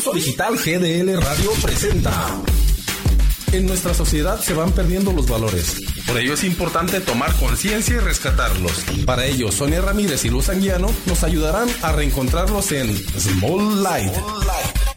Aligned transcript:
Impulso 0.00 0.12
Digital 0.12 0.56
GDL 0.56 1.20
Radio 1.20 1.52
presenta. 1.62 2.40
En 3.52 3.66
nuestra 3.66 3.92
sociedad 3.92 4.40
se 4.40 4.54
van 4.54 4.72
perdiendo 4.72 5.12
los 5.12 5.28
valores. 5.28 5.76
Por 6.06 6.18
ello 6.18 6.32
es 6.32 6.42
importante 6.42 7.00
tomar 7.00 7.34
conciencia 7.36 7.96
y 7.96 7.98
rescatarlos. 7.98 8.82
Para 9.04 9.26
ello, 9.26 9.52
Sonia 9.52 9.82
Ramírez 9.82 10.24
y 10.24 10.30
Luz 10.30 10.48
Anguiano 10.48 10.90
nos 11.04 11.22
ayudarán 11.22 11.68
a 11.82 11.92
reencontrarlos 11.92 12.72
en 12.72 12.96
Small 13.18 13.82
Light. 13.82 14.12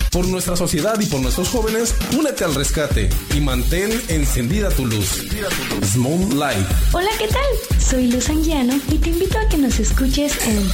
Por 0.09 0.25
nuestra 0.27 0.55
sociedad 0.55 0.97
y 1.01 1.05
por 1.07 1.19
nuestros 1.19 1.49
jóvenes, 1.49 1.93
únete 2.17 2.45
al 2.45 2.55
rescate 2.55 3.09
y 3.35 3.41
mantén 3.41 3.91
encendida 4.07 4.69
tu 4.69 4.85
luz. 4.85 5.25
Small 5.91 6.39
Light. 6.39 6.65
Hola, 6.93 7.09
¿qué 7.17 7.27
tal? 7.27 7.81
Soy 7.81 8.09
Luz 8.09 8.29
Anguiano 8.29 8.79
y 8.89 8.97
te 8.99 9.09
invito 9.09 9.37
a 9.37 9.49
que 9.49 9.57
nos 9.57 9.77
escuches 9.79 10.37
en 10.47 10.69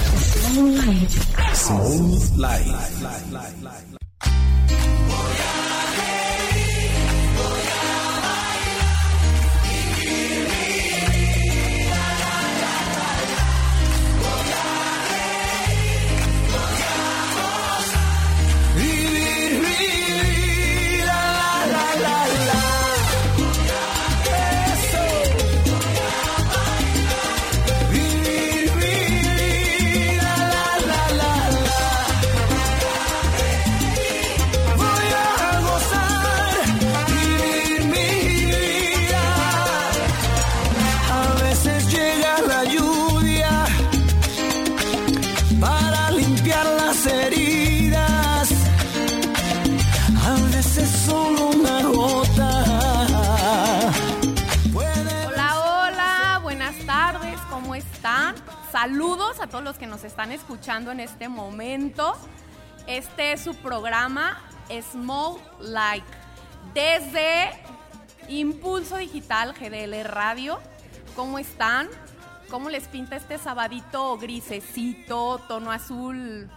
Small 0.52 0.76
Light. 0.86 1.10
Small 1.56 2.20
Light. 2.38 3.89
A 59.42 59.48
todos 59.48 59.64
los 59.64 59.78
que 59.78 59.88
nos 59.88 60.04
están 60.04 60.32
escuchando 60.32 60.92
en 60.92 61.00
este 61.00 61.30
momento. 61.30 62.14
Este 62.88 63.32
es 63.34 63.42
su 63.42 63.56
programa 63.56 64.42
Small 64.92 65.38
Like 65.62 66.06
desde 66.74 67.52
Impulso 68.28 68.98
Digital 68.98 69.54
GDL 69.54 70.04
Radio. 70.04 70.60
¿Cómo 71.16 71.40
están? 71.40 71.88
¿Cómo 72.50 72.70
les 72.70 72.88
pinta 72.88 73.16
este 73.16 73.38
sabadito 73.38 74.18
grisecito, 74.18 75.40
tono 75.48 75.72
azul 75.72 76.50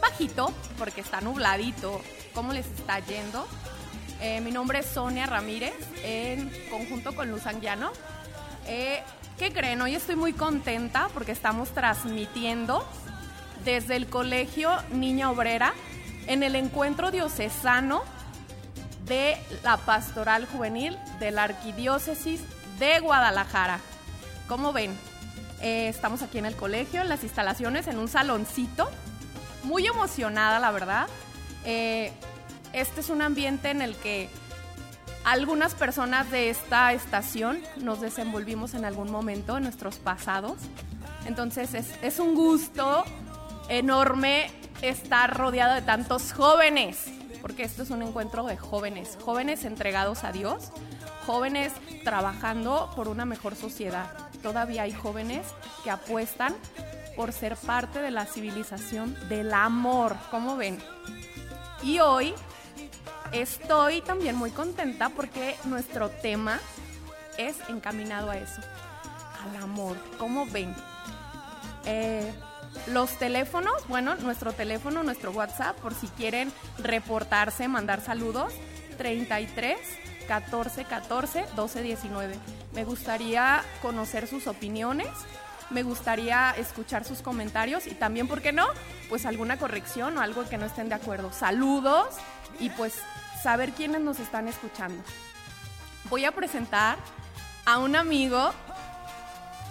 bajito, 0.00 0.52
porque 0.78 1.02
está 1.02 1.20
nubladito? 1.20 2.00
¿Cómo 2.32 2.52
les 2.52 2.66
está 2.66 3.00
yendo? 3.00 3.46
Eh, 4.20 4.40
mi 4.40 4.52
nombre 4.52 4.78
es 4.78 4.86
Sonia 4.86 5.26
Ramírez, 5.26 5.74
en 6.02 6.50
conjunto 6.70 7.14
con 7.14 7.30
Luz 7.30 7.46
Anguiano. 7.46 7.90
Eh, 8.66 9.02
¿Qué 9.38 9.52
creen? 9.52 9.80
Hoy 9.80 9.94
estoy 9.94 10.16
muy 10.16 10.32
contenta 10.32 11.08
porque 11.14 11.30
estamos 11.30 11.68
transmitiendo 11.68 12.84
desde 13.64 13.94
el 13.94 14.08
Colegio 14.08 14.72
Niña 14.90 15.30
Obrera 15.30 15.74
en 16.26 16.42
el 16.42 16.56
encuentro 16.56 17.12
diocesano 17.12 18.02
de 19.06 19.36
la 19.62 19.76
Pastoral 19.76 20.44
Juvenil 20.46 20.98
de 21.20 21.30
la 21.30 21.44
Arquidiócesis 21.44 22.40
de 22.80 22.98
Guadalajara. 22.98 23.78
¿Cómo 24.48 24.72
ven? 24.72 24.98
Eh, 25.60 25.86
estamos 25.86 26.22
aquí 26.22 26.38
en 26.38 26.46
el 26.46 26.56
colegio, 26.56 27.00
en 27.00 27.08
las 27.08 27.22
instalaciones, 27.22 27.86
en 27.86 27.98
un 27.98 28.08
saloncito. 28.08 28.90
Muy 29.62 29.86
emocionada, 29.86 30.58
la 30.58 30.72
verdad. 30.72 31.06
Eh, 31.64 32.10
este 32.72 33.02
es 33.02 33.08
un 33.08 33.22
ambiente 33.22 33.70
en 33.70 33.82
el 33.82 33.94
que 33.94 34.30
algunas 35.24 35.74
personas 35.74 36.30
de 36.30 36.50
esta 36.50 36.92
estación 36.92 37.60
nos 37.78 38.00
desenvolvimos 38.00 38.74
en 38.74 38.84
algún 38.84 39.10
momento 39.10 39.56
en 39.56 39.64
nuestros 39.64 39.96
pasados. 39.96 40.58
Entonces 41.26 41.74
es, 41.74 41.92
es 42.02 42.18
un 42.18 42.34
gusto 42.34 43.04
enorme 43.68 44.50
estar 44.82 45.36
rodeado 45.36 45.74
de 45.74 45.82
tantos 45.82 46.32
jóvenes, 46.32 47.06
porque 47.42 47.64
esto 47.64 47.82
es 47.82 47.90
un 47.90 48.02
encuentro 48.02 48.44
de 48.44 48.56
jóvenes, 48.56 49.18
jóvenes 49.22 49.64
entregados 49.64 50.24
a 50.24 50.32
Dios, 50.32 50.70
jóvenes 51.26 51.72
trabajando 52.04 52.90
por 52.96 53.08
una 53.08 53.24
mejor 53.24 53.54
sociedad. 53.54 54.10
Todavía 54.42 54.82
hay 54.82 54.92
jóvenes 54.92 55.46
que 55.84 55.90
apuestan 55.90 56.54
por 57.16 57.32
ser 57.32 57.56
parte 57.56 58.00
de 58.00 58.10
la 58.10 58.26
civilización 58.26 59.16
del 59.28 59.52
amor, 59.52 60.16
como 60.30 60.56
ven. 60.56 60.78
Y 61.82 61.98
hoy 61.98 62.32
estoy 63.32 64.00
también 64.02 64.36
muy 64.36 64.50
contenta 64.50 65.10
porque 65.10 65.56
nuestro 65.64 66.10
tema 66.10 66.60
es 67.36 67.56
encaminado 67.68 68.30
a 68.30 68.36
eso, 68.36 68.60
al 69.44 69.62
amor. 69.62 69.96
¿Cómo 70.18 70.46
ven? 70.46 70.74
Eh, 71.84 72.32
los 72.88 73.18
teléfonos, 73.18 73.86
bueno, 73.88 74.16
nuestro 74.16 74.52
teléfono, 74.52 75.02
nuestro 75.02 75.30
WhatsApp, 75.30 75.76
por 75.78 75.94
si 75.94 76.06
quieren 76.08 76.52
reportarse, 76.78 77.68
mandar 77.68 78.00
saludos, 78.00 78.52
33 78.98 79.78
14 80.26 80.84
14 80.84 81.44
12 81.56 81.82
19. 81.82 82.34
Me 82.74 82.84
gustaría 82.84 83.62
conocer 83.80 84.26
sus 84.26 84.46
opiniones, 84.46 85.08
me 85.70 85.82
gustaría 85.82 86.50
escuchar 86.52 87.04
sus 87.04 87.22
comentarios 87.22 87.86
y 87.86 87.94
también, 87.94 88.28
¿por 88.28 88.42
qué 88.42 88.52
no? 88.52 88.66
Pues 89.08 89.26
alguna 89.26 89.58
corrección 89.58 90.18
o 90.18 90.20
algo 90.20 90.48
que 90.48 90.58
no 90.58 90.66
estén 90.66 90.88
de 90.88 90.96
acuerdo. 90.96 91.32
Saludos 91.32 92.14
y 92.58 92.70
pues 92.70 92.94
saber 93.42 93.72
quiénes 93.72 94.00
nos 94.00 94.18
están 94.20 94.48
escuchando. 94.48 95.02
Voy 96.10 96.24
a 96.24 96.32
presentar 96.32 96.98
a 97.64 97.78
un 97.78 97.96
amigo 97.96 98.50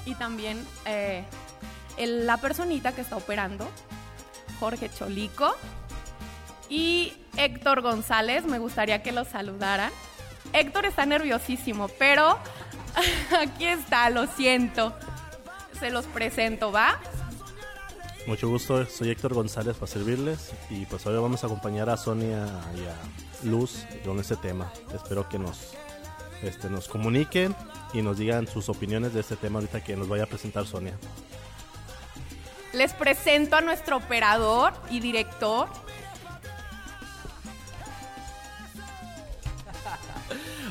y 0.06 0.16
también 0.16 0.66
eh, 0.86 1.26
la 1.98 2.38
personita 2.38 2.94
que 2.94 3.02
está 3.02 3.18
operando, 3.18 3.70
Jorge 4.60 4.90
Cholico 4.90 5.56
y 6.70 7.14
Héctor 7.36 7.82
González. 7.82 8.46
Me 8.46 8.60
gustaría 8.60 9.04
que 9.04 9.12
los 9.12 9.28
saludaran. 9.28 9.92
Héctor 10.54 10.86
está 10.86 11.06
nerviosísimo, 11.06 11.88
pero 12.00 12.40
aquí 13.40 13.66
está, 13.66 14.10
lo 14.10 14.28
siento. 14.28 14.96
Se 15.80 15.90
los 15.90 16.06
presento, 16.06 16.72
¿va? 16.72 17.00
Mucho 18.28 18.50
gusto, 18.50 18.86
soy 18.88 19.12
Héctor 19.12 19.34
González 19.34 19.78
para 19.78 19.90
servirles 19.90 20.52
y 20.70 20.86
pues 20.86 21.06
hoy 21.06 21.16
vamos 21.16 21.46
a 21.46 21.48
acompañar 21.48 21.90
a 21.90 21.96
Sonia 21.96 22.46
y 22.76 22.82
a 22.82 23.50
Luz 23.50 23.86
con 24.04 24.20
este 24.20 24.36
tema. 24.36 24.70
Espero 24.94 25.30
que 25.30 25.40
nos, 25.40 25.72
este, 26.44 26.70
nos 26.70 26.90
comuniquen 26.90 27.56
y 27.94 28.02
nos 28.02 28.18
digan 28.18 28.46
sus 28.46 28.68
opiniones 28.68 29.14
de 29.14 29.22
este 29.22 29.38
tema 29.38 29.60
ahorita 29.60 29.82
que 29.82 29.96
nos 29.96 30.10
vaya 30.10 30.24
a 30.24 30.26
presentar 30.26 30.68
Sonia. 30.68 30.98
Les 32.74 32.92
presento 32.92 33.56
a 33.56 33.62
nuestro 33.62 33.96
operador 33.96 34.74
y 34.90 35.00
director, 35.00 35.70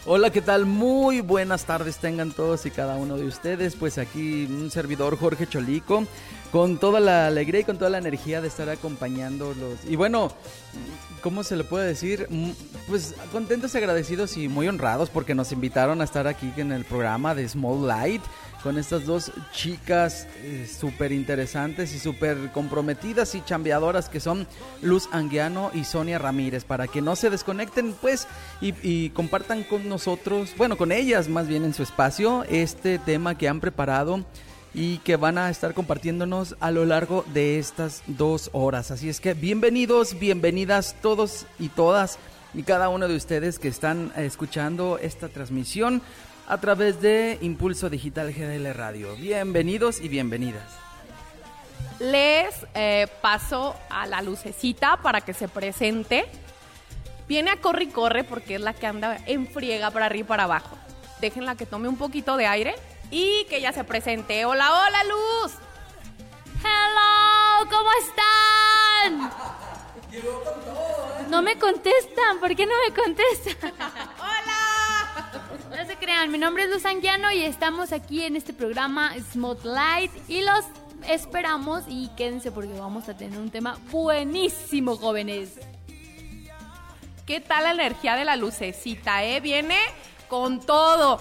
Hola, 0.04 0.30
¿qué 0.30 0.40
tal? 0.40 0.66
Muy 0.66 1.20
buenas 1.20 1.64
tardes 1.64 1.98
tengan 1.98 2.32
todos 2.32 2.66
y 2.66 2.70
cada 2.70 2.96
uno 2.96 3.16
de 3.16 3.26
ustedes. 3.26 3.76
Pues 3.76 3.98
aquí 3.98 4.44
un 4.44 4.70
servidor 4.70 5.18
Jorge 5.18 5.46
Cholico, 5.46 6.04
con 6.56 6.78
toda 6.78 7.00
la 7.00 7.26
alegría 7.26 7.60
y 7.60 7.64
con 7.64 7.76
toda 7.76 7.90
la 7.90 7.98
energía 7.98 8.40
de 8.40 8.48
estar 8.48 8.70
acompañándolos. 8.70 9.78
Y 9.86 9.94
bueno, 9.94 10.32
¿cómo 11.20 11.42
se 11.42 11.54
le 11.54 11.64
puede 11.64 11.86
decir? 11.86 12.28
Mm, 12.30 12.52
Pues 12.88 13.14
contentos, 13.30 13.74
agradecidos 13.74 14.38
y 14.38 14.48
muy 14.48 14.66
honrados 14.66 15.10
porque 15.10 15.34
nos 15.34 15.52
invitaron 15.52 16.00
a 16.00 16.04
estar 16.04 16.26
aquí 16.26 16.50
en 16.56 16.72
el 16.72 16.86
programa 16.86 17.34
de 17.34 17.46
Small 17.46 17.86
Light 17.86 18.22
con 18.62 18.78
estas 18.78 19.04
dos 19.04 19.32
chicas 19.52 20.26
eh, 20.38 20.66
súper 20.66 21.12
interesantes 21.12 21.94
y 21.94 21.98
súper 21.98 22.50
comprometidas 22.52 23.34
y 23.34 23.44
chambeadoras 23.44 24.08
que 24.08 24.18
son 24.18 24.46
Luz 24.80 25.10
Anguiano 25.12 25.70
y 25.74 25.84
Sonia 25.84 26.18
Ramírez 26.18 26.64
para 26.64 26.86
que 26.86 27.02
no 27.02 27.16
se 27.16 27.28
desconecten 27.28 27.92
pues 28.00 28.26
y, 28.62 28.72
y 28.82 29.10
compartan 29.10 29.62
con 29.62 29.90
nosotros, 29.90 30.54
bueno 30.56 30.78
con 30.78 30.90
ellas 30.90 31.28
más 31.28 31.48
bien 31.48 31.66
en 31.66 31.74
su 31.74 31.82
espacio 31.82 32.44
este 32.44 32.98
tema 32.98 33.36
que 33.36 33.46
han 33.46 33.60
preparado 33.60 34.24
y 34.76 34.98
que 34.98 35.16
van 35.16 35.38
a 35.38 35.48
estar 35.48 35.72
compartiéndonos 35.72 36.54
a 36.60 36.70
lo 36.70 36.84
largo 36.84 37.24
de 37.32 37.58
estas 37.58 38.02
dos 38.06 38.50
horas. 38.52 38.90
Así 38.90 39.08
es 39.08 39.22
que 39.22 39.32
bienvenidos, 39.32 40.18
bienvenidas 40.18 40.94
todos 41.00 41.46
y 41.58 41.70
todas 41.70 42.18
y 42.52 42.62
cada 42.62 42.90
uno 42.90 43.08
de 43.08 43.16
ustedes 43.16 43.58
que 43.58 43.68
están 43.68 44.12
escuchando 44.16 44.98
esta 45.00 45.28
transmisión 45.28 46.02
a 46.46 46.60
través 46.60 47.00
de 47.00 47.38
Impulso 47.40 47.88
Digital 47.88 48.34
GDL 48.34 48.74
Radio. 48.74 49.16
Bienvenidos 49.16 49.98
y 49.98 50.08
bienvenidas. 50.08 50.70
les 51.98 52.54
eh, 52.74 53.06
paso 53.22 53.74
a 53.88 54.06
la 54.06 54.20
lucecita 54.20 54.98
para 54.98 55.22
que 55.22 55.32
se 55.32 55.48
presente. 55.48 56.26
Viene 57.26 57.50
a 57.50 57.62
corre 57.62 57.84
y 57.84 57.88
corre 57.88 58.24
porque 58.24 58.56
es 58.56 58.60
la 58.60 58.74
que 58.74 58.86
anda 58.86 59.16
en 59.24 59.46
friega 59.46 59.90
para 59.90 60.04
arriba 60.04 60.26
y 60.26 60.28
para 60.28 60.44
abajo. 60.44 60.76
Déjenla 61.22 61.56
que 61.56 61.64
tome 61.64 61.88
un 61.88 61.96
poquito 61.96 62.36
de 62.36 62.46
aire 62.46 62.74
y 63.10 63.44
que 63.48 63.58
ella 63.58 63.72
se 63.72 63.84
presente. 63.84 64.44
Hola, 64.44 64.72
hola, 64.72 65.04
Luz. 65.04 65.52
Hello, 66.62 67.70
¿cómo 67.70 67.90
están? 68.02 69.30
No 71.30 71.42
me 71.42 71.58
contestan, 71.58 72.40
¿por 72.40 72.54
qué 72.54 72.66
no 72.66 72.72
me 72.88 72.94
contestan? 72.94 73.72
Hola. 74.18 75.76
No 75.76 75.86
se 75.86 75.96
crean, 75.96 76.30
mi 76.30 76.38
nombre 76.38 76.64
es 76.64 76.70
Luz 76.70 76.86
Anguiano 76.86 77.30
y 77.32 77.42
estamos 77.42 77.92
aquí 77.92 78.22
en 78.24 78.36
este 78.36 78.52
programa 78.52 79.12
Light 79.62 80.12
y 80.28 80.42
los 80.42 80.64
esperamos 81.08 81.84
y 81.88 82.08
quédense 82.16 82.50
porque 82.50 82.72
vamos 82.78 83.08
a 83.08 83.16
tener 83.16 83.38
un 83.38 83.50
tema 83.50 83.78
buenísimo, 83.90 84.96
jóvenes. 84.96 85.60
¿Qué 87.26 87.40
tal 87.40 87.64
la 87.64 87.72
energía 87.72 88.14
de 88.14 88.24
la 88.24 88.36
lucecita, 88.36 89.24
eh? 89.24 89.40
Viene 89.40 89.78
con 90.28 90.60
todo. 90.60 91.20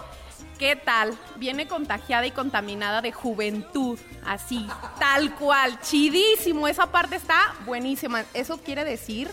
¿Qué 0.58 0.78
tal? 0.78 1.18
Viene 1.36 1.68
contagiada 1.68 2.26
y 2.26 2.32
contaminada 2.32 3.02
de 3.02 3.12
juventud, 3.12 4.00
así, 4.26 4.66
tal 5.00 5.36
cual, 5.36 5.82
chidísimo. 5.82 6.70
Esa 6.70 6.92
parte 6.92 7.18
está 7.18 7.54
buenísima. 7.66 8.24
Eso 8.34 8.58
quiere 8.60 8.86
decir 8.86 9.30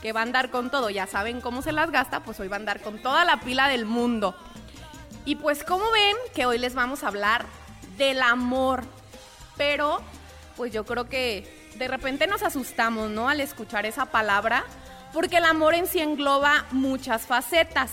que 0.00 0.12
va 0.12 0.20
a 0.20 0.22
andar 0.22 0.50
con 0.50 0.70
todo. 0.70 0.88
Ya 0.88 1.06
saben 1.06 1.42
cómo 1.42 1.60
se 1.60 1.72
las 1.72 1.90
gasta, 1.90 2.20
pues 2.20 2.40
hoy 2.40 2.48
va 2.48 2.56
a 2.56 2.60
andar 2.60 2.80
con 2.80 3.02
toda 3.02 3.26
la 3.26 3.40
pila 3.40 3.68
del 3.68 3.84
mundo. 3.84 4.34
Y 5.26 5.36
pues 5.36 5.62
como 5.62 5.90
ven 5.90 6.16
que 6.34 6.46
hoy 6.46 6.56
les 6.58 6.74
vamos 6.74 7.04
a 7.04 7.08
hablar 7.08 7.44
del 7.98 8.22
amor. 8.22 8.84
Pero 9.58 10.00
pues 10.56 10.72
yo 10.72 10.86
creo 10.86 11.06
que 11.06 11.70
de 11.76 11.86
repente 11.86 12.26
nos 12.26 12.42
asustamos, 12.42 13.10
¿no? 13.10 13.28
Al 13.28 13.42
escuchar 13.42 13.84
esa 13.84 14.06
palabra, 14.06 14.64
porque 15.12 15.36
el 15.36 15.44
amor 15.44 15.74
en 15.74 15.86
sí 15.86 16.00
engloba 16.00 16.64
muchas 16.70 17.26
facetas. 17.26 17.90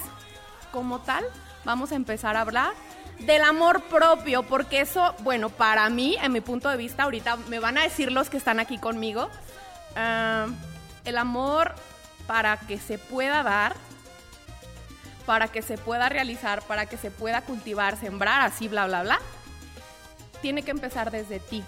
Como 0.72 1.00
tal, 1.00 1.26
vamos 1.66 1.92
a 1.92 1.96
empezar 1.96 2.36
a 2.36 2.42
hablar 2.42 2.74
del 3.20 3.44
amor 3.44 3.84
propio, 3.84 4.44
porque 4.44 4.82
eso, 4.82 5.14
bueno, 5.20 5.50
para 5.50 5.90
mí, 5.90 6.16
en 6.22 6.32
mi 6.32 6.42
punto 6.42 6.70
de 6.70 6.78
vista, 6.78 7.04
ahorita 7.04 7.36
me 7.48 7.60
van 7.60 7.78
a 7.78 7.84
decir 7.84 8.12
los 8.12 8.30
que 8.30 8.38
están 8.38 8.60
aquí 8.60 8.78
conmigo, 8.78 9.30
ah, 9.96 10.48
el 11.06 11.18
amor 11.18 11.76
para 12.28 12.58
que 12.58 12.78
se 12.78 12.98
pueda 12.98 13.44
dar, 13.44 13.76
para 15.26 15.48
que 15.48 15.62
se 15.62 15.78
pueda 15.78 16.10
realizar, 16.10 16.62
para 16.64 16.86
que 16.86 16.98
se 16.98 17.12
pueda 17.12 17.42
cultivar, 17.42 17.98
sembrar, 17.98 18.42
así, 18.42 18.68
bla, 18.68 18.88
bla, 18.88 19.04
bla, 19.04 19.20
tiene 20.42 20.64
que 20.64 20.72
empezar 20.72 21.12
desde 21.12 21.40
ti. 21.40 21.64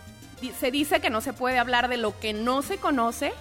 Se 0.59 0.71
dice 0.71 1.01
que 1.01 1.09
no 1.09 1.21
se 1.21 1.33
puede 1.33 1.59
hablar 1.59 1.87
de 1.87 1.97
lo 1.97 2.17
que 2.19 2.33
no 2.33 2.61
se 2.61 2.77
conoce 2.77 3.33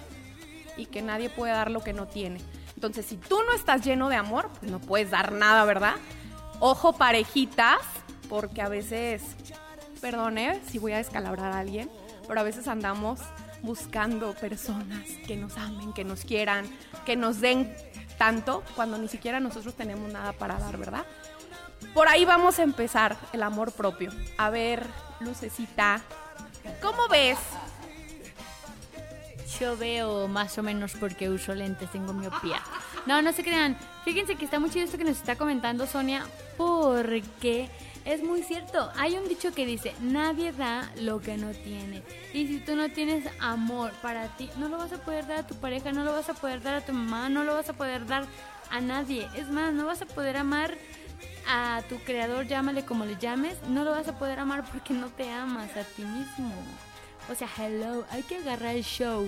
y 0.77 0.85
que 0.85 1.01
nadie 1.01 1.29
puede 1.29 1.53
dar 1.53 1.71
lo 1.71 1.81
que 1.81 1.93
no 1.93 2.07
tiene. 2.07 2.41
Entonces, 2.75 3.05
si 3.05 3.17
tú 3.17 3.39
no 3.43 3.53
estás 3.53 3.83
lleno 3.83 4.09
de 4.09 4.15
amor, 4.15 4.49
pues 4.59 4.71
no 4.71 4.79
puedes 4.79 5.09
dar 5.11 5.31
nada, 5.31 5.65
¿verdad? 5.65 5.95
Ojo 6.63 6.93
parejitas, 6.93 7.79
porque 8.29 8.61
a 8.61 8.69
veces, 8.69 9.23
perdone 9.99 10.61
si 10.69 10.77
voy 10.77 10.93
a 10.93 10.97
descalabrar 10.97 11.51
a 11.53 11.57
alguien, 11.57 11.89
pero 12.27 12.39
a 12.39 12.43
veces 12.43 12.67
andamos 12.67 13.19
buscando 13.63 14.35
personas 14.35 15.07
que 15.25 15.37
nos 15.37 15.57
amen, 15.57 15.91
que 15.91 16.03
nos 16.03 16.23
quieran, 16.23 16.69
que 17.03 17.15
nos 17.15 17.41
den 17.41 17.75
tanto 18.19 18.63
cuando 18.75 18.99
ni 18.99 19.07
siquiera 19.07 19.39
nosotros 19.39 19.73
tenemos 19.73 20.13
nada 20.13 20.33
para 20.33 20.59
dar, 20.59 20.77
¿verdad? 20.77 21.03
Por 21.95 22.07
ahí 22.07 22.25
vamos 22.25 22.59
a 22.59 22.63
empezar 22.63 23.17
el 23.33 23.41
amor 23.41 23.71
propio. 23.71 24.11
A 24.37 24.51
ver, 24.51 24.85
Lucecita, 25.19 25.99
¿cómo 26.79 27.07
ves? 27.09 27.39
Yo 29.59 29.75
veo 29.77 30.27
más 30.27 30.59
o 30.59 30.63
menos 30.63 30.93
porque 30.99 31.27
uso 31.27 31.55
lentes, 31.55 31.91
tengo 31.91 32.13
miopía. 32.13 32.61
No, 33.07 33.19
no 33.23 33.33
se 33.33 33.43
crean. 33.43 33.75
Fíjense 34.03 34.35
que 34.35 34.45
está 34.45 34.59
muy 34.59 34.69
chido 34.69 34.85
esto 34.85 34.97
que 34.97 35.03
nos 35.03 35.17
está 35.17 35.35
comentando 35.35 35.85
Sonia, 35.85 36.25
porque 36.57 37.69
es 38.03 38.23
muy 38.23 38.41
cierto. 38.41 38.91
Hay 38.95 39.15
un 39.15 39.27
dicho 39.27 39.53
que 39.53 39.65
dice, 39.65 39.93
nadie 40.01 40.51
da 40.51 40.89
lo 40.97 41.21
que 41.21 41.37
no 41.37 41.51
tiene. 41.51 42.01
Y 42.33 42.47
si 42.47 42.59
tú 42.59 42.75
no 42.75 42.89
tienes 42.89 43.25
amor 43.39 43.91
para 44.01 44.27
ti, 44.37 44.49
no 44.57 44.69
lo 44.69 44.77
vas 44.77 44.91
a 44.91 44.97
poder 44.97 45.27
dar 45.27 45.39
a 45.39 45.47
tu 45.47 45.55
pareja, 45.55 45.91
no 45.91 46.03
lo 46.03 46.11
vas 46.11 46.29
a 46.29 46.33
poder 46.33 46.61
dar 46.63 46.75
a 46.75 46.81
tu 46.81 46.93
mamá, 46.93 47.29
no 47.29 47.43
lo 47.43 47.53
vas 47.53 47.69
a 47.69 47.73
poder 47.73 48.07
dar 48.07 48.25
a 48.71 48.81
nadie. 48.81 49.27
Es 49.35 49.49
más, 49.49 49.71
no 49.73 49.85
vas 49.85 50.01
a 50.01 50.07
poder 50.07 50.37
amar 50.37 50.75
a 51.47 51.83
tu 51.87 51.99
creador, 51.99 52.47
llámale 52.47 52.85
como 52.85 53.05
le 53.05 53.17
llames, 53.17 53.55
no 53.67 53.83
lo 53.83 53.91
vas 53.91 54.07
a 54.07 54.17
poder 54.17 54.39
amar 54.39 54.63
porque 54.71 54.93
no 54.93 55.07
te 55.09 55.29
amas 55.29 55.75
a 55.77 55.83
ti 55.83 56.03
mismo. 56.03 56.53
O 57.29 57.35
sea, 57.35 57.47
hello, 57.57 58.03
hay 58.09 58.23
que 58.23 58.37
agarrar 58.37 58.75
el 58.75 58.83
show. 58.83 59.27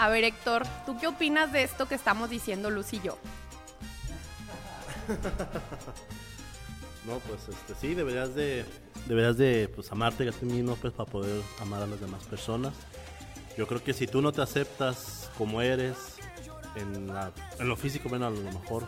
A 0.00 0.08
ver, 0.08 0.22
Héctor, 0.22 0.62
¿tú 0.86 0.96
qué 0.96 1.08
opinas 1.08 1.50
de 1.50 1.64
esto 1.64 1.88
que 1.88 1.96
estamos 1.96 2.30
diciendo 2.30 2.70
Luz 2.70 2.92
y 2.92 3.00
yo? 3.00 3.18
No, 7.04 7.20
pues 7.20 7.48
este, 7.48 7.74
sí, 7.74 7.94
deberías 7.94 8.34
de, 8.34 8.66
deberías 9.06 9.38
de 9.38 9.70
pues, 9.74 9.90
amarte 9.90 10.28
a 10.28 10.32
ti 10.32 10.44
mismo 10.44 10.76
pues, 10.76 10.92
para 10.92 11.10
poder 11.10 11.42
amar 11.58 11.82
a 11.82 11.86
las 11.86 11.98
demás 11.98 12.22
personas. 12.24 12.74
Yo 13.56 13.66
creo 13.66 13.82
que 13.82 13.94
si 13.94 14.06
tú 14.06 14.20
no 14.20 14.30
te 14.30 14.42
aceptas 14.42 15.30
como 15.38 15.62
eres, 15.62 15.96
en, 16.76 17.10
lo 17.58 17.76
físico, 17.76 18.10
bueno, 18.10 18.26
a 18.26 18.30
lo 18.30 18.42
mejor, 18.42 18.84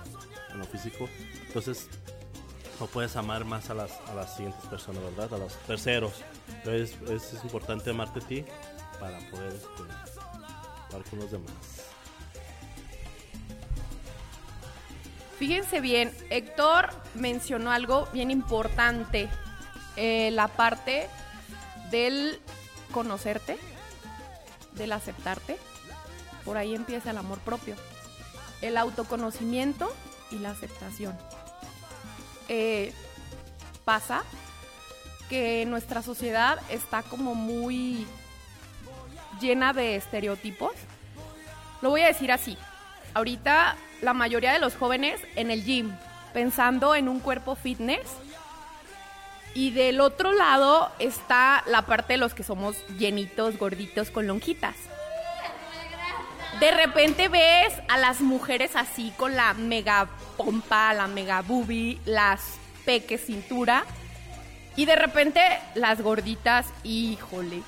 en 0.52 0.58
lo 0.58 0.66
físico, 0.66 1.08
entonces 1.46 1.88
no 2.78 2.86
puedes 2.88 3.16
amar 3.16 3.46
más 3.46 3.70
a 3.70 3.74
las, 3.74 3.92
a 4.08 4.14
las 4.14 4.36
siguientes 4.36 4.66
personas, 4.66 5.02
¿verdad? 5.02 5.32
A 5.32 5.38
los 5.38 5.54
terceros. 5.60 6.12
Entonces 6.62 6.98
es, 7.08 7.32
es 7.32 7.44
importante 7.44 7.88
amarte 7.88 8.18
a 8.18 8.22
ti 8.22 8.44
para 9.00 9.18
poder 9.30 9.54
este, 9.54 10.09
los 10.92 11.30
demás. 11.30 11.50
Fíjense 15.38 15.80
bien, 15.80 16.12
Héctor 16.28 16.90
mencionó 17.14 17.70
algo 17.70 18.06
bien 18.12 18.30
importante, 18.30 19.28
eh, 19.96 20.30
la 20.32 20.48
parte 20.48 21.08
del 21.90 22.40
conocerte, 22.92 23.56
del 24.72 24.92
aceptarte. 24.92 25.56
Por 26.44 26.58
ahí 26.58 26.74
empieza 26.74 27.10
el 27.10 27.18
amor 27.18 27.38
propio, 27.38 27.74
el 28.60 28.76
autoconocimiento 28.76 29.90
y 30.30 30.38
la 30.38 30.50
aceptación. 30.50 31.16
Eh, 32.48 32.92
pasa 33.84 34.24
que 35.30 35.64
nuestra 35.64 36.02
sociedad 36.02 36.60
está 36.68 37.02
como 37.02 37.34
muy 37.34 38.06
llena 39.40 39.72
de 39.72 39.96
estereotipos. 39.96 40.72
Lo 41.82 41.90
voy 41.90 42.02
a 42.02 42.06
decir 42.06 42.30
así. 42.30 42.56
Ahorita 43.14 43.76
la 44.02 44.14
mayoría 44.14 44.52
de 44.52 44.58
los 44.58 44.76
jóvenes 44.76 45.20
en 45.36 45.50
el 45.50 45.64
gym, 45.64 45.92
pensando 46.32 46.94
en 46.94 47.08
un 47.08 47.20
cuerpo 47.20 47.54
fitness. 47.54 48.06
Y 49.52 49.72
del 49.72 50.00
otro 50.00 50.32
lado 50.32 50.90
está 51.00 51.64
la 51.66 51.82
parte 51.82 52.12
de 52.12 52.18
los 52.18 52.34
que 52.34 52.44
somos 52.44 52.76
llenitos, 52.98 53.58
gorditos, 53.58 54.10
con 54.10 54.26
lonjitas. 54.26 54.76
De 56.60 56.70
repente 56.70 57.28
ves 57.28 57.72
a 57.88 57.96
las 57.98 58.20
mujeres 58.20 58.76
así 58.76 59.12
con 59.16 59.34
la 59.34 59.54
mega 59.54 60.08
pompa, 60.36 60.92
la 60.92 61.06
mega 61.08 61.40
boobie, 61.40 61.98
las 62.04 62.58
peques 62.84 63.24
cintura. 63.24 63.84
Y 64.76 64.84
de 64.84 64.94
repente 64.94 65.40
las 65.74 66.00
gorditas, 66.00 66.66
híjole, 66.84 67.62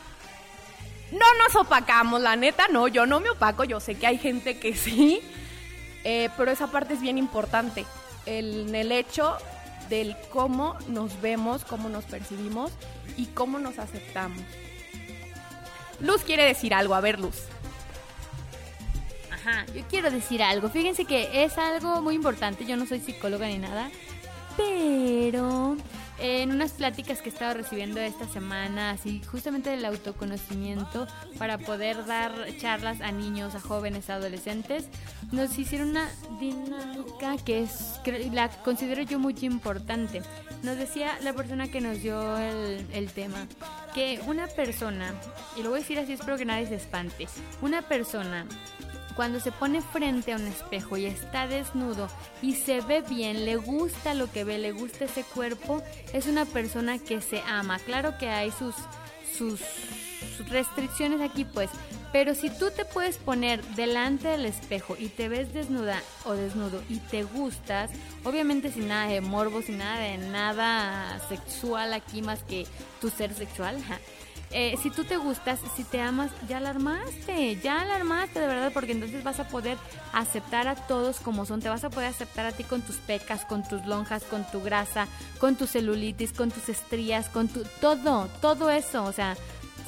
no 1.12 1.26
nos 1.44 1.56
opacamos, 1.56 2.20
la 2.20 2.36
neta, 2.36 2.66
no, 2.68 2.88
yo 2.88 3.06
no 3.06 3.20
me 3.20 3.30
opaco, 3.30 3.64
yo 3.64 3.80
sé 3.80 3.94
que 3.94 4.06
hay 4.06 4.18
gente 4.18 4.58
que 4.58 4.74
sí, 4.76 5.20
eh, 6.04 6.30
pero 6.36 6.50
esa 6.50 6.66
parte 6.68 6.94
es 6.94 7.00
bien 7.00 7.18
importante, 7.18 7.84
el, 8.26 8.68
en 8.68 8.74
el 8.74 8.92
hecho 8.92 9.36
del 9.88 10.16
cómo 10.30 10.76
nos 10.88 11.20
vemos, 11.20 11.64
cómo 11.64 11.88
nos 11.88 12.04
percibimos 12.04 12.72
y 13.16 13.26
cómo 13.26 13.58
nos 13.58 13.78
aceptamos. 13.78 14.42
Luz 16.00 16.22
quiere 16.22 16.44
decir 16.44 16.74
algo, 16.74 16.94
a 16.94 17.00
ver 17.00 17.20
Luz. 17.20 17.44
Ajá, 19.30 19.66
yo 19.74 19.82
quiero 19.88 20.10
decir 20.10 20.42
algo. 20.42 20.68
Fíjense 20.68 21.04
que 21.04 21.44
es 21.44 21.58
algo 21.58 22.00
muy 22.00 22.14
importante. 22.14 22.64
Yo 22.64 22.76
no 22.76 22.86
soy 22.86 23.00
psicóloga 23.00 23.46
ni 23.46 23.58
nada. 23.58 23.90
Pero 24.56 25.76
en 26.18 26.50
unas 26.50 26.72
pláticas 26.72 27.20
que 27.20 27.28
he 27.28 27.32
estado 27.32 27.54
recibiendo 27.54 28.00
esta 28.00 28.28
semana, 28.28 28.90
así 28.90 29.22
justamente 29.24 29.70
del 29.70 29.84
autoconocimiento, 29.84 31.06
para 31.38 31.58
poder 31.58 32.04
dar 32.06 32.32
charlas 32.58 33.00
a 33.00 33.12
niños, 33.12 33.54
a 33.54 33.60
jóvenes, 33.60 34.10
a 34.10 34.14
adolescentes, 34.14 34.88
nos 35.32 35.58
hicieron 35.58 35.90
una 35.90 36.08
dinámica 36.38 37.36
que 37.44 37.62
es, 37.62 38.00
la 38.32 38.48
considero 38.48 39.02
yo 39.02 39.18
muy 39.18 39.36
importante. 39.42 40.22
Nos 40.62 40.76
decía 40.76 41.18
la 41.22 41.32
persona 41.32 41.68
que 41.68 41.80
nos 41.80 42.00
dio 42.02 42.38
el, 42.38 42.86
el 42.92 43.10
tema, 43.10 43.46
que 43.94 44.20
una 44.26 44.46
persona, 44.46 45.14
y 45.56 45.62
lo 45.62 45.70
voy 45.70 45.78
a 45.78 45.82
decir 45.82 45.98
así, 45.98 46.12
espero 46.12 46.36
que 46.36 46.44
nadie 46.44 46.66
se 46.66 46.76
espante, 46.76 47.26
una 47.60 47.82
persona 47.82 48.46
cuando 49.14 49.40
se 49.40 49.52
pone 49.52 49.82
frente 49.82 50.32
a 50.32 50.36
un 50.36 50.46
espejo 50.46 50.96
y 50.96 51.06
está 51.06 51.46
desnudo 51.46 52.08
y 52.40 52.54
se 52.54 52.80
ve 52.80 53.02
bien, 53.02 53.44
le 53.44 53.56
gusta 53.56 54.14
lo 54.14 54.30
que 54.30 54.44
ve, 54.44 54.58
le 54.58 54.72
gusta 54.72 55.06
ese 55.06 55.24
cuerpo, 55.24 55.82
es 56.12 56.26
una 56.26 56.44
persona 56.44 56.98
que 56.98 57.20
se 57.20 57.40
ama. 57.42 57.78
Claro 57.78 58.18
que 58.18 58.28
hay 58.28 58.50
sus 58.50 58.74
sus 59.36 59.60
restricciones 60.48 61.20
aquí, 61.20 61.44
pues. 61.44 61.70
Pero 62.12 62.34
si 62.34 62.50
tú 62.50 62.70
te 62.70 62.84
puedes 62.84 63.16
poner 63.16 63.64
delante 63.74 64.28
del 64.28 64.44
espejo 64.44 64.96
y 64.98 65.08
te 65.08 65.28
ves 65.30 65.54
desnuda 65.54 66.02
o 66.24 66.34
desnudo 66.34 66.82
y 66.90 66.98
te 66.98 67.22
gustas, 67.22 67.90
obviamente 68.22 68.70
sin 68.70 68.88
nada 68.88 69.08
de 69.08 69.22
morbo, 69.22 69.62
sin 69.62 69.78
nada 69.78 69.98
de 70.00 70.18
nada 70.18 71.18
sexual 71.28 71.94
aquí 71.94 72.20
más 72.20 72.42
que 72.42 72.66
tu 73.00 73.08
ser 73.08 73.32
sexual. 73.32 73.76
Eh, 74.54 74.76
si 74.82 74.90
tú 74.90 75.04
te 75.04 75.16
gustas, 75.16 75.60
si 75.76 75.82
te 75.84 76.00
amas, 76.00 76.30
ya 76.46 76.60
la 76.60 76.72
ya 77.62 77.84
la 77.84 77.94
armaste 77.94 78.38
de 78.38 78.46
verdad, 78.46 78.70
porque 78.72 78.92
entonces 78.92 79.24
vas 79.24 79.40
a 79.40 79.48
poder 79.48 79.78
aceptar 80.12 80.68
a 80.68 80.74
todos 80.74 81.20
como 81.20 81.46
son, 81.46 81.60
te 81.60 81.68
vas 81.68 81.84
a 81.84 81.90
poder 81.90 82.08
aceptar 82.08 82.44
a 82.44 82.52
ti 82.52 82.64
con 82.64 82.82
tus 82.82 82.96
pecas, 82.96 83.44
con 83.46 83.62
tus 83.62 83.86
lonjas, 83.86 84.24
con 84.24 84.44
tu 84.50 84.62
grasa, 84.62 85.06
con 85.38 85.56
tu 85.56 85.66
celulitis, 85.66 86.32
con 86.32 86.50
tus 86.50 86.68
estrías, 86.68 87.28
con 87.30 87.48
tu 87.48 87.64
todo, 87.80 88.28
todo 88.40 88.70
eso, 88.70 89.04
o 89.04 89.12
sea, 89.12 89.36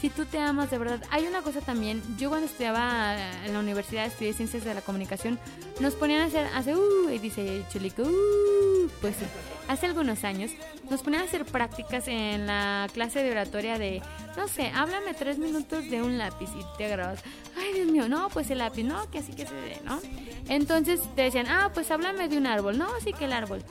si 0.05 0.11
tú 0.11 0.27
te 0.27 0.39
amas 0.39 0.71
de 0.71 0.77
verdad. 0.77 1.01
Hay 1.11 1.27
una 1.27 1.41
cosa 1.41 1.63
también, 1.63 2.03
yo 2.19 2.29
cuando 2.29 2.45
estudiaba 2.45 3.17
en 3.47 3.55
la 3.55 3.59
universidad, 3.59 4.05
estudié 4.05 4.35
ciencias 4.35 4.63
de 4.63 4.75
la 4.75 4.83
comunicación, 4.83 5.39
nos 5.81 5.95
ponían 5.95 6.21
a 6.21 6.27
hacer, 6.27 6.47
hace, 6.55 6.77
uh, 6.77 7.09
y 7.09 7.19
dice 7.19 7.65
Chulico, 7.73 8.03
uh, 8.03 8.91
pues 9.01 9.17
sí, 9.17 9.25
hace 9.67 9.87
algunos 9.87 10.23
años, 10.25 10.51
nos 10.91 11.01
ponían 11.01 11.23
a 11.23 11.25
hacer 11.25 11.47
prácticas 11.47 12.07
en 12.07 12.47
la 12.47 12.87
clase 12.93 13.23
de 13.23 13.31
oratoria 13.31 13.79
de, 13.79 14.03
no 14.37 14.47
sé, 14.47 14.71
háblame 14.75 15.15
tres 15.15 15.39
minutos 15.39 15.89
de 15.89 16.03
un 16.03 16.19
lápiz 16.19 16.51
y 16.51 16.77
te 16.77 16.87
grabas, 16.87 17.21
ay 17.57 17.73
Dios 17.73 17.87
mío, 17.87 18.07
no, 18.07 18.29
pues 18.29 18.51
el 18.51 18.59
lápiz, 18.59 18.85
no, 18.85 19.11
que 19.11 19.21
así 19.21 19.33
que 19.33 19.47
se 19.47 19.55
ve, 19.55 19.81
¿no? 19.87 20.01
Entonces 20.51 21.01
te 21.17 21.23
decían, 21.23 21.47
ah, 21.49 21.71
pues 21.73 21.91
háblame 21.91 22.29
de 22.29 22.37
un 22.37 22.47
árbol, 22.47 22.77
no, 22.77 22.89
sí 23.03 23.15
que 23.15 23.25
el 23.25 23.33
árbol, 23.33 23.63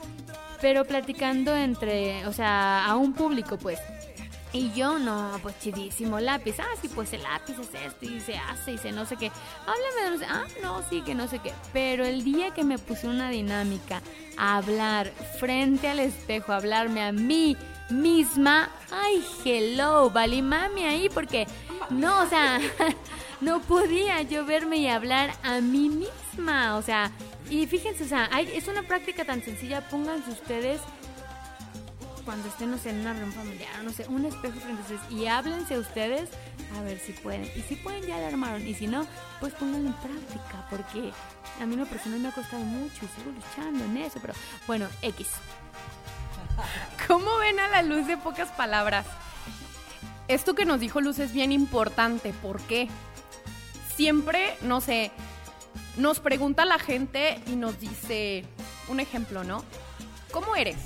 pero 0.60 0.84
platicando 0.84 1.54
entre, 1.54 2.26
o 2.26 2.32
sea, 2.32 2.86
a 2.86 2.96
un 2.96 3.12
público, 3.12 3.56
pues. 3.56 3.78
Y 4.54 4.70
yo, 4.70 5.00
no, 5.00 5.32
pues 5.42 5.58
chidísimo, 5.58 6.20
lápiz. 6.20 6.60
Ah, 6.60 6.76
sí, 6.80 6.88
pues 6.88 7.12
el 7.12 7.24
lápiz 7.24 7.54
es 7.58 7.74
esto 7.74 8.06
y 8.06 8.20
se 8.20 8.36
hace 8.36 8.74
y 8.74 8.78
se 8.78 8.92
no 8.92 9.04
sé 9.04 9.16
qué. 9.16 9.32
Háblame 9.66 10.04
de 10.04 10.10
no 10.12 10.18
sé. 10.18 10.26
Ah, 10.28 10.44
no, 10.62 10.88
sí, 10.88 11.02
que 11.02 11.12
no 11.12 11.26
sé 11.26 11.40
qué. 11.40 11.52
Pero 11.72 12.04
el 12.04 12.22
día 12.22 12.54
que 12.54 12.62
me 12.62 12.78
puse 12.78 13.08
una 13.08 13.30
dinámica 13.30 14.00
a 14.36 14.58
hablar 14.58 15.10
frente 15.40 15.88
al 15.88 15.98
espejo, 15.98 16.52
a 16.52 16.58
hablarme 16.58 17.02
a 17.02 17.10
mí 17.10 17.56
misma, 17.90 18.70
ay, 18.92 19.24
hello, 19.44 20.08
vale 20.10 20.40
mami 20.40 20.84
ahí, 20.84 21.08
porque 21.08 21.48
no, 21.90 22.22
o 22.22 22.28
sea, 22.28 22.60
no 23.40 23.60
podía 23.60 24.22
yo 24.22 24.46
verme 24.46 24.76
y 24.76 24.86
hablar 24.86 25.34
a 25.42 25.60
mí 25.60 25.88
misma. 25.88 26.76
O 26.76 26.82
sea, 26.82 27.10
y 27.50 27.66
fíjense, 27.66 28.04
o 28.04 28.08
sea, 28.08 28.26
es 28.26 28.68
una 28.68 28.84
práctica 28.84 29.24
tan 29.24 29.42
sencilla, 29.42 29.80
pónganse 29.88 30.30
ustedes 30.30 30.80
cuando 32.24 32.48
estén, 32.48 32.70
no 32.70 32.78
sé, 32.78 32.90
en 32.90 33.00
una 33.00 33.12
reunión 33.12 33.32
familiar, 33.32 33.70
no 33.84 33.92
sé, 33.92 34.06
un 34.08 34.24
espejo 34.24 34.58
frente 34.60 34.82
a 34.82 35.12
y 35.12 35.26
háblense 35.26 35.78
ustedes 35.78 36.30
a 36.76 36.82
ver 36.82 36.98
si 36.98 37.12
pueden. 37.12 37.44
Y 37.56 37.62
si 37.62 37.76
pueden, 37.76 38.02
ya 38.04 38.16
armaron. 38.26 38.66
Y 38.66 38.74
si 38.74 38.86
no, 38.86 39.06
pues 39.40 39.52
pónganlo 39.54 39.88
en 39.88 39.94
práctica, 39.94 40.66
porque 40.70 41.12
a 41.60 41.66
mí 41.66 41.76
lo 41.76 41.86
personal 41.86 42.20
me 42.20 42.28
ha 42.28 42.32
costado 42.32 42.64
mucho 42.64 42.96
y 43.04 43.20
sigo 43.20 43.32
luchando 43.32 43.84
en 43.84 43.96
eso, 43.98 44.18
pero 44.20 44.34
bueno, 44.66 44.86
X. 45.02 45.28
¿Cómo 47.08 47.36
ven 47.38 47.60
a 47.60 47.68
la 47.68 47.82
luz 47.82 48.06
de 48.06 48.16
pocas 48.16 48.50
palabras? 48.50 49.06
Esto 50.28 50.54
que 50.54 50.64
nos 50.64 50.80
dijo 50.80 51.00
Luz 51.00 51.18
es 51.18 51.32
bien 51.32 51.52
importante. 51.52 52.32
¿Por 52.32 52.60
qué? 52.62 52.88
Siempre, 53.94 54.56
no 54.62 54.80
sé, 54.80 55.12
nos 55.96 56.18
pregunta 56.20 56.64
la 56.64 56.78
gente 56.78 57.40
y 57.46 57.56
nos 57.56 57.78
dice 57.78 58.44
un 58.88 59.00
ejemplo, 59.00 59.44
¿no? 59.44 59.62
¿Cómo 60.32 60.56
eres? 60.56 60.76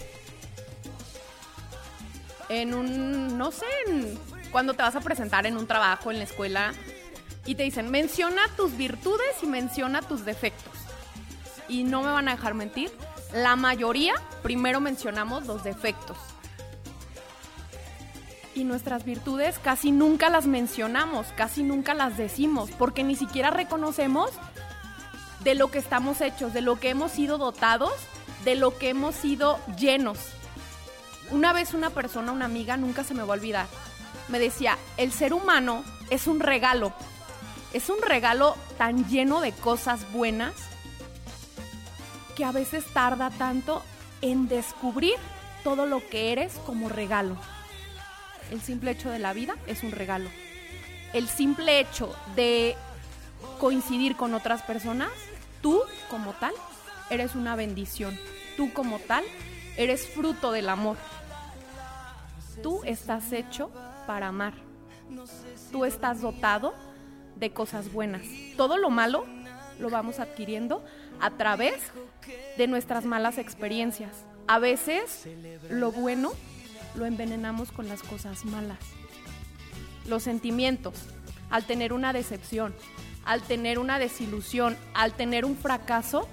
En 2.49 2.75
un, 2.75 3.37
no 3.37 3.51
sé, 3.51 3.67
en- 3.87 4.19
cuando 4.51 4.75
te 4.75 4.83
vas 4.83 4.97
a 4.97 5.01
presentar 5.01 5.47
en 5.47 5.57
un 5.57 5.67
trabajo, 5.67 6.11
en 6.11 6.19
la 6.19 6.25
escuela, 6.25 6.73
y 7.45 7.55
te 7.55 7.63
dicen, 7.63 7.91
menciona 7.91 8.43
tus 8.57 8.77
virtudes 8.77 9.43
y 9.43 9.47
menciona 9.47 10.03
tus 10.03 10.25
defectos. 10.25 10.73
Y 11.69 11.85
no 11.85 12.03
me 12.03 12.11
van 12.11 12.29
a 12.29 12.33
dejar 12.33 12.55
mentir, 12.55 12.91
la 13.33 13.57
mayoría 13.57 14.15
primero 14.43 14.81
mencionamos 14.81 15.47
los 15.47 15.63
defectos. 15.65 16.17
Y 18.55 18.65
nuestras 18.65 19.05
virtudes 19.05 19.59
casi 19.59 19.93
nunca 19.93 20.31
las 20.31 20.47
mencionamos, 20.47 21.27
casi 21.37 21.63
nunca 21.63 21.95
las 21.95 22.17
decimos, 22.17 22.71
porque 22.79 23.05
ni 23.05 23.15
siquiera 23.15 23.51
reconocemos 23.51 24.31
de 25.41 25.55
lo 25.55 25.71
que 25.71 25.79
estamos 25.79 26.21
hechos, 26.21 26.53
de 26.53 26.63
lo 26.63 26.81
que 26.81 26.89
hemos 26.91 27.13
sido 27.13 27.39
dotados, 27.39 27.93
de 28.45 28.57
lo 28.57 28.77
que 28.77 28.89
hemos 28.89 29.15
sido 29.15 29.61
llenos. 29.79 30.19
Una 31.31 31.53
vez 31.53 31.75
una 31.75 31.91
persona, 31.91 32.33
una 32.33 32.47
amiga, 32.47 32.77
nunca 32.77 33.05
se 33.05 33.15
me 33.15 33.23
va 33.23 33.35
a 33.35 33.37
olvidar, 33.37 33.67
me 34.29 34.39
decía, 34.39 34.79
el 34.97 35.13
ser 35.13 35.33
humano 35.35 35.85
es 36.11 36.27
un 36.27 36.41
regalo, 36.41 36.93
es 37.73 37.89
un 37.91 38.01
regalo 38.01 38.57
tan 38.79 39.07
lleno 39.09 39.41
de 39.41 39.53
cosas 39.53 40.11
buenas 40.13 40.55
que 42.37 42.45
a 42.45 42.53
veces 42.53 42.85
tarda 42.93 43.31
tanto 43.31 43.83
en 44.23 44.49
descubrir 44.49 45.17
todo 45.65 45.87
lo 45.87 46.07
que 46.09 46.33
eres 46.33 46.55
como 46.65 46.89
regalo. 46.89 47.37
El 48.51 48.61
simple 48.63 48.93
hecho 48.93 49.11
de 49.11 49.19
la 49.19 49.33
vida 49.33 49.57
es 49.67 49.83
un 49.83 49.91
regalo. 49.91 50.31
El 51.13 51.29
simple 51.29 51.81
hecho 51.81 52.15
de 52.37 52.77
coincidir 53.59 54.17
con 54.17 54.35
otras 54.35 54.63
personas, 54.63 55.11
tú 55.63 55.83
como 56.11 56.33
tal, 56.35 56.53
eres 57.11 57.35
una 57.35 57.57
bendición. 57.57 58.19
Tú 58.57 58.73
como 58.73 58.99
tal, 58.99 59.25
eres 59.77 60.09
fruto 60.09 60.53
del 60.53 60.69
amor. 60.69 60.97
Tú 62.63 62.83
estás 62.85 63.33
hecho 63.33 63.71
para 64.07 64.29
amar. 64.29 64.55
Tú 65.73 65.85
estás 65.85 66.21
dotado 66.21 66.75
de 67.37 67.51
cosas 67.51 67.93
buenas. 67.93 68.23
Todo 68.57 68.77
lo 68.77 68.91
malo 68.91 69.25
lo 69.79 69.91
vamos 69.91 70.19
adquiriendo 70.19 70.85
a 71.21 71.31
través 71.31 71.75
de 72.57 72.67
nuestras 72.67 73.05
malas 73.05 73.39
experiencias. 73.39 74.11
A 74.47 74.59
veces 74.59 75.29
lo 75.71 75.93
bueno 75.93 76.33
lo 76.95 77.07
envenenamos 77.07 77.71
con 77.71 77.89
las 77.89 78.03
cosas 78.03 78.45
malas. 78.45 78.79
Los 80.07 80.23
sentimientos, 80.23 80.95
al 81.51 81.65
tener 81.65 81.93
una 81.93 82.13
decepción, 82.13 82.75
al 83.25 83.43
tener 83.43 83.79
una 83.79 83.99
desilusión, 83.99 84.77
al 84.95 85.13
tener 85.13 85.45
un 85.45 85.57
fracaso, 85.57 86.29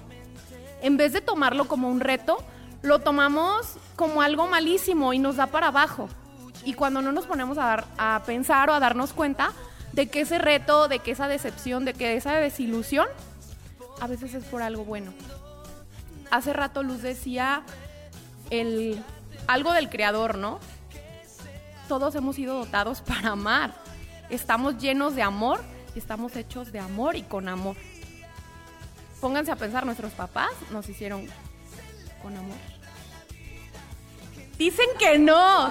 en 0.82 0.96
vez 0.96 1.12
de 1.12 1.20
tomarlo 1.20 1.68
como 1.68 1.90
un 1.90 2.00
reto, 2.00 2.38
lo 2.86 3.00
tomamos 3.00 3.74
como 3.96 4.22
algo 4.22 4.46
malísimo 4.46 5.12
y 5.12 5.18
nos 5.18 5.36
da 5.36 5.46
para 5.48 5.68
abajo. 5.68 6.08
Y 6.64 6.74
cuando 6.74 7.02
no 7.02 7.12
nos 7.12 7.26
ponemos 7.26 7.58
a, 7.58 7.64
dar- 7.64 7.86
a 7.98 8.22
pensar 8.24 8.70
o 8.70 8.74
a 8.74 8.80
darnos 8.80 9.12
cuenta 9.12 9.52
de 9.92 10.08
que 10.08 10.22
ese 10.22 10.38
reto, 10.38 10.88
de 10.88 10.98
que 10.98 11.10
esa 11.12 11.28
decepción, 11.28 11.84
de 11.84 11.94
que 11.94 12.16
esa 12.16 12.34
desilusión, 12.34 13.06
a 14.00 14.06
veces 14.06 14.34
es 14.34 14.44
por 14.44 14.62
algo 14.62 14.84
bueno. 14.84 15.12
Hace 16.30 16.52
rato 16.52 16.82
Luz 16.82 17.02
decía 17.02 17.62
el, 18.50 19.02
algo 19.46 19.72
del 19.72 19.88
creador, 19.88 20.38
¿no? 20.38 20.58
Todos 21.88 22.14
hemos 22.16 22.36
sido 22.36 22.58
dotados 22.58 23.00
para 23.06 23.30
amar. 23.30 23.74
Estamos 24.30 24.78
llenos 24.78 25.14
de 25.14 25.22
amor 25.22 25.60
estamos 25.94 26.36
hechos 26.36 26.72
de 26.72 26.78
amor 26.78 27.16
y 27.16 27.22
con 27.22 27.48
amor. 27.48 27.74
Pónganse 29.18 29.50
a 29.50 29.56
pensar, 29.56 29.86
nuestros 29.86 30.12
papás 30.12 30.50
nos 30.70 30.86
hicieron 30.90 31.26
con 32.22 32.36
amor. 32.36 32.75
Dicen 34.58 34.86
que 34.98 35.18
no. 35.18 35.70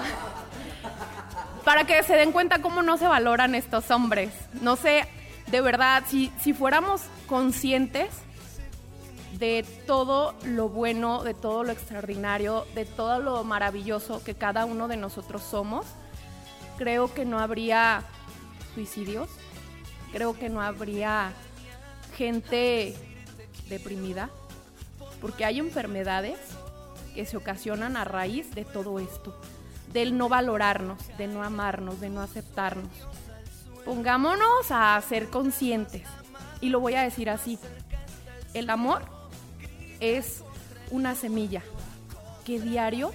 Para 1.64 1.84
que 1.84 2.02
se 2.04 2.14
den 2.14 2.30
cuenta 2.30 2.62
cómo 2.62 2.82
no 2.82 2.96
se 2.96 3.08
valoran 3.08 3.54
estos 3.54 3.90
hombres. 3.90 4.30
No 4.60 4.76
sé, 4.76 5.08
de 5.48 5.60
verdad, 5.60 6.04
si, 6.06 6.32
si 6.40 6.52
fuéramos 6.52 7.02
conscientes 7.26 8.08
de 9.38 9.64
todo 9.86 10.34
lo 10.44 10.68
bueno, 10.68 11.22
de 11.24 11.34
todo 11.34 11.64
lo 11.64 11.72
extraordinario, 11.72 12.66
de 12.74 12.84
todo 12.84 13.18
lo 13.18 13.44
maravilloso 13.44 14.22
que 14.22 14.34
cada 14.34 14.64
uno 14.64 14.88
de 14.88 14.96
nosotros 14.96 15.42
somos, 15.42 15.86
creo 16.78 17.12
que 17.12 17.24
no 17.24 17.38
habría 17.38 18.02
suicidios, 18.74 19.28
creo 20.12 20.38
que 20.38 20.48
no 20.48 20.62
habría 20.62 21.32
gente 22.16 22.94
deprimida, 23.68 24.30
porque 25.20 25.44
hay 25.44 25.58
enfermedades 25.58 26.38
que 27.16 27.24
se 27.24 27.38
ocasionan 27.38 27.96
a 27.96 28.04
raíz 28.04 28.54
de 28.54 28.66
todo 28.66 29.00
esto, 29.00 29.34
del 29.92 30.18
no 30.18 30.28
valorarnos, 30.28 30.98
de 31.16 31.26
no 31.26 31.42
amarnos, 31.42 31.98
de 31.98 32.10
no 32.10 32.20
aceptarnos. 32.20 32.90
Pongámonos 33.86 34.70
a 34.70 35.00
ser 35.00 35.30
conscientes, 35.30 36.02
y 36.60 36.68
lo 36.68 36.78
voy 36.78 36.94
a 36.94 37.02
decir 37.02 37.30
así, 37.30 37.58
el 38.52 38.68
amor 38.68 39.02
es 40.00 40.42
una 40.90 41.14
semilla 41.14 41.62
que 42.44 42.60
diario 42.60 43.12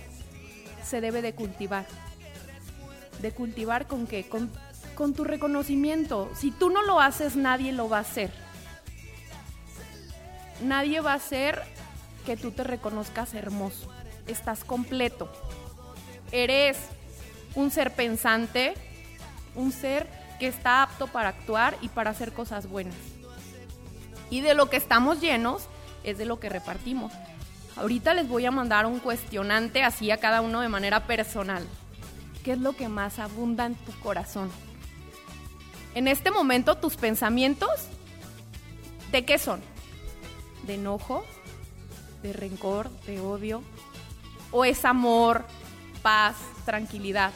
se 0.84 1.00
debe 1.00 1.22
de 1.22 1.36
cultivar. 1.36 1.86
¿De 3.22 3.32
cultivar 3.32 3.86
con 3.86 4.08
qué? 4.08 4.28
Con, 4.28 4.50
con 4.96 5.14
tu 5.14 5.26
reconocimiento. 5.26 6.32
Si 6.34 6.50
tú 6.50 6.72
no 6.72 6.82
lo 6.82 7.00
haces, 7.00 7.36
nadie 7.36 7.72
lo 7.72 7.88
va 7.88 8.00
a 8.00 8.02
hacer. 8.02 8.32
Nadie 10.64 11.02
va 11.02 11.14
a 11.14 11.18
hacer 11.18 11.62
que 12.22 12.38
tú 12.38 12.52
te 12.52 12.64
reconozcas 12.64 13.34
hermoso. 13.34 13.90
Estás 14.28 14.64
completo. 14.64 15.32
Eres 16.32 16.78
un 17.56 17.72
ser 17.72 17.94
pensante, 17.94 18.74
un 19.56 19.72
ser 19.72 20.08
que 20.40 20.48
está 20.48 20.84
apto 20.84 21.08
para 21.08 21.30
actuar 21.30 21.78
y 21.82 21.90
para 21.90 22.12
hacer 22.12 22.34
cosas 22.34 22.68
buenas. 22.68 22.96
Y 24.30 24.42
de 24.42 24.54
lo 24.54 24.70
que 24.70 24.78
estamos 24.78 25.20
llenos 25.20 25.64
es 26.04 26.18
de 26.18 26.26
lo 26.26 26.40
que 26.40 26.50
repartimos. 26.50 27.12
Ahorita 27.76 28.14
les 28.14 28.28
voy 28.28 28.46
a 28.46 28.52
mandar 28.52 28.86
un 28.86 29.00
cuestionante 29.00 29.84
así 29.84 30.12
a 30.12 30.18
cada 30.18 30.42
uno 30.42 30.62
de 30.62 30.70
manera 30.70 31.06
personal. 31.06 31.66
¿Qué 32.44 32.54
es 32.54 32.58
lo 32.58 32.74
que 32.74 32.88
más 32.88 33.20
abunda 33.20 33.66
en 33.66 33.76
tu 33.76 33.92
corazón? 34.00 34.50
En 35.94 36.08
este 36.08 36.32
momento 36.32 36.76
tus 36.76 36.96
pensamientos, 36.96 37.70
¿de 39.12 39.26
qué 39.26 39.38
son? 39.38 39.62
¿De 40.66 40.76
enojo? 40.76 41.26
¿De 42.22 42.34
rencor? 42.34 42.90
¿De 43.06 43.20
odio? 43.20 43.64
¿O 44.52 44.66
es 44.66 44.86
amor, 44.86 45.46
paz, 46.02 46.36
tranquilidad? 46.66 47.32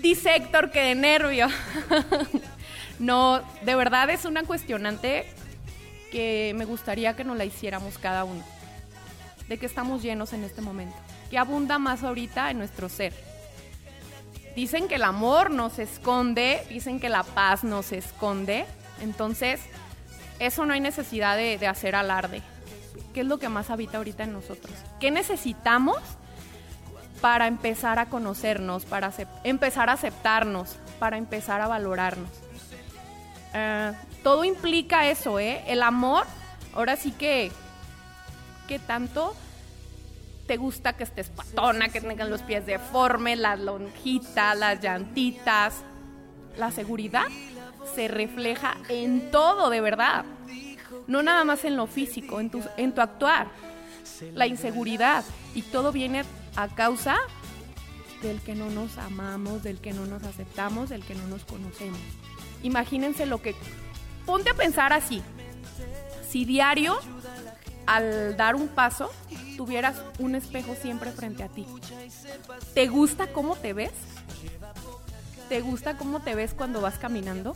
Dice 0.00 0.36
Héctor 0.36 0.70
que 0.70 0.80
de 0.80 0.94
nervio. 0.94 1.48
no, 2.98 3.42
de 3.62 3.74
verdad 3.74 4.08
es 4.10 4.24
una 4.24 4.44
cuestionante 4.44 5.26
que 6.10 6.54
me 6.56 6.64
gustaría 6.64 7.16
que 7.16 7.24
nos 7.24 7.36
la 7.36 7.44
hiciéramos 7.44 7.98
cada 7.98 8.24
uno. 8.24 8.42
¿De 9.48 9.58
qué 9.58 9.66
estamos 9.66 10.02
llenos 10.02 10.32
en 10.32 10.44
este 10.44 10.62
momento? 10.62 10.96
¿Qué 11.30 11.38
abunda 11.38 11.78
más 11.78 12.04
ahorita 12.04 12.50
en 12.50 12.58
nuestro 12.58 12.88
ser? 12.88 13.12
Dicen 14.54 14.88
que 14.88 14.94
el 14.94 15.04
amor 15.04 15.50
nos 15.50 15.78
esconde, 15.78 16.62
dicen 16.68 17.00
que 17.00 17.08
la 17.08 17.22
paz 17.22 17.64
nos 17.64 17.92
esconde. 17.92 18.64
Entonces, 19.00 19.60
eso 20.38 20.64
no 20.64 20.72
hay 20.72 20.80
necesidad 20.80 21.36
de 21.36 21.66
hacer 21.66 21.94
alarde. 21.94 22.42
¿Qué 23.14 23.20
es 23.20 23.26
lo 23.26 23.38
que 23.38 23.48
más 23.48 23.70
habita 23.70 23.98
ahorita 23.98 24.24
en 24.24 24.32
nosotros? 24.32 24.74
¿Qué 25.00 25.10
necesitamos 25.10 25.98
para 27.20 27.46
empezar 27.46 27.98
a 27.98 28.06
conocernos, 28.06 28.84
para 28.84 29.12
empezar 29.44 29.90
a 29.90 29.94
aceptarnos, 29.94 30.76
para 30.98 31.16
empezar 31.16 31.60
a 31.60 31.68
valorarnos? 31.68 32.30
Eh, 33.54 33.92
todo 34.22 34.44
implica 34.44 35.08
eso, 35.08 35.38
¿eh? 35.38 35.64
El 35.66 35.82
amor, 35.82 36.26
ahora 36.74 36.96
sí 36.96 37.12
que, 37.12 37.50
¿qué 38.66 38.78
tanto 38.78 39.34
te 40.46 40.56
gusta 40.56 40.94
que 40.94 41.04
estés 41.04 41.28
patona, 41.28 41.88
que 41.88 42.00
tengan 42.00 42.30
los 42.30 42.42
pies 42.42 42.66
deformes, 42.66 43.38
las 43.38 43.58
lonjitas, 43.58 44.56
las 44.56 44.80
llantitas? 44.82 45.74
La 46.56 46.70
seguridad 46.72 47.26
se 47.94 48.08
refleja 48.08 48.76
en 48.88 49.30
todo, 49.30 49.70
de 49.70 49.80
verdad. 49.80 50.24
No 51.08 51.22
nada 51.22 51.42
más 51.42 51.64
en 51.64 51.76
lo 51.76 51.88
físico, 51.88 52.38
en 52.38 52.50
tu, 52.50 52.62
en 52.76 52.94
tu 52.94 53.00
actuar. 53.00 53.48
La 54.34 54.46
inseguridad. 54.46 55.24
Y 55.54 55.62
todo 55.62 55.90
viene 55.90 56.22
a 56.54 56.68
causa 56.68 57.16
del 58.22 58.40
que 58.40 58.54
no 58.54 58.70
nos 58.70 58.98
amamos, 58.98 59.62
del 59.62 59.80
que 59.80 59.92
no 59.92 60.06
nos 60.06 60.22
aceptamos, 60.22 60.90
del 60.90 61.04
que 61.04 61.14
no 61.14 61.26
nos 61.26 61.44
conocemos. 61.44 61.98
Imagínense 62.62 63.26
lo 63.26 63.42
que... 63.42 63.56
Ponte 64.26 64.50
a 64.50 64.54
pensar 64.54 64.92
así. 64.92 65.22
Si 66.28 66.44
diario, 66.44 66.98
al 67.86 68.36
dar 68.36 68.54
un 68.54 68.68
paso, 68.68 69.10
tuvieras 69.56 70.02
un 70.18 70.34
espejo 70.34 70.74
siempre 70.74 71.10
frente 71.10 71.42
a 71.42 71.48
ti. 71.48 71.66
¿Te 72.74 72.86
gusta 72.88 73.32
cómo 73.32 73.56
te 73.56 73.72
ves? 73.72 73.92
¿Te 75.48 75.62
gusta 75.62 75.96
cómo 75.96 76.20
te 76.20 76.34
ves 76.34 76.52
cuando 76.52 76.82
vas 76.82 76.98
caminando? 76.98 77.54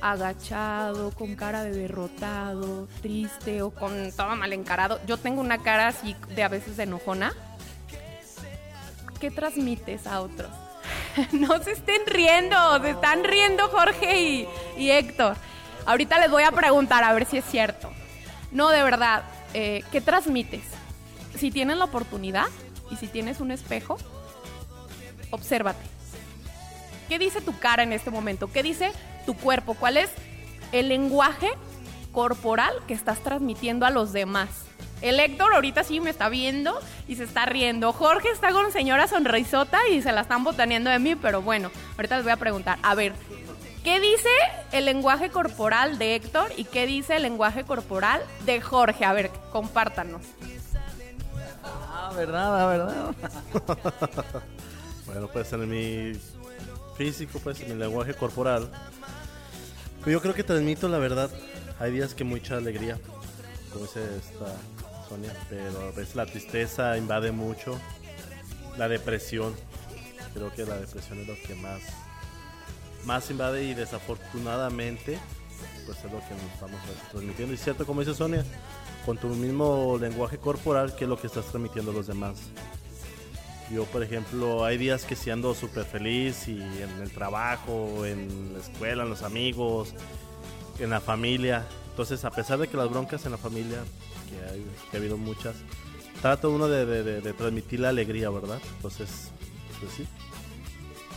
Agachado, 0.00 1.10
con 1.12 1.34
cara 1.34 1.64
de 1.64 1.72
derrotado, 1.72 2.88
triste 3.02 3.62
o 3.62 3.70
con 3.70 4.12
todo 4.12 4.36
mal 4.36 4.52
encarado. 4.52 5.00
Yo 5.06 5.16
tengo 5.16 5.40
una 5.40 5.58
cara 5.58 5.88
así 5.88 6.16
de 6.34 6.42
a 6.42 6.48
veces 6.48 6.76
de 6.76 6.84
enojona. 6.84 7.32
¿Qué 9.20 9.30
transmites 9.30 10.06
a 10.06 10.20
otros? 10.20 10.50
no 11.32 11.62
se 11.62 11.72
estén 11.72 12.02
riendo, 12.06 12.80
se 12.80 12.90
están 12.90 13.24
riendo 13.24 13.68
Jorge 13.68 14.20
y, 14.20 14.48
y, 14.76 14.90
Héctor. 14.90 15.36
Ahorita 15.86 16.18
les 16.18 16.30
voy 16.30 16.44
a 16.44 16.52
preguntar 16.52 17.02
a 17.02 17.12
ver 17.12 17.26
si 17.26 17.38
es 17.38 17.44
cierto. 17.44 17.90
No, 18.52 18.68
de 18.68 18.82
verdad, 18.82 19.24
eh, 19.54 19.82
¿qué 19.90 20.00
transmites? 20.00 20.62
Si 21.36 21.50
tienes 21.50 21.76
la 21.76 21.84
oportunidad 21.84 22.46
y 22.90 22.96
si 22.96 23.06
tienes 23.06 23.40
un 23.40 23.50
espejo, 23.50 23.98
obsérvate. 25.30 25.84
¿Qué 27.08 27.18
dice 27.18 27.40
tu 27.40 27.58
cara 27.58 27.82
en 27.82 27.92
este 27.92 28.10
momento? 28.10 28.50
¿Qué 28.52 28.62
dice 28.62 28.92
tu 29.28 29.34
cuerpo? 29.34 29.74
¿Cuál 29.74 29.98
es 29.98 30.08
el 30.72 30.88
lenguaje 30.88 31.50
corporal 32.12 32.72
que 32.86 32.94
estás 32.94 33.18
transmitiendo 33.18 33.84
a 33.84 33.90
los 33.90 34.14
demás? 34.14 34.48
El 35.02 35.20
Héctor 35.20 35.52
ahorita 35.52 35.84
sí 35.84 36.00
me 36.00 36.08
está 36.08 36.30
viendo 36.30 36.80
y 37.06 37.16
se 37.16 37.24
está 37.24 37.44
riendo. 37.44 37.92
Jorge 37.92 38.30
está 38.30 38.52
con 38.52 38.72
señora 38.72 39.06
sonrisota 39.06 39.86
y 39.88 40.00
se 40.00 40.12
la 40.12 40.22
están 40.22 40.44
botaneando 40.44 40.88
de 40.88 40.98
mí, 40.98 41.14
pero 41.14 41.42
bueno, 41.42 41.70
ahorita 41.98 42.16
les 42.16 42.24
voy 42.24 42.32
a 42.32 42.38
preguntar. 42.38 42.78
A 42.82 42.94
ver, 42.94 43.12
¿qué 43.84 44.00
dice 44.00 44.30
el 44.72 44.86
lenguaje 44.86 45.28
corporal 45.28 45.98
de 45.98 46.14
Héctor 46.14 46.50
y 46.56 46.64
qué 46.64 46.86
dice 46.86 47.16
el 47.16 47.22
lenguaje 47.22 47.64
corporal 47.64 48.22
de 48.46 48.62
Jorge? 48.62 49.04
A 49.04 49.12
ver, 49.12 49.30
compártanos. 49.52 50.22
Ah, 51.62 52.12
verdad, 52.16 52.62
ah, 52.62 52.66
verdad. 52.66 53.14
bueno, 55.06 55.28
pues 55.30 55.52
en 55.52 55.68
mi 55.68 56.18
físico, 56.98 57.40
pues 57.42 57.60
en 57.60 57.68
mi 57.68 57.74
lenguaje 57.76 58.12
corporal, 58.12 58.68
yo 60.04 60.20
creo 60.20 60.34
que 60.34 60.42
transmito 60.42 60.88
la 60.88 60.98
verdad. 60.98 61.30
Hay 61.78 61.92
días 61.92 62.12
que 62.12 62.24
mucha 62.24 62.56
alegría, 62.56 62.98
como 63.72 63.84
dice 63.84 64.00
esta 64.16 64.56
Sonia, 65.08 65.32
pero 65.48 65.80
a 65.80 65.90
veces 65.92 66.16
la 66.16 66.26
tristeza 66.26 66.98
invade 66.98 67.30
mucho, 67.30 67.78
la 68.76 68.88
depresión. 68.88 69.54
Creo 70.34 70.52
que 70.52 70.64
la 70.64 70.76
depresión 70.76 71.20
es 71.20 71.28
lo 71.28 71.34
que 71.46 71.54
más, 71.54 71.80
más 73.04 73.30
invade 73.30 73.64
y 73.64 73.74
desafortunadamente, 73.74 75.18
pues 75.86 75.98
es 75.98 76.04
lo 76.04 76.18
que 76.18 76.34
nos 76.34 76.52
estamos 76.52 76.80
transmitiendo. 77.12 77.54
Y 77.54 77.56
cierto, 77.56 77.86
como 77.86 78.00
dice 78.00 78.14
Sonia, 78.14 78.44
con 79.06 79.18
tu 79.18 79.28
mismo 79.28 79.96
lenguaje 80.00 80.38
corporal, 80.38 80.94
que 80.96 81.04
es 81.04 81.08
lo 81.08 81.18
que 81.18 81.28
estás 81.28 81.46
transmitiendo 81.46 81.92
a 81.92 81.94
los 81.94 82.08
demás. 82.08 82.38
Yo, 83.70 83.84
por 83.84 84.02
ejemplo, 84.02 84.64
hay 84.64 84.78
días 84.78 85.04
que 85.04 85.14
si 85.14 85.30
ando 85.30 85.54
súper 85.54 85.84
feliz 85.84 86.48
y 86.48 86.58
en 86.58 87.00
el 87.02 87.10
trabajo, 87.10 88.06
en 88.06 88.54
la 88.54 88.60
escuela, 88.60 89.02
en 89.02 89.10
los 89.10 89.22
amigos, 89.22 89.94
en 90.78 90.90
la 90.90 91.00
familia. 91.00 91.66
Entonces, 91.90 92.24
a 92.24 92.30
pesar 92.30 92.58
de 92.58 92.68
que 92.68 92.76
las 92.76 92.88
broncas 92.88 93.26
en 93.26 93.32
la 93.32 93.38
familia 93.38 93.78
que, 94.28 94.96
ha 94.96 94.96
habido 94.96 95.16
muchas. 95.16 95.56
Trata 96.22 96.48
uno 96.48 96.66
de, 96.66 97.32
transmitir 97.34 97.80
la 97.80 97.90
alegría, 97.90 98.30
¿verdad? 98.30 98.60
Entonces, 98.76 99.30
pues 99.80 99.92
sí. 99.92 100.06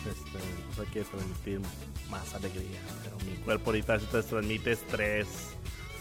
Este, 0.10 0.40
pues 0.76 0.88
hay 0.88 0.94
que 0.94 1.04
transmitir 1.04 1.62
más 2.10 2.34
alegría. 2.34 2.80
Pero 3.04 3.18
mi 3.26 3.38
cuerpo 3.44 3.70
ahorita 3.70 4.00
se 4.00 4.24
transmite 4.24 4.74
estrés. 4.74 5.28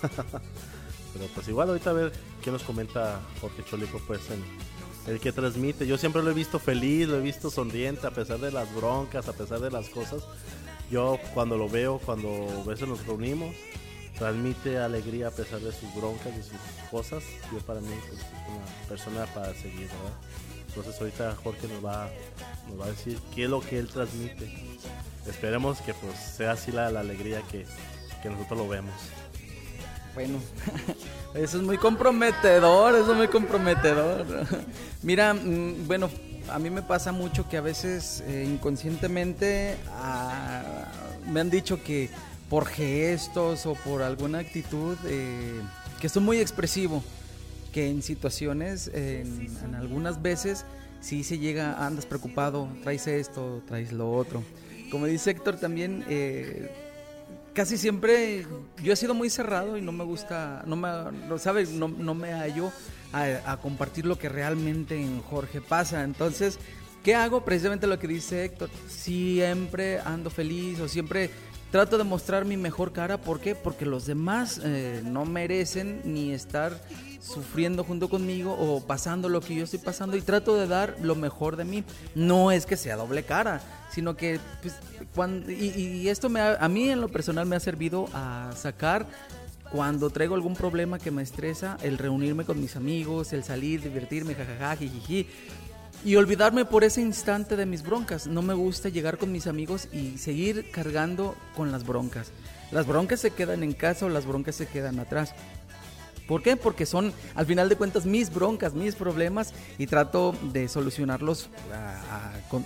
pero 1.13 1.27
pues 1.35 1.49
igual 1.49 1.69
ahorita 1.69 1.91
a 1.91 1.95
ver 1.95 2.13
qué 2.43 2.51
nos 2.51 2.63
comenta 2.63 3.21
Jorge 3.41 3.65
Cholico, 3.65 4.01
pues 4.07 4.31
en 4.31 4.43
el 5.07 5.21
que 5.21 5.33
transmite. 5.33 5.87
Yo 5.87 5.97
siempre 5.99 6.23
lo 6.23 6.31
he 6.31 6.35
visto 6.35 6.59
feliz, 6.59 7.09
lo 7.09 7.17
he 7.17 7.21
visto 7.21 7.51
sonriente 7.51 8.07
a 8.07 8.11
pesar 8.11 8.39
de 8.39 8.53
las 8.53 8.73
broncas, 8.75 9.29
a 9.29 9.33
pesar 9.33 9.61
de 9.61 9.71
las 9.71 9.89
cosas. 9.89 10.23
Yo 10.91 11.19
cuando 11.35 11.57
lo 11.57 11.69
veo, 11.69 11.99
cuando 11.99 12.29
a 12.65 12.69
veces 12.69 12.89
nos 12.89 13.07
reunimos, 13.07 13.55
transmite 14.19 14.79
alegría 14.79 15.29
a 15.29 15.31
pesar 15.31 15.61
de 15.61 15.73
sus 15.73 15.95
broncas, 15.95 16.33
y 16.39 16.43
sus 16.43 16.91
cosas. 16.91 17.23
Yo 17.53 17.59
para 17.61 17.81
mí 17.81 17.95
pues, 18.09 18.21
es 18.21 18.27
una 18.49 18.89
persona 18.89 19.27
para 19.35 19.55
seguir, 19.55 19.89
¿verdad? 19.89 20.19
Entonces 20.69 21.01
ahorita 21.01 21.37
Jorge 21.43 21.67
nos 21.69 21.85
va, 21.85 22.09
nos 22.69 22.81
va 22.81 22.85
a 22.87 22.91
decir 22.91 23.19
qué 23.35 23.45
es 23.45 23.51
lo 23.51 23.61
que 23.61 23.79
él 23.79 23.89
transmite. 23.89 24.53
Esperemos 25.27 25.81
que 25.81 25.95
pues 25.95 26.17
sea 26.19 26.53
así 26.53 26.71
la, 26.73 26.91
la 26.91 27.01
alegría 27.01 27.43
que, 27.51 27.67
que 28.23 28.31
nosotros 28.31 28.59
lo 28.59 28.69
vemos. 28.69 28.95
Bueno, 30.15 30.39
eso 31.35 31.59
es 31.59 31.63
muy 31.63 31.79
comprometedor, 31.79 32.95
eso 32.97 33.13
es 33.13 33.17
muy 33.17 33.29
comprometedor. 33.29 34.27
Mira, 35.03 35.35
mm, 35.35 35.87
bueno, 35.87 36.11
a 36.49 36.59
mí 36.59 36.71
me 36.71 36.83
pasa 36.83 37.13
mucho 37.13 37.49
que 37.49 37.57
a 37.57 37.61
veces 37.61 38.23
eh, 38.27 38.47
inconscientemente 38.49 39.77
ah, 39.91 40.63
me 41.31 41.41
han 41.41 41.51
dicho 41.51 41.83
que 41.83 42.11
por 42.49 42.67
gestos 42.67 43.67
o 43.67 43.75
por 43.75 44.03
alguna 44.03 44.39
actitud 44.39 44.97
eh, 45.07 45.61
que 46.01 46.09
soy 46.09 46.23
muy 46.23 46.39
expresivo, 46.39 47.05
que 47.73 47.89
en 47.89 48.03
situaciones, 48.03 48.91
en, 48.93 49.75
algunas 49.77 50.21
veces, 50.21 50.65
sí 51.01 51.23
se 51.23 51.39
llega, 51.39 51.87
andas 51.87 52.07
preocupado, 52.07 52.69
traes 52.83 53.07
esto, 53.07 53.63
traes 53.69 53.93
lo 53.93 54.13
otro. 54.13 54.43
Como 54.91 55.07
dice 55.07 55.31
Héctor 55.31 55.57
también, 55.59 56.05
eh, 56.09 56.69
casi 57.61 57.77
siempre 57.77 58.47
yo 58.83 58.91
he 58.91 58.97
sido 58.97 59.13
muy 59.13 59.29
cerrado 59.29 59.77
y 59.77 59.83
no 59.83 59.93
me 59.93 60.03
gusta, 60.03 60.63
no 60.65 60.77
me, 60.77 60.89
¿sabes? 61.39 61.69
No, 61.69 61.89
no 61.89 62.15
me 62.15 62.33
hallo 62.33 62.73
a, 63.13 63.53
a 63.53 63.59
compartir 63.59 64.07
lo 64.07 64.19
que 64.19 64.31
realmente 64.31 64.99
en 64.99 65.21
Jorge 65.21 65.61
pasa. 65.61 66.03
Entonces, 66.03 66.59
¿qué 67.05 67.15
hago? 67.15 67.45
Precisamente 67.45 67.87
lo 67.87 67.99
que 67.99 68.09
dice 68.09 68.47
Héctor, 68.47 68.71
siempre 68.89 70.01
ando 70.01 70.31
feliz 70.31 70.81
o 70.81 70.89
siempre 70.89 71.29
trato 71.71 71.99
de 71.99 72.05
mostrar 72.05 72.47
mi 72.47 72.57
mejor 72.57 72.95
cara. 72.95 73.19
¿Por 73.21 73.41
qué? 73.41 73.55
Porque 73.55 73.85
los 73.85 74.07
demás 74.07 74.59
eh, 74.65 75.03
no 75.05 75.27
merecen 75.27 76.01
ni 76.07 76.33
estar 76.33 76.81
sufriendo 77.21 77.85
junto 77.85 78.09
conmigo 78.09 78.57
o 78.59 78.81
pasando 78.81 79.29
lo 79.29 79.41
que 79.41 79.55
yo 79.55 79.65
estoy 79.65 79.79
pasando 79.79 80.17
y 80.17 80.23
trato 80.23 80.57
de 80.57 80.67
dar 80.67 80.97
lo 81.03 81.15
mejor 81.15 81.57
de 81.57 81.65
mí. 81.65 81.85
No 82.15 82.51
es 82.51 82.67
que 82.67 82.77
sea 82.77 82.97
doble 82.97 83.23
cara, 83.23 83.61
sino 83.91 84.17
que 84.17 84.41
pues, 84.63 84.75
cuando, 85.15 85.51
y, 85.51 85.69
y 85.69 86.09
esto 86.09 86.29
me 86.29 86.41
a 86.41 86.69
mí 86.69 86.89
en 86.89 87.01
lo 87.01 87.09
personal 87.09 87.47
me 87.47 87.57
ha 87.57 87.61
servido 87.61 88.09
a 88.13 88.51
sacar 88.57 89.07
cuando 89.71 90.11
traigo 90.11 90.35
algún 90.35 90.55
problema 90.55 90.99
que 90.99 91.11
me 91.11 91.23
estresa, 91.23 91.79
el 91.83 91.97
reunirme 91.97 92.45
con 92.45 92.61
mis 92.61 92.75
amigos, 92.77 93.33
el 93.33 93.45
salir, 93.45 93.81
divertirme, 93.81 94.35
jajaja, 94.35 94.77
jijiji. 94.77 95.27
Y 96.05 96.17
olvidarme 96.17 96.65
por 96.65 96.83
ese 96.83 97.03
instante 97.03 97.57
de 97.57 97.67
mis 97.67 97.83
broncas. 97.83 98.27
No 98.27 98.43
me 98.43 98.55
gusta 98.55 98.89
llegar 98.89 99.19
con 99.19 99.31
mis 99.31 99.47
amigos 99.47 99.87
y 99.93 100.17
seguir 100.19 100.71
cargando 100.71 101.37
con 101.55 101.71
las 101.71 101.87
broncas. 101.87 102.33
Las 102.73 102.87
broncas 102.87 103.21
se 103.21 103.33
quedan 103.33 103.63
en 103.63 103.75
casa 103.75 104.07
o 104.07 104.09
las 104.09 104.27
broncas 104.27 104.57
se 104.57 104.67
quedan 104.67 104.99
atrás. 104.99 105.35
¿Por 106.31 106.45
qué? 106.45 106.55
Porque 106.57 106.87
son, 106.87 107.13
al 107.35 107.45
final 107.45 107.69
de 107.69 107.75
cuentas, 107.75 108.07
mis 108.07 108.33
broncas, 108.33 108.73
mis 108.73 108.95
problemas 108.95 109.53
y 109.79 109.89
trato 109.89 110.33
de 110.53 110.69
solucionarlos 110.69 111.51
ah, 111.75 112.01
ah, 112.09 112.33
con- 112.49 112.63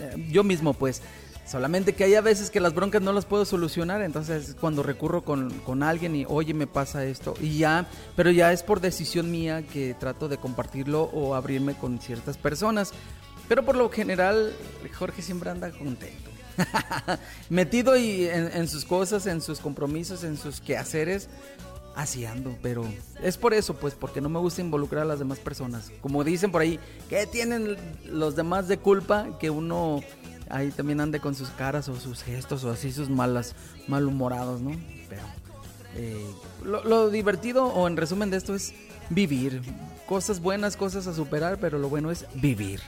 eh, 0.00 0.28
yo 0.32 0.42
mismo, 0.42 0.74
pues. 0.74 1.00
Solamente 1.46 1.92
que 1.92 2.02
hay 2.02 2.16
a 2.16 2.20
veces 2.20 2.50
que 2.50 2.58
las 2.58 2.74
broncas 2.74 3.00
no 3.00 3.12
las 3.12 3.24
puedo 3.24 3.44
solucionar, 3.44 4.02
entonces 4.02 4.48
es 4.48 4.54
cuando 4.56 4.82
recurro 4.82 5.22
con, 5.22 5.50
con 5.60 5.84
alguien 5.84 6.16
y, 6.16 6.24
oye, 6.28 6.54
me 6.54 6.66
pasa 6.66 7.04
esto, 7.04 7.34
y 7.40 7.58
ya, 7.58 7.86
pero 8.16 8.32
ya 8.32 8.52
es 8.52 8.64
por 8.64 8.80
decisión 8.80 9.30
mía 9.30 9.62
que 9.62 9.94
trato 9.94 10.28
de 10.28 10.38
compartirlo 10.38 11.04
o 11.04 11.36
abrirme 11.36 11.74
con 11.74 12.00
ciertas 12.00 12.36
personas. 12.36 12.90
Pero 13.48 13.64
por 13.64 13.76
lo 13.76 13.90
general, 13.90 14.52
Jorge 14.98 15.22
siempre 15.22 15.50
anda 15.50 15.70
contento. 15.70 16.30
Metido 17.48 17.96
y 17.96 18.26
en, 18.26 18.50
en 18.54 18.68
sus 18.68 18.84
cosas, 18.84 19.26
en 19.26 19.40
sus 19.40 19.60
compromisos, 19.60 20.24
en 20.24 20.36
sus 20.36 20.60
quehaceres, 20.60 21.28
así 21.94 22.26
pero 22.62 22.84
es 23.22 23.36
por 23.36 23.54
eso, 23.54 23.74
pues, 23.74 23.94
porque 23.94 24.20
no 24.20 24.28
me 24.28 24.38
gusta 24.38 24.60
involucrar 24.60 25.02
a 25.02 25.06
las 25.06 25.18
demás 25.18 25.38
personas. 25.38 25.90
Como 26.00 26.24
dicen 26.24 26.50
por 26.50 26.62
ahí, 26.62 26.78
¿qué 27.08 27.26
tienen 27.26 27.76
los 28.06 28.36
demás 28.36 28.68
de 28.68 28.78
culpa 28.78 29.28
que 29.38 29.50
uno 29.50 30.00
ahí 30.50 30.70
también 30.70 31.00
ande 31.00 31.20
con 31.20 31.34
sus 31.34 31.48
caras 31.50 31.88
o 31.88 31.98
sus 31.98 32.22
gestos 32.22 32.64
o 32.64 32.70
así 32.70 32.92
sus 32.92 33.08
malas, 33.08 33.54
malhumorados, 33.88 34.60
¿no? 34.60 34.72
Pero 35.08 35.22
eh, 35.96 36.26
lo, 36.64 36.84
lo 36.84 37.10
divertido 37.10 37.66
o 37.66 37.86
en 37.88 37.96
resumen 37.96 38.30
de 38.30 38.36
esto 38.36 38.54
es 38.54 38.74
vivir. 39.10 39.62
Cosas 40.06 40.40
buenas, 40.40 40.76
cosas 40.76 41.06
a 41.06 41.14
superar, 41.14 41.58
pero 41.58 41.78
lo 41.78 41.88
bueno 41.88 42.10
es 42.10 42.26
vivir. 42.34 42.80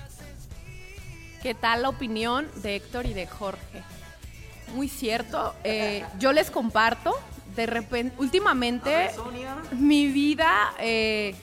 ¿Qué 1.43 1.55
tal 1.55 1.83
la 1.83 1.90
opinión 1.90 2.47
de 2.62 2.77
Héctor 2.77 3.07
y 3.07 3.14
de 3.14 3.27
Jorge? 3.27 3.83
Muy 4.75 4.88
cierto. 4.88 5.55
eh, 5.62 6.05
yo 6.19 6.33
les 6.33 6.51
comparto. 6.51 7.14
De 7.57 7.67
repente, 7.67 8.17
últimamente, 8.19 9.11
mi 9.73 10.09
vida, 10.09 10.75
eh, 10.79 11.35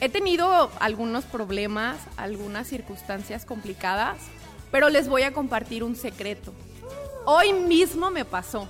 he 0.00 0.08
tenido 0.08 0.70
algunos 0.80 1.24
problemas, 1.24 1.96
algunas 2.16 2.66
circunstancias 2.66 3.46
complicadas, 3.46 4.18
pero 4.70 4.90
les 4.90 5.08
voy 5.08 5.22
a 5.22 5.32
compartir 5.32 5.82
un 5.82 5.96
secreto. 5.96 6.52
Hoy 7.24 7.52
mismo 7.52 8.10
me 8.10 8.24
pasó. 8.24 8.68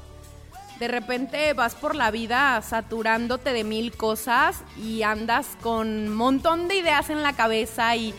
De 0.79 0.89
repente 0.89 1.53
vas 1.55 1.75
por 1.75 1.95
la 1.95 2.11
vida 2.11 2.61
saturándote 2.63 3.53
de 3.53 3.65
mil 3.65 3.97
cosas 3.97 4.63
y 4.77 5.03
andas 5.03 5.57
con 5.63 5.89
un 5.89 6.15
montón 6.15 6.69
de 6.69 6.77
ideas 6.77 7.09
en 7.09 7.23
la 7.23 7.35
cabeza 7.35 7.95
y, 7.97 8.15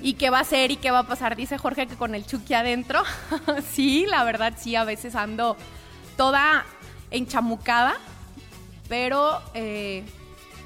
y 0.00 0.14
qué 0.14 0.30
va 0.30 0.40
a 0.40 0.44
ser 0.44 0.70
y 0.70 0.76
qué 0.76 0.90
va 0.90 1.00
a 1.00 1.06
pasar. 1.06 1.36
Dice 1.36 1.58
Jorge 1.58 1.86
que 1.86 1.96
con 1.96 2.14
el 2.14 2.24
Chucky 2.24 2.54
adentro. 2.54 3.02
sí, 3.72 4.06
la 4.08 4.24
verdad 4.24 4.54
sí, 4.56 4.76
a 4.76 4.84
veces 4.84 5.14
ando 5.14 5.56
toda 6.16 6.64
enchamucada, 7.14 7.94
pero 8.88 9.40
eh, 9.54 10.04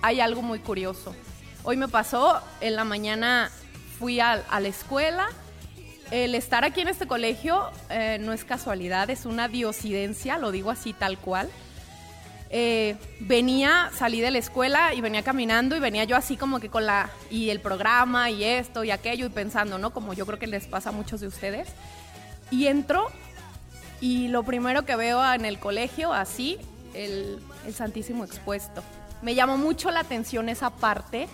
hay 0.03 0.21
algo 0.21 0.43
muy 0.43 0.59
curioso. 0.59 1.15
Hoy 1.63 1.77
me 1.77 1.89
pasó, 1.89 2.41
en 2.61 2.77
la 2.77 2.85
mañana 2.85 3.51
fui 3.99 4.21
a, 4.21 4.45
la 4.51 4.69
escuela. 4.69 5.29
El 6.11 6.35
estar 6.35 6.65
aquí 6.65 6.81
en 6.81 6.89
este 6.89 7.07
colegio 7.07 7.71
eh, 7.91 8.19
no 8.21 8.33
es 8.33 8.45
casualidad, 8.45 9.11
es 9.11 9.27
una 9.27 9.49
diosidencia, 9.49 10.39
lo 10.39 10.51
digo 10.51 10.71
así 10.71 10.95
tal 10.95 11.19
cual. 11.19 11.51
Eh, 12.51 12.97
venía, 13.21 13.91
salí 13.95 14.23
de 14.23 14.31
la 14.31 14.39
escuela 14.39 14.95
y 14.95 15.03
venía 15.03 15.23
caminando 15.23 15.77
y 15.77 15.81
venía 15.81 16.05
yo 16.05 16.17
así 16.17 16.39
como 16.39 16.61
que 16.61 16.71
con 16.71 16.87
la, 16.87 17.11
y 17.31 17.51
el 17.51 17.61
programa 17.61 18.31
y 18.31 18.43
esto 18.43 18.85
y 18.85 18.91
aquello 18.91 19.27
y 19.27 19.29
pensando, 19.29 19.77
¿no? 19.77 19.91
Como 19.91 20.15
yo 20.15 20.25
creo 20.25 20.39
que 20.39 20.47
les 20.47 20.67
pasa 20.67 20.89
a 20.89 20.93
muchos 20.93 21.21
de 21.21 21.27
ustedes. 21.27 21.69
Y 22.51 22.69
entro 22.69 23.11
y 24.01 24.29
lo 24.29 24.43
primero 24.43 24.85
que 24.85 24.97
veo 24.97 25.23
en 25.33 25.45
el 25.45 25.59
colegio, 25.59 26.13
así, 26.13 26.59
el, 26.95 27.41
Santísimo 27.73 28.25
expuesto. 28.25 28.83
Me 29.21 29.35
llamó 29.35 29.59
mucho 29.59 29.91
la 29.91 30.01
atención 30.01 30.49
esa 30.49 30.71
parte, 30.71 31.29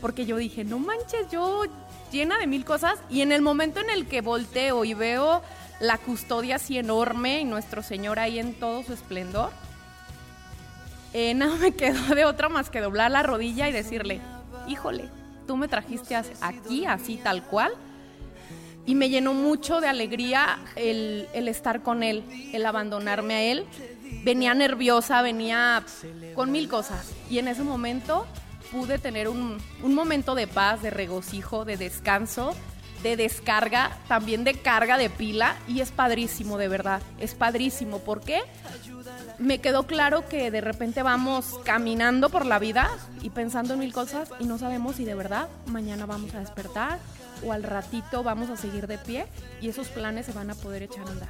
porque 0.00 0.26
yo 0.26 0.36
dije, 0.36 0.64
no 0.64 0.80
manches, 0.80 1.30
yo 1.30 1.62
llena 2.10 2.38
de 2.38 2.48
mil 2.48 2.64
cosas, 2.64 2.98
y 3.08 3.20
en 3.20 3.30
el 3.30 3.40
momento 3.40 3.78
en 3.78 3.90
el 3.90 4.06
que 4.06 4.20
volteo 4.20 4.84
y 4.84 4.94
veo 4.94 5.42
la 5.78 5.98
custodia 5.98 6.56
así 6.56 6.76
enorme 6.76 7.40
y 7.40 7.44
nuestro 7.44 7.82
Señor 7.82 8.18
ahí 8.18 8.40
en 8.40 8.54
todo 8.54 8.82
su 8.82 8.94
esplendor, 8.94 9.50
eh, 11.12 11.34
nada 11.34 11.56
me 11.56 11.72
quedó 11.76 12.14
de 12.14 12.24
otra 12.24 12.48
más 12.48 12.68
que 12.68 12.80
doblar 12.80 13.10
la 13.12 13.22
rodilla 13.22 13.68
y 13.68 13.72
decirle, 13.72 14.20
híjole, 14.66 15.08
tú 15.46 15.56
me 15.56 15.68
trajiste 15.68 16.16
aquí, 16.40 16.84
así 16.86 17.16
tal 17.16 17.44
cual, 17.44 17.72
y 18.86 18.94
me 18.94 19.08
llenó 19.10 19.34
mucho 19.34 19.80
de 19.80 19.88
alegría 19.88 20.58
el, 20.76 21.28
el 21.34 21.48
estar 21.48 21.82
con 21.82 22.02
él, 22.02 22.22
el 22.52 22.64
abandonarme 22.64 23.34
a 23.34 23.42
él. 23.42 23.64
Venía 24.24 24.54
nerviosa, 24.54 25.22
venía 25.22 25.84
con 26.34 26.52
mil 26.52 26.68
cosas. 26.68 27.10
Y 27.28 27.38
en 27.38 27.48
ese 27.48 27.64
momento 27.64 28.26
pude 28.70 28.98
tener 28.98 29.28
un, 29.28 29.58
un 29.82 29.94
momento 29.94 30.34
de 30.36 30.46
paz, 30.46 30.82
de 30.82 30.90
regocijo, 30.90 31.64
de 31.64 31.76
descanso, 31.76 32.54
de 33.02 33.16
descarga, 33.16 33.98
también 34.06 34.44
de 34.44 34.54
carga 34.54 34.98
de 34.98 35.10
pila. 35.10 35.56
Y 35.66 35.80
es 35.80 35.90
padrísimo, 35.90 36.56
de 36.56 36.68
verdad. 36.68 37.02
Es 37.18 37.34
padrísimo. 37.34 37.98
¿Por 37.98 38.20
qué? 38.20 38.40
Me 39.38 39.60
quedó 39.60 39.82
claro 39.86 40.28
que 40.28 40.52
de 40.52 40.60
repente 40.60 41.02
vamos 41.02 41.58
caminando 41.64 42.30
por 42.30 42.46
la 42.46 42.60
vida 42.60 42.88
y 43.20 43.30
pensando 43.30 43.74
en 43.74 43.80
mil 43.80 43.92
cosas 43.92 44.30
y 44.38 44.44
no 44.44 44.58
sabemos 44.58 44.96
si 44.96 45.04
de 45.04 45.14
verdad 45.14 45.48
mañana 45.66 46.06
vamos 46.06 46.34
a 46.34 46.40
despertar 46.40 46.98
o 47.44 47.52
al 47.52 47.62
ratito 47.62 48.22
vamos 48.22 48.50
a 48.50 48.56
seguir 48.56 48.86
de 48.86 48.98
pie 48.98 49.26
y 49.60 49.68
esos 49.68 49.88
planes 49.88 50.26
se 50.26 50.32
van 50.32 50.50
a 50.50 50.54
poder 50.54 50.82
echar 50.82 51.06
a 51.06 51.10
andar. 51.10 51.28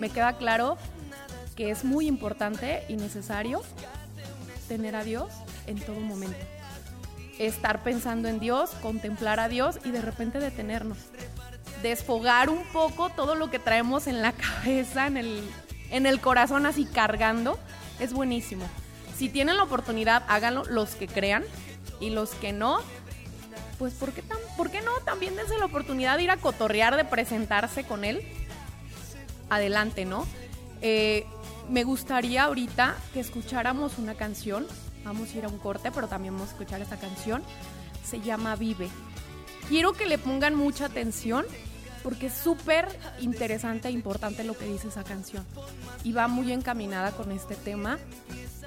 Me 0.00 0.10
queda 0.10 0.36
claro 0.36 0.76
que 1.56 1.70
es 1.70 1.84
muy 1.84 2.06
importante 2.06 2.84
y 2.88 2.96
necesario 2.96 3.62
tener 4.68 4.96
a 4.96 5.04
Dios 5.04 5.30
en 5.66 5.80
todo 5.80 6.00
momento. 6.00 6.38
Estar 7.38 7.82
pensando 7.82 8.28
en 8.28 8.40
Dios, 8.40 8.70
contemplar 8.82 9.40
a 9.40 9.48
Dios 9.48 9.78
y 9.84 9.90
de 9.90 10.02
repente 10.02 10.38
detenernos. 10.38 10.98
Desfogar 11.82 12.48
un 12.48 12.64
poco 12.72 13.10
todo 13.10 13.34
lo 13.34 13.50
que 13.50 13.58
traemos 13.58 14.06
en 14.06 14.22
la 14.22 14.32
cabeza, 14.64 15.06
en 15.06 15.16
el, 15.16 15.42
en 15.90 16.06
el 16.06 16.20
corazón 16.20 16.66
así 16.66 16.84
cargando, 16.84 17.58
es 18.00 18.12
buenísimo. 18.12 18.64
Si 19.16 19.28
tienen 19.28 19.56
la 19.56 19.62
oportunidad, 19.62 20.24
háganlo 20.28 20.64
los 20.64 20.94
que 20.94 21.06
crean 21.06 21.44
y 22.00 22.10
los 22.10 22.30
que 22.30 22.52
no, 22.52 22.80
pues 23.78 23.94
¿por 23.94 24.12
qué, 24.12 24.22
tan, 24.22 24.38
¿por 24.62 24.70
qué 24.70 24.80
no? 24.80 24.92
También 25.04 25.34
dense 25.34 25.58
la 25.58 25.64
oportunidad 25.64 26.16
de 26.16 26.22
ir 26.22 26.30
a 26.30 26.36
cotorrear, 26.36 26.94
de 26.94 27.04
presentarse 27.04 27.82
con 27.82 28.04
él. 28.04 28.22
Adelante, 29.50 30.04
¿no? 30.04 30.24
Eh, 30.82 31.26
me 31.68 31.82
gustaría 31.82 32.44
ahorita 32.44 32.94
que 33.12 33.18
escucháramos 33.18 33.98
una 33.98 34.14
canción. 34.14 34.64
Vamos 35.04 35.34
a 35.34 35.38
ir 35.38 35.46
a 35.46 35.48
un 35.48 35.58
corte, 35.58 35.90
pero 35.90 36.06
también 36.06 36.34
vamos 36.34 36.50
a 36.50 36.52
escuchar 36.52 36.80
esta 36.80 36.96
canción. 36.96 37.42
Se 38.04 38.20
llama 38.20 38.54
Vive. 38.54 38.88
Quiero 39.68 39.94
que 39.94 40.06
le 40.06 40.16
pongan 40.16 40.54
mucha 40.54 40.86
atención 40.86 41.44
porque 42.04 42.26
es 42.26 42.34
súper 42.34 42.86
interesante 43.18 43.88
e 43.88 43.90
importante 43.90 44.44
lo 44.44 44.56
que 44.56 44.66
dice 44.66 44.86
esa 44.86 45.02
canción. 45.02 45.44
Y 46.04 46.12
va 46.12 46.28
muy 46.28 46.52
encaminada 46.52 47.10
con 47.10 47.32
este 47.32 47.56
tema 47.56 47.98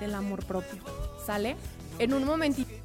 del 0.02 0.14
amor 0.14 0.44
propio. 0.46 0.84
¿Sale? 1.26 1.56
En 2.00 2.14
un 2.14 2.26
momentito. 2.26 2.85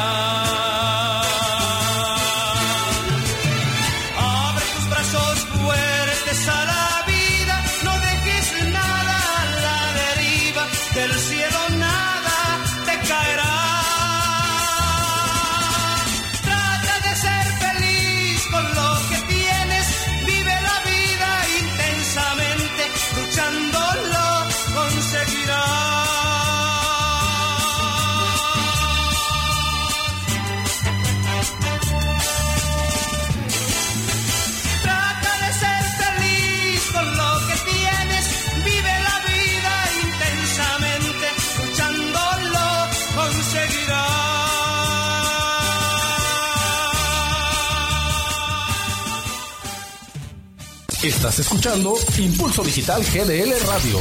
Estás 51.21 51.37
escuchando 51.37 51.93
Impulso 52.17 52.63
Digital 52.63 53.03
GDL 53.03 53.53
Radio. 53.67 53.99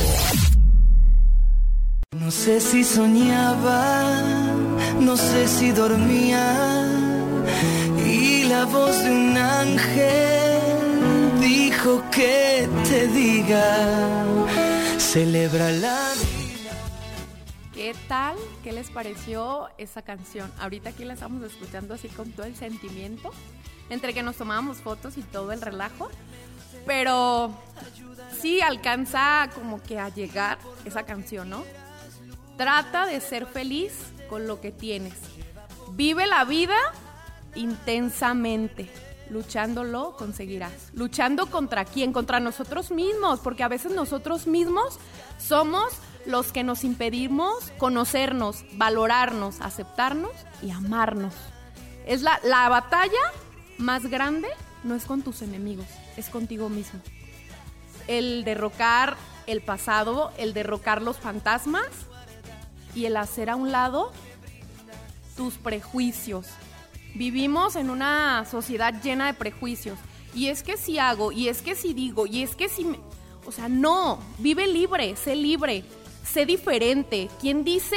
No 2.12 2.30
sé 2.30 2.62
si 2.62 2.83
soñaba, 2.83 4.11
no 4.98 5.18
sé 5.18 5.46
si 5.46 5.70
dormía. 5.70 6.88
Y 8.06 8.44
la 8.44 8.64
voz 8.64 9.04
de 9.04 9.11
un 9.11 9.37
ángel 9.37 10.61
dijo 11.42 12.02
que 12.11 12.66
te 12.88 13.09
diga, 13.09 14.24
celebra 14.96 15.72
la 15.72 16.14
vida. 16.14 16.72
¿Qué 17.74 17.94
tal? 18.09 18.38
¿Qué 18.64 18.72
les 18.72 18.88
pareció 18.88 19.68
esa 19.76 20.00
canción? 20.00 20.50
Ahorita 20.59 20.88
aquí 20.88 21.04
la 21.04 21.12
estamos 21.12 21.42
escuchando 21.42 21.92
así 21.92 22.09
con 22.09 22.33
todo 22.33 22.46
el 22.46 22.56
sentimiento, 22.56 23.30
entre 23.90 24.14
que 24.14 24.22
nos 24.22 24.37
tomábamos 24.37 24.78
fotos 24.78 25.18
y 25.18 25.22
todo 25.22 25.52
el 25.52 25.61
relajo, 25.61 26.09
pero 26.86 27.54
sí 28.40 28.60
alcanza 28.60 29.48
como 29.54 29.82
que 29.82 29.98
a 29.98 30.08
llegar 30.08 30.58
esa 30.84 31.04
canción, 31.04 31.50
¿no? 31.50 31.64
Trata 32.56 33.06
de 33.06 33.20
ser 33.20 33.46
feliz 33.46 33.92
con 34.28 34.46
lo 34.46 34.60
que 34.60 34.72
tienes. 34.72 35.14
Vive 35.92 36.26
la 36.26 36.44
vida 36.44 36.76
intensamente. 37.54 38.90
Luchándolo 39.30 40.16
conseguirás. 40.16 40.90
Luchando 40.92 41.46
contra 41.46 41.84
quién? 41.84 42.12
Contra 42.12 42.40
nosotros 42.40 42.90
mismos, 42.90 43.38
porque 43.40 43.62
a 43.62 43.68
veces 43.68 43.92
nosotros 43.92 44.46
mismos 44.46 44.98
somos 45.38 45.92
los 46.26 46.52
que 46.52 46.64
nos 46.64 46.84
impedimos 46.84 47.72
conocernos, 47.78 48.64
valorarnos, 48.72 49.60
aceptarnos 49.60 50.32
y 50.62 50.70
amarnos. 50.70 51.34
Es 52.06 52.22
la, 52.22 52.40
la 52.42 52.68
batalla 52.68 53.20
más 53.78 54.06
grande 54.06 54.48
no 54.84 54.94
es 54.94 55.04
con 55.04 55.22
tus 55.22 55.42
enemigos, 55.42 55.86
es 56.20 56.28
contigo 56.28 56.68
mismo. 56.68 57.00
El 58.06 58.44
derrocar 58.44 59.16
el 59.46 59.61
pasado, 59.62 60.33
el 60.38 60.52
derrocar 60.54 61.02
los 61.02 61.18
fantasmas 61.18 61.87
y 62.94 63.06
el 63.06 63.16
hacer 63.16 63.50
a 63.50 63.56
un 63.56 63.72
lado 63.72 64.12
tus 65.37 65.54
prejuicios. 65.54 66.46
Vivimos 67.14 67.76
en 67.76 67.90
una 67.90 68.44
sociedad 68.48 68.94
llena 69.02 69.26
de 69.26 69.35
prejuicios. 69.35 69.98
Y 70.35 70.46
es 70.46 70.62
que 70.62 70.76
si 70.76 70.98
hago, 70.98 71.33
y 71.33 71.48
es 71.48 71.62
que 71.62 71.74
si 71.74 71.92
digo, 71.94 72.26
y 72.26 72.42
es 72.42 72.54
que 72.54 72.68
si... 72.68 72.85
me- 72.85 73.00
O 73.46 73.52
sea, 73.52 73.68
no, 73.68 74.20
vive 74.38 74.68
libre, 74.68 75.16
sé 75.16 75.35
libre, 75.35 75.83
sé 76.24 76.46
diferente. 76.46 77.28
¿Quién 77.40 77.64
dice 77.64 77.96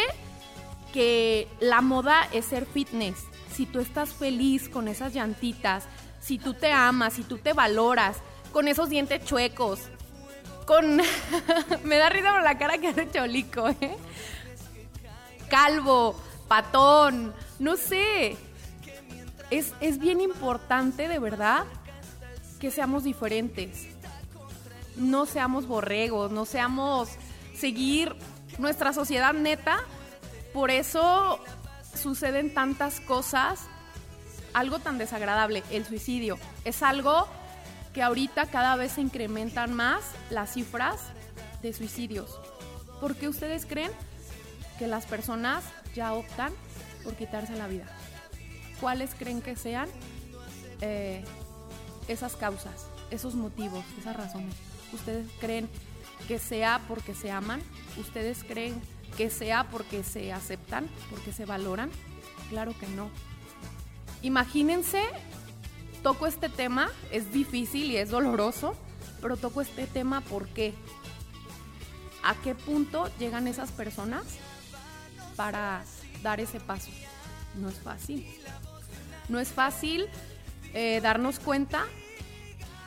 que 0.91 1.47
la 1.59 1.81
moda 1.81 2.27
es 2.31 2.45
ser 2.45 2.65
fitness? 2.65 3.17
Si 3.53 3.67
tú 3.67 3.79
estás 3.79 4.13
feliz 4.13 4.67
con 4.67 4.87
esas 4.87 5.13
llantitas, 5.13 5.83
si 6.23 6.37
tú 6.37 6.53
te 6.53 6.71
amas, 6.71 7.13
si 7.13 7.23
tú 7.23 7.37
te 7.37 7.53
valoras, 7.53 8.17
con 8.51 8.67
esos 8.67 8.89
dientes 8.89 9.25
chuecos, 9.25 9.81
con... 10.65 10.97
Me 11.83 11.97
da 11.97 12.09
risa 12.09 12.31
por 12.31 12.43
la 12.43 12.57
cara 12.57 12.77
que 12.77 12.89
hace 12.89 13.09
Cholico, 13.11 13.67
¿eh? 13.69 13.97
calvo, 15.49 16.15
patón, 16.47 17.33
no 17.59 17.75
sé. 17.75 18.37
Es, 19.51 19.73
es 19.81 19.99
bien 19.99 20.21
importante, 20.21 21.07
de 21.07 21.19
verdad, 21.19 21.65
que 22.59 22.71
seamos 22.71 23.03
diferentes. 23.03 23.87
No 24.95 25.25
seamos 25.25 25.67
borregos, 25.67 26.31
no 26.31 26.45
seamos 26.45 27.09
seguir 27.55 28.15
nuestra 28.57 28.93
sociedad 28.93 29.33
neta. 29.33 29.79
Por 30.53 30.71
eso 30.71 31.39
suceden 31.93 32.53
tantas 32.53 32.99
cosas. 33.01 33.59
Algo 34.53 34.79
tan 34.79 34.97
desagradable, 34.97 35.63
el 35.71 35.85
suicidio. 35.85 36.37
Es 36.63 36.83
algo 36.83 37.27
que 37.93 38.01
ahorita 38.01 38.47
cada 38.47 38.75
vez 38.75 38.93
se 38.93 39.01
incrementan 39.01 39.73
más 39.73 40.03
las 40.29 40.53
cifras 40.53 40.99
de 41.61 41.73
suicidios. 41.73 42.39
¿Por 42.99 43.15
qué 43.15 43.27
ustedes 43.27 43.65
creen 43.65 43.91
que 44.79 44.87
las 44.87 45.05
personas 45.05 45.63
ya 45.95 46.13
optan 46.13 46.51
por 47.03 47.15
quitarse 47.15 47.55
la 47.55 47.67
vida? 47.67 47.85
¿Cuáles 48.79 49.15
creen 49.15 49.41
que 49.41 49.55
sean 49.55 49.87
eh, 50.81 51.23
esas 52.07 52.35
causas, 52.35 52.87
esos 53.11 53.35
motivos, 53.35 53.83
esas 53.99 54.15
razones? 54.15 54.55
¿Ustedes 54.91 55.27
creen 55.39 55.69
que 56.27 56.39
sea 56.39 56.81
porque 56.87 57.13
se 57.13 57.31
aman? 57.31 57.61
¿Ustedes 57.97 58.43
creen 58.43 58.81
que 59.17 59.29
sea 59.29 59.65
porque 59.65 60.03
se 60.03 60.33
aceptan, 60.33 60.87
porque 61.09 61.31
se 61.31 61.45
valoran? 61.45 61.91
Claro 62.49 62.73
que 62.79 62.87
no. 62.87 63.09
Imagínense 64.23 65.03
toco 66.01 66.27
este 66.27 66.49
tema, 66.49 66.89
es 67.11 67.31
difícil 67.31 67.91
y 67.91 67.97
es 67.97 68.09
doloroso, 68.09 68.75
pero 69.21 69.37
toco 69.37 69.61
este 69.61 69.87
tema 69.87 70.21
porque 70.21 70.73
¿a 72.23 72.35
qué 72.35 72.55
punto 72.55 73.09
llegan 73.19 73.47
esas 73.47 73.71
personas 73.71 74.23
para 75.35 75.83
dar 76.21 76.39
ese 76.39 76.59
paso? 76.59 76.89
No 77.55 77.69
es 77.69 77.75
fácil. 77.75 78.25
No 79.29 79.39
es 79.39 79.49
fácil 79.49 80.07
eh, 80.73 80.99
darnos 81.01 81.39
cuenta 81.39 81.85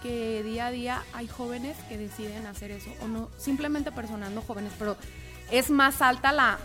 que 0.02 0.42
día 0.42 0.66
a 0.66 0.70
día 0.70 1.02
hay 1.14 1.28
jóvenes 1.28 1.76
que 1.88 1.96
deciden 1.96 2.46
hacer 2.46 2.70
eso, 2.70 2.90
o 3.02 3.08
no, 3.08 3.30
simplemente 3.38 3.92
personas 3.92 4.30
no 4.30 4.42
jóvenes, 4.42 4.72
pero 4.78 4.96
es 5.50 5.70
más 5.70 6.02
alta 6.02 6.32
la, 6.32 6.58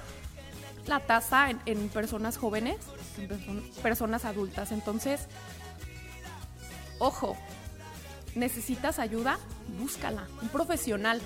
la 0.88 1.00
tasa 1.00 1.50
en, 1.50 1.90
personas 1.90 2.38
jóvenes 2.38 2.78
personas 3.82 4.26
adultas. 4.26 4.72
Entonces, 4.72 5.28
ojo, 7.00 7.38
necesitas 8.36 9.00
ayuda, 9.00 9.38
búscala, 9.80 10.28
un 10.42 10.50
profesional. 10.50 11.22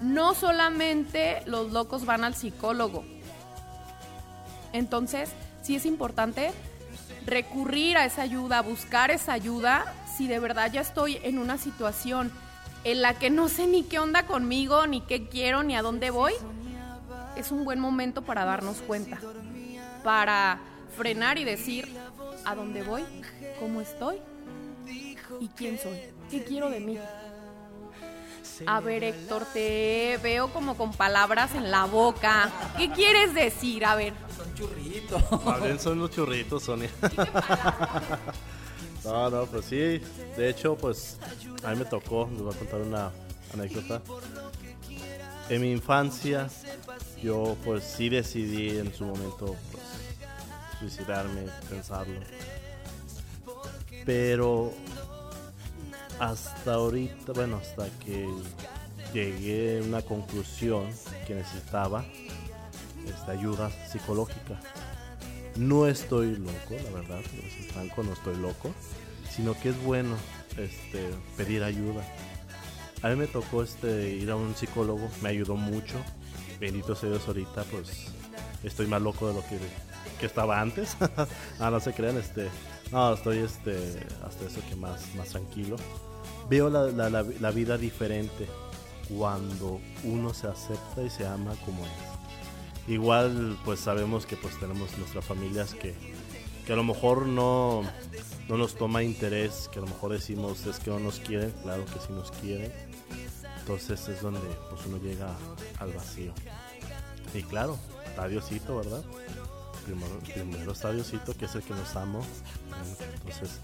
No 0.00 0.34
solamente 0.34 1.42
los 1.46 1.72
locos 1.72 2.04
van 2.06 2.24
al 2.24 2.34
psicólogo. 2.34 3.04
Entonces, 4.72 5.30
sí 5.62 5.76
es 5.76 5.86
importante 5.86 6.52
recurrir 7.26 7.96
a 7.96 8.04
esa 8.04 8.22
ayuda, 8.22 8.62
buscar 8.62 9.10
esa 9.10 9.32
ayuda 9.32 9.94
si 10.16 10.28
de 10.28 10.38
verdad 10.38 10.72
ya 10.72 10.80
estoy 10.80 11.18
en 11.22 11.38
una 11.38 11.58
situación 11.58 12.32
en 12.84 13.02
la 13.02 13.14
que 13.14 13.30
no 13.30 13.48
sé 13.48 13.66
ni 13.66 13.82
qué 13.82 13.98
onda 13.98 14.26
conmigo, 14.26 14.86
ni 14.86 15.00
qué 15.00 15.28
quiero, 15.28 15.62
ni 15.62 15.76
a 15.76 15.82
dónde 15.82 16.10
voy. 16.10 16.32
Es 17.36 17.52
un 17.52 17.64
buen 17.64 17.78
momento 17.78 18.22
para 18.22 18.44
darnos 18.44 18.78
cuenta, 18.78 19.18
para 20.02 20.58
frenar 20.98 21.38
y 21.38 21.44
decir 21.44 21.88
a 22.44 22.54
dónde 22.54 22.82
voy, 22.82 23.04
cómo 23.60 23.80
estoy 23.80 24.16
y 25.40 25.48
quién 25.48 25.78
soy, 25.78 25.98
qué 26.30 26.42
quiero 26.42 26.68
de 26.68 26.80
mí. 26.80 26.98
A 28.66 28.80
ver, 28.80 29.04
Héctor, 29.04 29.44
te 29.52 30.18
veo 30.20 30.52
como 30.52 30.76
con 30.76 30.92
palabras 30.92 31.54
en 31.54 31.70
la 31.70 31.84
boca. 31.84 32.50
¿Qué 32.76 32.90
quieres 32.90 33.32
decir? 33.32 33.84
A 33.84 33.94
ver. 33.94 34.12
Son 34.36 34.52
churrito. 34.54 35.42
Más 35.44 35.62
bien 35.62 35.78
son 35.78 36.00
los 36.00 36.10
churritos, 36.10 36.64
Sonia. 36.64 36.90
no, 39.04 39.30
no, 39.30 39.46
pues 39.46 39.66
sí. 39.66 40.00
De 40.36 40.48
hecho, 40.48 40.76
pues 40.76 41.18
a 41.62 41.70
mí 41.70 41.76
me 41.76 41.84
tocó, 41.84 42.28
les 42.32 42.42
voy 42.42 42.52
a 42.52 42.58
contar 42.58 42.80
una 42.80 43.12
anécdota. 43.54 44.02
En 45.48 45.60
mi 45.60 45.70
infancia, 45.70 46.48
yo 47.22 47.56
pues 47.64 47.84
sí 47.84 48.08
decidí 48.08 48.78
en 48.78 48.92
su 48.92 49.04
momento 49.04 49.54
pues, 49.70 49.84
suicidarme, 50.78 51.42
pensarlo. 51.68 52.20
Pero 54.04 54.72
hasta 56.18 56.74
ahorita, 56.74 57.32
bueno, 57.32 57.58
hasta 57.58 57.88
que 58.04 58.28
llegué 59.12 59.78
a 59.78 59.84
una 59.84 60.02
conclusión 60.02 60.88
que 61.26 61.34
necesitaba 61.34 62.04
esta 63.06 63.32
ayuda 63.32 63.70
psicológica. 63.90 64.60
No 65.56 65.86
estoy 65.86 66.36
loco, 66.36 66.74
la 66.84 66.90
verdad, 66.90 67.20
ser 67.22 67.72
franco, 67.72 68.02
no 68.02 68.12
estoy 68.12 68.36
loco, 68.36 68.72
sino 69.30 69.58
que 69.58 69.70
es 69.70 69.82
bueno 69.82 70.16
este, 70.56 71.08
pedir 71.36 71.62
ayuda. 71.64 72.02
A 73.02 73.08
mí 73.08 73.16
me 73.16 73.26
tocó 73.26 73.62
este, 73.62 74.10
ir 74.10 74.30
a 74.30 74.36
un 74.36 74.54
psicólogo, 74.54 75.08
me 75.22 75.30
ayudó 75.30 75.56
mucho. 75.56 75.96
Bendito 76.60 76.94
sea 76.94 77.10
Dios 77.10 77.26
ahorita, 77.26 77.64
pues 77.64 78.08
estoy 78.62 78.86
más 78.86 79.00
loco 79.00 79.28
de 79.28 79.34
lo 79.34 79.40
que, 79.46 79.58
que 80.18 80.26
estaba 80.26 80.60
antes. 80.60 80.96
ah, 81.60 81.70
no 81.70 81.80
se 81.80 81.92
crean, 81.92 82.16
este, 82.18 82.48
no, 82.92 83.14
estoy 83.14 83.38
este, 83.38 84.06
hasta 84.26 84.44
eso 84.46 84.60
que 84.68 84.76
más, 84.76 85.14
más 85.14 85.28
tranquilo. 85.28 85.76
Veo 86.50 86.68
la, 86.70 86.82
la- 86.86 87.10
la- 87.10 87.22
la 87.40 87.50
vida 87.50 87.76
diferente 87.78 88.46
cuando 89.08 89.80
uno 90.04 90.34
se 90.34 90.46
acepta 90.48 91.02
y 91.02 91.10
se 91.10 91.26
ama 91.26 91.54
como 91.64 91.84
es. 91.86 91.92
Igual 92.88 93.58
pues 93.64 93.80
sabemos 93.80 94.24
que 94.26 94.36
pues 94.36 94.58
tenemos 94.58 94.96
nuestras 94.98 95.24
familias 95.24 95.74
que, 95.74 95.94
que 96.66 96.72
a 96.72 96.76
lo 96.76 96.84
mejor 96.84 97.26
no, 97.26 97.82
no 98.48 98.56
nos 98.56 98.76
toma 98.76 99.02
interés, 99.02 99.68
que 99.72 99.78
a 99.78 99.82
lo 99.82 99.88
mejor 99.88 100.12
decimos 100.12 100.64
es 100.66 100.78
que 100.78 100.90
no 100.90 100.98
nos 100.98 101.20
quieren, 101.20 101.52
claro 101.62 101.84
que 101.84 101.98
sí 102.00 102.12
nos 102.12 102.30
quieren. 102.32 102.72
Entonces 103.60 104.08
es 104.08 104.22
donde 104.22 104.40
pues 104.70 104.86
uno 104.86 104.96
llega 104.96 105.34
al 105.78 105.92
vacío. 105.92 106.32
Y 107.34 107.42
claro, 107.42 107.78
está 108.06 108.26
Diosito, 108.26 108.76
¿verdad? 108.78 109.02
Primero, 109.88 110.18
primero 110.18 110.72
está 110.72 110.90
que 111.38 111.46
es 111.46 111.54
el 111.54 111.62
que 111.62 111.72
nos 111.72 111.96
ama. 111.96 112.20
Entonces 113.24 113.58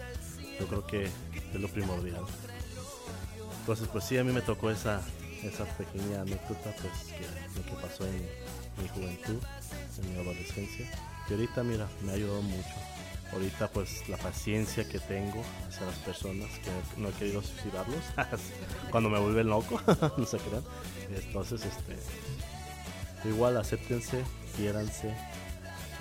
yo 0.58 0.66
creo 0.66 0.86
que 0.86 1.04
es 1.04 1.60
lo 1.60 1.68
primordial. 1.68 2.24
Entonces 3.60 3.88
pues 3.92 4.04
sí, 4.04 4.16
a 4.16 4.24
mí 4.24 4.32
me 4.32 4.40
tocó 4.40 4.70
esa, 4.70 5.02
esa 5.42 5.66
pequeña 5.76 6.22
anécdota 6.22 6.74
pues 6.80 7.12
que, 7.12 7.58
lo 7.58 7.66
que 7.66 7.82
pasó 7.82 8.06
en 8.06 8.26
mi 8.80 8.88
juventud, 8.88 9.38
en 9.98 10.12
mi 10.14 10.18
adolescencia. 10.18 10.90
Y 11.28 11.32
ahorita 11.34 11.62
mira, 11.62 11.86
me 12.02 12.12
ha 12.12 12.14
ayudado 12.14 12.40
mucho. 12.40 12.74
Ahorita 13.34 13.68
pues 13.68 14.08
la 14.08 14.16
paciencia 14.16 14.88
que 14.88 15.00
tengo 15.00 15.44
hacia 15.68 15.84
las 15.84 15.96
personas 15.96 16.48
que 16.60 17.00
no 17.00 17.10
he 17.10 17.12
querido 17.12 17.42
suicidarlos 17.42 18.00
cuando 18.90 19.10
me 19.10 19.18
vuelven 19.18 19.48
loco, 19.48 19.78
no 20.16 20.24
se 20.24 20.38
crean. 20.38 20.64
Entonces 21.14 21.66
este 21.66 23.28
igual 23.28 23.58
acéptense, 23.58 24.24
quiéranse, 24.56 25.14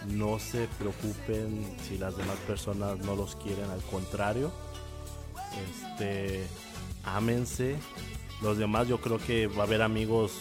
no 0.07 0.39
se 0.39 0.67
preocupen 0.79 1.75
si 1.87 1.97
las 1.97 2.17
demás 2.17 2.37
personas 2.47 2.99
no 2.99 3.15
los 3.15 3.35
quieren, 3.35 3.69
al 3.69 3.81
contrario, 3.81 4.51
este 5.69 6.45
ámense. 7.03 7.77
Los 8.41 8.57
demás 8.57 8.87
yo 8.87 8.99
creo 8.99 9.17
que 9.17 9.47
va 9.47 9.63
a 9.63 9.67
haber 9.67 9.81
amigos 9.81 10.33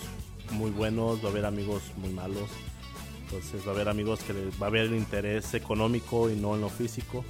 muy 0.50 0.70
buenos, 0.70 1.22
va 1.22 1.28
a 1.28 1.30
haber 1.30 1.46
amigos 1.46 1.82
muy 1.96 2.10
malos. 2.10 2.50
Entonces 3.24 3.66
va 3.66 3.70
a 3.70 3.74
haber 3.74 3.88
amigos 3.88 4.20
que 4.20 4.34
les 4.34 4.60
va 4.60 4.66
a 4.66 4.68
haber 4.68 4.92
interés 4.92 5.54
económico 5.54 6.28
y 6.28 6.36
no 6.36 6.54
en 6.54 6.60
lo 6.60 6.68
físico. 6.68 7.24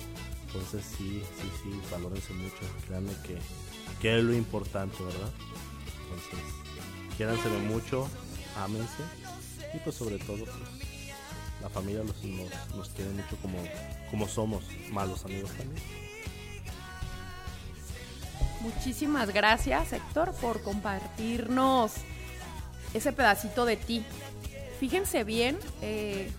Entonces 0.46 0.84
sí, 0.84 1.22
sí, 1.40 1.48
sí, 1.62 1.80
valórense 1.90 2.32
mucho. 2.34 2.56
Créanme 2.86 3.12
que, 3.24 3.38
que 4.00 4.18
es 4.18 4.24
lo 4.24 4.34
importante, 4.34 4.96
¿verdad? 5.02 5.30
Entonces, 6.04 6.62
quiéranse 7.16 7.48
mucho, 7.68 8.08
ámense. 8.56 9.02
Y 9.74 9.78
pues 9.78 9.96
sobre 9.96 10.18
todo, 10.18 10.44
pues, 10.44 10.71
la 11.62 11.68
familia 11.68 12.02
los, 12.02 12.22
nos, 12.24 12.76
nos 12.76 12.88
quiere 12.90 13.10
mucho 13.12 13.36
como, 13.40 13.58
como 14.10 14.28
somos, 14.28 14.64
malos 14.90 15.24
amigos 15.24 15.50
también. 15.52 15.82
Muchísimas 18.60 19.32
gracias, 19.32 19.92
Héctor, 19.92 20.32
por 20.34 20.62
compartirnos 20.62 21.92
ese 22.94 23.12
pedacito 23.12 23.64
de 23.64 23.76
ti. 23.76 24.04
Fíjense 24.78 25.24
bien 25.24 25.58
eh, 25.80 26.30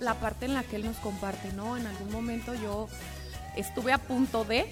la 0.00 0.14
parte 0.14 0.46
en 0.46 0.54
la 0.54 0.62
que 0.62 0.76
él 0.76 0.84
nos 0.84 0.96
comparte, 0.98 1.52
¿no? 1.52 1.76
En 1.76 1.86
algún 1.86 2.12
momento 2.12 2.54
yo 2.54 2.88
estuve 3.56 3.92
a 3.92 3.98
punto 3.98 4.44
de, 4.44 4.70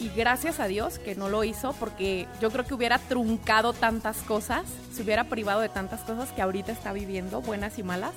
y 0.00 0.08
gracias 0.08 0.60
a 0.60 0.66
Dios 0.66 0.98
que 0.98 1.14
no 1.14 1.28
lo 1.28 1.44
hizo, 1.44 1.74
porque 1.74 2.26
yo 2.40 2.50
creo 2.50 2.64
que 2.64 2.72
hubiera 2.72 2.98
truncado 2.98 3.74
tantas 3.74 4.16
cosas, 4.22 4.62
se 4.94 5.02
hubiera 5.02 5.24
privado 5.24 5.60
de 5.60 5.68
tantas 5.68 6.00
cosas 6.00 6.30
que 6.32 6.40
ahorita 6.40 6.72
está 6.72 6.92
viviendo, 6.94 7.42
buenas 7.42 7.78
y 7.78 7.82
malas. 7.82 8.12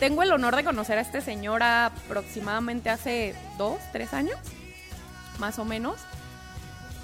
Tengo 0.00 0.22
el 0.22 0.32
honor 0.32 0.56
de 0.56 0.64
conocer 0.64 0.96
a 0.96 1.02
este 1.02 1.20
señor 1.20 1.62
aproximadamente 1.62 2.88
hace 2.88 3.34
dos, 3.58 3.78
tres 3.92 4.14
años, 4.14 4.38
más 5.38 5.58
o 5.58 5.66
menos. 5.66 5.96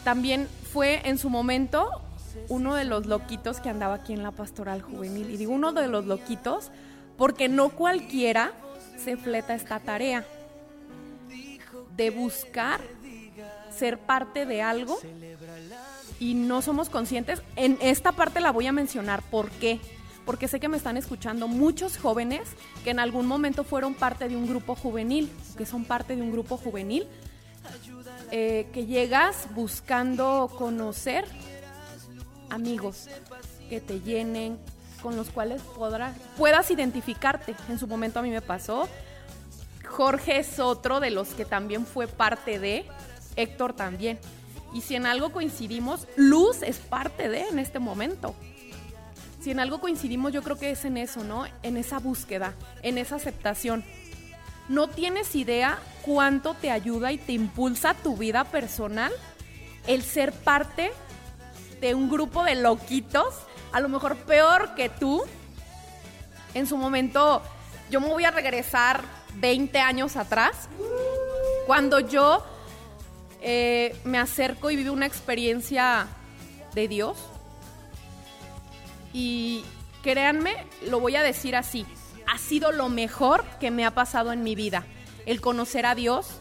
También 0.05 0.49
fue 0.73 1.03
en 1.05 1.19
su 1.19 1.29
momento 1.29 1.91
uno 2.49 2.75
de 2.75 2.85
los 2.85 3.07
loquitos 3.07 3.61
que 3.61 3.69
andaba 3.69 3.95
aquí 3.95 4.15
en 4.15 4.23
la 4.23 4.31
pastoral 4.31 4.81
juvenil. 4.81 5.31
Y 5.31 5.37
digo 5.37 5.53
uno 5.53 5.73
de 5.73 5.87
los 5.87 6.07
loquitos 6.07 6.71
porque 7.19 7.49
no 7.49 7.71
cualquiera 7.71 8.53
se 8.97 9.17
fleta 9.17 9.55
esta 9.55 9.81
tarea 9.81 10.25
de 11.97 12.11
buscar 12.11 12.81
ser 13.77 13.99
parte 13.99 14.47
de 14.47 14.63
algo 14.63 14.99
y 16.19 16.35
no 16.35 16.63
somos 16.63 16.89
conscientes. 16.89 17.43
En 17.57 17.79
esta 17.81 18.13
parte 18.13 18.41
la 18.41 18.53
voy 18.53 18.67
a 18.67 18.73
mencionar. 18.73 19.23
¿Por 19.23 19.51
qué? 19.51 19.81
Porque 20.25 20.49
sé 20.49 20.61
que 20.61 20.69
me 20.69 20.77
están 20.77 20.97
escuchando 20.97 21.49
muchos 21.49 21.99
jóvenes 21.99 22.49
que 22.83 22.91
en 22.91 22.99
algún 22.99 23.27
momento 23.27 23.65
fueron 23.65 23.95
parte 23.95 24.29
de 24.29 24.37
un 24.37 24.47
grupo 24.47 24.75
juvenil, 24.75 25.31
que 25.59 25.67
son 25.67 25.85
parte 25.85 26.17
de 26.17 26.23
un 26.23 26.33
grupo 26.33 26.57
juvenil, 26.57 27.07
eh, 28.31 28.69
que 28.73 28.87
llegas 28.87 29.49
buscando 29.55 30.51
conocer 30.57 31.27
amigos 32.51 33.09
que 33.69 33.81
te 33.81 34.01
llenen, 34.01 34.59
con 35.03 35.17
los 35.17 35.29
cuales 35.31 35.61
podrás, 35.63 36.17
puedas 36.39 36.71
identificarte. 36.71 37.55
En 37.69 37.79
su 37.79 37.87
momento 37.87 38.21
a 38.21 38.23
mí 38.23 38.31
me 38.31 38.41
pasó. 38.41 38.89
Jorge 39.87 40.39
es 40.39 40.59
otro 40.59 40.99
de 40.99 41.11
los 41.11 41.29
que 41.35 41.45
también 41.45 41.85
fue 41.85 42.07
parte 42.07 42.59
de, 42.59 42.87
Héctor 43.37 43.75
también. 43.75 44.19
Y 44.73 44.81
si 44.81 44.97
en 44.97 45.07
algo 45.07 45.31
coincidimos, 45.31 46.07
Luz 46.17 46.63
es 46.63 46.79
parte 46.79 47.29
de 47.29 47.49
en 47.49 47.59
este 47.59 47.79
momento. 47.79 48.35
Si 49.41 49.51
en 49.51 49.61
algo 49.61 49.81
coincidimos, 49.81 50.33
yo 50.33 50.43
creo 50.43 50.59
que 50.59 50.71
es 50.71 50.85
en 50.85 50.97
eso, 50.97 51.23
¿no? 51.23 51.45
En 51.63 51.77
esa 51.77 51.99
búsqueda, 51.99 52.55
en 52.83 52.99
esa 52.99 53.17
aceptación. 53.17 53.85
No 54.69 54.89
tienes 54.89 55.35
idea 55.37 55.79
cuánto 56.03 56.55
te 56.55 56.71
ayuda 56.71 57.13
y 57.13 57.19
te 57.19 57.33
impulsa 57.33 57.95
tu 57.95 58.17
vida 58.17 58.45
personal 58.45 59.13
el 59.87 60.03
ser 60.03 60.33
parte 60.33 60.93
de 61.81 61.95
un 61.95 62.09
grupo 62.09 62.43
de 62.45 62.55
loquitos, 62.55 63.35
a 63.73 63.81
lo 63.81 63.89
mejor 63.89 64.17
peor 64.17 64.75
que 64.75 64.89
tú. 64.89 65.23
En 66.55 66.67
su 66.67 66.77
momento, 66.77 67.43
yo 67.91 68.01
me 68.01 68.09
voy 68.09 68.25
a 68.25 68.31
regresar 68.31 69.03
20 69.35 69.79
años 69.79 70.17
atrás, 70.17 70.69
cuando 71.67 72.01
yo 72.01 72.45
eh, 73.47 73.95
me 74.05 74.17
acerco 74.17 74.71
y 74.71 74.77
vivo 74.77 74.95
una 74.95 75.05
experiencia 75.05 76.07
de 76.75 76.89
Dios. 76.89 77.19
Y 79.13 79.65
créanme, 80.03 80.67
lo 80.89 80.99
voy 80.99 81.17
a 81.17 81.23
decir 81.23 81.55
así, 81.55 81.85
ha 82.27 82.39
sido 82.39 82.73
lo 82.73 82.89
mejor 82.89 83.45
que 83.61 83.71
me 83.71 83.85
ha 83.85 83.91
pasado 83.91 84.33
en 84.33 84.43
mi 84.43 84.55
vida. 84.55 84.87
El 85.27 85.43
conocer 85.43 85.85
a 85.85 85.95
Dios, 85.95 86.41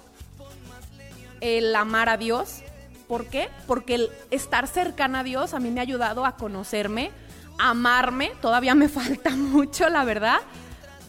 el 1.41 1.75
amar 1.75 2.07
a 2.07 2.15
Dios. 2.15 2.61
¿Por 3.09 3.27
qué? 3.27 3.49
Porque 3.67 3.95
el 3.95 4.09
estar 4.31 4.65
cercana 4.65 5.19
a 5.19 5.23
Dios 5.25 5.53
a 5.53 5.59
mí 5.59 5.71
me 5.71 5.81
ha 5.81 5.83
ayudado 5.83 6.25
a 6.25 6.37
conocerme, 6.37 7.11
a 7.59 7.71
amarme. 7.71 8.31
Todavía 8.41 8.75
me 8.75 8.87
falta 8.89 9.31
mucho, 9.31 9.89
la 9.89 10.05
verdad. 10.05 10.39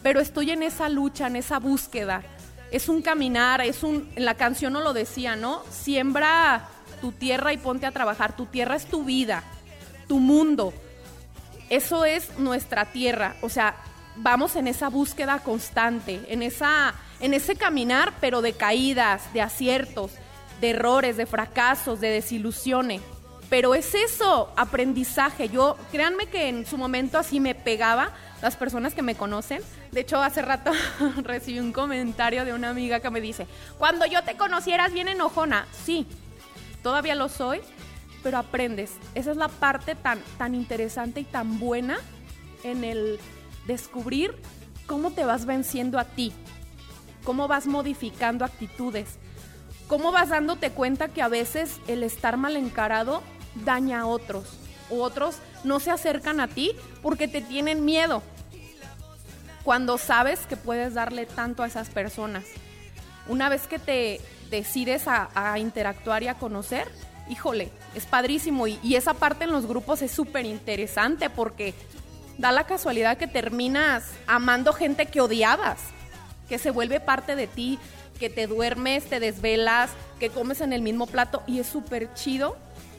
Pero 0.03 0.19
estoy 0.19 0.51
en 0.51 0.61
esa 0.61 0.89
lucha, 0.89 1.27
en 1.27 1.37
esa 1.37 1.57
búsqueda. 1.57 2.21
Es 2.75 2.89
un 2.89 3.01
caminar, 3.01 3.61
es 3.61 3.83
un... 3.83 4.09
La 4.17 4.33
canción 4.33 4.73
no 4.73 4.81
lo 4.81 4.91
decía, 4.91 5.37
¿no? 5.37 5.63
Siembra 5.71 6.67
tu 6.99 7.13
tierra 7.13 7.53
y 7.53 7.57
ponte 7.57 7.85
a 7.85 7.91
trabajar. 7.91 8.35
Tu 8.35 8.47
tierra 8.47 8.75
es 8.75 8.85
tu 8.85 9.05
vida, 9.05 9.43
tu 10.09 10.19
mundo. 10.19 10.73
Eso 11.69 12.03
es 12.03 12.37
nuestra 12.37 12.83
tierra. 12.83 13.37
O 13.41 13.47
sea, 13.47 13.77
vamos 14.17 14.57
en 14.57 14.67
esa 14.67 14.89
búsqueda 14.89 15.39
constante, 15.39 16.19
en, 16.27 16.43
esa, 16.43 16.95
en 17.21 17.33
ese 17.33 17.55
caminar, 17.55 18.11
pero 18.19 18.41
de 18.41 18.51
caídas, 18.51 19.31
de 19.33 19.41
aciertos, 19.41 20.11
de 20.59 20.71
errores, 20.71 21.15
de 21.15 21.27
fracasos, 21.27 22.01
de 22.01 22.09
desilusiones. 22.09 23.01
Pero 23.49 23.73
es 23.73 23.95
eso, 23.95 24.51
aprendizaje. 24.57 25.47
Yo, 25.47 25.77
créanme 25.93 26.25
que 26.25 26.49
en 26.49 26.65
su 26.65 26.77
momento 26.77 27.19
así 27.19 27.39
me 27.39 27.55
pegaba 27.55 28.11
las 28.41 28.57
personas 28.57 28.93
que 28.93 29.01
me 29.01 29.15
conocen. 29.15 29.61
De 29.95 30.01
hecho, 30.01 30.21
hace 30.21 30.41
rato 30.41 30.71
recibí 31.23 31.57
un 31.61 31.71
comentario 31.71 32.43
de 32.43 32.51
una 32.51 32.69
amiga 32.69 32.99
que 32.99 33.09
me 33.09 33.21
dice, 33.21 33.47
cuando 33.77 34.05
yo 34.05 34.25
te 34.25 34.35
conocieras 34.35 34.91
bien 34.91 35.07
enojona. 35.07 35.67
Sí, 35.85 36.05
todavía 36.83 37.15
lo 37.15 37.29
soy, 37.29 37.61
pero 38.21 38.37
aprendes. 38.37 38.91
Esa 39.15 39.31
es 39.31 39.37
la 39.37 39.47
parte 39.47 39.95
tan, 39.95 40.19
tan 40.37 40.53
interesante 40.53 41.21
y 41.21 41.23
tan 41.23 41.59
buena 41.59 41.97
en 42.63 42.83
el 42.83 43.21
descubrir 43.67 44.35
cómo 44.85 45.11
te 45.11 45.23
vas 45.23 45.45
venciendo 45.45 45.97
a 45.97 46.03
ti, 46.03 46.33
cómo 47.23 47.47
vas 47.47 47.65
modificando 47.65 48.43
actitudes, 48.43 49.17
cómo 49.87 50.11
vas 50.11 50.27
dándote 50.27 50.71
cuenta 50.71 51.07
que 51.07 51.21
a 51.21 51.29
veces 51.29 51.79
el 51.87 52.03
estar 52.03 52.35
mal 52.35 52.57
encarado 52.57 53.23
daña 53.63 54.01
a 54.01 54.07
otros, 54.07 54.57
u 54.89 54.99
otros 54.99 55.37
no 55.63 55.79
se 55.79 55.91
acercan 55.91 56.41
a 56.41 56.49
ti 56.49 56.75
porque 57.01 57.29
te 57.29 57.39
tienen 57.39 57.85
miedo, 57.85 58.23
cuando 59.65 59.97
sabes 59.97 60.41
que 60.41 60.55
puedes 60.55 60.93
darle 60.93 61.25
tanto 61.25 61.63
a 61.63 61.67
esas 61.67 61.89
personas. 61.89 62.45
Una 63.27 63.49
vez 63.49 63.65
que 63.65 63.79
te 63.79 64.21
decides 64.51 65.05
a, 65.07 65.57
interactuar 65.57 66.21
y 66.21 66.27
a 66.27 66.35
conocer, 66.35 66.87
híjole, 67.27 67.71
es 67.95 68.05
padrísimo 68.05 68.67
y, 68.67 68.79
y 68.83 68.95
esa 68.95 69.15
parte 69.15 69.45
en 69.45 69.51
los 69.51 69.65
grupos 69.65 70.03
es 70.03 70.11
súper 70.11 70.45
interesante 70.45 71.31
porque 71.31 71.73
da 72.37 72.51
la 72.51 72.65
casualidad 72.65 73.17
que 73.17 73.25
terminas 73.25 74.03
amando 74.27 74.71
gente 74.71 75.07
que 75.07 75.19
odiabas, 75.19 75.79
que 76.47 76.59
se 76.59 76.69
vuelve 76.69 76.99
parte 76.99 77.35
de 77.35 77.47
ti, 77.47 77.79
que 78.19 78.29
te 78.29 78.45
duermes, 78.45 79.05
te 79.05 79.19
desvelas, 79.19 79.89
que 80.19 80.29
comes 80.29 80.61
en 80.61 80.73
el 80.73 80.83
mismo 80.83 81.07
plato 81.07 81.41
y 81.47 81.59
es 81.59 81.65
súper 81.65 82.13
chido 82.13 82.55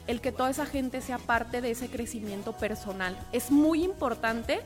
el 0.08 0.20
que 0.20 0.32
toda 0.32 0.50
esa 0.50 0.66
gente 0.66 1.00
sea 1.00 1.18
parte 1.18 1.60
de 1.60 1.70
ese 1.70 1.88
crecimiento 1.88 2.52
personal. 2.52 3.16
Es 3.32 3.52
muy 3.52 3.84
importante 3.84 4.60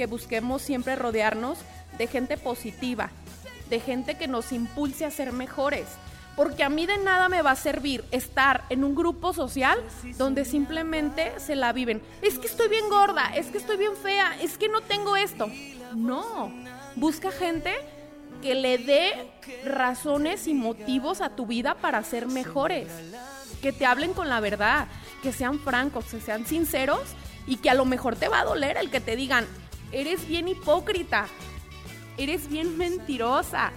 que 0.00 0.06
busquemos 0.06 0.62
siempre 0.62 0.96
rodearnos 0.96 1.58
de 1.98 2.06
gente 2.06 2.38
positiva, 2.38 3.10
de 3.68 3.80
gente 3.80 4.16
que 4.16 4.28
nos 4.28 4.50
impulse 4.50 5.04
a 5.04 5.10
ser 5.10 5.30
mejores. 5.30 5.84
Porque 6.36 6.64
a 6.64 6.70
mí 6.70 6.86
de 6.86 6.96
nada 6.96 7.28
me 7.28 7.42
va 7.42 7.50
a 7.50 7.56
servir 7.56 8.02
estar 8.10 8.64
en 8.70 8.82
un 8.82 8.94
grupo 8.94 9.34
social 9.34 9.78
donde 10.16 10.46
simplemente 10.46 11.38
se 11.38 11.54
la 11.54 11.74
viven. 11.74 12.00
Es 12.22 12.38
que 12.38 12.46
estoy 12.46 12.68
bien 12.68 12.88
gorda, 12.88 13.30
es 13.36 13.48
que 13.48 13.58
estoy 13.58 13.76
bien 13.76 13.94
fea, 13.94 14.38
es 14.40 14.56
que 14.56 14.70
no 14.70 14.80
tengo 14.80 15.18
esto. 15.18 15.50
No, 15.94 16.50
busca 16.96 17.30
gente 17.30 17.74
que 18.40 18.54
le 18.54 18.78
dé 18.78 19.30
razones 19.66 20.46
y 20.46 20.54
motivos 20.54 21.20
a 21.20 21.36
tu 21.36 21.44
vida 21.44 21.74
para 21.74 22.02
ser 22.04 22.26
mejores. 22.26 22.88
Que 23.60 23.70
te 23.70 23.84
hablen 23.84 24.14
con 24.14 24.30
la 24.30 24.40
verdad, 24.40 24.88
que 25.22 25.34
sean 25.34 25.60
francos, 25.60 26.06
que 26.06 26.22
sean 26.22 26.46
sinceros 26.46 27.02
y 27.46 27.56
que 27.56 27.68
a 27.68 27.74
lo 27.74 27.84
mejor 27.84 28.16
te 28.16 28.28
va 28.28 28.40
a 28.40 28.44
doler 28.44 28.76
el 28.76 28.90
que 28.90 29.00
te 29.00 29.16
digan, 29.16 29.44
eres 29.92 30.26
bien 30.26 30.48
hipócrita, 30.48 31.26
eres 32.16 32.48
bien 32.48 32.76
mentirosa, 32.76 33.72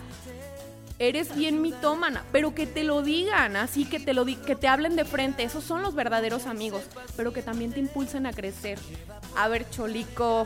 eres 1.00 1.36
bien 1.36 1.62
mitómana, 1.62 2.24
pero 2.32 2.54
que 2.54 2.68
te 2.68 2.84
lo 2.84 3.02
digan, 3.02 3.56
así 3.56 3.86
que 3.86 4.00
te 4.00 4.14
lo 4.14 4.26
que 4.26 4.56
te 4.56 4.68
hablen 4.68 4.96
de 4.96 5.06
frente, 5.06 5.44
esos 5.44 5.64
son 5.64 5.82
los 5.82 5.96
verdaderos 5.96 6.46
amigos, 6.46 6.84
pero 7.16 7.34
que 7.34 7.42
también 7.42 7.72
te 7.72 7.80
impulsen 7.80 8.26
a 8.26 8.34
crecer. 8.34 8.80
A 9.36 9.48
ver, 9.48 9.70
Cholico, 9.70 10.46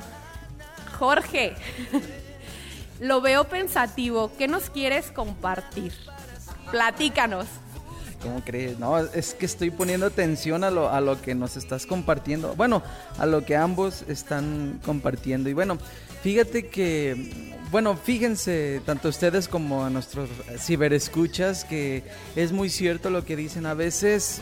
Jorge, 0.98 1.56
lo 3.00 3.22
veo 3.22 3.44
pensativo, 3.46 4.32
¿qué 4.38 4.48
nos 4.48 4.70
quieres 4.70 5.12
compartir? 5.12 5.94
Platícanos. 6.72 7.48
¿Cómo 8.28 8.44
crees? 8.44 8.78
No, 8.78 8.98
es 8.98 9.34
que 9.34 9.46
estoy 9.46 9.72
poniendo 9.72 10.06
atención 10.06 10.66
a 10.66 10.70
lo, 10.70 10.90
a 10.90 11.00
lo 11.00 11.22
que 11.22 11.34
nos 11.34 11.56
estás 11.56 11.86
compartiendo. 11.86 12.56
Bueno, 12.58 12.84
a 13.18 13.26
lo 13.26 13.46
que 13.46 13.56
ambos 13.56 14.04
están 14.10 14.82
compartiendo. 14.86 15.50
Y 15.50 15.54
bueno, 15.54 15.78
fíjate 16.24 16.68
que, 16.68 17.56
bueno, 17.72 17.96
fíjense, 17.96 18.82
tanto 18.86 19.08
ustedes 19.08 19.48
como 19.48 19.86
a 19.86 19.90
nuestros 19.90 20.30
ciberescuchas, 20.58 21.64
que 21.64 22.04
es 22.36 22.52
muy 22.52 22.70
cierto 22.70 23.10
lo 23.10 23.24
que 23.24 23.38
dicen 23.38 23.66
a 23.66 23.74
veces. 23.74 24.42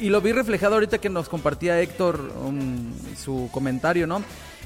Y 0.00 0.08
lo 0.08 0.22
vi 0.22 0.32
reflejado 0.32 0.74
ahorita 0.74 0.96
que 0.96 1.10
nos 1.10 1.28
compartía 1.28 1.78
Héctor 1.82 2.32
um, 2.42 2.90
su 3.22 3.50
comentario, 3.52 4.06
¿no? 4.06 4.22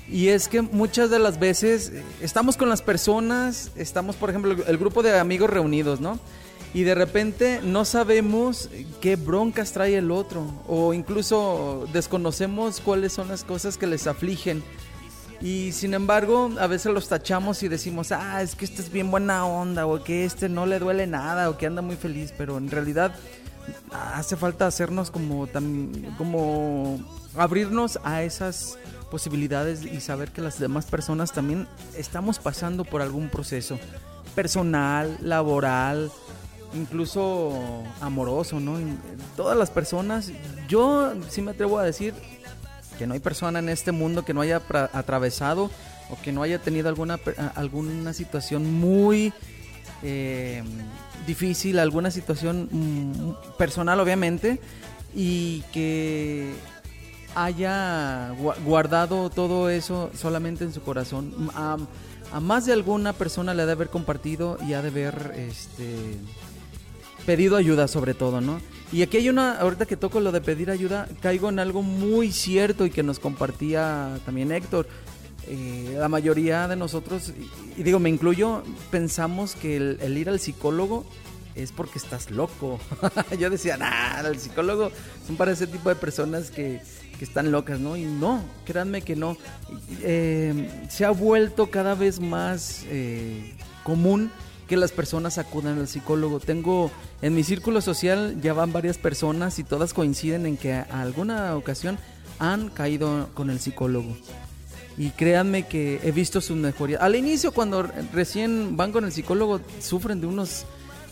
Y 0.09 0.29
es 0.29 0.47
que 0.47 0.63
muchas 0.63 1.11
de 1.11 1.19
las 1.19 1.41
veces 1.41 1.93
estamos 2.21 2.57
con 2.57 2.69
las 2.69 2.83
personas, 2.83 3.73
estamos, 3.75 4.15
por 4.15 4.31
ejemplo, 4.31 4.53
el 4.65 4.79
grupo 4.79 5.03
de 5.03 5.19
amigos 5.19 5.51
reunidos, 5.51 6.01
¿no? 6.01 6.21
Y 6.75 6.85
de 6.85 6.95
repente 6.95 7.61
no 7.63 7.85
sabemos 7.85 8.71
qué 9.01 9.17
broncas 9.17 9.73
trae 9.73 9.97
el 9.97 10.11
otro 10.11 10.47
o 10.67 10.95
incluso 10.95 11.87
desconocemos 11.93 12.81
cuáles 12.81 13.13
son 13.13 13.29
las 13.29 13.45
cosas 13.45 13.77
que 13.77 13.87
les 13.87 14.07
afligen. 14.07 14.63
Y 15.43 15.73
sin 15.73 15.93
embargo, 15.93 16.53
a 16.61 16.69
veces 16.69 16.93
los 16.93 17.09
tachamos 17.09 17.63
y 17.65 17.69
decimos, 17.69 18.13
ah, 18.13 18.43
es 18.43 18.55
que 18.55 18.65
este 18.65 18.81
es 18.81 18.93
bien 18.93 19.11
buena 19.11 19.45
onda, 19.45 19.87
o 19.87 20.03
que 20.05 20.25
este 20.25 20.49
no 20.49 20.67
le 20.67 20.79
duele 20.79 21.09
nada, 21.09 21.51
o 21.51 21.59
que 21.59 21.67
anda 21.67 21.83
muy 21.83 21.97
feliz, 21.97 22.33
pero 22.39 22.59
en 22.59 22.71
realidad 22.71 23.13
hace 24.15 24.37
falta 24.37 24.69
hacernos 24.69 25.11
como, 25.11 25.49
como 26.17 27.01
abrirnos 27.37 27.99
a 28.05 28.23
esas 28.23 28.79
posibilidades 29.11 29.85
y 29.85 30.01
saber 30.01 30.31
que 30.31 30.41
las 30.41 30.61
demás 30.61 30.87
personas 30.87 31.33
también 31.33 31.67
estamos 31.97 32.39
pasando 32.39 32.85
por 32.85 33.03
algún 33.03 33.29
proceso 33.29 33.79
personal, 34.37 35.19
laboral, 35.21 36.11
incluso 36.75 37.83
amoroso, 38.01 38.61
¿no? 38.61 38.79
Todas 39.37 39.57
las 39.57 39.71
personas, 39.71 40.31
yo 40.69 41.13
sí 41.29 41.43
me 41.43 41.53
atrevo 41.53 41.79
a 41.79 41.85
decir 41.85 42.15
que 42.99 43.07
no 43.07 43.15
hay 43.15 43.21
persona 43.21 43.59
en 43.59 43.69
este 43.69 43.93
mundo 43.93 44.25
que 44.25 44.35
no 44.35 44.41
haya 44.41 44.61
atravesado 44.93 45.71
o 46.11 46.21
que 46.23 46.33
no 46.33 46.43
haya 46.43 46.59
tenido 46.59 46.89
alguna, 46.89 47.19
alguna 47.55 48.13
situación 48.13 48.73
muy 48.73 49.33
eh, 50.03 50.63
difícil, 51.27 51.79
alguna 51.79 52.11
situación 52.11 52.69
mm, 52.71 53.57
personal 53.57 54.01
obviamente, 54.01 54.61
y 55.15 55.63
que 55.73 56.55
haya 57.35 58.35
guardado 58.65 59.31
todo 59.31 59.71
eso 59.71 60.11
solamente 60.15 60.65
en 60.65 60.73
su 60.73 60.83
corazón. 60.83 61.51
A, 61.55 61.79
a 62.33 62.41
más 62.41 62.67
de 62.67 62.73
alguna 62.73 63.13
persona 63.13 63.55
le 63.55 63.63
ha 63.63 63.67
de 63.67 63.73
haber 63.73 63.89
compartido 63.89 64.59
y 64.67 64.75
ha 64.75 64.83
de 64.83 64.89
haber 64.89 65.35
este 65.37 66.17
pedido 67.27 67.57
ayuda 67.57 67.89
sobre 67.89 68.15
todo, 68.15 68.41
¿no? 68.41 68.61
Y 68.93 69.03
aquí 69.03 69.17
hay 69.17 69.29
una, 69.31 69.53
ahorita 69.59 69.87
que 69.87 69.97
toco 69.97 70.21
lo 70.21 70.33
de 70.33 70.43
pedir 70.43 70.71
ayuda, 70.71 71.09
caigo 71.21 71.49
en 71.49 71.59
algo 71.59 71.83
muy 71.83 72.31
cierto 72.31 72.85
y 72.85 72.91
que 72.91 73.03
nos 73.03 73.19
compartía 73.19 74.19
también 74.27 74.53
Héctor. 74.53 74.87
Eh, 75.49 75.97
la 75.99 76.09
mayoría 76.09 76.69
de 76.69 76.77
nosotros, 76.77 77.33
y, 77.77 77.83
digo, 77.83 77.99
me 77.99 78.11
incluyo, 78.11 78.63
pensamos 78.91 79.55
que 79.57 79.77
el, 79.77 80.19
ir 80.19 80.29
al 80.29 80.39
psicólogo 80.39 81.05
es 81.55 81.73
porque 81.73 81.99
estás 81.99 82.31
loco. 82.31 82.79
Yo 83.39 83.51
decía, 83.51 83.77
nada, 83.77 84.29
el 84.29 84.39
psicólogo 84.39 84.93
son 85.27 85.37
para 85.37 85.53
ese 85.53 85.67
tipo 85.67 85.89
de 85.89 85.97
personas 85.97 86.51
que, 86.51 86.81
que 87.19 87.25
están 87.25 87.51
locas, 87.51 87.81
¿no? 87.81 87.97
Y 87.97 88.05
no, 88.05 88.45
créanme 88.67 89.03
que 89.03 89.17
no. 89.17 89.37
Eh, 90.03 90.71
se 90.91 91.05
ha 91.05 91.11
vuelto 91.11 91.71
cada 91.71 91.95
vez 91.95 92.21
más 92.21 92.85
eh, 92.89 93.55
común 93.85 94.31
que 94.73 94.77
las 94.79 94.91
personas 94.91 95.37
acudan 95.37 95.79
al 95.81 95.87
psicólogo. 95.87 96.41
Tengo 96.41 96.91
en 97.21 97.35
mi 97.35 97.45
círculo 97.45 97.83
social 97.83 98.39
ya 98.41 98.55
van 98.55 98.73
varias 98.73 98.97
personas 98.97 99.59
y 99.59 99.65
todas 99.65 99.93
coinciden 99.93 100.47
en 100.47 100.57
que 100.57 100.73
a 100.73 100.87
alguna 101.03 101.55
ocasión 101.57 101.99
han 102.39 102.71
caído 102.71 103.29
con 103.35 103.51
el 103.51 103.61
psicólogo. 103.61 104.17
Y 104.97 105.11
créanme 105.11 105.67
que 105.67 106.01
he 106.03 106.11
visto 106.11 106.41
su 106.41 106.57
mejoría. 106.57 106.97
Al 107.01 107.17
inicio, 107.17 107.53
cuando 107.53 107.83
recién 108.15 108.79
van 108.79 108.93
con 108.93 109.05
el 109.05 109.13
psicólogo, 109.13 109.61
sufren 109.79 110.23
de 110.23 110.27
unos 110.27 110.65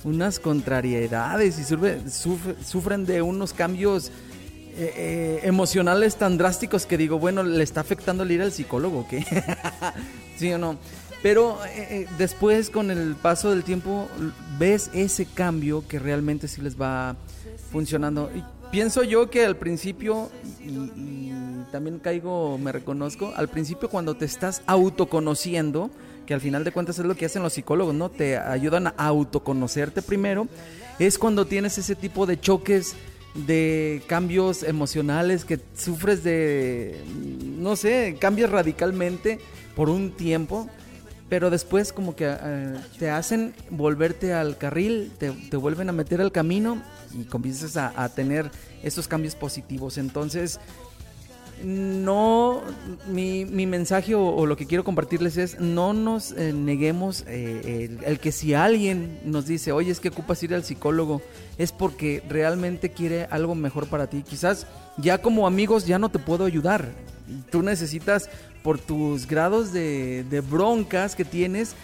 unas 0.05 0.39
contrariedades 0.39 1.59
y 1.59 1.63
sufre- 1.63 2.03
sufre- 2.07 2.57
sufren 2.65 3.05
de 3.05 3.21
unos 3.21 3.53
cambios 3.53 4.09
eh, 4.09 4.95
eh, 4.97 5.41
emocionales 5.43 6.17
tan 6.17 6.39
drásticos 6.39 6.87
que 6.87 6.97
digo, 6.97 7.19
bueno, 7.19 7.43
le 7.43 7.63
está 7.63 7.83
afectando 7.83 8.23
el 8.23 8.31
ir 8.31 8.41
al 8.41 8.53
psicólogo, 8.53 9.07
¿qué? 9.11 9.27
¿Sí 10.39 10.51
o 10.51 10.57
no? 10.57 10.79
Pero 11.23 11.59
eh, 11.67 11.87
eh, 11.91 12.07
después, 12.19 12.71
con 12.71 12.91
el 12.91 13.15
paso 13.15 13.51
del 13.51 13.63
tiempo, 13.63 14.09
ves 14.59 14.91
ese 14.95 15.27
cambio 15.27 15.87
que 15.87 15.99
realmente 15.99 16.49
sí 16.49 16.63
les 16.63 16.81
va 16.81 17.17
funcionando. 17.71 18.31
Pienso 18.71 19.03
yo 19.03 19.31
que 19.31 19.45
al 19.45 19.57
principio, 19.57 20.31
y 20.65 21.33
también 21.73 21.99
caigo, 21.99 22.57
me 22.59 22.73
reconozco, 22.73 23.33
al 23.37 23.49
principio 23.49 23.91
cuando 23.91 24.15
te 24.15 24.25
estás 24.25 24.63
autoconociendo, 24.67 25.91
que 26.27 26.35
al 26.35 26.41
final 26.41 26.65
de 26.65 26.73
cuentas 26.73 26.99
es 26.99 27.05
lo 27.05 27.17
que 27.17 27.27
hacen 27.27 27.43
los 27.43 27.53
psicólogos, 27.53 27.95
¿no? 27.95 28.09
Te 28.09 28.39
ayudan 28.39 28.87
a 28.87 28.95
autoconocerte 28.97 30.03
primero, 30.03 30.47
es 30.99 31.19
cuando 31.19 31.47
tienes 31.47 31.79
ese 31.79 31.97
tipo 31.97 32.27
de 32.27 32.39
choques 32.39 32.95
de 33.35 34.03
cambios 34.07 34.63
emocionales 34.63 35.45
que 35.45 35.61
sufres 35.77 36.23
de, 36.25 37.01
no 37.59 37.77
sé, 37.77 38.17
cambias 38.19 38.51
radicalmente 38.51 39.39
por 39.77 39.89
un 39.89 40.13
tiempo, 40.13 40.69
pero 41.31 41.49
después 41.49 41.93
como 41.93 42.17
que 42.17 42.27
eh, 42.29 42.75
te 42.99 43.09
hacen 43.09 43.55
volverte 43.71 44.35
al 44.35 44.59
carril, 44.59 45.13
te, 45.17 45.31
te 45.31 45.57
vuelven 45.57 45.89
a 45.89 45.93
meter 45.93 46.21
al 46.21 46.33
camino 46.33 46.83
y 47.15 47.23
comienzas 47.25 47.77
a, 47.77 48.09
tener 48.11 48.51
esos 48.83 49.07
cambios 49.07 49.37
positivos. 49.37 49.97
Entonces, 49.97 50.59
no, 51.63 52.63
mi, 53.07 53.45
mi 53.45 53.65
mensaje 53.67 54.17
o, 54.17 54.45
lo 54.45 54.57
que 54.57 54.67
quiero 54.67 54.83
compartirles 54.83 55.37
es, 55.37 55.61
no 55.61 55.93
nos 55.93 56.33
eh, 56.33 56.53
neguemos 56.53 57.25
eh, 57.29 57.97
el 58.05 58.19
que 58.19 58.33
si 58.33 58.55
alguien 58.55 59.21
nos 59.25 59.47
dice, 59.47 59.71
oye, 59.71 59.93
es 59.93 60.01
que 60.01 60.09
ocupas 60.09 60.43
ir 60.43 60.53
al 60.53 60.65
psicólogo, 60.65 61.23
es 61.59 61.71
porque 61.71 62.25
realmente 62.29 62.91
quiere 62.91 63.27
algo 63.31 63.55
mejor 63.55 63.87
para 63.87 64.09
ti. 64.09 64.25
Quizás 64.29 64.67
ya 64.97 65.19
como 65.19 65.47
amigos 65.47 65.87
ya 65.87 66.01
no 66.01 66.09
te 66.09 66.19
puedo 66.19 66.45
ayudar. 66.45 66.89
Tú 67.53 67.63
necesitas, 67.63 68.29
por 68.63 68.79
tus 68.79 69.27
grados 69.27 69.73
de, 69.73 70.43
broncas 70.49 71.15
que 71.15 71.25
tienes, 71.25 71.75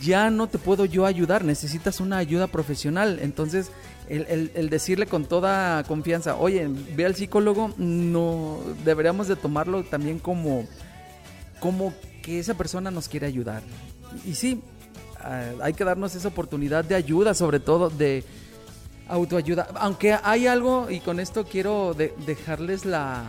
ya 0.00 0.30
no 0.30 0.48
te 0.48 0.58
puedo 0.58 0.84
yo 0.86 1.04
ayudar, 1.04 1.44
necesitas 1.44 2.00
una 2.00 2.16
ayuda 2.18 2.46
profesional. 2.46 3.18
Entonces, 3.20 3.70
el, 4.08 4.70
decirle 4.70 5.06
con 5.06 5.26
toda 5.26 5.84
confianza, 5.84 6.36
oye, 6.36 6.68
ve 6.96 7.04
al 7.04 7.14
psicólogo, 7.14 7.74
no 7.76 8.60
deberíamos 8.84 9.28
de 9.28 9.36
tomarlo 9.36 9.84
también 9.84 10.18
como, 10.18 10.66
como 11.60 11.92
que 12.22 12.38
esa 12.38 12.54
persona 12.54 12.90
nos 12.90 13.08
quiere 13.08 13.26
ayudar. 13.26 13.62
Y, 14.24 14.34
sí, 14.34 14.62
ah, 15.20 15.50
hay 15.62 15.74
que 15.74 15.84
darnos 15.84 16.14
esa 16.14 16.28
oportunidad 16.28 16.84
de 16.84 16.94
ayuda, 16.94 17.34
sobre 17.34 17.60
todo 17.60 17.90
de 17.90 18.24
autoayuda. 19.08 19.68
Aunque 19.74 20.16
hay 20.22 20.46
algo, 20.46 20.90
y 20.90 21.00
con 21.00 21.20
esto 21.20 21.44
quiero 21.44 21.92
de- 21.92 22.14
dejarles 22.26 22.86
la, 22.86 23.24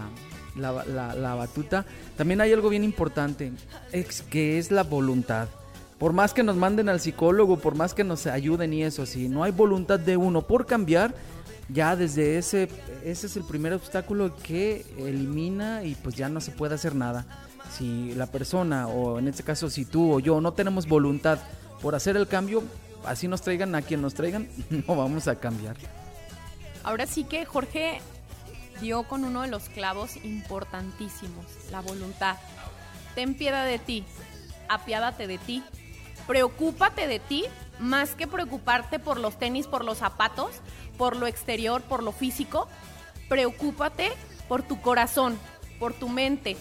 la, 0.56 0.72
la- 0.86 1.16
la 1.16 1.36
batuta, 1.36 1.86
también 2.18 2.42
hay 2.42 2.54
algo 2.54 2.70
bien 2.70 2.84
importante, 2.84 3.52
es 3.92 4.22
que 4.22 4.58
es 4.58 4.72
la 4.72 4.84
voluntad. 4.84 5.48
Por 6.00 6.12
más 6.14 6.34
que 6.34 6.44
nos 6.44 6.56
manden 6.58 6.90
al 6.90 7.00
psicólogo, 7.00 7.58
por 7.60 7.76
más 7.76 7.94
que 7.94 8.04
nos 8.04 8.28
ayuden 8.28 8.74
y 8.74 8.84
eso, 8.84 9.06
si 9.06 9.30
no 9.30 9.44
hay 9.44 9.52
voluntad 9.52 10.00
de 10.00 10.18
uno 10.18 10.42
por 10.42 10.66
cambiar, 10.66 11.16
ya 11.70 11.96
desde 11.96 12.38
ese, 12.38 12.70
ese 13.04 13.28
es 13.28 13.38
el 13.38 13.44
primer 13.44 13.74
obstáculo 13.74 14.36
que 14.44 14.86
elimina 14.98 15.84
y 15.84 15.96
pues 15.96 16.16
ya 16.16 16.30
no 16.30 16.42
se 16.42 16.52
puede 16.52 16.76
hacer 16.76 16.96
nada. 16.96 17.26
Si 17.76 18.14
la 18.14 18.28
persona, 18.28 18.88
o 18.88 19.18
en 19.20 19.28
este 19.28 19.42
caso 19.44 19.70
si 19.70 19.86
tú 19.86 20.14
o 20.14 20.20
yo, 20.20 20.40
no 20.42 20.54
tenemos 20.54 20.88
voluntad 20.88 21.40
por 21.82 21.96
hacer 21.96 22.18
el 22.18 22.28
cambio, 22.28 22.62
así 23.06 23.28
nos 23.28 23.42
traigan 23.42 23.74
a 23.74 23.82
quien 23.82 24.02
nos 24.02 24.14
traigan, 24.14 24.48
no 24.88 24.96
vamos 24.96 25.28
a 25.28 25.36
cambiar. 25.40 25.76
Ahora 26.84 27.08
sí 27.08 27.24
que 27.24 27.46
Jorge 27.46 28.00
dio 28.82 29.04
con 29.04 29.24
uno 29.24 29.42
de 29.42 29.48
los 29.48 29.70
clavos 29.70 30.18
importantísimos, 30.24 31.46
la 31.72 31.82
voluntad. 31.82 32.38
Ten 33.16 33.36
piedad 33.36 33.66
de 33.66 33.80
ti, 33.80 34.06
apiádate 34.68 35.28
de 35.28 35.38
ti, 35.38 35.64
preocúpate 36.28 37.08
de 37.08 37.20
ti 37.20 37.46
más 37.80 38.16
que 38.16 38.28
preocuparte 38.28 39.00
por 39.00 39.20
los 39.20 39.38
tenis, 39.38 39.68
por 39.68 39.84
los 39.84 40.00
zapatos, 40.00 40.52
por 40.98 41.16
lo 41.16 41.28
exterior, 41.28 41.82
por 41.82 42.04
lo 42.04 42.12
físico. 42.12 42.68
Preocúpate 43.30 44.12
por 44.48 44.64
tu 44.64 44.82
corazón, 44.82 45.38
por 45.80 45.94
tu 45.94 46.10
mente, 46.10 46.56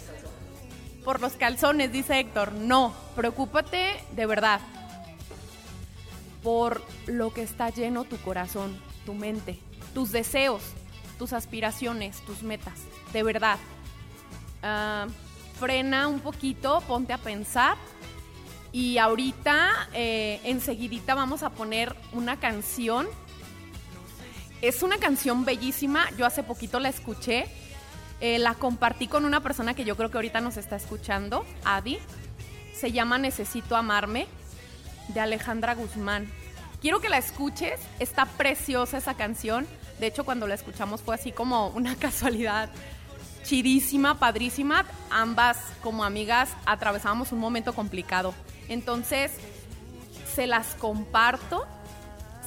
por 1.04 1.20
los 1.20 1.34
calzones, 1.34 1.92
dice 1.92 2.18
Héctor. 2.18 2.52
No, 2.52 2.94
preocúpate 3.14 4.02
de 4.12 4.26
verdad 4.26 4.60
por 6.44 6.82
lo 7.06 7.32
que 7.32 7.42
está 7.42 7.70
lleno 7.70 8.04
tu 8.04 8.18
corazón, 8.18 8.78
tu 9.06 9.14
mente, 9.14 9.58
tus 9.94 10.12
deseos, 10.12 10.62
tus 11.24 11.32
aspiraciones, 11.32 12.20
tus 12.26 12.42
metas, 12.42 12.74
de 13.14 13.22
verdad. 13.22 13.56
Ah, 14.62 15.06
frena 15.58 16.06
un 16.06 16.20
poquito, 16.20 16.82
ponte 16.86 17.14
a 17.14 17.18
pensar 17.18 17.78
y 18.72 18.98
ahorita, 18.98 19.88
eh, 19.94 20.38
enseguidita 20.44 21.14
vamos 21.14 21.42
a 21.42 21.48
poner 21.48 21.96
una 22.12 22.38
canción. 22.38 23.06
Es 24.60 24.82
una 24.82 24.98
canción 24.98 25.46
bellísima, 25.46 26.10
yo 26.18 26.26
hace 26.26 26.42
poquito 26.42 26.78
la 26.78 26.90
escuché, 26.90 27.46
eh, 28.20 28.38
la 28.38 28.52
compartí 28.52 29.06
con 29.06 29.24
una 29.24 29.40
persona 29.40 29.72
que 29.72 29.86
yo 29.86 29.96
creo 29.96 30.10
que 30.10 30.18
ahorita 30.18 30.42
nos 30.42 30.58
está 30.58 30.76
escuchando, 30.76 31.46
Adi. 31.64 32.00
Se 32.74 32.92
llama 32.92 33.16
Necesito 33.16 33.76
Amarme 33.76 34.26
de 35.08 35.20
Alejandra 35.20 35.74
Guzmán. 35.74 36.30
Quiero 36.82 37.00
que 37.00 37.08
la 37.08 37.16
escuches, 37.16 37.80
está 37.98 38.26
preciosa 38.26 38.98
esa 38.98 39.14
canción. 39.14 39.66
De 39.98 40.06
hecho, 40.06 40.24
cuando 40.24 40.46
la 40.46 40.54
escuchamos 40.54 41.00
fue 41.00 41.14
así 41.14 41.32
como 41.32 41.68
una 41.68 41.96
casualidad 41.98 42.70
chidísima, 43.44 44.18
padrísima. 44.18 44.84
Ambas 45.10 45.58
como 45.82 46.04
amigas 46.04 46.50
atravesamos 46.66 47.32
un 47.32 47.38
momento 47.38 47.74
complicado. 47.74 48.34
Entonces, 48.68 49.32
se 50.34 50.46
las 50.46 50.74
comparto, 50.74 51.66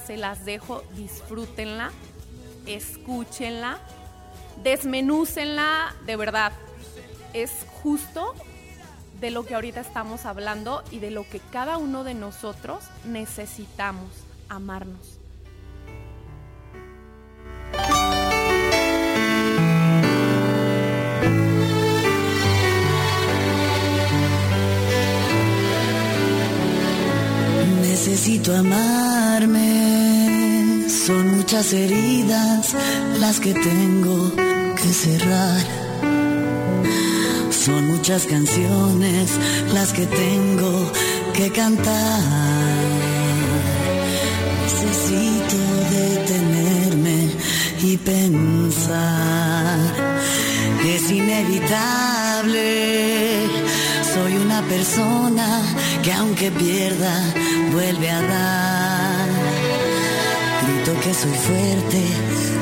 se 0.06 0.18
las 0.18 0.44
dejo, 0.44 0.84
disfrútenla, 0.96 1.92
escúchenla, 2.66 3.78
desmenúcenla, 4.64 5.96
de 6.06 6.16
verdad. 6.16 6.52
Es 7.34 7.52
justo 7.82 8.34
de 9.20 9.32
lo 9.32 9.46
que 9.46 9.56
ahorita 9.56 9.80
estamos 9.80 10.26
hablando 10.26 10.84
y 10.92 11.00
de 11.00 11.12
lo 11.12 11.28
que 11.28 11.40
cada 11.40 11.78
uno 11.78 12.04
de 12.04 12.14
nosotros 12.14 12.84
necesitamos, 13.06 14.10
amarnos. 14.50 15.17
Necesito 28.18 28.52
amarme, 28.56 30.10
son 30.90 31.38
muchas 31.38 31.72
heridas 31.72 32.76
las 33.20 33.40
que 33.40 33.54
tengo 33.54 34.34
que 34.76 34.92
cerrar. 34.92 35.62
Son 37.52 37.86
muchas 37.86 38.26
canciones 38.26 39.30
las 39.72 39.94
que 39.94 40.08
tengo 40.08 40.92
que 41.36 41.52
cantar. 41.52 42.24
Necesito 44.64 45.58
detenerme 45.92 47.30
y 47.84 47.98
pensar. 47.98 49.78
Es 50.84 51.12
inevitable. 51.12 52.66
Soy 54.12 54.38
una 54.38 54.64
persona 54.64 55.62
que 56.02 56.12
aunque 56.14 56.50
pierda, 56.50 57.32
vuelve 57.72 58.10
a 58.10 58.22
dar. 58.22 59.28
Grito 60.64 61.00
que 61.02 61.14
soy 61.14 61.34
fuerte 61.48 62.02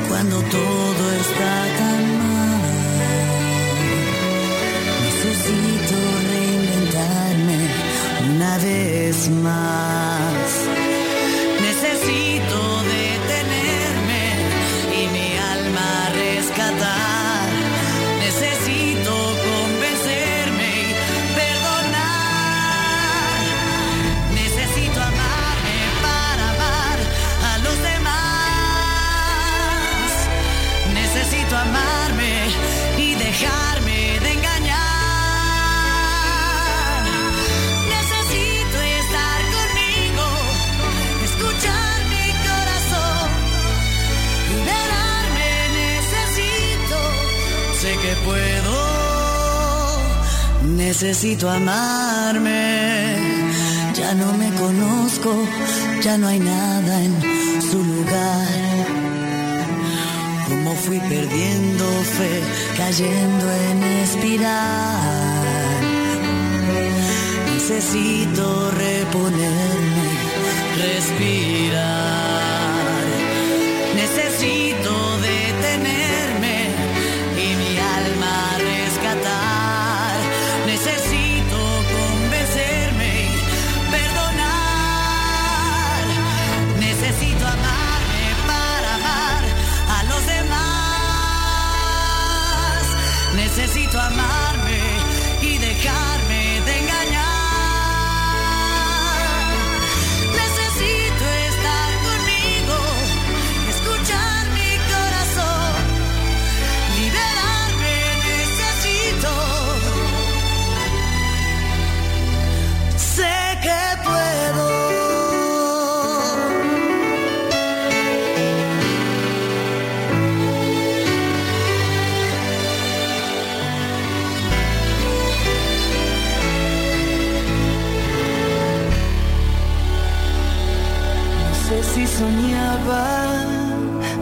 cuando 0.08 0.36
todo 0.42 1.12
está 1.20 1.54
tan 1.78 2.02
mal. 2.18 2.60
Necesito 5.04 5.96
reinventarme 6.30 7.58
una 8.34 8.58
vez 8.58 9.28
más. 9.30 10.15
Necesito 50.86 51.50
amarme, 51.50 53.16
ya 53.92 54.14
no 54.14 54.32
me 54.34 54.52
conozco, 54.54 55.34
ya 56.00 56.16
no 56.16 56.28
hay 56.28 56.38
nada 56.38 57.02
en 57.02 57.12
su 57.60 57.82
lugar. 57.82 58.86
Como 60.48 60.76
fui 60.76 61.00
perdiendo 61.00 61.84
fe, 62.16 62.40
cayendo 62.76 63.50
en 63.68 63.82
espiral. 64.04 65.02
Necesito 67.52 68.70
reponerme, 68.70 70.08
respirar. 70.84 72.45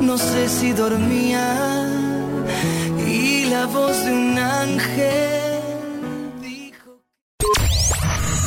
No 0.00 0.18
sé 0.18 0.48
si 0.48 0.72
dormía 0.72 1.86
y 3.06 3.44
la 3.46 3.66
voz 3.66 4.04
de 4.04 4.12
un 4.12 4.38
ángel 4.38 5.60
dijo 6.40 7.00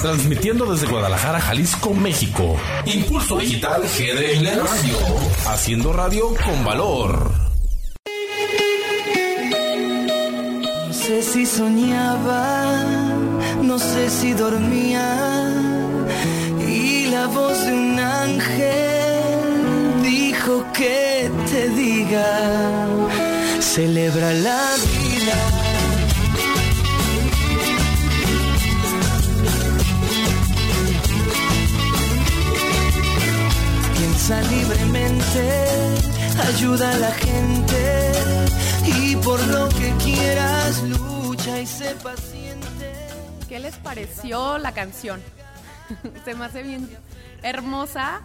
Transmitiendo 0.02 0.66
desde 0.72 0.88
Guadalajara, 0.88 1.40
Jalisco, 1.40 1.94
México. 1.94 2.56
Impulso 2.86 3.38
Digital 3.38 3.82
GDL 3.84 4.46
Radio. 4.46 4.98
Haciendo 5.48 5.94
radio 5.94 6.34
con 6.46 6.64
valor. 6.64 7.32
No 10.88 10.94
sé 10.94 11.22
si 11.24 11.46
soñaba, 11.46 12.76
no 13.62 13.80
sé 13.80 14.10
si 14.10 14.34
dormía 14.34 15.37
que 20.74 21.32
te 21.50 21.70
diga, 21.70 22.88
celebra 23.60 24.34
la 24.34 24.76
vida. 24.94 25.38
Piensa 33.98 34.42
libremente, 34.42 35.44
ayuda 36.48 36.92
a 36.92 36.98
la 36.98 37.12
gente 37.12 38.12
y 38.86 39.16
por 39.18 39.46
lo 39.48 39.70
que 39.70 39.94
quieras 40.04 40.84
lucha 40.84 41.60
y 41.60 41.66
sé 41.66 41.96
paciente. 42.04 42.94
¿Qué 43.50 43.60
les 43.60 43.76
pareció 43.78 44.58
la 44.58 44.72
canción? 44.72 45.22
Se 46.26 46.36
me 46.36 46.46
hace 46.46 46.64
bien 46.64 46.90
hermosa 47.44 48.22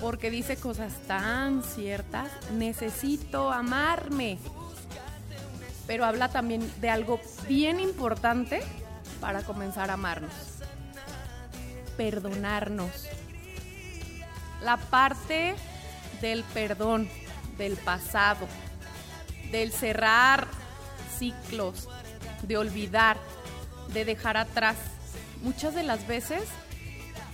porque 0.00 0.30
dice 0.30 0.56
cosas 0.56 0.92
tan 1.06 1.62
ciertas. 1.62 2.30
Necesito 2.52 3.52
amarme. 3.52 4.38
Pero 5.86 6.04
habla 6.04 6.28
también 6.28 6.70
de 6.80 6.90
algo 6.90 7.20
bien 7.48 7.80
importante 7.80 8.62
para 9.20 9.42
comenzar 9.42 9.90
a 9.90 9.94
amarnos. 9.94 10.32
Perdonarnos. 11.96 13.08
La 14.62 14.76
parte 14.76 15.54
del 16.20 16.44
perdón, 16.54 17.08
del 17.58 17.76
pasado, 17.76 18.46
del 19.50 19.72
cerrar 19.72 20.46
ciclos, 21.18 21.88
de 22.42 22.56
olvidar, 22.56 23.18
de 23.92 24.04
dejar 24.04 24.36
atrás. 24.36 24.76
Muchas 25.42 25.74
de 25.74 25.82
las 25.82 26.06
veces 26.06 26.44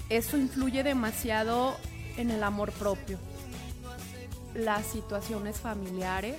eso 0.08 0.36
influye 0.36 0.82
demasiado 0.82 1.76
en 2.18 2.30
el 2.30 2.42
amor 2.42 2.72
propio. 2.72 3.18
Las 4.54 4.86
situaciones 4.86 5.58
familiares, 5.58 6.36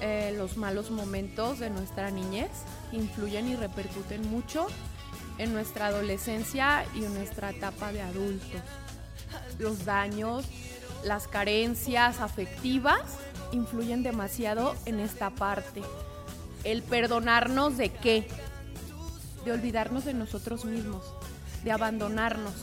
eh, 0.00 0.34
los 0.36 0.56
malos 0.56 0.90
momentos 0.90 1.58
de 1.58 1.70
nuestra 1.70 2.10
niñez 2.10 2.50
influyen 2.92 3.48
y 3.48 3.56
repercuten 3.56 4.30
mucho 4.30 4.66
en 5.38 5.52
nuestra 5.52 5.86
adolescencia 5.86 6.84
y 6.94 7.04
en 7.04 7.14
nuestra 7.14 7.50
etapa 7.50 7.92
de 7.92 8.02
adultos. 8.02 8.60
Los 9.58 9.84
daños, 9.84 10.44
las 11.04 11.28
carencias 11.28 12.20
afectivas 12.20 13.00
influyen 13.52 14.02
demasiado 14.02 14.74
en 14.84 15.00
esta 15.00 15.30
parte. 15.30 15.82
El 16.64 16.82
perdonarnos 16.82 17.76
de 17.76 17.90
qué? 17.90 18.28
De 19.44 19.52
olvidarnos 19.52 20.04
de 20.04 20.14
nosotros 20.14 20.64
mismos, 20.64 21.04
de 21.64 21.72
abandonarnos, 21.72 22.54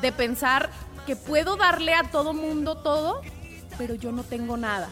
de 0.00 0.12
pensar 0.12 0.70
que 1.06 1.16
puedo 1.16 1.56
darle 1.56 1.94
a 1.94 2.10
todo 2.10 2.34
mundo 2.34 2.76
todo, 2.76 3.22
pero 3.78 3.94
yo 3.94 4.12
no 4.12 4.24
tengo 4.24 4.56
nada. 4.56 4.90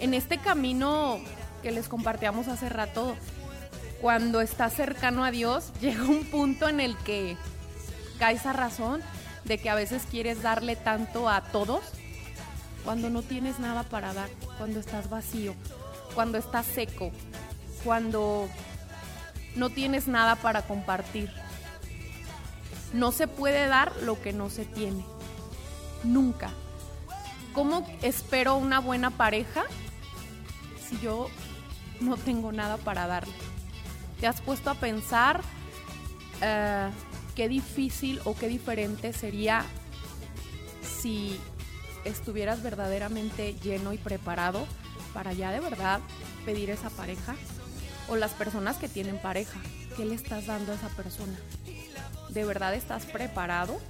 En 0.00 0.14
este 0.14 0.38
camino 0.38 1.18
que 1.62 1.70
les 1.70 1.88
compartíamos 1.88 2.48
hace 2.48 2.68
rato, 2.68 3.14
cuando 4.00 4.40
estás 4.40 4.72
cercano 4.72 5.24
a 5.24 5.30
Dios, 5.30 5.72
llega 5.80 6.02
un 6.04 6.24
punto 6.24 6.68
en 6.68 6.80
el 6.80 6.96
que 6.98 7.36
caes 8.18 8.46
a 8.46 8.52
razón 8.52 9.02
de 9.44 9.58
que 9.58 9.70
a 9.70 9.74
veces 9.74 10.04
quieres 10.10 10.42
darle 10.42 10.74
tanto 10.74 11.28
a 11.28 11.42
todos 11.42 11.82
cuando 12.84 13.10
no 13.10 13.22
tienes 13.22 13.58
nada 13.58 13.82
para 13.82 14.14
dar, 14.14 14.30
cuando 14.56 14.80
estás 14.80 15.10
vacío, 15.10 15.54
cuando 16.14 16.38
estás 16.38 16.64
seco, 16.66 17.12
cuando 17.84 18.48
no 19.54 19.70
tienes 19.70 20.08
nada 20.08 20.36
para 20.36 20.62
compartir. 20.62 21.30
No 22.92 23.12
se 23.12 23.28
puede 23.28 23.66
dar 23.66 23.92
lo 24.02 24.20
que 24.20 24.32
no 24.32 24.50
se 24.50 24.64
tiene. 24.64 25.04
Nunca. 26.04 26.50
¿Cómo 27.52 27.86
espero 28.02 28.56
una 28.56 28.80
buena 28.80 29.10
pareja 29.10 29.64
si 30.88 30.98
yo 31.00 31.28
no 32.00 32.16
tengo 32.16 32.52
nada 32.52 32.76
para 32.76 33.06
darle? 33.06 33.34
¿Te 34.20 34.26
has 34.26 34.40
puesto 34.40 34.70
a 34.70 34.74
pensar 34.74 35.42
eh, 36.40 36.90
qué 37.34 37.48
difícil 37.48 38.20
o 38.24 38.34
qué 38.34 38.48
diferente 38.48 39.12
sería 39.12 39.64
si 40.82 41.38
estuvieras 42.04 42.62
verdaderamente 42.62 43.54
lleno 43.54 43.92
y 43.92 43.98
preparado 43.98 44.66
para 45.12 45.32
ya 45.32 45.50
de 45.50 45.60
verdad 45.60 46.00
pedir 46.44 46.70
esa 46.70 46.90
pareja? 46.90 47.34
O 48.08 48.16
las 48.16 48.32
personas 48.32 48.76
que 48.76 48.88
tienen 48.88 49.20
pareja, 49.20 49.60
¿qué 49.96 50.04
le 50.04 50.14
estás 50.14 50.46
dando 50.46 50.72
a 50.72 50.76
esa 50.76 50.88
persona? 50.88 51.36
¿De 52.38 52.44
verdad 52.44 52.72
estás 52.74 53.04
preparado? 53.04 53.80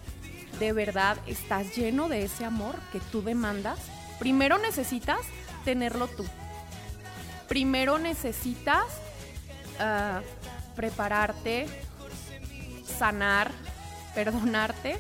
¿De 0.59 0.72
verdad 0.72 1.18
estás 1.26 1.76
lleno 1.76 2.09
de 2.09 2.24
ese 2.24 2.46
amor 2.46 2.76
que 2.92 2.99
tú 2.99 3.20
demandas? 3.20 3.78
Primero 4.18 4.57
necesitas 4.57 5.20
tenerlo 5.66 6.09
tú. 6.09 6.24
Primero 7.46 7.99
necesitas 7.99 8.86
ah, 9.78 10.22
prepararte, 10.74 11.66
sanar, 12.99 13.51
perdonarte. 14.14 14.99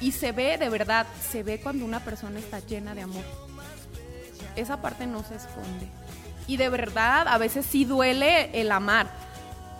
Y 0.00 0.12
se 0.12 0.32
ve, 0.32 0.56
de 0.56 0.70
verdad, 0.70 1.06
se 1.30 1.42
ve 1.42 1.60
cuando 1.60 1.84
una 1.84 2.00
persona 2.00 2.38
está 2.38 2.60
llena 2.60 2.94
de 2.94 3.02
amor. 3.02 3.24
Esa 4.56 4.80
parte 4.80 5.06
no 5.06 5.22
se 5.24 5.34
esconde. 5.34 5.88
Y 6.46 6.56
de 6.56 6.70
verdad, 6.70 7.28
a 7.28 7.36
veces 7.36 7.66
sí 7.66 7.84
duele 7.84 8.58
el 8.58 8.72
amar. 8.72 9.25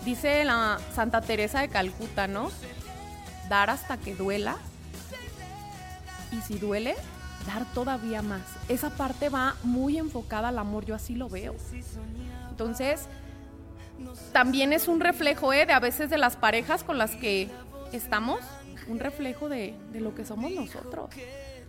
Dice 0.05 0.45
la 0.45 0.79
Santa 0.95 1.21
Teresa 1.21 1.61
de 1.61 1.69
Calcuta, 1.69 2.29
¿no? 2.29 2.51
Dar 3.49 3.71
hasta 3.71 3.97
que 3.97 4.15
duela. 4.15 4.57
Y 6.33 6.41
si 6.43 6.59
duele, 6.59 6.95
dar 7.47 7.65
todavía 7.73 8.23
más. 8.23 8.43
Esa 8.69 8.91
parte 8.91 9.29
va 9.29 9.57
muy 9.63 9.99
enfocada 9.99 10.49
al 10.49 10.59
amor, 10.59 10.85
yo 10.85 10.95
así 10.95 11.15
lo 11.15 11.29
veo. 11.29 11.55
Entonces, 12.51 13.07
también 14.33 14.73
es 14.73 14.89
un 14.89 15.01
reflejo 15.01 15.53
¿eh? 15.53 15.67
de 15.67 15.73
a 15.73 15.81
veces 15.81 16.11
de 16.11 16.19
las 16.19 16.37
parejas 16.37 16.85
con 16.85 16.99
las 16.99 17.13
que 17.13 17.49
estamos, 17.93 18.41
un 18.89 18.99
reflejo 18.99 19.49
de, 19.49 19.75
de 19.93 20.01
lo 20.01 20.15
que 20.15 20.25
somos 20.25 20.51
nosotros, 20.51 21.11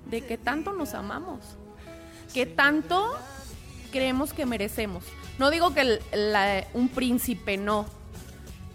de 0.05 0.21
que 0.25 0.37
tanto 0.37 0.73
nos 0.73 0.93
amamos, 0.93 1.39
que 2.33 2.45
tanto 2.45 3.15
creemos 3.91 4.33
que 4.33 4.45
merecemos. 4.45 5.05
No 5.39 5.49
digo 5.49 5.73
que 5.73 5.99
un 6.73 6.89
príncipe 6.89 7.57
no, 7.57 7.85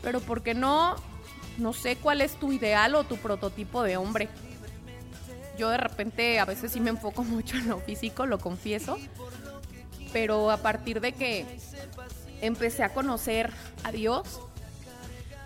pero 0.03 0.21
porque 0.21 0.55
no, 0.55 0.97
no 1.59 1.73
sé 1.73 1.97
cuál 1.97 2.21
es 2.21 2.35
tu 2.35 2.53
ideal 2.53 2.95
o 2.95 3.05
tu 3.05 3.17
prototipo 3.17 3.83
de 3.83 3.97
hombre. 3.97 4.29
Yo 5.57 5.71
de 5.71 5.77
repente 5.77 6.41
a 6.41 6.45
veces 6.45 6.73
sí 6.73 6.81
me 6.81 6.91
enfoco 6.91 7.23
mucho 7.25 7.57
en 7.57 7.69
lo 7.69 7.79
físico, 7.79 8.27
lo 8.27 8.39
confieso, 8.39 8.99
pero 10.13 10.51
a 10.51 10.59
partir 10.59 11.01
de 11.01 11.13
que 11.13 11.47
empecé 12.41 12.83
a 12.83 12.93
conocer 12.93 13.51
a 13.85 13.93
Dios, 13.93 14.41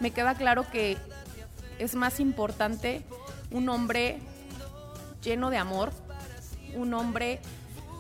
me 0.01 0.11
queda 0.11 0.35
claro 0.35 0.69
que 0.71 0.97
es 1.79 1.95
más 1.95 2.21
importante 2.21 3.03
un 3.51 3.69
hombre 3.69 4.19
lleno 5.23 5.51
de 5.51 5.59
amor, 5.59 5.93
un 6.75 6.95
hombre 6.95 7.41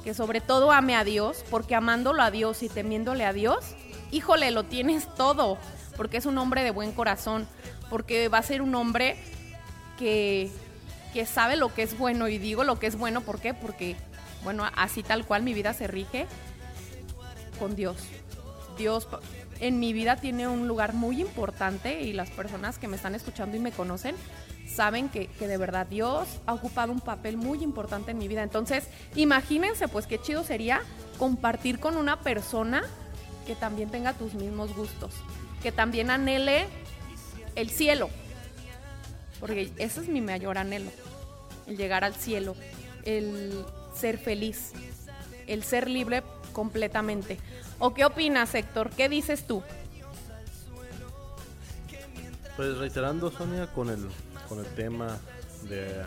que 0.04 0.14
sobre 0.14 0.40
todo 0.40 0.70
ame 0.70 0.94
a 0.94 1.04
Dios, 1.04 1.44
porque 1.50 1.74
amándolo 1.74 2.22
a 2.22 2.30
Dios 2.30 2.62
y 2.62 2.68
temiéndole 2.68 3.24
a 3.24 3.32
Dios, 3.32 3.74
híjole, 4.12 4.50
lo 4.50 4.64
tienes 4.64 5.12
todo, 5.16 5.58
porque 5.96 6.18
es 6.18 6.26
un 6.26 6.38
hombre 6.38 6.62
de 6.62 6.70
buen 6.70 6.92
corazón, 6.92 7.46
porque 7.90 8.28
va 8.28 8.38
a 8.38 8.42
ser 8.42 8.62
un 8.62 8.74
hombre 8.74 9.16
que, 9.98 10.50
que 11.12 11.26
sabe 11.26 11.56
lo 11.56 11.72
que 11.72 11.82
es 11.82 11.98
bueno, 11.98 12.28
y 12.28 12.38
digo 12.38 12.64
lo 12.64 12.78
que 12.78 12.86
es 12.86 12.96
bueno, 12.96 13.20
¿por 13.20 13.40
qué? 13.40 13.54
Porque, 13.54 13.96
bueno, 14.44 14.64
así 14.76 15.02
tal 15.02 15.26
cual 15.26 15.42
mi 15.42 15.54
vida 15.54 15.72
se 15.72 15.86
rige 15.86 16.26
con 17.58 17.74
Dios. 17.76 17.96
Dios 18.76 19.08
en 19.60 19.80
mi 19.80 19.92
vida 19.92 20.16
tiene 20.16 20.48
un 20.48 20.68
lugar 20.68 20.92
muy 20.92 21.20
importante 21.20 22.02
y 22.02 22.12
las 22.12 22.30
personas 22.30 22.78
que 22.78 22.88
me 22.88 22.96
están 22.96 23.14
escuchando 23.14 23.56
y 23.56 23.60
me 23.60 23.72
conocen 23.72 24.14
saben 24.66 25.08
que, 25.08 25.28
que 25.28 25.48
de 25.48 25.56
verdad 25.56 25.86
Dios 25.86 26.28
ha 26.44 26.52
ocupado 26.52 26.92
un 26.92 27.00
papel 27.00 27.36
muy 27.36 27.62
importante 27.62 28.10
en 28.10 28.18
mi 28.18 28.28
vida. 28.28 28.42
Entonces, 28.42 28.88
imagínense 29.14 29.88
pues 29.88 30.06
qué 30.06 30.20
chido 30.20 30.44
sería 30.44 30.82
compartir 31.18 31.80
con 31.80 31.96
una 31.96 32.20
persona 32.20 32.82
que 33.46 33.54
también 33.54 33.90
tenga 33.90 34.12
tus 34.12 34.34
mismos 34.34 34.74
gustos, 34.74 35.14
que 35.62 35.72
también 35.72 36.10
anhele 36.10 36.66
el 37.54 37.70
cielo, 37.70 38.10
porque 39.40 39.72
ese 39.76 40.00
es 40.00 40.08
mi 40.08 40.20
mayor 40.20 40.58
anhelo, 40.58 40.90
el 41.66 41.76
llegar 41.76 42.04
al 42.04 42.14
cielo, 42.14 42.54
el 43.04 43.64
ser 43.94 44.18
feliz, 44.18 44.72
el 45.46 45.62
ser 45.62 45.88
libre 45.88 46.22
completamente. 46.52 47.38
¿O 47.78 47.94
qué 47.94 48.04
opinas, 48.04 48.54
Héctor? 48.54 48.90
¿Qué 48.90 49.08
dices 49.08 49.46
tú? 49.46 49.62
Pues 52.56 52.78
reiterando, 52.78 53.30
Sonia, 53.30 53.70
con 53.72 53.90
el, 53.90 54.08
con 54.48 54.58
el 54.58 54.66
tema 54.74 55.18
de 55.68 56.04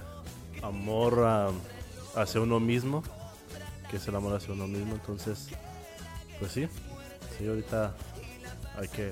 amor 0.63 1.53
hacia 2.15 2.41
uno 2.41 2.59
mismo, 2.59 3.03
que 3.89 3.97
es 3.97 4.07
el 4.07 4.15
amor 4.15 4.35
hacia 4.35 4.53
uno 4.53 4.67
mismo, 4.67 4.95
entonces, 4.95 5.49
pues 6.39 6.51
sí, 6.51 6.67
sí, 7.37 7.47
ahorita 7.47 7.95
hay 8.77 8.87
que 8.87 9.11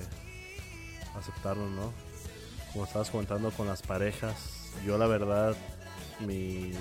aceptarlo, 1.18 1.68
¿no? 1.70 1.91
Como 2.74 2.86
estabas 2.86 3.09
comentando 3.09 3.51
con 3.51 3.68
las 3.68 3.82
parejas, 3.82 4.72
yo 4.86 4.97
la 4.97 5.07
verdad, 5.07 5.55
mi 6.20 6.72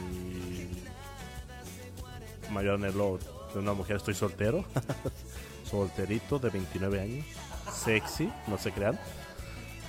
mayor 2.51 2.75
anhelo 2.75 3.19
de 3.53 3.59
una 3.61 3.73
mujer, 3.73 3.97
estoy 3.97 4.15
soltero, 4.15 4.65
solterito 5.71 6.39
de 6.39 6.51
29 6.51 7.01
años, 7.01 7.27
sexy, 7.73 8.31
no 8.47 8.59
se 8.59 8.73
crean. 8.73 8.99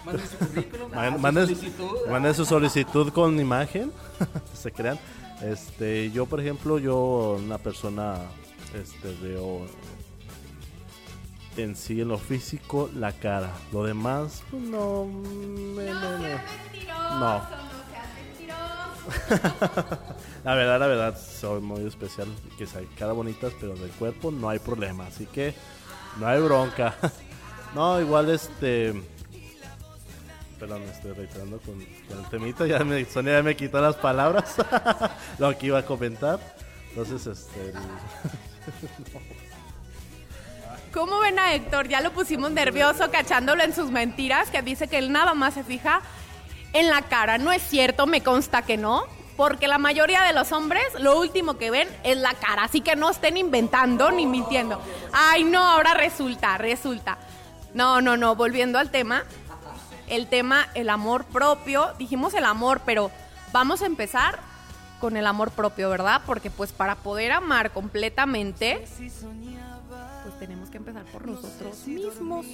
Mande 0.06 0.24
su 0.26 0.38
currículum. 0.38 0.92
ah, 0.94 0.96
Man- 1.12 1.22
manden, 1.22 1.46
solicitud. 1.48 2.08
manden 2.10 2.34
su 2.34 2.46
solicitud 2.46 3.12
con 3.12 3.40
imagen, 3.40 3.92
se 4.54 4.72
crean. 4.72 5.00
Este, 5.42 6.10
yo 6.12 6.26
por 6.26 6.40
ejemplo, 6.40 6.80
yo 6.80 7.38
una 7.44 7.58
persona, 7.58 8.16
este, 8.74 9.14
veo 9.22 9.68
en 11.58 11.76
sí 11.76 12.02
en 12.02 12.08
lo 12.10 12.18
físico 12.18 12.90
la 12.96 13.12
cara, 13.14 13.52
lo 13.72 13.84
demás 13.84 14.44
pues, 14.50 14.62
no, 14.64 15.06
me- 15.06 15.86
no. 17.20 17.42
la 20.44 20.54
verdad, 20.56 20.80
la 20.80 20.88
verdad, 20.88 21.18
soy 21.20 21.62
muy 21.62 21.86
especial, 21.86 22.28
que 22.58 22.68
sea 22.68 22.82
cara 22.98 23.14
bonitas, 23.14 23.54
pero 23.60 23.74
del 23.76 23.90
cuerpo 23.92 24.32
no 24.32 24.50
hay 24.50 24.60
problema, 24.60 25.08
así 25.08 25.26
que 25.26 25.54
no 26.20 26.28
hay 26.28 26.42
bronca. 26.42 26.96
no, 27.76 28.00
igual 28.02 28.30
este 28.30 28.94
Perdón, 30.60 30.82
me 30.86 30.92
estoy 30.92 31.12
reiterando 31.14 31.60
con, 31.60 31.76
con 32.08 32.20
el 32.20 32.30
temita. 32.32 32.66
Ya 32.66 32.80
me, 32.84 33.06
Sonia 33.06 33.34
ya 33.34 33.44
me 33.44 33.56
quitó 33.56 33.80
las 33.80 33.96
palabras. 33.96 34.56
lo 35.38 35.56
que 35.56 35.68
iba 35.68 35.78
a 35.80 35.86
comentar. 35.86 36.40
Entonces, 36.90 37.28
este. 37.28 37.70
el- 37.70 37.76
¿Cómo 40.98 41.20
ven 41.20 41.38
a 41.38 41.54
Héctor? 41.54 41.88
Ya 41.90 42.02
lo 42.02 42.12
pusimos 42.12 42.50
nervioso 42.50 43.12
cachándolo 43.12 43.62
en 43.62 43.72
sus 43.72 43.92
mentiras, 43.92 44.50
que 44.50 44.64
dice 44.64 44.88
que 44.88 44.98
él 44.98 45.12
nada 45.12 45.36
más 45.36 45.54
se 45.54 45.64
fija 45.64 46.02
en 46.74 46.90
la 46.90 47.04
cara. 47.04 47.38
No 47.38 47.52
es 47.52 47.62
cierto, 47.62 48.08
me 48.08 48.24
consta 48.24 48.64
que 48.64 48.78
no, 48.78 49.04
porque 49.36 49.68
la 49.68 49.78
mayoría 49.78 50.24
de 50.24 50.34
los 50.34 50.52
hombres 50.52 50.84
lo 50.98 51.20
último 51.20 51.60
que 51.60 51.70
ven 51.70 51.88
es 52.04 52.18
la 52.18 52.34
cara, 52.34 52.64
así 52.64 52.82
que 52.82 52.96
no 52.96 53.12
estén 53.12 53.38
inventando 53.38 54.10
ni 54.10 54.26
mintiendo. 54.26 54.82
Ay, 55.14 55.44
no, 55.44 55.64
ahora 55.64 55.94
resulta, 55.94 56.58
resulta. 56.58 57.20
No, 57.76 58.02
no, 58.02 58.18
no, 58.18 58.36
volviendo 58.36 58.80
al 58.80 58.90
tema, 58.90 59.24
el 60.08 60.26
tema, 60.26 60.68
el 60.74 60.90
amor 60.90 61.26
propio, 61.26 61.94
dijimos 62.00 62.34
el 62.34 62.44
amor, 62.44 62.82
pero 62.88 63.12
vamos 63.52 63.84
a 63.84 63.86
empezar 63.86 64.40
con 65.00 65.16
el 65.16 65.28
amor 65.28 65.52
propio, 65.52 65.92
¿verdad? 65.92 66.24
Porque 66.26 66.50
pues 66.50 66.72
para 66.72 66.96
poder 66.96 67.34
amar 67.34 67.70
completamente, 67.70 68.84
tenemos 70.40 70.70
que 70.70 70.78
empezar 70.78 71.04
por 71.06 71.28
nosotros 71.28 71.86
mismos. 71.88 72.46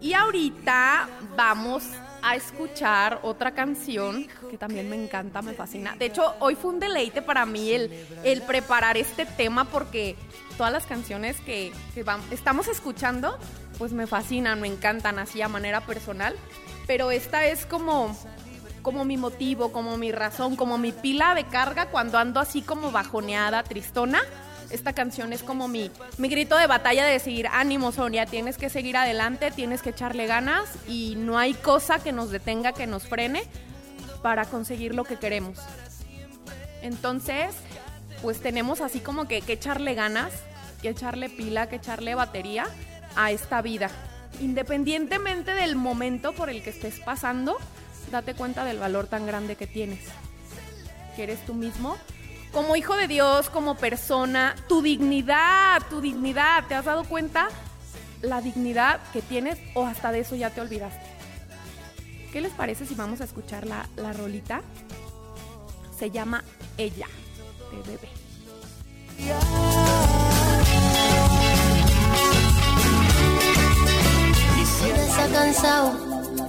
Y 0.00 0.12
ahorita 0.12 1.08
vamos 1.36 1.82
a 2.22 2.36
escuchar 2.36 3.18
otra 3.22 3.52
canción 3.52 4.28
que 4.48 4.56
también 4.56 4.88
me 4.88 4.94
encanta, 5.02 5.42
me 5.42 5.54
fascina. 5.54 5.96
De 5.96 6.06
hecho, 6.06 6.34
hoy 6.38 6.54
fue 6.54 6.70
un 6.70 6.78
deleite 6.78 7.20
para 7.20 7.44
mí 7.46 7.72
el, 7.72 8.06
el 8.22 8.42
preparar 8.42 8.96
este 8.96 9.26
tema 9.26 9.64
porque 9.64 10.14
todas 10.56 10.72
las 10.72 10.86
canciones 10.86 11.40
que, 11.40 11.72
que 11.94 12.04
vam- 12.04 12.20
estamos 12.30 12.68
escuchando, 12.68 13.38
pues 13.76 13.92
me 13.92 14.06
fascinan, 14.06 14.60
me 14.60 14.68
encantan 14.68 15.18
así 15.18 15.42
a 15.42 15.48
manera 15.48 15.80
personal. 15.80 16.36
Pero 16.86 17.10
esta 17.10 17.46
es 17.46 17.66
como, 17.66 18.16
como 18.82 19.04
mi 19.04 19.16
motivo, 19.16 19.72
como 19.72 19.96
mi 19.96 20.12
razón, 20.12 20.54
como 20.54 20.78
mi 20.78 20.92
pila 20.92 21.34
de 21.34 21.44
carga 21.44 21.86
cuando 21.90 22.18
ando 22.18 22.38
así 22.38 22.62
como 22.62 22.92
bajoneada, 22.92 23.64
tristona. 23.64 24.20
Esta 24.70 24.92
canción 24.92 25.32
es 25.32 25.42
como 25.42 25.66
mi, 25.66 25.90
mi 26.18 26.28
grito 26.28 26.56
de 26.56 26.66
batalla 26.66 27.06
de 27.06 27.12
decir, 27.12 27.46
ánimo 27.50 27.90
Sonia, 27.90 28.26
tienes 28.26 28.58
que 28.58 28.68
seguir 28.68 28.96
adelante, 28.96 29.50
tienes 29.50 29.80
que 29.80 29.90
echarle 29.90 30.26
ganas 30.26 30.68
y 30.86 31.14
no 31.16 31.38
hay 31.38 31.54
cosa 31.54 31.98
que 31.98 32.12
nos 32.12 32.30
detenga, 32.30 32.72
que 32.72 32.86
nos 32.86 33.06
frene 33.06 33.44
para 34.22 34.44
conseguir 34.44 34.94
lo 34.94 35.04
que 35.04 35.16
queremos. 35.16 35.58
Entonces, 36.82 37.54
pues 38.22 38.40
tenemos 38.40 38.80
así 38.80 39.00
como 39.00 39.26
que, 39.26 39.40
que 39.40 39.54
echarle 39.54 39.94
ganas, 39.94 40.32
que 40.82 40.90
echarle 40.90 41.30
pila, 41.30 41.68
que 41.68 41.76
echarle 41.76 42.14
batería 42.14 42.66
a 43.16 43.30
esta 43.30 43.62
vida. 43.62 43.90
Independientemente 44.40 45.52
del 45.52 45.76
momento 45.76 46.32
por 46.32 46.50
el 46.50 46.62
que 46.62 46.70
estés 46.70 47.00
pasando, 47.00 47.56
date 48.10 48.34
cuenta 48.34 48.64
del 48.64 48.78
valor 48.78 49.06
tan 49.06 49.26
grande 49.26 49.56
que 49.56 49.66
tienes, 49.66 50.00
que 51.16 51.24
eres 51.24 51.44
tú 51.46 51.54
mismo. 51.54 51.96
Como 52.52 52.76
hijo 52.76 52.96
de 52.96 53.06
Dios, 53.08 53.50
como 53.50 53.76
persona, 53.76 54.54
tu 54.68 54.82
dignidad, 54.82 55.82
tu 55.88 56.00
dignidad, 56.00 56.64
¿te 56.66 56.74
has 56.74 56.84
dado 56.84 57.04
cuenta? 57.04 57.48
La 58.22 58.40
dignidad 58.40 59.00
que 59.12 59.22
tienes 59.22 59.58
o 59.74 59.86
hasta 59.86 60.10
de 60.12 60.20
eso 60.20 60.34
ya 60.34 60.50
te 60.50 60.60
olvidaste. 60.60 61.06
¿Qué 62.32 62.40
les 62.40 62.52
parece 62.52 62.86
si 62.86 62.94
vamos 62.94 63.20
a 63.20 63.24
escuchar 63.24 63.66
la, 63.66 63.88
la 63.96 64.12
rolita? 64.12 64.62
Se 65.96 66.10
llama 66.10 66.44
Ella, 66.76 67.06
de 67.70 67.90
bebé. 67.90 68.08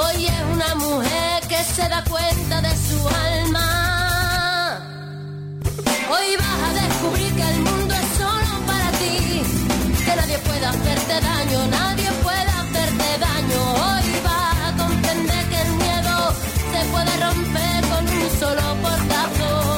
Hoy 0.00 0.26
es 0.26 0.42
una 0.52 0.74
mujer 0.76 1.42
que 1.48 1.56
se 1.64 1.88
da 1.88 2.04
cuenta 2.04 2.60
de 2.62 2.70
su 2.86 2.98
alma. 3.08 4.80
Hoy 6.08 6.36
vas 6.38 6.60
a 6.68 6.72
descubrir 6.82 7.34
que 7.34 7.42
el 7.42 7.60
mundo 7.62 7.94
es 7.94 8.08
solo 8.16 8.54
para 8.64 8.90
ti, 8.92 9.42
que 10.04 10.14
nadie 10.14 10.38
puede 10.38 10.66
hacerte 10.66 11.14
daño, 11.20 11.66
nadie 11.66 12.10
puede 12.22 12.50
hacerte 12.60 13.06
daño. 13.26 13.60
Hoy 13.86 14.06
vas 14.22 14.58
a 14.68 14.76
comprender 14.76 15.48
que 15.48 15.60
el 15.62 15.70
miedo 15.82 16.32
se 16.72 16.80
puede 16.92 17.12
romper 17.26 17.80
con 17.90 18.02
un 18.06 18.30
solo 18.38 18.66
portazo. 18.80 19.77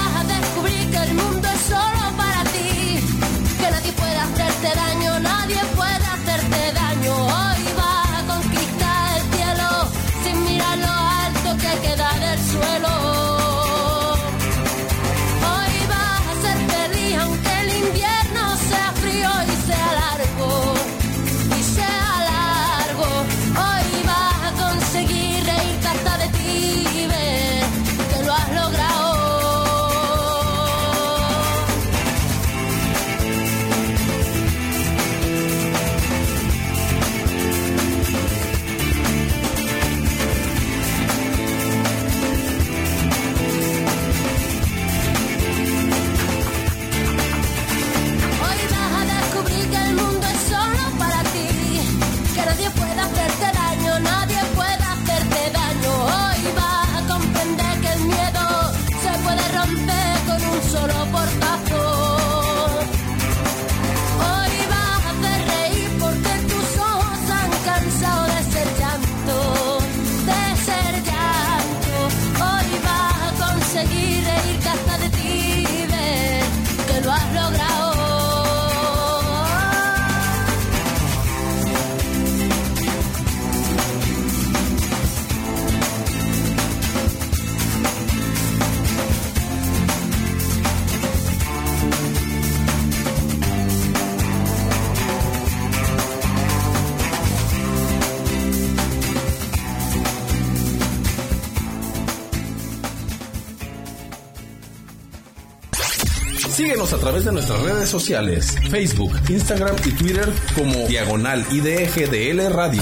Síguenos 106.81 106.99
a 106.99 107.03
través 107.05 107.25
de 107.25 107.31
nuestras 107.31 107.61
redes 107.61 107.89
sociales, 107.89 108.55
Facebook, 108.71 109.11
Instagram 109.29 109.75
y 109.85 109.91
Twitter 109.91 110.27
como 110.55 110.87
Diagonal 110.87 111.45
IDGDL 111.51 112.51
Radio. 112.51 112.81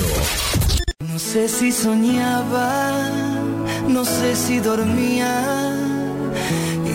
No 1.00 1.20
sé 1.20 1.50
si 1.50 1.74
soñaba, 1.74 2.94
no 3.90 4.06
sé 4.06 4.38
si 4.38 4.60
dormía. 4.60 5.76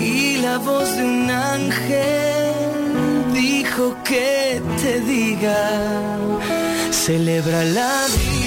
Y 0.01 0.39
la 0.39 0.57
voz 0.57 0.97
de 0.97 1.05
un 1.05 1.31
ángel 1.31 2.55
dijo 3.35 3.95
que 4.03 4.63
te 4.83 5.01
diga, 5.01 6.17
celebra 6.91 7.65
la 7.65 8.07
vida. 8.17 8.44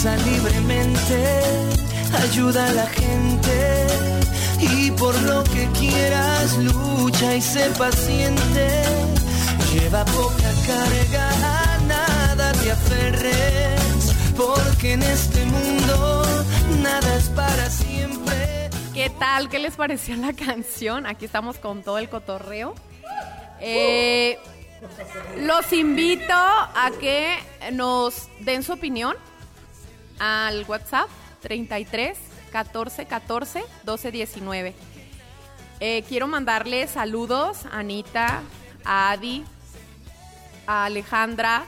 Piensa 0.00 0.24
libremente, 0.30 1.40
ayuda 2.22 2.66
a 2.66 2.72
la 2.72 2.86
gente 2.86 3.86
y 4.60 4.92
por 4.92 5.20
lo 5.22 5.42
que 5.42 5.68
quieras 5.76 6.56
lucha 6.58 7.34
y 7.34 7.42
sé 7.42 7.68
paciente. 7.76 8.84
Lleva 9.72 10.04
poca 10.04 10.52
carga, 10.68 11.30
a 11.42 11.78
nada 11.78 12.52
te 12.52 12.70
aferres, 12.70 14.14
porque 14.36 14.92
en 14.92 15.02
este 15.02 15.44
mundo 15.46 16.24
nada 16.80 17.16
es 17.16 17.28
para 17.30 17.68
siempre. 17.68 18.70
¿Qué 18.94 19.10
tal? 19.18 19.48
¿Qué 19.48 19.58
les 19.58 19.74
pareció 19.74 20.14
la 20.14 20.32
canción? 20.32 21.06
Aquí 21.06 21.24
estamos 21.24 21.58
con 21.58 21.82
todo 21.82 21.98
el 21.98 22.08
cotorreo. 22.08 22.76
Eh, 23.60 24.38
los 25.40 25.72
invito 25.72 26.34
a 26.34 26.88
que 27.00 27.36
nos 27.72 28.28
den 28.38 28.62
su 28.62 28.74
opinión 28.74 29.16
al 30.18 30.64
WhatsApp 30.66 31.08
33 31.40 32.18
14 32.50 33.06
14 33.06 33.64
12 33.84 34.10
19. 34.10 34.74
Eh, 35.80 36.04
quiero 36.08 36.26
mandarle 36.26 36.86
saludos 36.88 37.66
a 37.66 37.78
Anita, 37.78 38.42
a 38.84 39.10
Adi, 39.10 39.44
a 40.66 40.86
Alejandra 40.86 41.64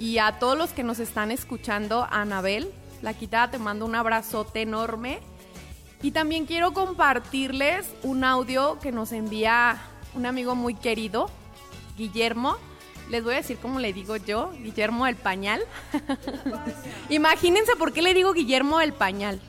y 0.00 0.18
a 0.18 0.38
todos 0.38 0.58
los 0.58 0.70
que 0.70 0.82
nos 0.82 0.98
están 0.98 1.30
escuchando, 1.30 2.02
a 2.02 2.22
Anabel. 2.22 2.72
Laquita, 3.02 3.50
te 3.50 3.58
mando 3.58 3.86
un 3.86 3.94
abrazote 3.94 4.62
enorme. 4.62 5.20
Y 6.02 6.12
también 6.12 6.46
quiero 6.46 6.72
compartirles 6.72 7.86
un 8.02 8.24
audio 8.24 8.78
que 8.80 8.92
nos 8.92 9.12
envía 9.12 9.80
un 10.14 10.26
amigo 10.26 10.54
muy 10.54 10.74
querido, 10.74 11.30
Guillermo. 11.96 12.56
Les 13.10 13.24
voy 13.24 13.34
a 13.34 13.36
decir 13.38 13.56
cómo 13.58 13.80
le 13.80 13.92
digo 13.92 14.16
yo, 14.16 14.50
Guillermo 14.52 15.06
el 15.06 15.16
Pañal. 15.16 15.62
Imagínense 17.08 17.74
por 17.76 17.92
qué 17.92 18.02
le 18.02 18.12
digo 18.14 18.32
Guillermo 18.34 18.80
el 18.80 18.92
Pañal. 18.92 19.40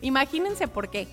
Imagínense 0.00 0.68
por 0.68 0.88
qué. 0.88 1.08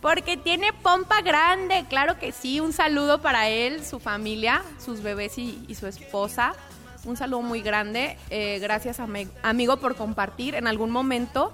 Porque 0.00 0.36
tiene 0.36 0.72
pompa 0.72 1.22
grande, 1.22 1.84
claro 1.88 2.18
que 2.18 2.32
sí. 2.32 2.60
Un 2.60 2.72
saludo 2.72 3.20
para 3.20 3.48
él, 3.48 3.84
su 3.84 3.98
familia, 3.98 4.62
sus 4.84 5.02
bebés 5.02 5.38
y, 5.38 5.74
su 5.74 5.86
esposa. 5.86 6.54
Un 7.04 7.16
saludo 7.16 7.42
muy 7.42 7.62
grande. 7.62 8.16
Eh, 8.30 8.58
gracias, 8.60 9.00
ami- 9.00 9.28
amigo, 9.42 9.78
por 9.78 9.96
compartir. 9.96 10.54
En 10.54 10.66
algún 10.66 10.90
momento 10.90 11.52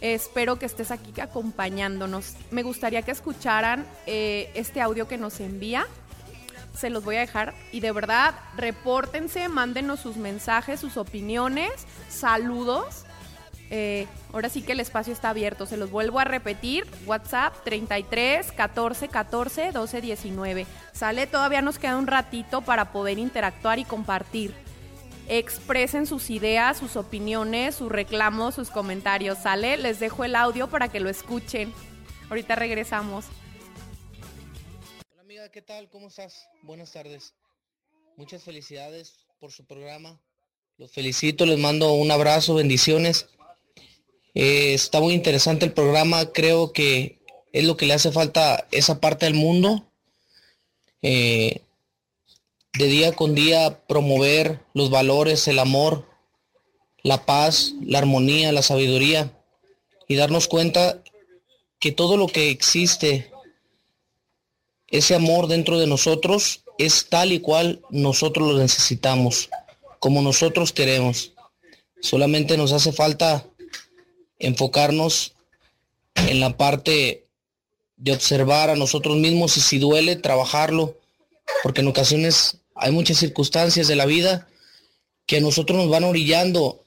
eh, 0.00 0.14
espero 0.14 0.58
que 0.58 0.66
estés 0.66 0.90
aquí 0.90 1.20
acompañándonos. 1.20 2.34
Me 2.50 2.62
gustaría 2.62 3.02
que 3.02 3.10
escucharan 3.12 3.86
eh, 4.06 4.50
este 4.54 4.80
audio 4.80 5.06
que 5.06 5.18
nos 5.18 5.38
envía 5.40 5.86
se 6.74 6.90
los 6.90 7.04
voy 7.04 7.16
a 7.16 7.20
dejar 7.20 7.54
y 7.72 7.80
de 7.80 7.92
verdad, 7.92 8.34
repórtense, 8.56 9.48
mándenos 9.48 10.00
sus 10.00 10.16
mensajes, 10.16 10.80
sus 10.80 10.96
opiniones, 10.96 11.70
saludos. 12.08 13.04
Eh, 13.70 14.06
ahora 14.32 14.50
sí 14.50 14.62
que 14.62 14.72
el 14.72 14.80
espacio 14.80 15.12
está 15.12 15.30
abierto, 15.30 15.66
se 15.66 15.76
los 15.76 15.90
vuelvo 15.90 16.20
a 16.20 16.24
repetir, 16.24 16.86
WhatsApp 17.06 17.54
33 17.64 18.52
14 18.52 19.08
14 19.08 19.72
12 19.72 20.00
19. 20.00 20.66
Sale, 20.92 21.26
todavía 21.26 21.62
nos 21.62 21.78
queda 21.78 21.96
un 21.96 22.06
ratito 22.06 22.60
para 22.60 22.92
poder 22.92 23.18
interactuar 23.18 23.78
y 23.78 23.84
compartir. 23.84 24.54
Expresen 25.26 26.06
sus 26.06 26.28
ideas, 26.28 26.76
sus 26.76 26.96
opiniones, 26.96 27.76
sus 27.76 27.90
reclamos, 27.90 28.54
sus 28.54 28.70
comentarios. 28.70 29.38
Sale, 29.38 29.78
les 29.78 29.98
dejo 29.98 30.24
el 30.24 30.36
audio 30.36 30.68
para 30.68 30.88
que 30.88 31.00
lo 31.00 31.08
escuchen. 31.08 31.72
Ahorita 32.28 32.56
regresamos. 32.56 33.24
¿Qué 35.52 35.60
tal? 35.60 35.90
¿Cómo 35.90 36.08
estás? 36.08 36.48
Buenas 36.62 36.92
tardes. 36.92 37.34
Muchas 38.16 38.42
felicidades 38.42 39.26
por 39.40 39.52
su 39.52 39.66
programa. 39.66 40.18
Los 40.78 40.90
felicito, 40.92 41.44
les 41.44 41.58
mando 41.58 41.92
un 41.92 42.10
abrazo, 42.10 42.54
bendiciones. 42.54 43.26
Eh, 44.34 44.72
está 44.72 45.00
muy 45.00 45.12
interesante 45.12 45.66
el 45.66 45.72
programa, 45.72 46.32
creo 46.32 46.72
que 46.72 47.18
es 47.52 47.64
lo 47.64 47.76
que 47.76 47.84
le 47.84 47.92
hace 47.92 48.10
falta 48.10 48.54
a 48.54 48.66
esa 48.70 49.00
parte 49.00 49.26
del 49.26 49.34
mundo. 49.34 49.86
Eh, 51.02 51.60
de 52.78 52.86
día 52.86 53.12
con 53.12 53.34
día 53.34 53.86
promover 53.86 54.60
los 54.72 54.88
valores, 54.88 55.46
el 55.46 55.58
amor, 55.58 56.08
la 57.02 57.26
paz, 57.26 57.74
la 57.84 57.98
armonía, 57.98 58.50
la 58.50 58.62
sabiduría 58.62 59.30
y 60.08 60.16
darnos 60.16 60.48
cuenta 60.48 61.02
que 61.78 61.92
todo 61.92 62.16
lo 62.16 62.28
que 62.28 62.48
existe, 62.48 63.30
ese 64.88 65.14
amor 65.14 65.48
dentro 65.48 65.78
de 65.78 65.86
nosotros, 65.86 66.64
es 66.78 67.06
tal 67.08 67.32
y 67.32 67.40
cual 67.40 67.80
nosotros 67.90 68.52
lo 68.52 68.58
necesitamos, 68.58 69.48
como 69.98 70.22
nosotros 70.22 70.72
queremos. 70.72 71.32
Solamente 72.00 72.56
nos 72.56 72.72
hace 72.72 72.92
falta 72.92 73.46
enfocarnos 74.38 75.32
en 76.14 76.40
la 76.40 76.56
parte 76.56 77.26
de 77.96 78.12
observar 78.12 78.70
a 78.70 78.76
nosotros 78.76 79.16
mismos 79.16 79.56
y 79.56 79.60
si 79.60 79.78
duele, 79.78 80.16
trabajarlo, 80.16 80.98
porque 81.62 81.80
en 81.80 81.88
ocasiones 81.88 82.58
hay 82.74 82.92
muchas 82.92 83.18
circunstancias 83.18 83.88
de 83.88 83.96
la 83.96 84.06
vida 84.06 84.48
que 85.26 85.38
a 85.38 85.40
nosotros 85.40 85.78
nos 85.78 85.88
van 85.88 86.04
orillando 86.04 86.84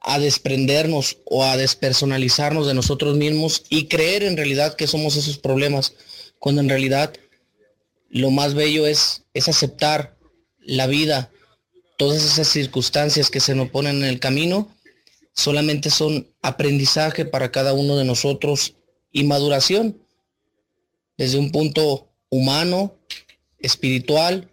a 0.00 0.18
desprendernos 0.18 1.18
o 1.24 1.44
a 1.44 1.56
despersonalizarnos 1.56 2.66
de 2.66 2.74
nosotros 2.74 3.16
mismos 3.16 3.64
y 3.68 3.86
creer 3.86 4.24
en 4.24 4.36
realidad 4.36 4.74
que 4.74 4.88
somos 4.88 5.16
esos 5.16 5.38
problemas, 5.38 5.94
cuando 6.38 6.60
en 6.60 6.68
realidad 6.68 7.14
lo 8.12 8.30
más 8.30 8.54
bello 8.54 8.86
es, 8.86 9.24
es 9.32 9.48
aceptar 9.48 10.16
la 10.58 10.86
vida, 10.86 11.30
todas 11.96 12.22
esas 12.22 12.46
circunstancias 12.46 13.30
que 13.30 13.40
se 13.40 13.54
nos 13.54 13.70
ponen 13.70 13.96
en 13.96 14.04
el 14.04 14.20
camino, 14.20 14.68
solamente 15.32 15.90
son 15.90 16.28
aprendizaje 16.42 17.24
para 17.24 17.50
cada 17.50 17.72
uno 17.72 17.96
de 17.96 18.04
nosotros 18.04 18.74
y 19.10 19.24
maduración 19.24 19.96
desde 21.16 21.38
un 21.38 21.50
punto 21.50 22.12
humano, 22.28 22.94
espiritual, 23.58 24.50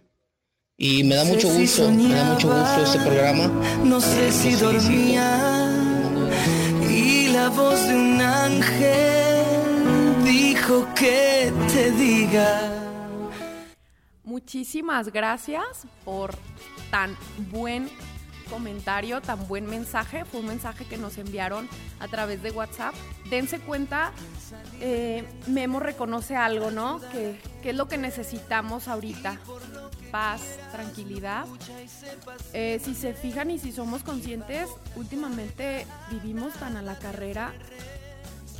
y 0.78 1.04
me 1.04 1.14
da 1.14 1.24
mucho 1.24 1.52
gusto, 1.52 1.90
me 1.90 2.14
da 2.14 2.32
mucho 2.32 2.48
gusto 2.48 2.84
este 2.84 2.98
programa. 3.00 3.48
No 3.84 4.00
sé 4.00 4.32
si 4.32 4.52
dormía 4.54 5.70
y 6.88 7.28
la 7.28 7.50
voz 7.50 7.86
de 7.86 7.94
un 7.94 8.20
ángel 8.22 9.44
dijo 10.24 10.88
que 10.94 11.52
te 11.74 11.90
diga. 11.90 12.79
Muchísimas 14.30 15.10
gracias 15.10 15.88
por 16.04 16.36
tan 16.92 17.16
buen 17.50 17.90
comentario, 18.48 19.20
tan 19.20 19.48
buen 19.48 19.66
mensaje. 19.66 20.24
Fue 20.24 20.38
un 20.38 20.46
mensaje 20.46 20.84
que 20.84 20.96
nos 20.96 21.18
enviaron 21.18 21.68
a 21.98 22.06
través 22.06 22.40
de 22.40 22.52
WhatsApp. 22.52 22.94
Dense 23.28 23.58
cuenta, 23.58 24.12
eh, 24.80 25.24
Memo 25.48 25.80
reconoce 25.80 26.36
algo, 26.36 26.70
¿no? 26.70 27.00
Que, 27.10 27.40
es 27.64 27.74
lo 27.74 27.88
que 27.88 27.98
necesitamos 27.98 28.86
ahorita 28.86 29.40
paz, 30.12 30.42
tranquilidad. 30.70 31.46
Eh, 32.52 32.80
si 32.84 32.94
se 32.94 33.14
fijan 33.14 33.50
y 33.50 33.58
si 33.58 33.72
somos 33.72 34.04
conscientes, 34.04 34.68
últimamente 34.94 35.88
vivimos 36.08 36.54
tan 36.54 36.76
a 36.76 36.82
la 36.82 36.96
carrera, 36.96 37.52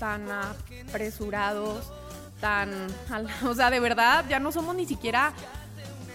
tan 0.01 0.27
apresurados, 0.33 1.93
tan... 2.41 2.89
O 3.47 3.55
sea, 3.55 3.71
de 3.71 3.79
verdad, 3.79 4.25
ya 4.29 4.41
no 4.41 4.51
somos 4.51 4.75
ni 4.75 4.85
siquiera 4.85 5.33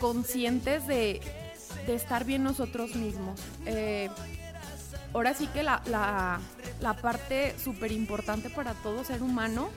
conscientes 0.05 0.85
de, 0.85 1.19
de 1.87 1.95
estar 1.95 2.25
bien 2.25 2.43
nosotros 2.43 2.95
mismos. 2.95 3.39
Eh, 3.65 4.07
ahora 5.13 5.33
sí 5.33 5.47
que 5.47 5.63
la, 5.63 5.81
la, 5.87 6.39
la 6.79 6.93
parte 6.93 7.55
súper 7.57 7.91
importante 7.91 8.51
para 8.51 8.75
todo 8.75 9.03
ser 9.03 9.23
humano 9.23 9.69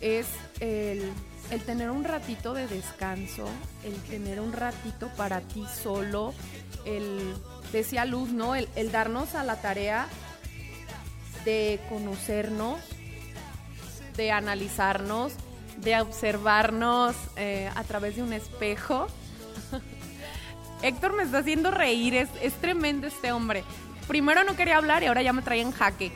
es 0.00 0.26
el 0.58 1.12
el 1.50 1.60
tener 1.60 1.90
un 1.90 2.02
ratito 2.02 2.54
de 2.54 2.66
descanso, 2.66 3.46
el 3.84 3.94
tener 4.10 4.40
un 4.40 4.52
ratito 4.52 5.08
para 5.16 5.40
ti 5.40 5.64
solo, 5.80 6.34
el, 6.84 7.34
decía 7.70 8.04
Luz, 8.04 8.30
¿no? 8.30 8.56
El, 8.56 8.90
darnos 8.90 9.36
a 9.36 9.44
la 9.44 9.60
tarea 9.60 10.08
de 11.44 11.78
conocernos, 11.88 12.80
de 14.16 14.32
analizarnos, 14.32 15.34
de 15.76 16.00
observarnos 16.00 17.14
eh, 17.36 17.70
a 17.76 17.84
través 17.84 18.16
de 18.16 18.24
un 18.24 18.32
espejo. 18.32 19.06
Héctor 20.82 21.14
me 21.14 21.22
está 21.22 21.38
haciendo 21.38 21.70
reír, 21.70 22.14
es, 22.14 22.28
es 22.42 22.54
tremendo 22.54 23.06
este 23.06 23.32
hombre. 23.32 23.64
Primero 24.06 24.44
no 24.44 24.56
quería 24.56 24.76
hablar 24.76 25.02
y 25.02 25.06
ahora 25.06 25.22
ya 25.22 25.32
me 25.32 25.42
trae 25.42 25.60
en 25.60 25.72
jaque. 25.72 26.12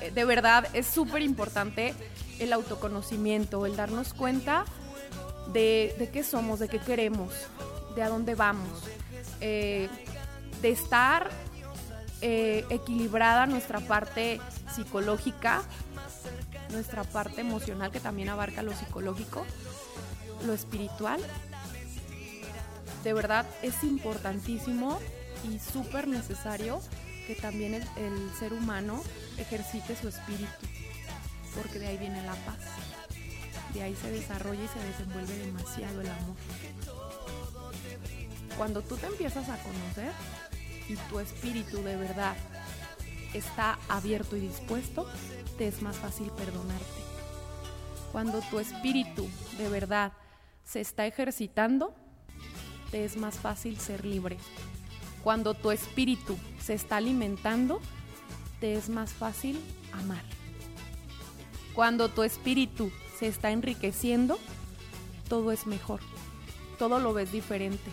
Eh, 0.00 0.10
de 0.10 0.24
verdad, 0.24 0.68
es 0.74 0.86
súper 0.86 1.22
importante 1.22 1.94
el 2.38 2.52
autoconocimiento, 2.52 3.66
el 3.66 3.76
darnos 3.76 4.14
cuenta 4.14 4.64
de, 5.52 6.10
qué 6.12 6.22
somos, 6.22 6.58
de 6.58 6.68
qué 6.68 6.78
queremos, 6.78 7.32
de 7.94 8.02
a 8.02 8.08
dónde 8.08 8.34
vamos, 8.34 8.84
eh, 9.40 9.88
de 10.60 10.70
estar 10.70 11.30
eh, 12.20 12.64
equilibrada 12.70 13.46
nuestra 13.46 13.80
parte 13.80 14.40
psicológica, 14.74 15.62
nuestra 16.70 17.04
parte 17.04 17.40
emocional 17.40 17.90
que 17.90 18.00
también 18.00 18.28
abarca 18.28 18.62
lo 18.62 18.74
psicológico, 18.74 19.46
lo 20.46 20.52
espiritual. 20.52 21.20
De 23.06 23.12
verdad 23.12 23.46
es 23.62 23.84
importantísimo 23.84 24.98
y 25.48 25.60
súper 25.60 26.08
necesario 26.08 26.80
que 27.28 27.36
también 27.36 27.74
el 27.74 28.30
ser 28.36 28.52
humano 28.52 29.00
ejercite 29.38 29.94
su 29.94 30.08
espíritu 30.08 30.66
porque 31.54 31.78
de 31.78 31.86
ahí 31.86 31.98
viene 31.98 32.20
la 32.26 32.34
paz. 32.34 32.58
De 33.72 33.84
ahí 33.84 33.94
se 33.94 34.10
desarrolla 34.10 34.64
y 34.64 34.66
se 34.66 34.80
desenvuelve 34.80 35.38
demasiado 35.38 36.00
el 36.00 36.08
amor. 36.08 36.34
Cuando 38.58 38.82
tú 38.82 38.96
te 38.96 39.06
empiezas 39.06 39.48
a 39.50 39.62
conocer 39.62 40.10
y 40.88 40.96
tu 41.08 41.20
espíritu 41.20 41.84
de 41.84 41.94
verdad 41.94 42.34
está 43.34 43.78
abierto 43.88 44.36
y 44.36 44.40
dispuesto, 44.40 45.08
te 45.58 45.68
es 45.68 45.80
más 45.80 45.94
fácil 45.94 46.32
perdonarte. 46.32 46.84
Cuando 48.10 48.40
tu 48.50 48.58
espíritu 48.58 49.28
de 49.58 49.68
verdad 49.68 50.12
se 50.64 50.80
está 50.80 51.06
ejercitando, 51.06 51.94
te 52.90 53.04
es 53.04 53.16
más 53.16 53.36
fácil 53.36 53.78
ser 53.78 54.04
libre. 54.04 54.36
Cuando 55.22 55.54
tu 55.54 55.70
espíritu 55.70 56.36
se 56.60 56.74
está 56.74 56.96
alimentando, 56.96 57.80
te 58.60 58.74
es 58.74 58.88
más 58.88 59.12
fácil 59.12 59.60
amar. 59.92 60.22
Cuando 61.74 62.08
tu 62.08 62.22
espíritu 62.22 62.90
se 63.18 63.28
está 63.28 63.50
enriqueciendo, 63.50 64.38
todo 65.28 65.52
es 65.52 65.66
mejor. 65.66 66.00
Todo 66.78 66.98
lo 66.98 67.12
ves 67.12 67.32
diferente. 67.32 67.90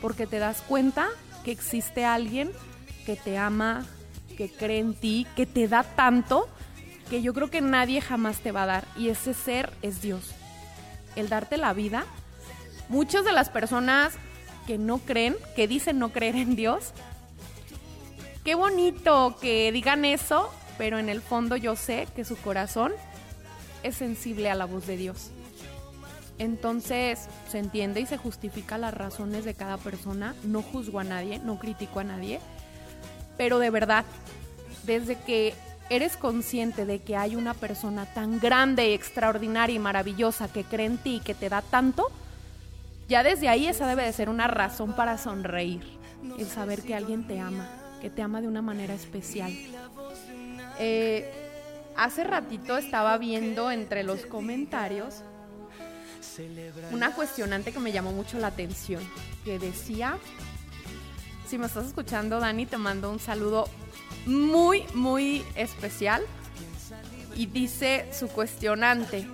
Porque 0.00 0.26
te 0.26 0.38
das 0.38 0.62
cuenta 0.62 1.08
que 1.44 1.52
existe 1.52 2.04
alguien 2.04 2.50
que 3.06 3.16
te 3.16 3.38
ama, 3.38 3.84
que 4.36 4.50
cree 4.50 4.78
en 4.78 4.94
ti, 4.94 5.26
que 5.36 5.46
te 5.46 5.68
da 5.68 5.82
tanto 5.82 6.48
que 7.10 7.20
yo 7.20 7.34
creo 7.34 7.50
que 7.50 7.60
nadie 7.60 8.00
jamás 8.00 8.38
te 8.40 8.52
va 8.52 8.62
a 8.62 8.66
dar. 8.66 8.84
Y 8.96 9.08
ese 9.08 9.34
ser 9.34 9.72
es 9.82 10.00
Dios. 10.00 10.34
El 11.14 11.28
darte 11.28 11.58
la 11.58 11.74
vida. 11.74 12.06
Muchas 12.92 13.24
de 13.24 13.32
las 13.32 13.48
personas 13.48 14.12
que 14.66 14.76
no 14.76 14.98
creen, 14.98 15.34
que 15.56 15.66
dicen 15.66 15.98
no 15.98 16.10
creer 16.10 16.36
en 16.36 16.56
Dios, 16.56 16.92
qué 18.44 18.54
bonito 18.54 19.34
que 19.40 19.72
digan 19.72 20.04
eso, 20.04 20.52
pero 20.76 20.98
en 20.98 21.08
el 21.08 21.22
fondo 21.22 21.56
yo 21.56 21.74
sé 21.74 22.06
que 22.14 22.26
su 22.26 22.36
corazón 22.36 22.92
es 23.82 23.96
sensible 23.96 24.50
a 24.50 24.54
la 24.54 24.66
voz 24.66 24.86
de 24.86 24.98
Dios. 24.98 25.30
Entonces 26.36 27.30
se 27.48 27.60
entiende 27.60 28.02
y 28.02 28.04
se 28.04 28.18
justifica 28.18 28.76
las 28.76 28.92
razones 28.92 29.46
de 29.46 29.54
cada 29.54 29.78
persona. 29.78 30.34
No 30.44 30.60
juzgo 30.60 31.00
a 31.00 31.04
nadie, 31.04 31.38
no 31.38 31.58
critico 31.58 32.00
a 32.00 32.04
nadie. 32.04 32.40
Pero 33.38 33.58
de 33.58 33.70
verdad, 33.70 34.04
desde 34.82 35.16
que 35.16 35.54
eres 35.88 36.18
consciente 36.18 36.84
de 36.84 36.98
que 36.98 37.16
hay 37.16 37.36
una 37.36 37.54
persona 37.54 38.04
tan 38.04 38.38
grande, 38.38 38.92
extraordinaria 38.92 39.76
y 39.76 39.78
maravillosa 39.78 40.52
que 40.52 40.64
cree 40.64 40.84
en 40.84 40.98
ti 40.98 41.16
y 41.16 41.20
que 41.20 41.32
te 41.32 41.48
da 41.48 41.62
tanto, 41.62 42.12
Ya 43.08 43.22
desde 43.22 43.48
ahí 43.48 43.66
esa 43.66 43.86
debe 43.86 44.04
de 44.04 44.12
ser 44.12 44.28
una 44.28 44.46
razón 44.48 44.94
para 44.94 45.18
sonreír, 45.18 45.82
el 46.38 46.46
saber 46.46 46.82
que 46.82 46.94
alguien 46.94 47.26
te 47.26 47.40
ama, 47.40 47.68
que 48.00 48.10
te 48.10 48.22
ama 48.22 48.40
de 48.40 48.48
una 48.48 48.62
manera 48.62 48.94
especial. 48.94 49.52
Eh, 50.78 51.30
hace 51.96 52.24
ratito 52.24 52.78
estaba 52.78 53.18
viendo 53.18 53.70
entre 53.70 54.02
los 54.02 54.24
comentarios 54.26 55.22
una 56.92 57.12
cuestionante 57.14 57.72
que 57.72 57.80
me 57.80 57.92
llamó 57.92 58.12
mucho 58.12 58.38
la 58.38 58.46
atención, 58.48 59.02
que 59.44 59.58
decía, 59.58 60.18
si 61.46 61.58
me 61.58 61.66
estás 61.66 61.86
escuchando 61.86 62.40
Dani, 62.40 62.64
te 62.64 62.78
mando 62.78 63.10
un 63.10 63.18
saludo 63.18 63.68
muy, 64.26 64.84
muy 64.94 65.44
especial. 65.54 66.22
Y 67.34 67.46
dice 67.46 68.06
su 68.12 68.28
cuestionante, 68.28 69.26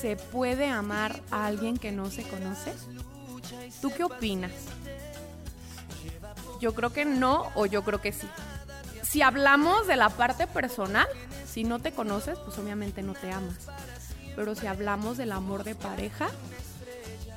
¿se 0.00 0.16
puede 0.16 0.66
amar 0.66 1.20
a 1.30 1.46
alguien 1.46 1.78
que 1.78 1.92
no 1.92 2.10
se 2.10 2.22
conoce? 2.22 2.72
¿Tú 3.80 3.90
qué 3.90 4.04
opinas? 4.04 4.52
Yo 6.60 6.74
creo 6.74 6.92
que 6.92 7.04
no 7.04 7.50
o 7.54 7.66
yo 7.66 7.82
creo 7.84 8.00
que 8.00 8.12
sí. 8.12 8.28
Si 9.02 9.22
hablamos 9.22 9.86
de 9.86 9.96
la 9.96 10.10
parte 10.10 10.46
personal, 10.46 11.06
si 11.50 11.64
no 11.64 11.78
te 11.78 11.92
conoces, 11.92 12.38
pues 12.38 12.58
obviamente 12.58 13.02
no 13.02 13.14
te 13.14 13.30
amas. 13.30 13.56
Pero 14.34 14.54
si 14.54 14.66
hablamos 14.66 15.16
del 15.16 15.32
amor 15.32 15.64
de 15.64 15.74
pareja, 15.74 16.28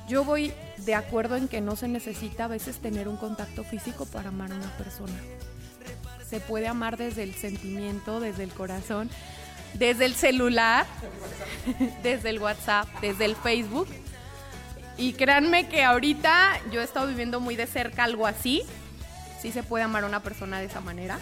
yo 0.08 0.24
voy 0.24 0.52
de 0.78 0.94
acuerdo 0.94 1.36
en 1.36 1.48
que 1.48 1.60
no 1.60 1.76
se 1.76 1.88
necesita 1.88 2.44
a 2.44 2.48
veces 2.48 2.78
tener 2.78 3.08
un 3.08 3.16
contacto 3.16 3.64
físico 3.64 4.06
para 4.06 4.28
amar 4.28 4.52
a 4.52 4.56
una 4.56 4.76
persona. 4.76 5.14
Se 6.28 6.40
puede 6.40 6.68
amar 6.68 6.96
desde 6.96 7.22
el 7.22 7.34
sentimiento, 7.34 8.20
desde 8.20 8.44
el 8.44 8.50
corazón, 8.50 9.10
desde 9.74 10.04
el 10.04 10.14
celular, 10.14 10.86
desde 12.02 12.30
el 12.30 12.38
WhatsApp, 12.38 12.88
desde 13.00 13.24
el 13.24 13.36
Facebook. 13.36 13.88
Y 14.96 15.14
créanme 15.14 15.68
que 15.68 15.82
ahorita 15.82 16.60
yo 16.70 16.80
he 16.80 16.84
estado 16.84 17.06
viviendo 17.06 17.40
muy 17.40 17.56
de 17.56 17.66
cerca 17.66 18.04
algo 18.04 18.26
así. 18.26 18.62
Sí 19.40 19.52
se 19.52 19.62
puede 19.62 19.84
amar 19.84 20.04
a 20.04 20.06
una 20.06 20.20
persona 20.20 20.60
de 20.60 20.66
esa 20.66 20.80
manera. 20.80 21.18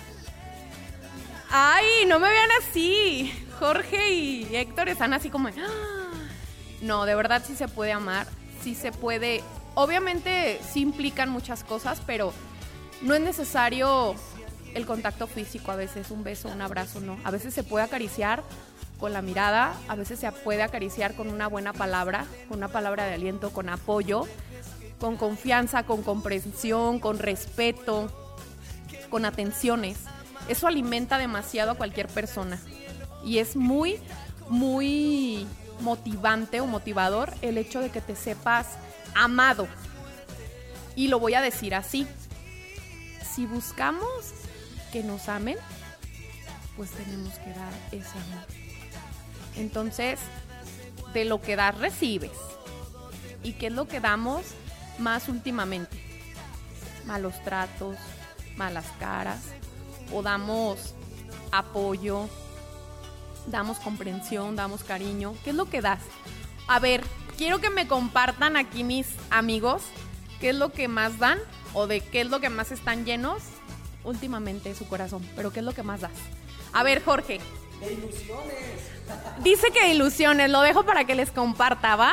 Ay, 1.50 2.04
no 2.06 2.18
me 2.18 2.28
vean 2.28 2.48
así. 2.60 3.32
Jorge 3.58 4.12
y 4.12 4.56
Héctor 4.56 4.88
están 4.88 5.12
así 5.12 5.30
como... 5.30 5.48
¡Ah! 5.48 5.52
No, 6.80 7.06
de 7.06 7.14
verdad 7.14 7.42
sí 7.46 7.54
se 7.54 7.68
puede 7.68 7.92
amar. 7.92 8.26
Sí 8.62 8.74
se 8.74 8.92
puede... 8.92 9.42
Obviamente 9.74 10.60
sí 10.72 10.80
implican 10.80 11.30
muchas 11.30 11.62
cosas, 11.62 12.02
pero 12.04 12.32
no 13.02 13.14
es 13.14 13.20
necesario 13.20 14.16
el 14.74 14.86
contacto 14.86 15.26
físico 15.26 15.70
a 15.70 15.76
veces, 15.76 16.10
un 16.10 16.24
beso, 16.24 16.48
un 16.48 16.62
abrazo, 16.62 17.00
no. 17.00 17.18
A 17.24 17.30
veces 17.30 17.54
se 17.54 17.62
puede 17.62 17.84
acariciar 17.84 18.42
con 18.98 19.12
la 19.12 19.22
mirada, 19.22 19.74
a 19.88 19.94
veces 19.94 20.18
se 20.18 20.30
puede 20.32 20.62
acariciar 20.62 21.14
con 21.14 21.28
una 21.28 21.46
buena 21.46 21.72
palabra, 21.72 22.26
con 22.48 22.58
una 22.58 22.68
palabra 22.68 23.06
de 23.06 23.14
aliento, 23.14 23.50
con 23.50 23.68
apoyo, 23.68 24.26
con 25.00 25.16
confianza, 25.16 25.84
con 25.84 26.02
comprensión, 26.02 26.98
con 26.98 27.18
respeto, 27.18 28.10
con 29.10 29.24
atenciones. 29.24 29.98
Eso 30.48 30.66
alimenta 30.66 31.18
demasiado 31.18 31.72
a 31.72 31.74
cualquier 31.74 32.08
persona 32.08 32.58
y 33.24 33.38
es 33.38 33.56
muy, 33.56 34.00
muy 34.48 35.46
motivante 35.80 36.60
o 36.60 36.66
motivador 36.66 37.32
el 37.42 37.58
hecho 37.58 37.80
de 37.80 37.90
que 37.90 38.00
te 38.00 38.16
sepas 38.16 38.66
amado. 39.14 39.68
Y 40.96 41.08
lo 41.08 41.20
voy 41.20 41.34
a 41.34 41.40
decir 41.40 41.74
así. 41.74 42.06
Si 43.34 43.46
buscamos 43.46 44.32
que 44.92 45.02
nos 45.02 45.28
amen, 45.28 45.56
pues 46.76 46.90
tenemos 46.90 47.34
que 47.34 47.50
dar 47.50 47.72
ese 47.92 48.10
amor. 48.10 48.46
Entonces, 49.56 50.20
de 51.12 51.24
lo 51.24 51.40
que 51.40 51.56
das, 51.56 51.76
recibes. 51.78 52.32
¿Y 53.42 53.52
qué 53.52 53.68
es 53.68 53.72
lo 53.72 53.88
que 53.88 54.00
damos 54.00 54.44
más 54.98 55.28
últimamente? 55.28 55.96
Malos 57.06 57.34
tratos, 57.44 57.96
malas 58.56 58.86
caras, 58.98 59.40
o 60.12 60.22
damos 60.22 60.94
apoyo, 61.52 62.28
damos 63.46 63.78
comprensión, 63.78 64.56
damos 64.56 64.84
cariño. 64.84 65.34
¿Qué 65.44 65.50
es 65.50 65.56
lo 65.56 65.70
que 65.70 65.80
das? 65.80 66.00
A 66.66 66.78
ver, 66.78 67.02
quiero 67.36 67.60
que 67.60 67.70
me 67.70 67.88
compartan 67.88 68.56
aquí 68.56 68.84
mis 68.84 69.06
amigos 69.30 69.82
qué 70.40 70.50
es 70.50 70.56
lo 70.56 70.72
que 70.72 70.88
más 70.88 71.18
dan 71.18 71.38
o 71.74 71.86
de 71.86 72.00
qué 72.00 72.20
es 72.20 72.28
lo 72.28 72.40
que 72.40 72.50
más 72.50 72.70
están 72.70 73.04
llenos 73.04 73.42
últimamente 74.04 74.74
su 74.74 74.86
corazón. 74.88 75.22
Pero 75.36 75.52
¿qué 75.52 75.60
es 75.60 75.64
lo 75.64 75.72
que 75.72 75.82
más 75.82 76.00
das? 76.00 76.12
A 76.72 76.82
ver, 76.82 77.02
Jorge. 77.02 77.40
De 77.80 77.92
ilusiones. 77.92 78.88
Dice 79.42 79.70
que 79.72 79.86
de 79.86 79.94
ilusiones, 79.94 80.50
lo 80.50 80.60
dejo 80.62 80.84
para 80.84 81.04
que 81.04 81.14
les 81.14 81.30
comparta, 81.30 81.96
¿va? 81.96 82.12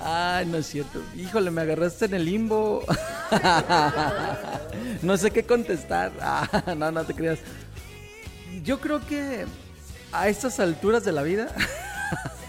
Ay, 0.00 0.46
no 0.46 0.58
es 0.58 0.66
cierto. 0.66 1.02
Híjole, 1.16 1.50
me 1.50 1.62
agarraste 1.62 2.04
en 2.06 2.14
el 2.14 2.24
limbo. 2.24 2.84
no 5.02 5.16
sé 5.16 5.30
qué 5.30 5.44
contestar. 5.44 6.12
Ah, 6.20 6.74
no, 6.76 6.90
no 6.90 7.04
te 7.04 7.14
creas. 7.14 7.38
Yo 8.62 8.80
creo 8.80 9.04
que 9.06 9.46
a 10.12 10.28
estas 10.28 10.60
alturas 10.60 11.04
de 11.04 11.12
la 11.12 11.22
vida, 11.22 11.48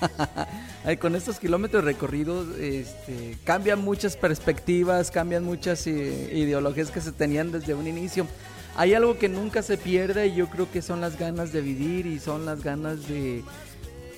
con 1.00 1.16
estos 1.16 1.40
kilómetros 1.40 1.84
recorridos, 1.84 2.48
este, 2.58 3.38
cambian 3.44 3.80
muchas 3.80 4.16
perspectivas, 4.16 5.12
cambian 5.12 5.44
muchas 5.44 5.86
eh, 5.88 6.32
ideologías 6.34 6.92
que 6.92 7.02
se 7.02 7.12
tenían 7.12 7.52
desde 7.52 7.74
un 7.74 7.88
inicio. 7.88 8.28
Hay 8.76 8.94
algo 8.94 9.18
que 9.18 9.30
nunca 9.30 9.62
se 9.62 9.78
pierde 9.78 10.28
y 10.28 10.36
yo 10.36 10.48
creo 10.48 10.72
que 10.72 10.82
son 10.82 11.02
las 11.02 11.18
ganas 11.18 11.52
de 11.52 11.62
vivir 11.62 12.06
y 12.06 12.20
son 12.20 12.46
las 12.46 12.64
ganas 12.64 13.08
de, 13.08 13.44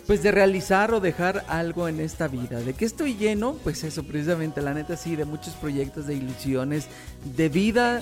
pues 0.06 0.22
de 0.24 0.32
realizar 0.32 0.94
o 0.94 1.00
dejar 1.00 1.46
algo 1.48 1.88
en 1.88 2.00
esta 2.00 2.28
vida. 2.28 2.60
¿De 2.60 2.74
qué 2.74 2.86
estoy 2.86 3.16
lleno? 3.16 3.56
Pues 3.64 3.84
eso, 3.84 4.04
precisamente, 4.04 4.62
la 4.62 4.74
neta 4.74 4.98
sí, 4.98 5.16
de 5.16 5.26
muchos 5.26 5.56
proyectos, 5.56 6.06
de 6.06 6.16
ilusiones, 6.16 6.88
de 7.36 7.50
vida, 7.50 8.02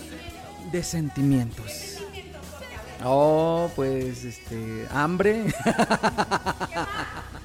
de 0.72 0.84
sentimientos. 0.84 2.00
Oh, 3.06 3.70
pues 3.76 4.26
este, 4.26 4.86
hambre. 4.92 5.46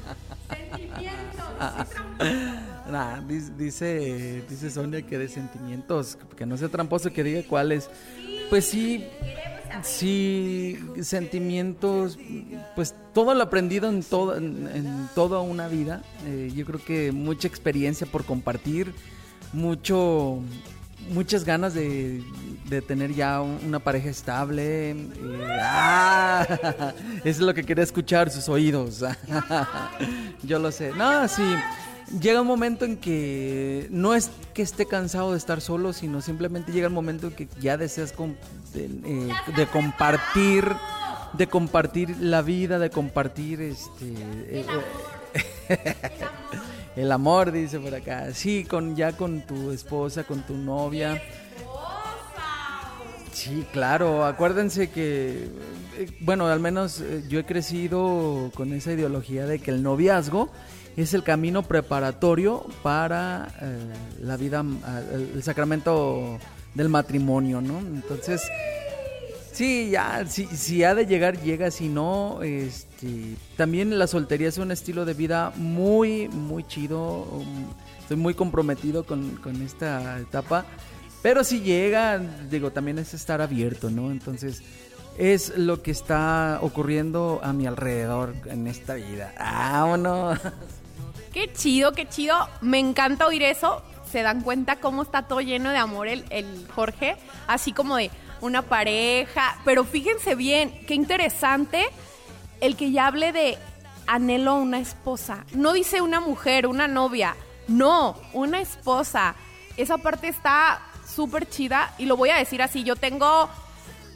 nah, 2.90 3.20
dice, 3.20 4.42
dice 4.48 4.70
Sonia 4.70 5.02
que 5.02 5.18
de 5.18 5.28
sentimientos, 5.28 6.18
que 6.36 6.46
no 6.46 6.56
sea 6.56 6.68
tramposo 6.68 7.12
que 7.12 7.24
diga 7.24 7.42
cuáles. 7.48 7.90
Pues 8.50 8.66
sí, 8.66 9.06
sí, 9.82 10.78
sentimientos, 11.00 12.18
pues 12.74 12.94
todo 13.12 13.34
lo 13.34 13.42
aprendido 13.42 13.88
en, 13.88 14.02
todo, 14.02 14.36
en, 14.36 15.08
toda 15.14 15.40
una 15.40 15.68
vida. 15.68 16.02
Eh, 16.26 16.52
yo 16.54 16.64
creo 16.64 16.84
que 16.84 17.12
mucha 17.12 17.48
experiencia 17.48 18.06
por 18.06 18.24
compartir, 18.24 18.92
mucho, 19.52 20.40
muchas 21.10 21.44
ganas 21.44 21.74
de, 21.74 22.22
de 22.68 22.82
tener 22.82 23.14
ya 23.14 23.40
una 23.40 23.78
pareja 23.78 24.08
estable. 24.08 24.90
Eh, 24.90 25.58
ah, 25.60 26.92
es 27.24 27.38
lo 27.38 27.54
que 27.54 27.64
quería 27.64 27.84
escuchar 27.84 28.30
sus 28.30 28.48
oídos. 28.48 29.04
Yo 30.42 30.58
lo 30.58 30.72
sé. 30.72 30.92
No, 30.92 31.28
sí. 31.28 31.42
Llega 32.20 32.40
un 32.42 32.46
momento 32.46 32.84
en 32.84 32.98
que 32.98 33.88
no 33.90 34.14
es 34.14 34.30
que 34.52 34.62
esté 34.62 34.86
cansado 34.86 35.32
de 35.32 35.38
estar 35.38 35.60
solo, 35.60 35.92
sino 35.92 36.20
simplemente 36.20 36.70
llega 36.70 36.86
el 36.86 36.92
momento 36.92 37.28
en 37.28 37.32
que 37.32 37.48
ya 37.60 37.76
deseas 37.76 38.12
eh, 38.74 39.30
de, 39.56 39.66
compartir, 39.66 40.64
de 41.32 41.46
compartir 41.46 42.16
la 42.20 42.42
vida, 42.42 42.78
de 42.78 42.90
compartir 42.90 43.62
este 43.62 44.12
eh, 44.48 44.66
el 46.96 47.10
amor, 47.12 47.52
dice 47.52 47.78
por 47.80 47.94
acá. 47.94 48.32
Sí, 48.32 48.64
con 48.64 48.96
ya 48.96 49.12
con 49.12 49.42
tu 49.42 49.70
esposa, 49.70 50.24
con 50.24 50.42
tu 50.42 50.56
novia. 50.56 51.20
Sí, 53.32 53.66
claro, 53.72 54.24
acuérdense 54.24 54.90
que, 54.90 55.48
eh, 55.98 56.06
bueno, 56.20 56.46
al 56.46 56.60
menos 56.60 57.00
eh, 57.00 57.24
yo 57.28 57.40
he 57.40 57.44
crecido 57.44 58.52
con 58.54 58.72
esa 58.72 58.92
ideología 58.92 59.44
de 59.44 59.58
que 59.58 59.72
el 59.72 59.82
noviazgo 59.82 60.50
es 60.96 61.14
el 61.14 61.24
camino 61.24 61.64
preparatorio 61.64 62.64
para 62.84 63.48
eh, 63.60 63.78
la 64.22 64.36
vida, 64.36 64.64
el 65.12 65.42
sacramento 65.42 66.38
del 66.74 66.88
matrimonio, 66.88 67.60
¿no? 67.60 67.80
Entonces, 67.80 68.40
sí, 69.52 69.90
ya, 69.90 70.24
si, 70.26 70.46
si 70.46 70.84
ha 70.84 70.94
de 70.94 71.04
llegar, 71.04 71.42
llega, 71.42 71.72
si 71.72 71.88
no, 71.88 72.40
este, 72.42 72.93
también 73.56 73.98
la 73.98 74.06
soltería 74.06 74.48
es 74.48 74.58
un 74.58 74.70
estilo 74.70 75.04
de 75.04 75.14
vida 75.14 75.52
muy, 75.56 76.28
muy 76.28 76.64
chido, 76.64 77.22
um, 77.22 77.66
estoy 78.00 78.16
muy 78.16 78.34
comprometido 78.34 79.04
con, 79.04 79.36
con 79.36 79.60
esta 79.62 80.18
etapa 80.20 80.66
pero 81.24 81.42
si 81.42 81.62
llega, 81.62 82.18
digo, 82.50 82.70
también 82.70 82.98
es 82.98 83.14
estar 83.14 83.40
abierto, 83.40 83.88
¿no? 83.88 84.10
Entonces, 84.10 84.62
es 85.16 85.56
lo 85.56 85.80
que 85.80 85.90
está 85.90 86.58
ocurriendo 86.60 87.40
a 87.42 87.54
mi 87.54 87.66
alrededor 87.66 88.34
en 88.44 88.66
esta 88.66 88.92
vida. 88.92 89.32
¡Vámonos! 89.38 90.38
Qué 91.32 91.50
chido, 91.50 91.92
qué 91.92 92.06
chido. 92.06 92.36
Me 92.60 92.78
encanta 92.78 93.26
oír 93.26 93.42
eso. 93.42 93.82
Se 94.12 94.20
dan 94.20 94.42
cuenta 94.42 94.76
cómo 94.76 95.02
está 95.02 95.22
todo 95.22 95.40
lleno 95.40 95.70
de 95.70 95.78
amor 95.78 96.08
el, 96.08 96.26
el 96.28 96.68
Jorge. 96.74 97.16
Así 97.46 97.72
como 97.72 97.96
de 97.96 98.10
una 98.42 98.60
pareja. 98.60 99.58
Pero 99.64 99.84
fíjense 99.84 100.34
bien, 100.34 100.84
qué 100.86 100.94
interesante 100.94 101.86
el 102.64 102.76
que 102.76 102.90
ya 102.90 103.08
hable 103.08 103.32
de 103.32 103.58
anhelo 104.06 104.52
a 104.52 104.54
una 104.54 104.78
esposa. 104.78 105.44
No 105.52 105.74
dice 105.74 106.00
una 106.00 106.20
mujer, 106.20 106.66
una 106.66 106.88
novia. 106.88 107.36
No, 107.68 108.16
una 108.32 108.60
esposa. 108.60 109.34
Esa 109.76 109.98
parte 109.98 110.28
está 110.28 110.80
súper 111.06 111.48
chida 111.48 111.94
y 111.98 112.06
lo 112.06 112.16
voy 112.16 112.30
a 112.30 112.36
decir 112.36 112.62
así. 112.62 112.82
Yo 112.82 112.96
tengo 112.96 113.50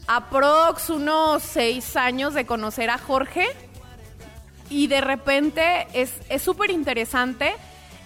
aprox 0.06 0.88
unos 0.88 1.42
seis 1.42 1.94
años 1.96 2.32
de 2.32 2.46
conocer 2.46 2.88
a 2.88 2.96
Jorge 2.96 3.46
y 4.70 4.86
de 4.86 5.02
repente 5.02 5.86
es 5.92 6.42
súper 6.42 6.70
interesante 6.70 7.54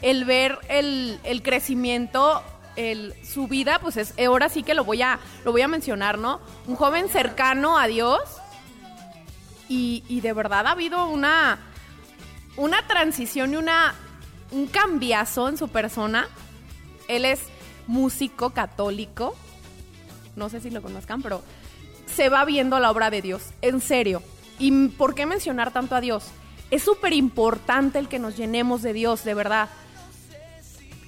el 0.01 0.24
ver 0.24 0.59
el, 0.69 1.20
el 1.23 1.43
crecimiento, 1.43 2.43
el, 2.74 3.14
su 3.24 3.47
vida, 3.47 3.78
pues 3.81 3.97
es 3.97 4.14
ahora 4.19 4.48
sí 4.48 4.64
que 4.64 4.74
lo 4.74 4.85
voy 4.85 5.02
a 5.02 5.20
lo 5.44 5.52
voy 5.52 5.62
a 5.62 5.69
mencionar, 5.69 6.19
¿no? 6.19 6.40
Un 6.66 6.74
joven 6.74 7.09
cercano 7.09 7.78
a 7.78 7.86
Dios 7.86 8.20
y, 10.08 10.20
de 10.20 10.32
verdad 10.32 10.66
ha 10.66 10.72
habido 10.72 11.06
una 11.06 11.58
una 12.56 12.86
transición 12.86 13.54
y 13.54 13.56
una 13.56 13.94
un 14.50 14.66
cambiazo 14.66 15.48
en 15.48 15.56
su 15.56 15.68
persona. 15.68 16.28
Él 17.08 17.24
es 17.24 17.40
músico 17.86 18.50
católico. 18.50 19.34
No 20.36 20.50
sé 20.50 20.60
si 20.60 20.70
lo 20.70 20.82
conozcan, 20.82 21.22
pero 21.22 21.42
se 22.06 22.28
va 22.28 22.44
viendo 22.44 22.78
la 22.78 22.90
obra 22.90 23.10
de 23.10 23.22
Dios, 23.22 23.42
en 23.62 23.80
serio. 23.80 24.22
¿Y 24.58 24.88
por 24.88 25.14
qué 25.14 25.24
mencionar 25.24 25.72
tanto 25.72 25.94
a 25.94 26.02
Dios? 26.02 26.24
Es 26.70 26.82
súper 26.82 27.14
importante 27.14 27.98
el 27.98 28.08
que 28.08 28.18
nos 28.18 28.36
llenemos 28.36 28.82
de 28.82 28.92
Dios, 28.92 29.24
de 29.24 29.34
verdad. 29.34 29.70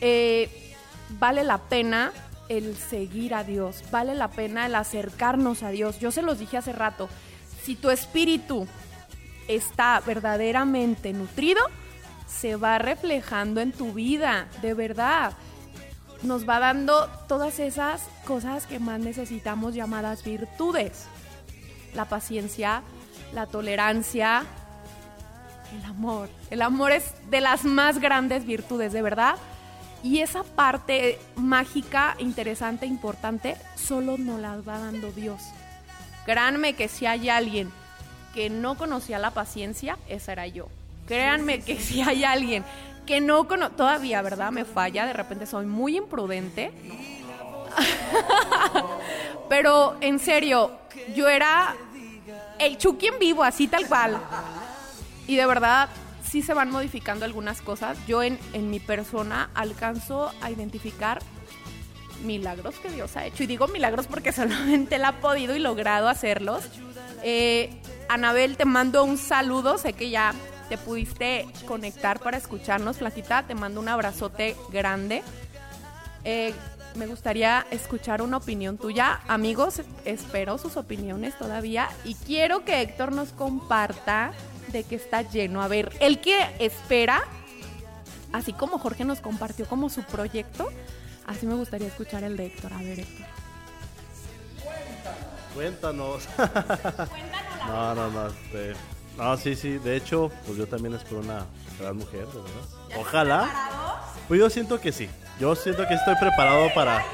Eh, 0.00 0.74
vale 1.18 1.44
la 1.44 1.58
pena 1.58 2.12
el 2.48 2.76
seguir 2.76 3.34
a 3.34 3.44
Dios, 3.44 3.82
vale 3.90 4.14
la 4.14 4.30
pena 4.30 4.66
el 4.66 4.74
acercarnos 4.74 5.62
a 5.62 5.70
Dios. 5.70 5.98
Yo 5.98 6.10
se 6.10 6.22
los 6.22 6.38
dije 6.38 6.56
hace 6.56 6.72
rato, 6.72 7.08
si 7.64 7.76
tu 7.76 7.90
espíritu 7.90 8.66
está 9.48 10.00
verdaderamente 10.00 11.12
nutrido, 11.12 11.62
se 12.26 12.56
va 12.56 12.78
reflejando 12.78 13.60
en 13.60 13.72
tu 13.72 13.92
vida, 13.92 14.48
de 14.60 14.74
verdad. 14.74 15.32
Nos 16.22 16.48
va 16.48 16.58
dando 16.58 17.08
todas 17.28 17.58
esas 17.58 18.02
cosas 18.26 18.66
que 18.66 18.78
más 18.78 19.00
necesitamos 19.00 19.74
llamadas 19.74 20.24
virtudes. 20.24 21.06
La 21.94 22.06
paciencia, 22.06 22.82
la 23.32 23.46
tolerancia, 23.46 24.44
el 25.78 25.84
amor. 25.84 26.28
El 26.50 26.62
amor 26.62 26.92
es 26.92 27.14
de 27.30 27.40
las 27.40 27.64
más 27.64 27.98
grandes 27.98 28.44
virtudes, 28.44 28.92
de 28.92 29.02
verdad. 29.02 29.36
Y 30.02 30.18
esa 30.20 30.42
parte 30.42 31.18
mágica, 31.36 32.14
interesante, 32.18 32.84
importante, 32.84 33.56
solo 33.74 34.18
nos 34.18 34.38
la 34.38 34.60
va 34.60 34.78
dando 34.78 35.10
Dios. 35.12 35.40
Créanme 36.24 36.74
que 36.74 36.88
si 36.88 37.06
hay 37.06 37.28
alguien 37.28 37.70
que 38.34 38.50
no 38.50 38.76
conocía 38.76 39.18
la 39.18 39.30
paciencia, 39.30 39.98
esa 40.08 40.32
era 40.32 40.46
yo. 40.46 40.68
Créanme 41.06 41.60
que 41.60 41.78
si 41.78 42.00
hay 42.00 42.24
alguien 42.24 42.64
que 43.06 43.20
no 43.20 43.46
conoce, 43.46 43.74
todavía, 43.76 44.22
¿verdad? 44.22 44.50
Me 44.50 44.64
falla, 44.64 45.06
de 45.06 45.12
repente 45.12 45.46
soy 45.46 45.66
muy 45.66 45.96
imprudente. 45.96 46.72
Pero 49.48 49.96
en 50.00 50.18
serio, 50.18 50.72
yo 51.14 51.28
era 51.28 51.76
el 52.58 52.78
Chucky 52.78 53.08
en 53.08 53.18
vivo, 53.18 53.44
así 53.44 53.68
tal 53.68 53.86
cual. 53.86 54.18
Y 55.26 55.36
de 55.36 55.46
verdad, 55.46 55.88
sí 56.28 56.42
se 56.42 56.54
van 56.54 56.70
modificando 56.70 57.24
algunas 57.24 57.60
cosas. 57.60 57.98
Yo 58.06 58.22
en, 58.22 58.38
en 58.52 58.70
mi 58.70 58.80
persona 58.80 59.50
alcanzo 59.54 60.32
a 60.40 60.50
identificar 60.50 61.20
milagros 62.24 62.74
que 62.76 62.90
Dios 62.90 63.16
ha 63.16 63.26
hecho. 63.26 63.44
Y 63.44 63.46
digo 63.46 63.68
milagros 63.68 64.06
porque 64.06 64.32
solamente 64.32 64.96
Él 64.96 65.04
ha 65.04 65.20
podido 65.20 65.54
y 65.54 65.60
logrado 65.60 66.08
hacerlos. 66.08 66.64
Eh, 67.22 67.70
Anabel, 68.08 68.56
te 68.56 68.64
mando 68.64 69.04
un 69.04 69.18
saludo. 69.18 69.78
Sé 69.78 69.92
que 69.92 70.10
ya 70.10 70.34
te 70.68 70.78
pudiste 70.78 71.46
conectar 71.66 72.20
para 72.20 72.36
escucharnos, 72.36 72.98
Flaquita. 72.98 73.44
Te 73.46 73.54
mando 73.54 73.80
un 73.80 73.88
abrazote 73.88 74.56
grande. 74.72 75.22
Eh, 76.24 76.54
me 76.96 77.06
gustaría 77.06 77.66
escuchar 77.70 78.22
una 78.22 78.36
opinión 78.36 78.78
tuya. 78.78 79.20
Amigos, 79.26 79.82
espero 80.04 80.58
sus 80.58 80.76
opiniones 80.76 81.36
todavía. 81.38 81.88
Y 82.04 82.14
quiero 82.14 82.64
que 82.64 82.80
Héctor 82.80 83.12
nos 83.12 83.30
comparta 83.30 84.32
de 84.68 84.84
que 84.84 84.96
está 84.96 85.22
lleno. 85.22 85.62
A 85.62 85.68
ver, 85.68 85.92
el 86.00 86.20
que 86.20 86.38
espera, 86.58 87.24
así 88.32 88.52
como 88.52 88.78
Jorge 88.78 89.04
nos 89.04 89.20
compartió 89.20 89.66
como 89.66 89.88
su 89.90 90.02
proyecto, 90.02 90.70
así 91.26 91.46
me 91.46 91.54
gustaría 91.54 91.88
escuchar 91.88 92.24
el 92.24 92.36
de 92.36 92.46
Héctor. 92.46 92.72
A 92.72 92.78
ver, 92.78 93.00
Héctor. 93.00 93.26
Cuéntanos. 95.54 96.28
no, 97.66 97.94
no, 97.94 98.10
no. 98.10 98.26
Este, 98.26 98.74
no, 99.16 99.36
sí, 99.36 99.54
sí. 99.54 99.78
De 99.78 99.96
hecho, 99.96 100.30
pues 100.46 100.58
yo 100.58 100.66
también 100.66 100.94
espero 100.94 101.20
una 101.20 101.46
gran 101.78 101.96
mujer, 101.96 102.26
¿verdad? 102.26 102.98
Ojalá. 102.98 104.02
Pues 104.26 104.40
yo 104.40 104.50
siento 104.50 104.80
que 104.80 104.90
sí. 104.92 105.08
Yo 105.38 105.54
siento 105.54 105.86
que 105.86 105.94
estoy 105.94 106.14
preparado 106.16 106.72
para, 106.74 107.04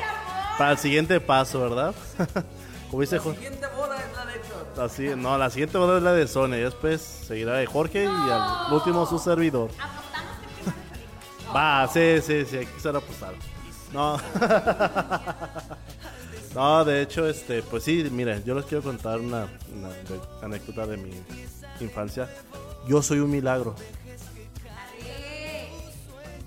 para 0.59 0.73
el 0.73 0.79
siguiente 0.79 1.21
paso, 1.21 1.61
¿verdad? 1.61 1.95
Como 2.91 3.03
dice 3.03 3.19
Jorge. 3.19 3.41
La 3.41 3.45
siguiente 3.51 3.67
boda 3.77 3.97
es 3.99 4.17
la 4.17 4.27
de 4.27 4.35
Héctor. 4.35 4.85
Así, 4.85 5.09
no, 5.17 5.39
la 5.39 5.51
siguiente 5.51 5.79
boda 5.79 5.99
es 5.99 6.03
la 6.03 6.13
de 6.13 6.29
Sonia. 6.29 6.59
Y 6.59 6.63
después 6.63 7.01
seguirá 7.01 7.55
de 7.55 7.67
Jorge 7.67 8.05
y 8.05 8.31
al 8.31 8.73
último 8.73 9.07
su 9.07 9.19
servidor. 9.19 9.71
Va, 11.55 11.89
sí, 11.93 12.21
sí, 12.23 12.45
sí, 12.47 12.59
hay 12.59 12.67
que 12.67 12.81
ser 12.81 12.95
apostado. 12.95 13.35
No. 13.93 14.17
no, 16.55 16.85
de 16.85 17.03
hecho, 17.03 17.29
este, 17.29 17.63
pues 17.63 17.85
sí, 17.85 18.07
miren, 18.11 18.45
yo 18.45 18.55
les 18.55 18.65
quiero 18.65 18.83
contar 18.83 19.21
una, 19.21 19.49
anécdota 20.43 20.87
de 20.87 20.97
mi 20.97 21.11
infancia. 21.81 22.29
Yo 22.89 23.03
soy 23.03 23.19
un 23.19 23.31
milagro. 23.31 23.75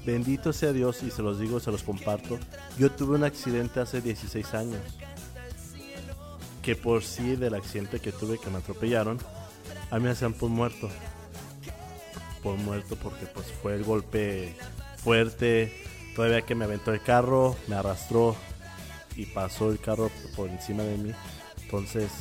Bendito 0.06 0.52
sea 0.52 0.74
Dios 0.74 1.02
y 1.04 1.12
se 1.12 1.22
los 1.22 1.40
digo, 1.40 1.60
se 1.60 1.72
los 1.72 1.84
comparto. 1.84 2.38
Yo 2.78 2.92
tuve 2.92 3.16
un 3.16 3.24
accidente 3.24 3.80
hace 3.80 4.02
16 4.02 4.54
años. 4.54 4.82
Que 6.62 6.76
por 6.76 7.04
sí 7.04 7.36
del 7.36 7.56
accidente 7.56 8.00
que 8.00 8.12
tuve 8.12 8.38
que 8.38 8.50
me 8.50 8.58
atropellaron, 8.58 9.20
a 9.92 9.98
mí 9.98 10.04
me 10.04 10.12
hacían 10.12 10.34
por 10.34 10.50
muerto. 10.50 10.90
Por 12.42 12.58
muerto 12.58 12.96
porque 12.96 13.26
pues 13.28 13.48
fue 13.62 13.76
el 13.76 13.84
golpe 13.84 14.56
fuerte. 14.98 15.93
Todavía 16.16 16.44
que 16.44 16.56
me 16.56 16.66
aventó 16.66 16.94
el 16.94 17.02
carro, 17.02 17.56
me 17.68 17.76
arrastró 17.76 18.36
y 19.16 19.26
pasó 19.26 19.72
el 19.72 19.80
carro 19.80 20.12
por 20.36 20.50
encima 20.50 20.84
de 20.84 20.98
mí. 20.98 21.12
Entonces, 21.64 22.12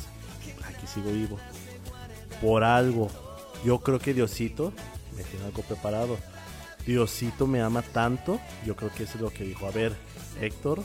aquí 0.65 0.87
sigo 0.87 1.11
vivo. 1.11 1.39
Por 2.41 2.63
algo. 2.63 3.09
Yo 3.63 3.79
creo 3.79 3.99
que 3.99 4.13
Diosito 4.13 4.73
me 5.15 5.23
tiene 5.23 5.45
algo 5.45 5.61
preparado. 5.61 6.17
Diosito 6.85 7.47
me 7.47 7.61
ama 7.61 7.81
tanto. 7.81 8.39
Yo 8.65 8.75
creo 8.75 8.91
que 8.93 9.03
eso 9.03 9.13
es 9.15 9.21
lo 9.21 9.29
que 9.29 9.43
dijo. 9.43 9.67
A 9.67 9.71
ver, 9.71 9.95
Héctor, 10.41 10.83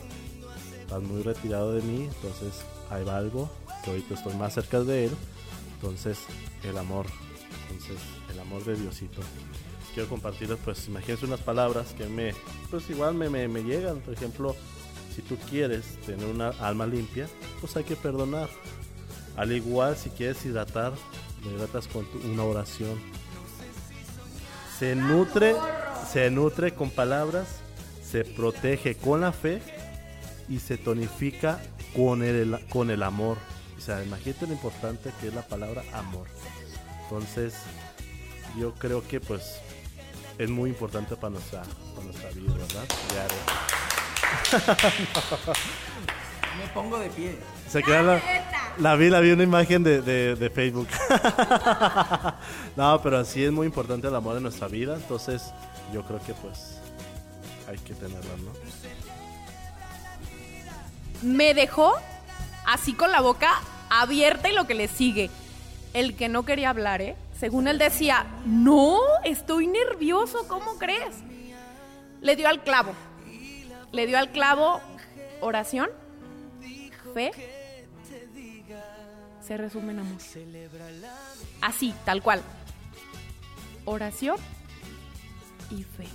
estás 0.80 1.02
muy 1.02 1.22
retirado 1.22 1.72
de 1.72 1.82
mí. 1.82 2.05
Entonces, 2.05 2.62
va 2.90 3.16
algo. 3.16 3.51
Que 3.82 3.90
ahorita 3.90 4.14
estoy 4.14 4.35
más 4.35 4.55
cerca 4.55 4.80
de 4.80 5.06
él. 5.06 5.16
Entonces, 5.74 6.18
el 6.62 6.76
amor. 6.76 7.06
Entonces, 7.62 7.98
el 8.30 8.39
amor 8.39 8.64
de 8.64 8.76
Diosito. 8.76 9.22
Quiero 9.98 10.10
compartirles, 10.10 10.58
pues, 10.64 10.86
imagínense 10.86 11.26
unas 11.26 11.40
palabras 11.40 11.88
que 11.98 12.06
me, 12.06 12.32
pues, 12.70 12.88
igual 12.88 13.14
me, 13.14 13.28
me, 13.28 13.64
llegan. 13.64 13.98
Por 13.98 14.14
ejemplo, 14.14 14.54
si 15.12 15.22
tú 15.22 15.36
quieres 15.50 15.96
tener 16.06 16.24
una 16.24 16.50
alma 16.50 16.86
limpia, 16.86 17.26
pues 17.60 17.76
hay 17.76 17.82
que 17.82 17.96
perdonar. 17.96 18.48
Al 19.36 19.50
igual, 19.50 19.96
si 19.96 20.10
quieres 20.10 20.46
hidratar, 20.46 20.92
lo 21.42 21.50
hidratas 21.50 21.88
con 21.88 22.06
tu- 22.06 22.20
una 22.30 22.44
oración. 22.44 22.96
Se 24.78 24.94
nutre, 24.94 25.56
se 26.12 26.30
nutre 26.30 26.74
con 26.74 26.90
palabras, 26.90 27.48
se 28.08 28.22
protege 28.22 28.94
con 28.94 29.22
la 29.22 29.32
fe 29.32 29.60
y 30.48 30.60
se 30.60 30.78
tonifica 30.78 31.60
con 31.96 32.22
el, 32.22 32.56
con 32.68 32.92
el 32.92 33.02
amor. 33.02 33.36
O 33.76 33.80
sea, 33.80 34.04
imagínate 34.04 34.46
lo 34.46 34.52
importante 34.52 35.10
que 35.20 35.26
es 35.26 35.34
la 35.34 35.42
palabra 35.42 35.82
amor. 35.92 36.28
Entonces, 37.02 37.54
yo 38.56 38.74
creo 38.74 39.02
que 39.06 39.20
pues 39.20 39.60
es 40.39 40.48
muy 40.51 40.70
importante 40.70 41.16
para 41.16 41.31
nuestra, 41.31 41.62
para 41.94 42.05
nuestra 42.06 42.31
vida, 42.31 42.52
¿verdad? 42.55 42.85
Diario. 43.10 43.36
Me 46.59 46.66
pongo 46.74 46.98
de 46.98 47.09
pie. 47.10 47.39
Se 47.69 47.82
queda 47.82 48.02
la, 48.02 48.20
la 48.78 48.94
vi, 48.97 49.10
la 49.10 49.20
vi 49.20 49.31
una 49.32 49.43
imagen 49.44 49.82
de, 49.85 50.01
de- 50.02 50.35
de 50.35 50.51
Facebook. 50.51 50.89
no, 52.77 53.01
pero 53.02 53.24
sí 53.24 53.44
es 53.44 53.52
muy 53.52 53.66
importante 53.66 54.09
el 54.09 54.15
amor 54.16 54.36
en 54.36 54.43
nuestra 54.43 54.66
vida, 54.69 54.94
entonces 54.97 55.52
yo 55.93 56.02
creo 56.05 56.20
que 56.24 56.35
pues 56.35 56.78
hay 57.69 57.78
que 57.78 57.94
tenerlo, 57.94 58.36
¿no? 58.39 58.52
me 61.23 61.52
dejó 61.52 61.94
así 62.65 62.93
con 62.94 63.10
la 63.10 63.20
boca 63.20 63.51
abierta 63.90 64.48
y 64.48 64.55
lo 64.55 64.66
que 64.69 64.74
le 64.74 64.86
sigue. 64.89 65.31
El 65.98 66.14
que 66.14 66.28
no 66.28 66.44
quería 66.44 66.70
hablar, 66.70 67.02
¿eh? 67.02 67.16
Según 67.36 67.66
él 67.66 67.76
decía, 67.76 68.24
no, 68.46 69.00
estoy 69.24 69.66
nervioso, 69.66 70.46
¿cómo 70.46 70.78
crees? 70.78 71.16
Le 72.20 72.36
dio 72.36 72.46
al 72.48 72.62
clavo. 72.62 72.92
Le 73.90 74.06
dio 74.06 74.16
al 74.16 74.30
clavo 74.30 74.80
oración, 75.40 75.90
fe, 77.14 77.32
se 79.44 79.56
resume 79.56 79.90
en 79.90 79.98
amor. 79.98 80.20
Así, 81.62 81.92
tal 82.04 82.22
cual. 82.22 82.42
Oración 83.84 84.36
y 85.68 85.82
fe. 85.82 86.06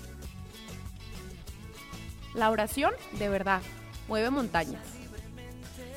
La 2.35 2.51
oración, 2.51 2.93
de 3.19 3.27
verdad, 3.27 3.61
mueve 4.07 4.30
montañas. 4.30 4.85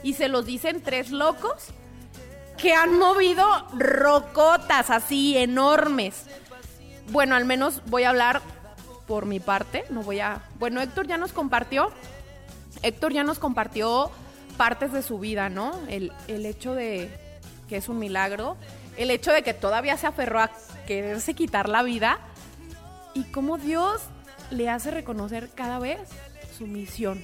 Y 0.03 0.15
se 0.15 0.27
los 0.27 0.45
dicen 0.45 0.83
tres 0.83 1.13
locos 1.13 1.73
que 2.57 2.75
han 2.75 2.99
movido 2.99 3.45
rocotas 3.77 4.91
así 4.91 5.37
enormes. 5.37 6.25
Bueno, 7.11 7.37
al 7.37 7.45
menos 7.45 7.83
voy 7.87 8.05
a 8.05 8.11
hablar 8.11 8.41
por 9.07 9.27
mi 9.27 9.41
parte, 9.41 9.85
no 9.91 10.03
voy 10.03 10.21
a... 10.21 10.43
Bueno, 10.59 10.81
Héctor 10.81 11.07
ya 11.07 11.17
nos 11.17 11.33
compartió, 11.33 11.93
Héctor 12.83 13.13
ya 13.13 13.23
nos 13.25 13.39
compartió 13.39 14.11
partes 14.57 14.93
de 14.93 15.03
su 15.03 15.19
vida, 15.19 15.49
¿no? 15.49 15.73
El, 15.89 16.13
el 16.29 16.47
hecho 16.47 16.75
de 16.75 17.11
que 17.69 17.77
es 17.77 17.89
un 17.89 17.99
milagro, 17.99 18.57
el 18.97 19.11
hecho 19.11 19.33
de 19.33 19.43
que 19.43 19.55
todavía 19.55 19.97
se 19.97 20.07
aferró 20.07 20.41
a 20.41 20.51
quererse 20.87 21.35
quitar 21.35 21.69
la 21.69 21.83
vida 21.83 22.19
y 23.15 23.25
cómo 23.25 23.59
Dios 23.59 24.03
le 24.51 24.69
hace 24.69 24.91
reconocer 24.91 25.51
cada 25.55 25.79
vez 25.79 26.01
su 26.57 26.67
misión, 26.67 27.23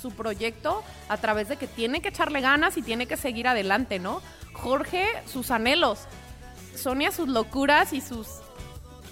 su 0.00 0.12
proyecto 0.12 0.82
a 1.08 1.16
través 1.16 1.48
de 1.48 1.56
que 1.56 1.66
tiene 1.66 2.00
que 2.00 2.08
echarle 2.08 2.40
ganas 2.40 2.76
y 2.76 2.82
tiene 2.82 3.06
que 3.06 3.16
seguir 3.16 3.48
adelante, 3.48 3.98
¿no? 3.98 4.22
Jorge, 4.52 5.06
sus 5.26 5.50
anhelos, 5.50 6.06
Sonia, 6.74 7.10
sus 7.12 7.28
locuras 7.28 7.92
y 7.92 8.00
sus, 8.00 8.28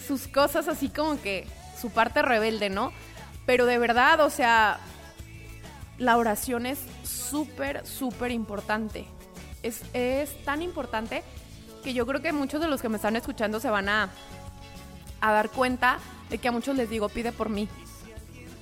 sus 0.07 0.29
cosas 0.29 0.69
así 0.69 0.89
como 0.89 1.21
que 1.21 1.47
su 1.81 1.91
parte 1.91 2.23
rebelde, 2.23 2.71
¿no? 2.71 2.93
Pero 3.45 3.67
de 3.67 3.79
verdad, 3.79 4.21
o 4.21 4.31
sea, 4.31 4.79
la 5.99 6.17
oración 6.17 6.67
es 6.67 6.79
súper, 7.05 7.87
súper 7.87 8.31
importante. 8.31 9.07
Es, 9.63 9.83
es, 9.95 10.45
tan 10.45 10.63
importante 10.63 11.23
que 11.83 11.93
yo 11.93 12.07
creo 12.07 12.23
que 12.23 12.33
muchos 12.33 12.61
de 12.61 12.69
los 12.69 12.83
que 12.83 12.89
me 12.89 12.97
están 12.97 13.17
escuchando 13.17 13.61
se 13.61 13.71
van 13.71 13.89
a, 13.89 14.11
a 15.21 15.33
dar 15.33 15.51
cuenta 15.51 15.99
de 16.31 16.39
que 16.39 16.49
a 16.49 16.53
muchos 16.53 16.77
les 16.77 16.91
digo, 16.91 17.09
pide 17.09 17.33
por 17.33 17.49
mí. 17.49 17.69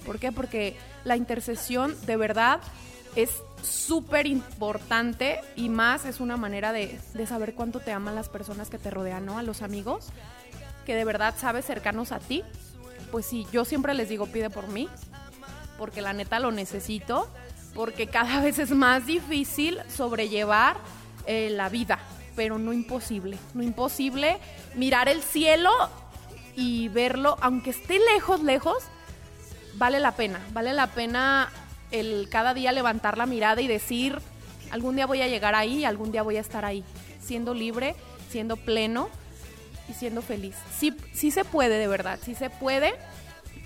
¿Por 0.05 0.18
qué? 0.18 0.32
Porque 0.32 0.76
la 1.05 1.16
intercesión 1.16 1.94
de 2.06 2.16
verdad 2.16 2.60
es 3.16 3.31
súper 3.62 4.26
importante 4.26 5.40
y 5.56 5.68
más 5.68 6.05
es 6.05 6.20
una 6.20 6.36
manera 6.36 6.72
de, 6.72 6.98
de, 7.14 7.26
saber 7.26 7.55
cuánto 7.55 7.81
te 7.81 7.93
aman 7.93 8.14
las 8.14 8.28
personas 8.28 8.68
que 8.68 8.78
te 8.78 8.90
rodean, 8.90 9.24
¿no? 9.24 9.39
A 9.39 9.43
los 9.43 9.62
amigos 9.62 10.10
que 10.85 10.94
de 10.94 11.05
verdad 11.05 11.35
sabes 11.36 11.64
cercanos 11.64 12.12
a 12.12 12.20
ti. 12.20 12.43
Pues 13.10 13.26
sí, 13.26 13.47
yo 13.52 13.64
siempre 13.64 13.94
les 13.94 14.09
digo, 14.09 14.26
pide 14.26 14.51
por 14.51 14.68
mí, 14.68 14.89
porque 15.78 16.02
la 16.02 16.12
neta 16.12 16.39
lo 16.39 16.52
necesito, 16.52 17.28
porque 17.74 18.06
cada 18.06 18.40
vez 18.43 18.59
es 18.59 18.70
más 18.70 19.06
difícil 19.06 19.81
sobrellevar 19.89 20.76
eh, 21.26 21.51
la 21.51 21.68
vida, 21.68 21.98
pero 22.36 22.59
no 22.59 22.72
imposible, 22.72 23.39
no 23.55 23.62
imposible 23.62 24.39
mirar 24.74 25.09
el 25.09 25.22
cielo 25.22 25.70
y 26.56 26.89
verlo, 26.89 27.36
aunque 27.40 27.70
esté 27.70 27.98
lejos, 28.14 28.43
lejos, 28.43 28.85
vale 29.76 30.01
la 30.01 30.12
pena, 30.12 30.40
vale 30.52 30.72
la 30.72 30.88
pena 30.88 31.51
el 31.90 32.28
cada 32.30 32.55
día 32.55 32.72
levantar 32.72 33.18
la 33.18 33.26
mirada 33.26 33.60
y 33.60 33.68
decir, 33.68 34.18
algún 34.70 34.96
día 34.96 35.06
voy 35.06 35.22
a 35.22 35.28
llegar 35.28 35.55
ahí, 35.55 35.84
algún 35.84 36.12
día 36.12 36.22
voy 36.22 36.36
a 36.36 36.40
estar 36.40 36.64
ahí, 36.64 36.84
siendo 37.20 37.55
libre, 37.55 37.94
siendo 38.30 38.56
pleno 38.56 39.09
y 39.88 39.92
siendo 39.92 40.22
feliz. 40.22 40.56
Sí, 40.76 40.94
sí 41.12 41.30
se 41.30 41.44
puede, 41.44 41.78
de 41.78 41.86
verdad, 41.86 42.18
sí 42.22 42.34
se 42.34 42.51
puede 42.51 42.94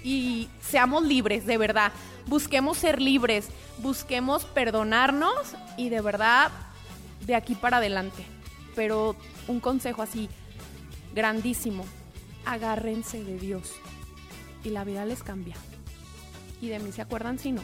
y 0.05 0.48
seamos 0.60 1.05
libres, 1.05 1.47
de 1.47 1.59
verdad. 1.59 1.93
Busquemos 2.26 2.76
ser 2.76 3.01
libres, 3.01 3.48
busquemos 3.78 4.44
perdonarnos 4.44 5.55
y 5.76 5.89
de 5.89 6.01
verdad 6.01 6.51
de 7.26 7.35
aquí 7.35 7.55
para 7.55 7.78
adelante. 7.78 8.24
Pero 8.74 9.16
un 9.48 9.60
consejo 9.60 10.02
así, 10.02 10.28
grandísimo, 11.14 11.85
agárrense 12.44 13.24
de 13.24 13.39
Dios 13.39 13.72
y 14.64 14.70
la 14.70 14.85
vida 14.85 15.05
les 15.05 15.22
cambia. 15.22 15.56
Y 16.60 16.68
de 16.68 16.78
mí 16.78 16.93
se 16.93 17.02
acuerdan 17.02 17.39
si 17.39 17.52
no. 17.52 17.62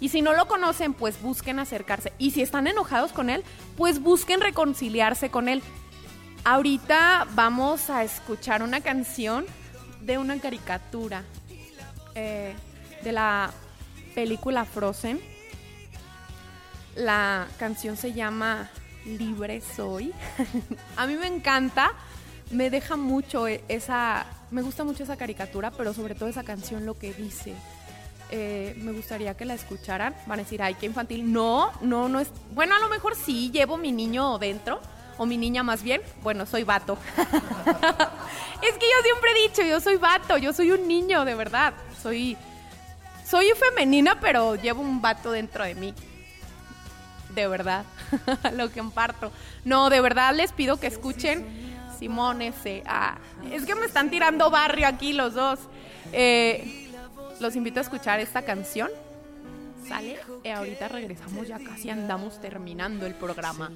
Y 0.00 0.08
si 0.10 0.22
no 0.22 0.34
lo 0.34 0.46
conocen, 0.46 0.92
pues 0.92 1.20
busquen 1.22 1.58
acercarse. 1.58 2.12
Y 2.18 2.32
si 2.32 2.42
están 2.42 2.66
enojados 2.66 3.12
con 3.12 3.30
Él, 3.30 3.42
pues 3.76 4.00
busquen 4.00 4.40
reconciliarse 4.40 5.30
con 5.30 5.48
Él. 5.48 5.62
Ahorita 6.44 7.26
vamos 7.34 7.88
a 7.88 8.04
escuchar 8.04 8.62
una 8.62 8.80
canción 8.80 9.46
de 10.02 10.18
una 10.18 10.38
caricatura 10.38 11.24
eh, 12.14 12.54
de 13.02 13.12
la 13.12 13.50
película 14.14 14.64
Frozen. 14.64 15.20
La 16.96 17.48
canción 17.58 17.96
se 17.96 18.12
llama 18.12 18.70
Libre 19.04 19.60
Soy. 19.60 20.12
a 20.96 21.06
mí 21.06 21.16
me 21.16 21.26
encanta, 21.26 21.92
me 22.50 22.70
deja 22.70 22.96
mucho 22.96 23.48
e, 23.48 23.64
esa, 23.68 24.26
me 24.50 24.62
gusta 24.62 24.84
mucho 24.84 25.02
esa 25.02 25.16
caricatura, 25.16 25.70
pero 25.70 25.94
sobre 25.94 26.14
todo 26.14 26.28
esa 26.28 26.44
canción 26.44 26.86
lo 26.86 26.98
que 26.98 27.12
dice. 27.12 27.54
Eh, 28.36 28.74
me 28.78 28.90
gustaría 28.90 29.36
que 29.36 29.44
la 29.44 29.54
escucharan. 29.54 30.12
Van 30.26 30.40
a 30.40 30.42
decir, 30.42 30.60
ay, 30.60 30.74
qué 30.74 30.86
infantil. 30.86 31.32
No, 31.32 31.70
no, 31.80 32.08
no 32.08 32.18
es. 32.18 32.28
Bueno, 32.50 32.74
a 32.74 32.80
lo 32.80 32.88
mejor 32.88 33.14
sí, 33.14 33.52
llevo 33.52 33.76
mi 33.76 33.92
niño 33.92 34.38
dentro, 34.38 34.80
o 35.18 35.24
mi 35.24 35.36
niña 35.38 35.62
más 35.62 35.84
bien. 35.84 36.02
Bueno, 36.20 36.44
soy 36.44 36.64
vato. 36.64 36.98
es 37.16 38.72
que 38.74 38.86
yo 38.86 39.02
siempre 39.04 39.30
he 39.30 39.48
dicho, 39.48 39.62
yo 39.62 39.80
soy 39.80 39.98
vato, 39.98 40.36
yo 40.36 40.52
soy 40.52 40.72
un 40.72 40.88
niño, 40.88 41.24
de 41.24 41.36
verdad. 41.36 41.74
Soy, 42.02 42.36
soy 43.24 43.52
femenina, 43.52 44.18
pero 44.18 44.56
llevo 44.56 44.82
un 44.82 45.00
vato 45.00 45.30
dentro 45.30 45.62
de 45.62 45.76
mí. 45.76 45.94
De 47.36 47.46
verdad, 47.46 47.84
lo 48.54 48.68
que 48.68 48.80
comparto. 48.80 49.30
No, 49.64 49.90
de 49.90 50.00
verdad 50.00 50.34
les 50.34 50.50
pido 50.50 50.80
que 50.80 50.88
escuchen 50.88 51.46
Simón 52.00 52.42
ese. 52.42 52.82
Ah, 52.84 53.16
es 53.52 53.64
que 53.64 53.76
me 53.76 53.86
están 53.86 54.10
tirando 54.10 54.50
barrio 54.50 54.88
aquí 54.88 55.12
los 55.12 55.34
dos. 55.34 55.60
Eh, 56.10 56.83
los 57.40 57.56
invito 57.56 57.80
a 57.80 57.82
escuchar 57.82 58.20
esta 58.20 58.42
canción. 58.42 58.90
Sale 59.86 60.18
y 60.42 60.48
ahorita 60.48 60.88
regresamos, 60.88 61.46
ya 61.46 61.58
casi 61.58 61.90
andamos 61.90 62.40
terminando 62.40 63.06
el 63.06 63.14
programa. 63.14 63.70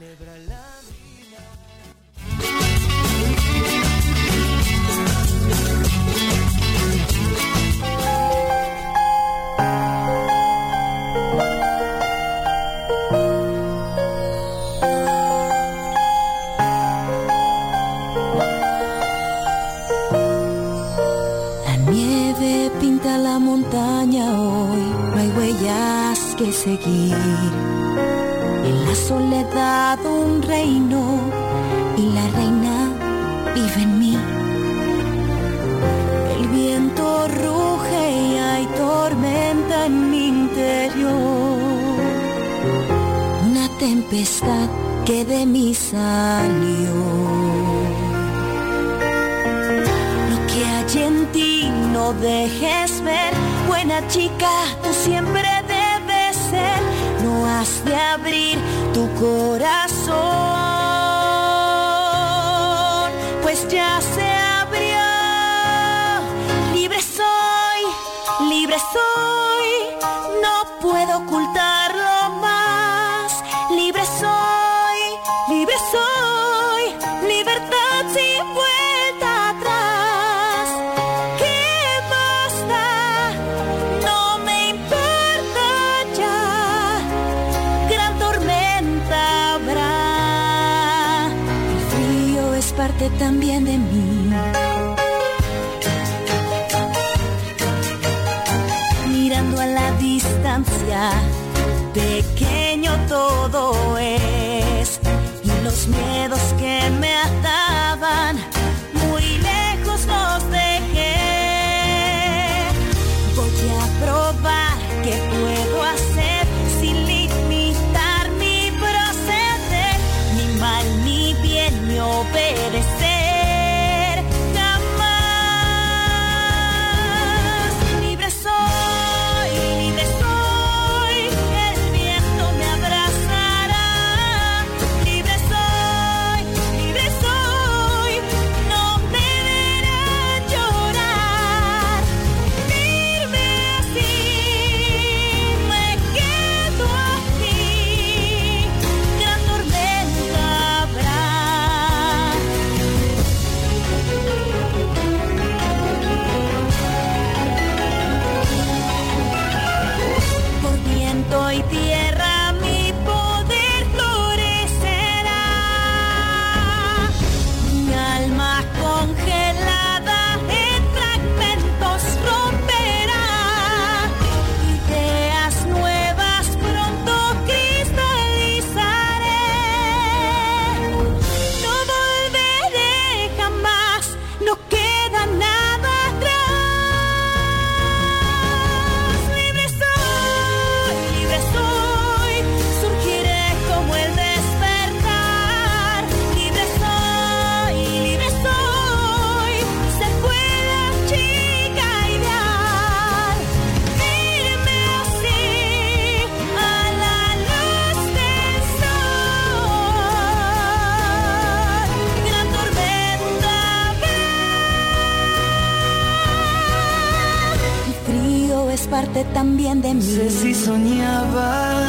Parte 218.90 219.24
también 219.34 219.82
de 219.82 219.94
mí. 219.94 220.00
No 220.00 220.02
sé 220.02 220.30
si 220.30 220.54
soñaba, 220.54 221.82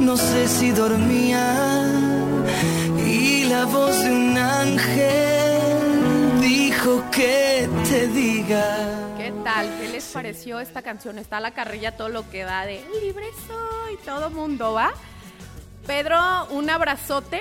no 0.00 0.16
sé 0.16 0.48
si 0.48 0.70
dormía. 0.70 1.84
Y 3.06 3.44
la 3.44 3.64
voz 3.66 4.02
de 4.02 4.10
un 4.10 4.38
ángel 4.38 6.40
dijo 6.40 7.04
que 7.10 7.68
te 7.88 8.08
diga. 8.08 9.14
¿Qué 9.16 9.32
tal? 9.44 9.68
¿Qué 9.80 9.88
les 9.88 10.04
pareció 10.06 10.60
esta 10.60 10.82
canción? 10.82 11.18
Está 11.18 11.40
la 11.40 11.52
carrilla 11.52 11.96
todo 11.96 12.08
lo 12.08 12.28
que 12.30 12.44
da 12.44 12.66
de 12.66 12.82
libre 13.02 13.26
soy, 13.46 13.96
todo 14.04 14.30
mundo 14.30 14.72
va. 14.72 14.92
Pedro, 15.86 16.18
un 16.50 16.68
abrazote. 16.70 17.40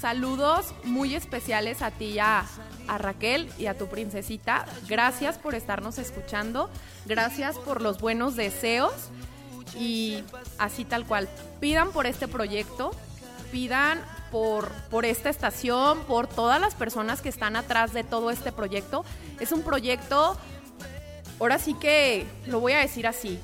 Saludos 0.00 0.74
muy 0.84 1.14
especiales 1.14 1.82
a 1.82 1.90
ti 1.90 2.06
y 2.06 2.18
a, 2.20 2.44
a 2.88 2.98
Raquel 2.98 3.50
y 3.58 3.66
a 3.66 3.76
tu 3.76 3.86
princesita. 3.86 4.66
Gracias 4.88 5.38
por 5.38 5.54
estarnos 5.54 5.98
escuchando. 5.98 6.70
Gracias 7.06 7.56
por 7.56 7.82
los 7.82 8.00
buenos 8.00 8.36
deseos. 8.36 8.92
Y 9.78 10.24
así 10.58 10.84
tal 10.84 11.06
cual. 11.06 11.28
Pidan 11.60 11.92
por 11.92 12.06
este 12.06 12.26
proyecto. 12.26 12.90
Pidan 13.52 14.00
por, 14.30 14.70
por 14.90 15.04
esta 15.04 15.30
estación, 15.30 16.00
por 16.00 16.26
todas 16.26 16.60
las 16.60 16.74
personas 16.74 17.20
que 17.20 17.28
están 17.28 17.56
atrás 17.56 17.92
de 17.92 18.04
todo 18.04 18.30
este 18.30 18.52
proyecto. 18.52 19.04
Es 19.40 19.52
un 19.52 19.62
proyecto 19.62 20.36
ahora 21.40 21.58
sí 21.58 21.74
que 21.74 22.26
lo 22.46 22.60
voy 22.60 22.72
a 22.72 22.78
decir 22.78 23.06
así, 23.06 23.38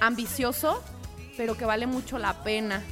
ambicioso, 0.00 0.82
pero 1.36 1.56
que 1.56 1.64
vale 1.64 1.86
mucho 1.86 2.18
la 2.18 2.42
pena. 2.42 2.82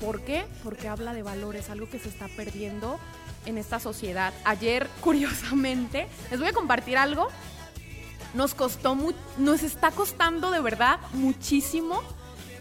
¿Por 0.00 0.22
qué? 0.22 0.44
Porque 0.64 0.88
habla 0.88 1.14
de 1.14 1.22
valores, 1.22 1.70
algo 1.70 1.88
que 1.88 1.98
se 1.98 2.08
está 2.08 2.26
perdiendo 2.28 2.98
en 3.46 3.58
esta 3.58 3.80
sociedad. 3.80 4.32
Ayer, 4.44 4.88
curiosamente, 5.00 6.08
les 6.30 6.40
voy 6.40 6.48
a 6.48 6.52
compartir 6.52 6.96
algo. 6.98 7.28
Nos 8.34 8.54
costó, 8.54 8.96
nos 9.36 9.62
está 9.62 9.90
costando 9.90 10.50
de 10.50 10.60
verdad 10.60 10.98
muchísimo 11.12 12.02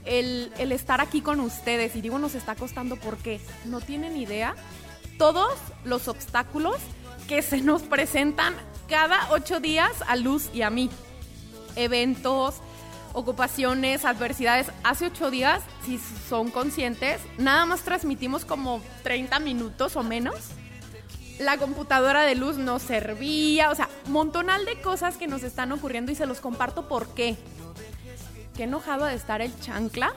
el, 0.06 0.52
el 0.58 0.72
estar 0.72 1.00
aquí 1.00 1.22
con 1.22 1.40
ustedes. 1.40 1.96
Y 1.96 2.02
digo 2.02 2.20
nos 2.20 2.36
está 2.36 2.56
costando 2.56 2.98
porque 2.98 3.40
no 3.66 3.80
tienen 3.80 4.18
idea 4.18 4.56
todos 5.18 5.54
los 5.86 6.08
obstáculos 6.08 6.78
que 7.28 7.42
se 7.42 7.62
nos 7.62 7.84
presentan 7.84 8.54
cada 8.90 9.32
ocho 9.32 9.60
días 9.62 9.92
a 10.08 10.16
Luz 10.18 10.50
y 10.54 10.64
a 10.64 10.70
mí. 10.70 10.90
Eventos, 11.78 12.56
ocupaciones, 13.14 14.06
adversidades. 14.06 14.68
Hace 14.84 15.06
ocho 15.08 15.32
días, 15.32 15.62
si 15.86 16.00
son 16.28 16.50
conscientes, 16.52 17.22
nada 17.38 17.66
más 17.66 17.82
transmitimos 17.82 18.46
como 18.46 18.82
30 19.04 19.40
minutos 19.40 19.96
o 19.96 20.04
menos. 20.04 20.36
La 21.42 21.58
computadora 21.58 22.22
de 22.22 22.36
luz 22.36 22.58
no 22.58 22.78
servía, 22.78 23.72
o 23.72 23.76
sea, 23.76 23.90
montonal 24.06 24.64
de 24.64 24.80
cosas 24.80 25.18
que 25.18 25.26
nos 25.26 25.42
están 25.42 25.72
ocurriendo 25.72 26.12
y 26.12 26.16
se 26.16 26.28
los 26.28 26.40
comparto 26.40 26.88
por 26.88 27.08
qué. 27.16 27.36
Qué 28.56 28.66
enojado 28.66 29.06
de 29.06 29.16
estar 29.16 29.42
el 29.42 29.60
chanclas 29.60 30.14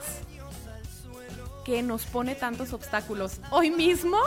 que 1.65 1.83
nos 1.83 2.05
pone 2.05 2.35
tantos 2.35 2.75
obstáculos. 2.75 3.41
Hoy 3.51 3.71
mismo, 3.71 4.19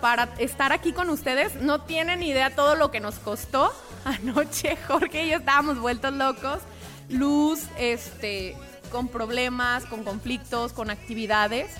para 0.00 0.34
estar 0.38 0.72
aquí 0.72 0.92
con 0.92 1.10
ustedes, 1.10 1.54
no 1.62 1.82
tienen 1.82 2.24
idea 2.24 2.52
todo 2.56 2.74
lo 2.74 2.90
que 2.90 2.98
nos 2.98 3.20
costó. 3.20 3.72
Anoche 4.04 4.76
Jorge 4.88 5.26
y 5.26 5.30
yo 5.30 5.36
estábamos 5.36 5.78
vueltos 5.78 6.12
locos. 6.12 6.58
Luz, 7.08 7.60
este, 7.78 8.56
con 8.90 9.06
problemas, 9.06 9.84
con 9.84 10.02
conflictos, 10.02 10.72
con 10.72 10.90
actividades. 10.90 11.70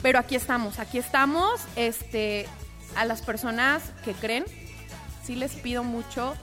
Pero 0.00 0.18
aquí 0.18 0.36
estamos, 0.36 0.78
aquí 0.78 0.96
estamos. 0.96 1.60
Este, 1.76 2.48
a 2.96 3.04
las 3.04 3.22
personas 3.22 3.82
que 4.04 4.12
creen, 4.12 4.44
sí 5.24 5.34
les 5.36 5.52
pido 5.54 5.84
mucho 5.84 6.34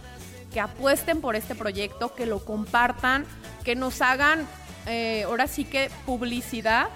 que 0.51 0.59
apuesten 0.59 1.21
por 1.21 1.35
este 1.35 1.55
proyecto, 1.55 2.13
que 2.13 2.25
lo 2.25 2.43
compartan, 2.43 3.25
que 3.63 3.75
nos 3.75 4.01
hagan, 4.01 4.47
eh, 4.85 5.23
ahora 5.25 5.47
sí 5.47 5.65
que 5.65 5.89
publicidad, 6.05 6.89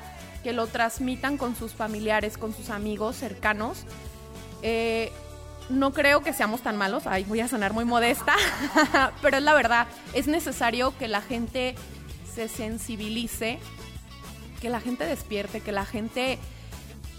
que 0.43 0.53
lo 0.53 0.67
transmitan 0.67 1.37
con 1.37 1.55
sus 1.55 1.73
familiares, 1.73 2.37
con 2.37 2.53
sus 2.53 2.69
amigos 2.69 3.15
cercanos. 3.15 3.83
Eh, 4.61 5.11
no 5.69 5.93
creo 5.93 6.21
que 6.21 6.33
seamos 6.33 6.61
tan 6.61 6.77
malos, 6.77 7.07
ay, 7.07 7.23
voy 7.23 7.39
a 7.39 7.47
sonar 7.47 7.73
muy 7.73 7.85
modesta, 7.85 8.35
pero 9.21 9.37
es 9.37 9.43
la 9.43 9.53
verdad, 9.53 9.87
es 10.13 10.27
necesario 10.27 10.95
que 10.97 11.07
la 11.07 11.21
gente 11.21 11.75
se 12.33 12.47
sensibilice, 12.47 13.57
que 14.61 14.69
la 14.69 14.79
gente 14.79 15.05
despierte, 15.05 15.61
que 15.61 15.71
la 15.71 15.85
gente 15.85 16.37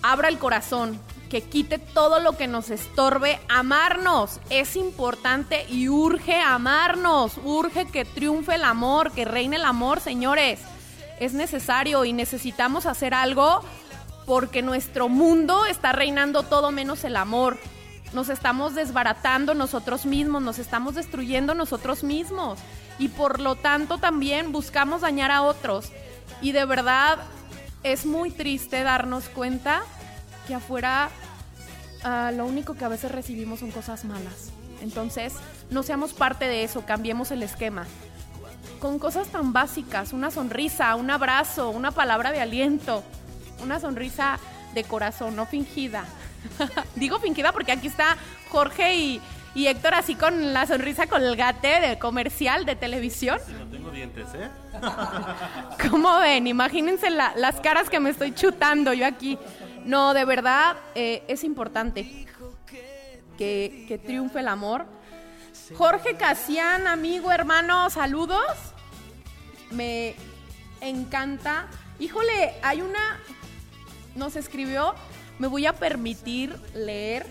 abra 0.03 0.29
el 0.29 0.39
corazón, 0.39 1.01
que 1.29 1.43
quite 1.43 1.79
todo 1.79 2.21
lo 2.21 2.37
que 2.37 2.47
nos 2.47 2.71
estorbe, 2.71 3.41
amarnos. 3.49 4.41
Es 4.51 4.77
importante 4.77 5.67
y 5.69 5.89
urge 5.89 6.41
amarnos, 6.41 7.39
urge 7.45 7.87
que 7.87 8.05
triunfe 8.05 8.55
el 8.55 8.65
amor, 8.65 9.13
que 9.13 9.25
reine 9.25 9.57
el 9.57 9.65
amor, 9.65 10.01
señores. 10.01 10.61
Es 11.19 11.33
necesario 11.33 12.05
y 12.05 12.13
necesitamos 12.13 12.87
hacer 12.87 13.15
algo 13.15 13.63
porque 14.27 14.63
nuestro 14.63 15.09
mundo 15.09 15.65
está 15.67 15.93
reinando 15.93 16.43
todo 16.43 16.71
menos 16.71 17.05
el 17.05 17.17
amor. 17.17 17.59
Nos 18.13 18.29
estamos 18.29 18.75
desbaratando 18.75 19.55
nosotros 19.55 20.07
mismos, 20.07 20.43
nos 20.43 20.59
estamos 20.59 20.95
destruyendo 20.95 21.55
nosotros 21.55 22.05
mismos 22.05 22.59
y 22.99 23.09
por 23.09 23.41
lo 23.41 23.57
tanto 23.57 23.99
también 23.99 24.53
buscamos 24.53 25.01
dañar 25.01 25.31
a 25.31 25.43
otros. 25.43 25.91
Y 26.41 26.53
de 26.53 26.65
verdad 26.65 27.19
es 27.83 28.07
muy 28.07 28.31
triste 28.31 28.83
darnos 28.83 29.29
cuenta 29.29 29.83
que 30.47 30.55
afuera 30.55 31.09
ah, 32.05 32.31
lo 32.35 32.47
único 32.47 32.75
que 32.75 32.85
a 32.85 32.89
veces 32.89 33.11
recibimos 33.13 33.61
son 33.61 33.71
cosas 33.71 34.05
malas. 34.05 34.51
Entonces, 34.83 35.33
no 35.71 35.83
seamos 35.83 36.13
parte 36.13 36.47
de 36.47 36.65
eso, 36.65 36.85
cambiemos 36.85 37.31
el 37.31 37.43
esquema. 37.43 37.87
Con 38.81 38.99
cosas 38.99 39.29
tan 39.29 39.53
básicas, 39.53 40.13
una 40.13 40.31
sonrisa, 40.31 40.95
un 40.97 41.11
abrazo, 41.11 41.71
una 41.71 41.91
palabra 41.93 42.31
de 42.31 42.41
aliento, 42.41 43.03
una 43.63 43.81
sonrisa 43.81 44.39
de 44.75 44.85
corazón, 44.85 45.35
no 45.35 45.47
fingida. 45.47 46.05
Digo 46.95 47.19
fingida 47.19 47.53
porque 47.53 47.73
aquí 47.73 47.87
está 47.87 48.17
Jorge 48.51 48.95
y, 48.95 49.21
y 49.55 49.67
Héctor 49.69 49.95
así 49.95 50.15
con 50.15 50.53
la 50.53 50.67
sonrisa 50.67 51.07
colgate 51.07 51.81
de 51.81 51.99
comercial 51.99 52.67
de 52.67 52.77
televisión. 52.77 53.39
No 53.59 53.67
tengo 53.67 53.91
dientes, 53.91 54.27
¿eh? 54.35 54.49
¿Cómo 55.91 56.19
ven? 56.19 56.47
Imagínense 56.47 57.09
la- 57.11 57.33
las 57.37 57.57
caras 57.61 57.89
que 57.89 57.99
me 57.99 58.11
estoy 58.11 58.35
chutando 58.35 58.93
yo 58.93 59.07
aquí. 59.07 59.39
No, 59.87 60.15
de 60.15 60.25
verdad 60.25 60.77
eh, 60.97 61.23
es 61.29 61.45
importante 61.45 62.27
que, 63.39 64.01
triunfe 64.05 64.41
el 64.41 64.49
amor. 64.49 64.85
Jorge 65.77 66.17
Casián, 66.17 66.89
amigo, 66.89 67.31
hermano, 67.31 67.89
saludos. 67.91 68.57
Me 69.71 70.17
encanta. 70.81 71.69
Híjole, 72.01 72.55
hay 72.63 72.83
una. 72.83 73.21
Nos 74.17 74.35
escribió. 74.35 74.95
Me 75.39 75.47
voy 75.47 75.67
a 75.67 75.75
permitir 75.75 76.57
leer 76.75 77.25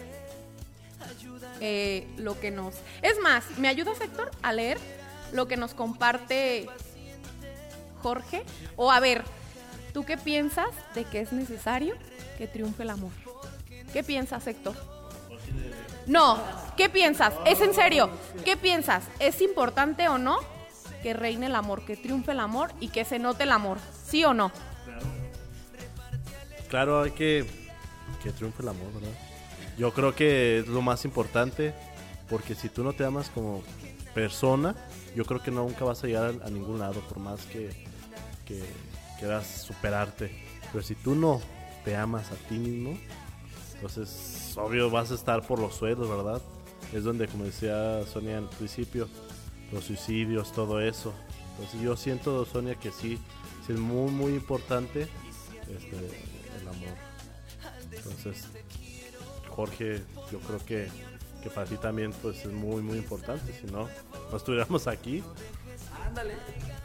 eh, 1.60 2.08
lo 2.16 2.40
que 2.40 2.52
nos. 2.52 2.76
Es 3.02 3.20
más, 3.20 3.44
¿me 3.58 3.68
ayudas, 3.68 4.00
Héctor, 4.00 4.32
a 4.42 4.54
leer 4.54 4.78
lo 5.34 5.48
que 5.48 5.58
nos 5.58 5.74
comparte 5.74 6.68
Jorge? 8.02 8.44
O 8.78 8.92
a 8.94 9.02
ver, 9.02 9.26
¿tú 9.94 10.06
qué 10.06 10.18
piensas 10.18 10.70
de 10.94 11.04
que 11.04 11.20
es 11.20 11.34
necesario 11.34 11.96
que 12.38 12.48
triunfe 12.48 12.84
el 12.84 12.90
amor? 12.90 13.12
¿Qué 13.92 14.04
piensas, 14.04 14.46
Héctor? 14.48 14.76
No, 16.08 16.40
¿qué 16.78 16.90
piensas? 16.90 17.34
Es 17.46 17.62
en 17.62 17.74
serio. 17.74 18.10
¿Qué 18.44 18.58
piensas? 18.58 19.04
¿Es 19.20 19.42
importante 19.42 20.08
o 20.08 20.18
no 20.18 20.40
que 21.02 21.14
reine 21.14 21.48
el 21.48 21.56
amor, 21.56 21.86
que 21.86 21.96
triunfe 21.98 22.32
el 22.32 22.40
amor 22.40 22.72
y 22.80 22.90
que 22.90 23.06
se 23.06 23.20
note 23.20 23.44
el 23.44 23.52
amor? 23.52 23.78
¿Sí 24.08 24.24
o 24.24 24.34
no? 24.34 24.52
Claro, 26.70 27.04
hay 27.04 27.12
que 27.12 27.46
que 28.24 28.32
triunfe 28.32 28.64
el 28.64 28.70
amor, 28.70 28.92
¿verdad? 28.94 29.16
Yo 29.78 29.94
creo 29.94 30.16
que 30.16 30.60
es 30.60 30.68
lo 30.68 30.82
más 30.82 31.06
importante 31.06 31.74
porque 32.30 32.56
si 32.56 32.70
tú 32.70 32.84
no 32.84 32.94
te 32.94 33.06
amas 33.06 33.30
como 33.30 33.62
persona, 34.14 34.76
yo 35.16 35.26
creo 35.26 35.44
que 35.44 35.52
nunca 35.52 35.86
vas 35.86 36.04
a 36.04 36.08
llegar 36.08 36.34
a, 36.44 36.50
ningún 36.50 36.80
lado 36.80 37.02
por 37.02 37.20
más 37.20 37.42
que, 37.46 37.70
que 38.46 38.64
quieras 39.20 39.46
superarte. 39.46 40.32
Pero 40.72 40.84
si 40.84 40.96
tú 40.96 41.14
no 41.14 41.40
te 41.86 41.96
amas 41.96 42.32
a 42.32 42.36
ti 42.50 42.56
mismo, 42.56 42.98
entonces 43.76 44.54
obvio 44.58 44.90
vas 44.90 45.12
a 45.12 45.16
estar 45.16 45.46
por 45.46 45.60
los 45.60 45.76
suelos, 45.76 46.10
¿verdad? 46.10 46.42
Es 46.94 47.04
donde, 47.04 47.28
como 47.28 47.46
decía 47.46 48.04
Sonia 48.12 48.40
al 48.40 48.50
principio, 48.50 49.08
los 49.72 49.86
suicidios, 49.86 50.52
todo 50.52 50.82
eso. 50.82 51.14
Entonces 51.52 51.82
yo 51.82 51.96
siento, 51.96 52.46
Sonia, 52.46 52.76
que 52.76 52.92
sí, 52.92 53.20
sí 53.66 53.74
es 53.74 53.80
muy, 53.80 54.12
muy 54.12 54.34
importante 54.34 55.08
este, 55.62 55.98
el 56.60 56.68
amor. 56.68 56.98
Entonces, 57.92 58.48
Jorge, 59.50 60.02
yo 60.32 60.40
creo 60.40 60.60
que, 60.66 60.90
que 61.42 61.50
para 61.50 61.66
ti 61.66 61.78
también 61.78 62.12
pues 62.22 62.46
es 62.46 62.52
muy, 62.52 62.82
muy 62.82 62.98
importante. 62.98 63.54
Si 63.54 63.68
no, 63.68 63.88
no 64.32 64.38
estuviéramos 64.38 64.88
aquí. 64.88 65.24
Ándale. 66.06 66.36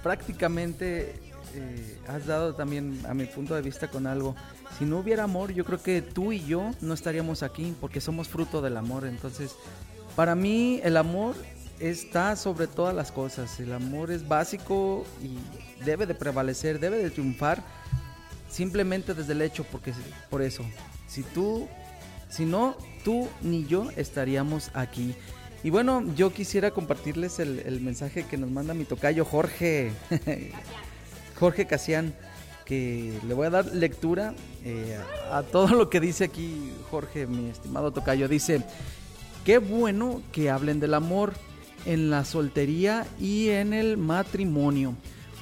Prácticamente 0.03 1.15
eh, 1.55 1.99
has 2.07 2.27
dado 2.27 2.55
también 2.55 3.01
a 3.09 3.15
mi 3.15 3.27
punto 3.27 3.55
de 3.55 3.63
vista 3.63 3.89
con 3.89 4.07
algo. 4.07 4.37
Si 4.81 4.87
no 4.87 4.99
hubiera 4.99 5.25
amor, 5.25 5.53
yo 5.53 5.65
creo 5.65 5.81
que 5.81 6.01
tú 6.01 6.33
y 6.33 6.45
yo 6.45 6.73
no 6.81 6.95
estaríamos 6.95 7.43
aquí 7.43 7.77
porque 7.81 8.01
somos 8.01 8.29
fruto 8.29 8.63
del 8.63 8.77
amor. 8.77 9.07
Entonces, 9.07 9.55
para 10.17 10.35
mí 10.35 10.81
el 10.83 10.97
amor 10.97 11.37
está 11.79 12.35
sobre 12.35 12.67
todas 12.67 12.95
las 12.95 13.13
cosas. 13.13 13.61
El 13.61 13.75
amor 13.75 14.11
es 14.11 14.27
básico 14.27 15.05
y 15.23 15.85
debe 15.85 16.07
de 16.07 16.15
prevalecer, 16.15 16.81
debe 16.81 16.97
de 16.97 17.11
triunfar 17.11 17.63
simplemente 18.49 19.15
desde 19.15 19.35
el 19.35 19.43
hecho 19.43 19.65
porque 19.65 19.93
por 20.31 20.41
eso. 20.41 20.65
Si 21.07 21.23
tú 21.23 21.69
si 22.31 22.47
no, 22.47 22.77
tú 23.05 23.29
ni 23.43 23.67
yo 23.67 23.91
estaríamos 23.97 24.71
aquí. 24.73 25.15
Y 25.63 25.71
bueno, 25.71 26.03
yo 26.15 26.33
quisiera 26.33 26.71
compartirles 26.71 27.39
el, 27.39 27.81
mensaje 27.83 28.25
que 28.25 28.39
nos 28.39 28.51
manda 28.51 28.73
mi 28.73 28.85
tocayo 28.85 29.25
Jorge. 29.25 29.93
Jorge 31.39 31.67
Casián, 31.67 32.15
que 32.71 33.19
le 33.27 33.35
voy 33.35 33.49
a 33.49 33.51
dar 33.51 33.67
lectura 33.75 34.33
eh, 34.65 34.97
a 35.33 35.43
todo 35.43 35.75
lo 35.75 35.91
que 35.91 35.99
dice 35.99 36.23
aquí 36.23 36.71
Jorge, 36.89 37.27
mi 37.27 37.51
estimado 37.51 37.91
tocayo. 37.91 38.29
Dice, 38.29 38.63
qué 39.45 39.59
bueno 39.59 40.23
que 40.31 40.51
hablen 40.51 40.79
del 40.79 40.95
amor 40.95 41.33
en 41.85 42.11
la 42.11 42.25
soltería 42.25 43.09
y 43.19 43.49
en 43.49 43.73
el 43.73 43.97
matrimonio. 43.97 44.95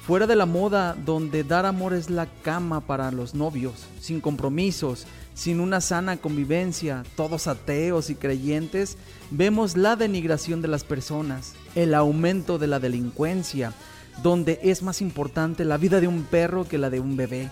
Fuera 0.07 0.25
de 0.25 0.35
la 0.35 0.47
moda, 0.47 0.95
donde 1.05 1.43
dar 1.43 1.67
amor 1.67 1.93
es 1.93 2.09
la 2.09 2.25
cama 2.41 2.81
para 2.81 3.11
los 3.11 3.35
novios, 3.35 3.85
sin 3.99 4.21
compromisos, 4.21 5.05
sin 5.35 5.59
una 5.59 5.81
sana 5.81 6.17
convivencia, 6.17 7.03
todos 7.15 7.45
ateos 7.45 8.09
y 8.09 8.15
creyentes, 8.15 8.97
vemos 9.29 9.77
la 9.77 9.95
denigración 9.95 10.63
de 10.63 10.67
las 10.67 10.83
personas, 10.83 11.53
el 11.75 11.93
aumento 11.93 12.57
de 12.57 12.65
la 12.65 12.79
delincuencia, 12.79 13.75
donde 14.23 14.59
es 14.63 14.81
más 14.81 15.01
importante 15.01 15.65
la 15.65 15.77
vida 15.77 15.99
de 15.99 16.07
un 16.07 16.23
perro 16.23 16.67
que 16.67 16.77
la 16.77 16.89
de 16.89 16.99
un 16.99 17.15
bebé. 17.15 17.49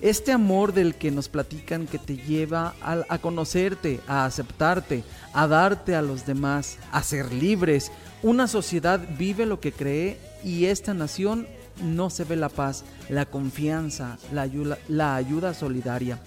Este 0.00 0.30
amor 0.30 0.72
del 0.72 0.94
que 0.94 1.10
nos 1.10 1.28
platican 1.28 1.86
que 1.86 1.98
te 1.98 2.16
lleva 2.16 2.74
a, 2.80 3.18
conocerte, 3.18 4.00
a 4.06 4.24
aceptarte, 4.26 5.02
a 5.32 5.48
darte 5.48 5.96
a 5.96 6.02
los 6.02 6.24
demás, 6.24 6.78
a 6.92 7.02
ser 7.02 7.32
libres. 7.32 7.90
Una 8.22 8.46
sociedad 8.46 9.00
vive 9.18 9.44
lo 9.44 9.58
que 9.58 9.72
cree 9.72 10.18
y 10.44 10.66
esta 10.66 10.94
nación 10.94 11.48
no 11.82 12.10
se 12.10 12.24
ve 12.24 12.36
la 12.36 12.48
paz, 12.48 12.84
la 13.08 13.26
confianza, 13.26 14.18
la 14.32 14.42
ayuda, 14.42 14.78
la 14.86 15.16
ayuda 15.16 15.52
solidaria. 15.52 16.20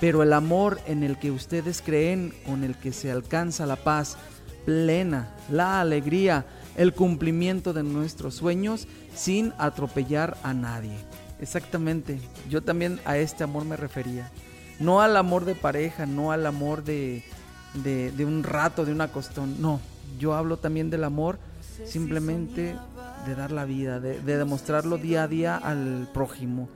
Pero 0.00 0.22
el 0.22 0.32
amor 0.32 0.78
en 0.86 1.02
el 1.02 1.18
que 1.18 1.32
ustedes 1.32 1.82
creen, 1.82 2.32
con 2.44 2.62
el 2.62 2.76
que 2.76 2.92
se 2.92 3.10
alcanza 3.10 3.66
la 3.66 3.76
paz 3.76 4.16
plena, 4.66 5.34
la 5.50 5.80
alegría, 5.80 6.44
el 6.76 6.92
cumplimiento 6.92 7.72
de 7.72 7.82
nuestros 7.82 8.34
sueños 8.34 8.86
sin 9.14 9.52
atropellar 9.58 10.36
a 10.42 10.54
nadie. 10.54 10.96
Exactamente, 11.40 12.20
yo 12.48 12.62
también 12.62 13.00
a 13.04 13.18
este 13.18 13.44
amor 13.44 13.64
me 13.64 13.76
refería. 13.76 14.30
No 14.78 15.00
al 15.00 15.16
amor 15.16 15.44
de 15.44 15.54
pareja, 15.54 16.06
no 16.06 16.32
al 16.32 16.46
amor 16.46 16.84
de, 16.84 17.22
de, 17.74 18.24
un 18.24 18.42
rato, 18.42 18.84
de 18.84 18.92
una 18.92 19.08
costón, 19.08 19.60
no. 19.60 19.80
Yo 20.18 20.34
hablo 20.34 20.58
también 20.58 20.90
del 20.90 21.04
amor 21.04 21.38
simplemente 21.84 22.74
de 23.26 23.34
dar 23.34 23.52
la 23.52 23.64
vida, 23.64 24.00
de, 24.00 24.20
de 24.20 24.38
demostrarlo 24.38 24.96
día 24.98 25.24
a 25.24 25.28
día 25.28 25.56
al 25.56 26.08
prójimo 26.14 26.68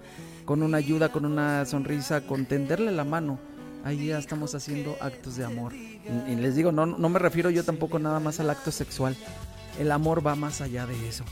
con 0.50 0.64
una 0.64 0.78
ayuda, 0.78 1.10
con 1.10 1.24
una 1.26 1.64
sonrisa, 1.64 2.22
con 2.22 2.44
tenderle 2.44 2.90
la 2.90 3.04
mano. 3.04 3.38
Ahí 3.84 4.08
ya 4.08 4.18
estamos 4.18 4.52
haciendo 4.56 4.96
actos 5.00 5.36
de 5.36 5.44
amor. 5.44 5.72
Y, 5.72 6.34
les 6.34 6.56
digo, 6.56 6.72
no, 6.72 6.86
no 6.86 7.08
me 7.08 7.20
refiero 7.20 7.50
yo 7.50 7.62
tampoco 7.62 8.00
nada 8.00 8.18
más 8.18 8.40
al 8.40 8.50
acto 8.50 8.72
sexual. 8.72 9.16
El 9.80 9.92
amor 9.92 10.24
va 10.24 10.34
más 10.34 10.60
allá 10.60 10.84
de 10.84 11.08
eso. 11.08 11.24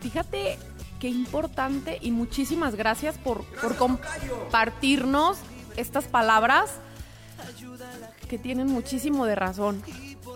Fíjate 0.00 0.56
qué 1.00 1.08
importante 1.08 1.98
y 2.00 2.12
muchísimas 2.12 2.76
gracias 2.76 3.18
por, 3.18 3.44
compartirnos 3.76 5.38
estas 5.76 6.04
palabras 6.04 6.70
que 8.28 8.38
tienen 8.38 8.68
muchísimo 8.68 9.26
de 9.26 9.34
razón. 9.34 9.82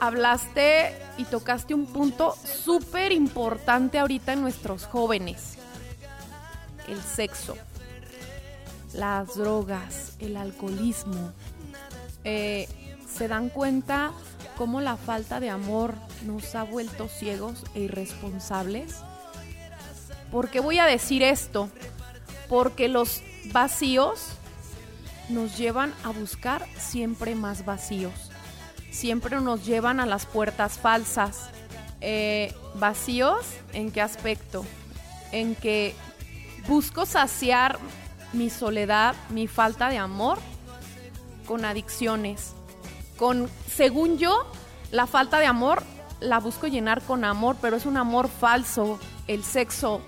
Hablaste 0.00 0.92
y 1.18 1.24
tocaste 1.24 1.72
un 1.72 1.86
punto 1.86 2.34
súper 2.44 3.12
importante 3.12 4.00
ahorita 4.00 4.32
en 4.32 4.40
nuestros 4.40 4.86
jóvenes 4.86 5.56
el 6.88 7.00
sexo, 7.00 7.56
las 8.92 9.36
drogas, 9.36 10.16
el 10.18 10.36
alcoholismo. 10.36 11.32
Eh, 12.24 12.66
se 13.16 13.28
dan 13.28 13.50
cuenta 13.50 14.10
cómo 14.60 14.82
la 14.82 14.98
falta 14.98 15.40
de 15.40 15.48
amor 15.48 15.94
nos 16.26 16.54
ha 16.54 16.64
vuelto 16.64 17.08
ciegos 17.08 17.64
e 17.74 17.80
irresponsables. 17.80 18.94
¿Por 20.30 20.50
qué 20.50 20.60
voy 20.60 20.78
a 20.78 20.84
decir 20.84 21.22
esto? 21.22 21.70
Porque 22.46 22.88
los 22.88 23.22
vacíos 23.54 24.26
nos 25.30 25.56
llevan 25.56 25.94
a 26.04 26.10
buscar 26.10 26.66
siempre 26.76 27.34
más 27.34 27.64
vacíos. 27.64 28.12
Siempre 28.90 29.40
nos 29.40 29.64
llevan 29.64 29.98
a 29.98 30.04
las 30.04 30.26
puertas 30.26 30.78
falsas. 30.78 31.48
Eh, 32.02 32.54
¿Vacíos 32.74 33.46
en 33.72 33.90
qué 33.90 34.02
aspecto? 34.02 34.66
En 35.32 35.54
que 35.54 35.94
busco 36.68 37.06
saciar 37.06 37.78
mi 38.34 38.50
soledad, 38.50 39.14
mi 39.30 39.46
falta 39.46 39.88
de 39.88 39.96
amor 39.96 40.38
con 41.46 41.64
adicciones. 41.64 42.52
Con, 43.20 43.50
según 43.70 44.16
yo, 44.16 44.46
la 44.92 45.06
falta 45.06 45.38
de 45.38 45.44
amor 45.44 45.82
la 46.20 46.40
busco 46.40 46.68
llenar 46.68 47.02
con 47.02 47.22
amor, 47.22 47.54
pero 47.60 47.76
es 47.76 47.84
un 47.84 47.98
amor 47.98 48.30
falso. 48.30 48.98
El 49.26 49.44
sexo, 49.44 50.00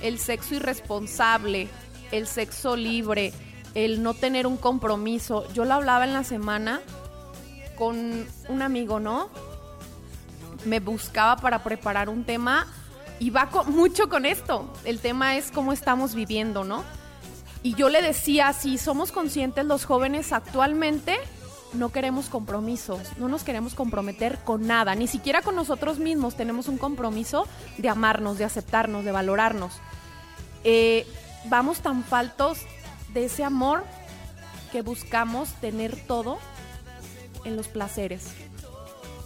el 0.00 0.18
sexo 0.18 0.54
irresponsable, 0.54 1.68
el 2.12 2.26
sexo 2.26 2.76
libre, 2.76 3.34
el 3.74 4.02
no 4.02 4.14
tener 4.14 4.46
un 4.46 4.56
compromiso. 4.56 5.46
Yo 5.52 5.66
lo 5.66 5.74
hablaba 5.74 6.04
en 6.04 6.14
la 6.14 6.24
semana 6.24 6.80
con 7.76 8.26
un 8.48 8.62
amigo, 8.62 9.00
¿no? 9.00 9.28
Me 10.64 10.80
buscaba 10.80 11.36
para 11.36 11.62
preparar 11.62 12.08
un 12.08 12.24
tema 12.24 12.66
y 13.18 13.28
va 13.28 13.50
con, 13.50 13.70
mucho 13.70 14.08
con 14.08 14.24
esto. 14.24 14.72
El 14.86 15.00
tema 15.00 15.36
es 15.36 15.50
cómo 15.50 15.74
estamos 15.74 16.14
viviendo, 16.14 16.64
¿no? 16.64 16.84
Y 17.62 17.74
yo 17.74 17.90
le 17.90 18.00
decía, 18.00 18.54
si 18.54 18.78
somos 18.78 19.12
conscientes 19.12 19.66
los 19.66 19.84
jóvenes 19.84 20.32
actualmente, 20.32 21.18
no 21.72 21.90
queremos 21.90 22.28
compromisos, 22.28 23.00
no 23.18 23.28
nos 23.28 23.44
queremos 23.44 23.74
comprometer 23.74 24.38
con 24.44 24.66
nada, 24.66 24.94
ni 24.94 25.06
siquiera 25.06 25.42
con 25.42 25.54
nosotros 25.54 25.98
mismos 25.98 26.36
tenemos 26.36 26.68
un 26.68 26.78
compromiso 26.78 27.46
de 27.78 27.88
amarnos, 27.88 28.38
de 28.38 28.44
aceptarnos, 28.44 29.04
de 29.04 29.12
valorarnos. 29.12 29.74
Eh, 30.64 31.06
vamos 31.46 31.80
tan 31.80 32.04
faltos 32.04 32.58
de 33.14 33.26
ese 33.26 33.44
amor 33.44 33.84
que 34.72 34.82
buscamos 34.82 35.52
tener 35.54 35.96
todo 36.06 36.38
en 37.44 37.56
los 37.56 37.68
placeres, 37.68 38.28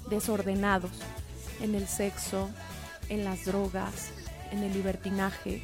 desordenados, 0.08 0.92
en 1.60 1.74
el 1.74 1.88
sexo, 1.88 2.50
en 3.08 3.24
las 3.24 3.44
drogas, 3.44 4.10
en 4.50 4.62
el 4.62 4.72
libertinaje. 4.72 5.62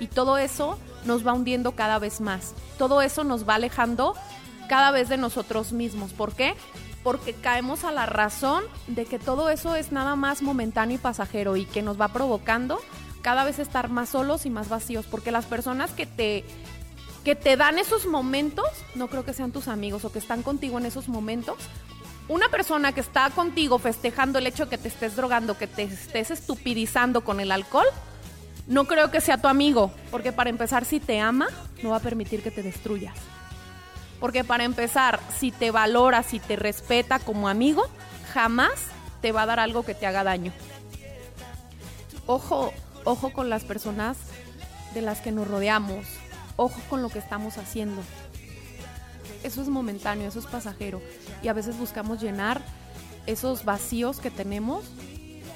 Y 0.00 0.06
todo 0.06 0.38
eso 0.38 0.78
nos 1.04 1.26
va 1.26 1.32
hundiendo 1.32 1.72
cada 1.72 1.98
vez 1.98 2.20
más. 2.20 2.54
Todo 2.78 3.02
eso 3.02 3.24
nos 3.24 3.48
va 3.48 3.56
alejando 3.56 4.14
cada 4.68 4.90
vez 4.90 5.08
de 5.08 5.16
nosotros 5.16 5.72
mismos. 5.72 6.12
¿Por 6.12 6.34
qué? 6.34 6.54
Porque 7.02 7.34
caemos 7.34 7.84
a 7.84 7.92
la 7.92 8.06
razón 8.06 8.64
de 8.86 9.04
que 9.04 9.18
todo 9.18 9.50
eso 9.50 9.74
es 9.74 9.92
nada 9.92 10.16
más 10.16 10.42
momentáneo 10.42 10.96
y 10.96 10.98
pasajero 10.98 11.56
y 11.56 11.64
que 11.64 11.82
nos 11.82 12.00
va 12.00 12.08
provocando 12.08 12.80
cada 13.22 13.44
vez 13.44 13.58
estar 13.58 13.88
más 13.88 14.10
solos 14.10 14.46
y 14.46 14.50
más 14.50 14.68
vacíos. 14.68 15.06
Porque 15.10 15.32
las 15.32 15.46
personas 15.46 15.90
que 15.92 16.06
te, 16.06 16.44
que 17.24 17.34
te 17.34 17.56
dan 17.56 17.78
esos 17.78 18.06
momentos, 18.06 18.66
no 18.94 19.08
creo 19.08 19.24
que 19.24 19.34
sean 19.34 19.52
tus 19.52 19.68
amigos 19.68 20.04
o 20.04 20.12
que 20.12 20.18
están 20.18 20.42
contigo 20.42 20.78
en 20.78 20.86
esos 20.86 21.08
momentos, 21.08 21.56
una 22.28 22.48
persona 22.48 22.92
que 22.92 23.00
está 23.00 23.28
contigo 23.30 23.78
festejando 23.78 24.38
el 24.38 24.46
hecho 24.46 24.64
de 24.64 24.70
que 24.70 24.78
te 24.78 24.88
estés 24.88 25.16
drogando, 25.16 25.58
que 25.58 25.66
te 25.66 25.82
estés 25.82 26.30
estupidizando 26.30 27.22
con 27.22 27.40
el 27.40 27.50
alcohol, 27.50 27.86
no 28.66 28.84
creo 28.84 29.10
que 29.10 29.20
sea 29.20 29.38
tu 29.38 29.48
amigo, 29.48 29.92
porque 30.10 30.32
para 30.32 30.50
empezar, 30.50 30.84
si 30.84 31.00
te 31.00 31.18
ama, 31.20 31.48
no 31.82 31.90
va 31.90 31.96
a 31.96 32.00
permitir 32.00 32.42
que 32.42 32.50
te 32.50 32.62
destruyas. 32.62 33.16
Porque 34.22 34.44
para 34.44 34.62
empezar, 34.62 35.18
si 35.36 35.50
te 35.50 35.72
valora, 35.72 36.22
si 36.22 36.38
te 36.38 36.54
respeta 36.54 37.18
como 37.18 37.48
amigo, 37.48 37.82
jamás 38.32 38.70
te 39.20 39.32
va 39.32 39.42
a 39.42 39.46
dar 39.46 39.58
algo 39.58 39.82
que 39.82 39.96
te 39.96 40.06
haga 40.06 40.22
daño. 40.22 40.52
Ojo, 42.26 42.72
ojo 43.02 43.32
con 43.32 43.50
las 43.50 43.64
personas 43.64 44.16
de 44.94 45.02
las 45.02 45.20
que 45.20 45.32
nos 45.32 45.48
rodeamos, 45.48 46.06
ojo 46.54 46.80
con 46.88 47.02
lo 47.02 47.08
que 47.08 47.18
estamos 47.18 47.58
haciendo. 47.58 48.00
Eso 49.42 49.60
es 49.60 49.68
momentáneo, 49.68 50.28
eso 50.28 50.38
es 50.38 50.46
pasajero. 50.46 51.02
Y 51.42 51.48
a 51.48 51.52
veces 51.52 51.76
buscamos 51.76 52.22
llenar 52.22 52.62
esos 53.26 53.64
vacíos 53.64 54.20
que 54.20 54.30
tenemos 54.30 54.84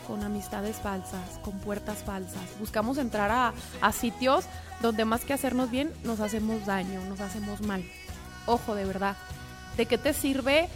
con 0.08 0.24
amistades 0.24 0.78
falsas, 0.78 1.38
con 1.44 1.56
puertas 1.60 2.02
falsas. 2.02 2.42
Buscamos 2.58 2.98
entrar 2.98 3.30
a, 3.30 3.54
a 3.80 3.92
sitios 3.92 4.44
donde 4.82 5.04
más 5.04 5.24
que 5.24 5.34
hacernos 5.34 5.70
bien, 5.70 5.92
nos 6.02 6.18
hacemos 6.18 6.66
daño, 6.66 7.00
nos 7.04 7.20
hacemos 7.20 7.60
mal. 7.60 7.84
Ojo, 8.46 8.74
de 8.74 8.84
verdad. 8.84 9.16
¿De 9.76 9.86
qué 9.86 9.98
te 9.98 10.14
sirve 10.14 10.68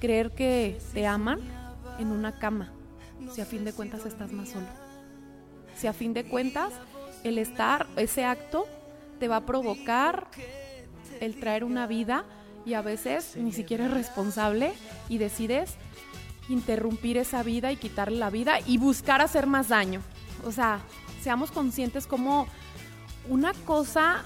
creer 0.00 0.32
que 0.32 0.78
te 0.92 1.06
aman 1.06 1.40
en 1.98 2.08
una 2.08 2.38
cama 2.38 2.72
si 3.32 3.40
a 3.40 3.46
fin 3.46 3.64
de 3.64 3.72
cuentas 3.72 4.04
estás 4.06 4.32
más 4.32 4.50
solo? 4.50 4.66
Si 5.76 5.86
a 5.86 5.92
fin 5.92 6.14
de 6.14 6.24
cuentas 6.24 6.72
el 7.22 7.38
estar, 7.38 7.86
ese 7.96 8.24
acto, 8.24 8.66
te 9.20 9.28
va 9.28 9.36
a 9.36 9.46
provocar 9.46 10.28
el 11.20 11.38
traer 11.38 11.64
una 11.64 11.86
vida 11.86 12.24
y 12.64 12.74
a 12.74 12.82
veces 12.82 13.36
ni 13.36 13.52
siquiera 13.52 13.86
es 13.86 13.90
responsable 13.92 14.72
y 15.08 15.18
decides 15.18 15.74
interrumpir 16.48 17.16
esa 17.16 17.42
vida 17.42 17.72
y 17.72 17.76
quitarle 17.76 18.18
la 18.18 18.30
vida 18.30 18.58
y 18.64 18.78
buscar 18.78 19.20
hacer 19.20 19.46
más 19.46 19.68
daño. 19.68 20.00
O 20.44 20.52
sea, 20.52 20.80
seamos 21.22 21.50
conscientes 21.50 22.06
como 22.06 22.46
una 23.28 23.52
cosa 23.64 24.24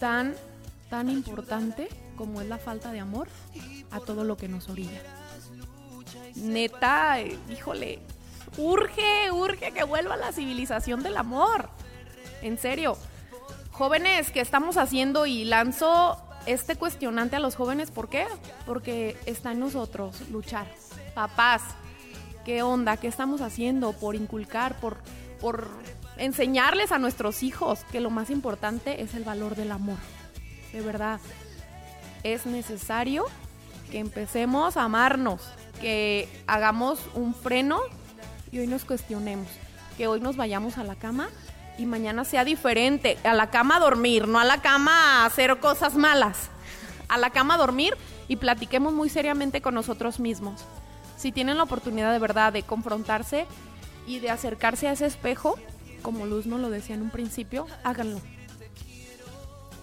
tan, 0.00 0.34
tan 0.96 1.10
importante 1.10 1.88
como 2.16 2.40
es 2.40 2.48
la 2.48 2.56
falta 2.56 2.90
de 2.90 3.00
amor 3.00 3.28
a 3.90 4.00
todo 4.00 4.24
lo 4.24 4.38
que 4.38 4.48
nos 4.48 4.70
orilla. 4.70 5.02
Neta, 6.36 7.18
híjole, 7.50 7.98
urge, 8.56 9.30
urge 9.30 9.72
que 9.72 9.84
vuelva 9.84 10.16
la 10.16 10.32
civilización 10.32 11.02
del 11.02 11.18
amor. 11.18 11.68
En 12.40 12.56
serio. 12.56 12.96
Jóvenes, 13.72 14.30
¿qué 14.30 14.40
estamos 14.40 14.78
haciendo? 14.78 15.26
Y 15.26 15.44
lanzo 15.44 16.16
este 16.46 16.76
cuestionante 16.76 17.36
a 17.36 17.40
los 17.40 17.56
jóvenes, 17.56 17.90
¿por 17.90 18.08
qué? 18.08 18.26
Porque 18.64 19.18
está 19.26 19.52
en 19.52 19.60
nosotros 19.60 20.22
luchar. 20.30 20.66
Papás, 21.14 21.60
¿qué 22.46 22.62
onda? 22.62 22.96
¿Qué 22.96 23.08
estamos 23.08 23.42
haciendo 23.42 23.92
por 23.92 24.14
inculcar, 24.14 24.80
por, 24.80 24.96
por 25.42 25.68
enseñarles 26.16 26.90
a 26.90 26.98
nuestros 26.98 27.42
hijos 27.42 27.80
que 27.92 28.00
lo 28.00 28.08
más 28.08 28.30
importante 28.30 29.02
es 29.02 29.14
el 29.14 29.24
valor 29.24 29.56
del 29.56 29.72
amor? 29.72 29.98
De 30.72 30.80
verdad, 30.80 31.20
es 32.22 32.46
necesario 32.46 33.24
que 33.90 33.98
empecemos 33.98 34.76
a 34.76 34.84
amarnos, 34.84 35.40
que 35.80 36.28
hagamos 36.46 36.98
un 37.14 37.34
freno 37.34 37.80
y 38.50 38.58
hoy 38.58 38.66
nos 38.66 38.84
cuestionemos, 38.84 39.48
que 39.96 40.06
hoy 40.06 40.20
nos 40.20 40.36
vayamos 40.36 40.78
a 40.78 40.84
la 40.84 40.96
cama 40.96 41.28
y 41.78 41.86
mañana 41.86 42.24
sea 42.24 42.44
diferente. 42.44 43.18
A 43.24 43.34
la 43.34 43.50
cama 43.50 43.76
a 43.76 43.80
dormir, 43.80 44.28
no 44.28 44.38
a 44.38 44.44
la 44.44 44.60
cama 44.60 45.22
a 45.22 45.26
hacer 45.26 45.58
cosas 45.58 45.94
malas. 45.94 46.50
A 47.08 47.18
la 47.18 47.30
cama 47.30 47.54
a 47.54 47.58
dormir 47.58 47.96
y 48.28 48.36
platiquemos 48.36 48.92
muy 48.92 49.08
seriamente 49.08 49.60
con 49.60 49.74
nosotros 49.74 50.18
mismos. 50.18 50.64
Si 51.16 51.32
tienen 51.32 51.56
la 51.56 51.62
oportunidad 51.62 52.12
de 52.12 52.18
verdad 52.18 52.52
de 52.52 52.62
confrontarse 52.62 53.46
y 54.06 54.18
de 54.18 54.30
acercarse 54.30 54.88
a 54.88 54.92
ese 54.92 55.06
espejo, 55.06 55.56
como 56.02 56.26
Luz 56.26 56.46
nos 56.46 56.60
lo 56.60 56.70
decía 56.70 56.94
en 56.94 57.02
un 57.02 57.10
principio, 57.10 57.66
háganlo. 57.84 58.20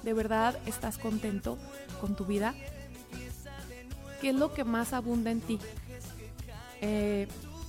¿De 0.03 0.13
verdad 0.13 0.57
estás 0.65 0.97
contento 0.97 1.57
con 1.99 2.15
tu 2.15 2.25
vida? 2.25 2.53
¿Qué 4.21 4.29
es 4.29 4.35
lo 4.35 4.53
que 4.53 4.63
más 4.63 4.93
abunda 4.93 5.31
en 5.31 5.41
ti? 5.41 5.59
Eh, 6.81 7.27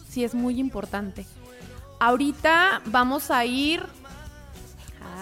sí, 0.08 0.24
es 0.24 0.34
muy 0.34 0.58
importante. 0.58 1.24
Ahorita 2.00 2.82
vamos 2.86 3.30
a 3.30 3.44
ir 3.44 3.86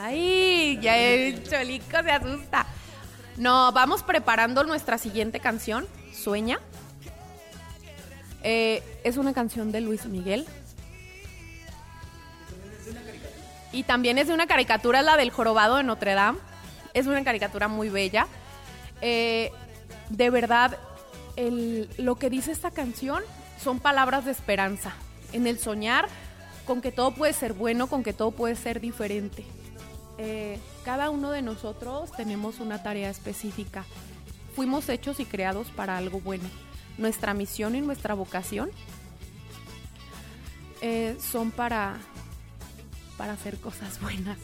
Ay, 0.05 0.79
ya 0.81 0.97
el 0.97 1.49
cholico 1.49 2.03
se 2.03 2.11
asusta. 2.11 2.67
No, 3.37 3.71
vamos 3.73 4.03
preparando 4.03 4.65
nuestra 4.65 4.99
siguiente 4.99 5.39
canción, 5.39 5.87
Sueña. 6.13 6.59
Eh, 8.43 8.83
es 9.05 9.17
una 9.17 9.33
canción 9.33 9.71
de 9.71 9.81
Luis 9.81 10.07
Miguel. 10.07 10.47
Y 13.71 13.85
también 13.85 14.19
es 14.19 14.27
de 14.27 14.35
una 14.35 14.47
caricatura, 14.47 15.03
la 15.03 15.17
del 15.17 15.31
jorobado 15.31 15.77
de 15.77 15.85
Notre 15.85 16.15
Dame. 16.15 16.39
Es 16.95 17.07
una 17.07 17.23
caricatura 17.25 17.69
muy 17.69 17.89
bella. 17.89 18.27
Eh, 19.01 19.51
de 20.11 20.31
verdad, 20.31 20.79
lo 21.99 22.17
que 22.17 22.31
dice 22.31 22.53
esta 22.53 22.71
canción 22.71 23.23
son 23.63 23.81
palabras 23.81 24.25
de 24.25 24.33
esperanza. 24.33 24.93
En 25.33 25.47
el 25.47 25.59
soñar 25.59 26.09
con 26.67 26.81
que 26.81 26.93
todo 26.93 27.13
puede 27.13 27.33
ser 27.33 27.55
bueno, 27.55 27.87
con 27.87 28.03
que 28.03 28.13
todo 28.13 28.31
puede 28.31 28.57
ser 28.57 28.81
diferente. 28.81 29.45
Eh, 30.19 30.59
cada 30.85 31.11
uno 31.11 31.31
de 31.31 31.43
nosotros 31.43 32.13
tenemos 32.13 32.61
una 32.61 32.83
tarea 32.83 33.11
específica. 33.11 33.85
Fuimos 34.55 34.89
hechos 34.89 35.21
y 35.21 35.25
creados 35.25 35.69
para 35.69 35.97
algo 35.97 36.21
bueno. 36.21 36.49
Nuestra 36.99 37.35
misión 37.35 37.75
y 37.75 37.81
nuestra 37.81 38.15
vocación 38.15 38.71
eh, 40.83 41.17
son 41.19 41.51
para, 41.51 41.97
para 43.17 43.33
hacer 43.33 43.59
cosas 43.59 44.01
buenas, 44.01 44.39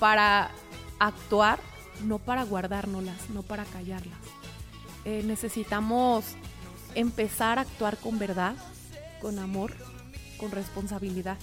para 0.00 0.50
actuar, 0.98 1.60
no 2.04 2.18
para 2.18 2.44
guardárnoslas, 2.44 3.30
no 3.30 3.42
para 3.42 3.64
callarlas. 3.64 4.18
Eh, 5.04 5.22
necesitamos 5.24 6.24
empezar 6.94 7.58
a 7.58 7.62
actuar 7.62 7.96
con 7.96 8.18
verdad, 8.18 8.54
con 9.20 9.38
amor, 9.38 9.74
con 10.38 10.50
responsabilidad. 10.50 11.38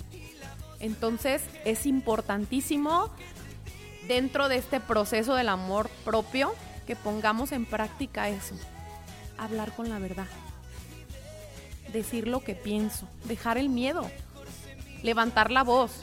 Entonces 0.80 1.42
es 1.64 1.86
importantísimo 1.86 3.10
dentro 4.08 4.50
de 4.50 4.58
este 4.58 4.80
proceso 4.80 5.36
del 5.36 5.50
amor 5.50 5.90
propio 6.04 6.54
que 6.86 6.96
pongamos 6.96 7.52
en 7.52 7.66
práctica 7.66 8.30
eso. 8.30 8.56
Hablar 9.38 9.74
con 9.74 9.90
la 9.90 10.00
verdad. 10.00 10.28
Decir 11.92 12.28
lo 12.28 12.42
que 12.42 12.56
pienso. 12.56 13.08
Dejar 13.26 13.58
el 13.58 13.70
miedo. 13.70 14.10
Levantar 15.02 15.52
la 15.52 15.64
voz. 15.64 16.02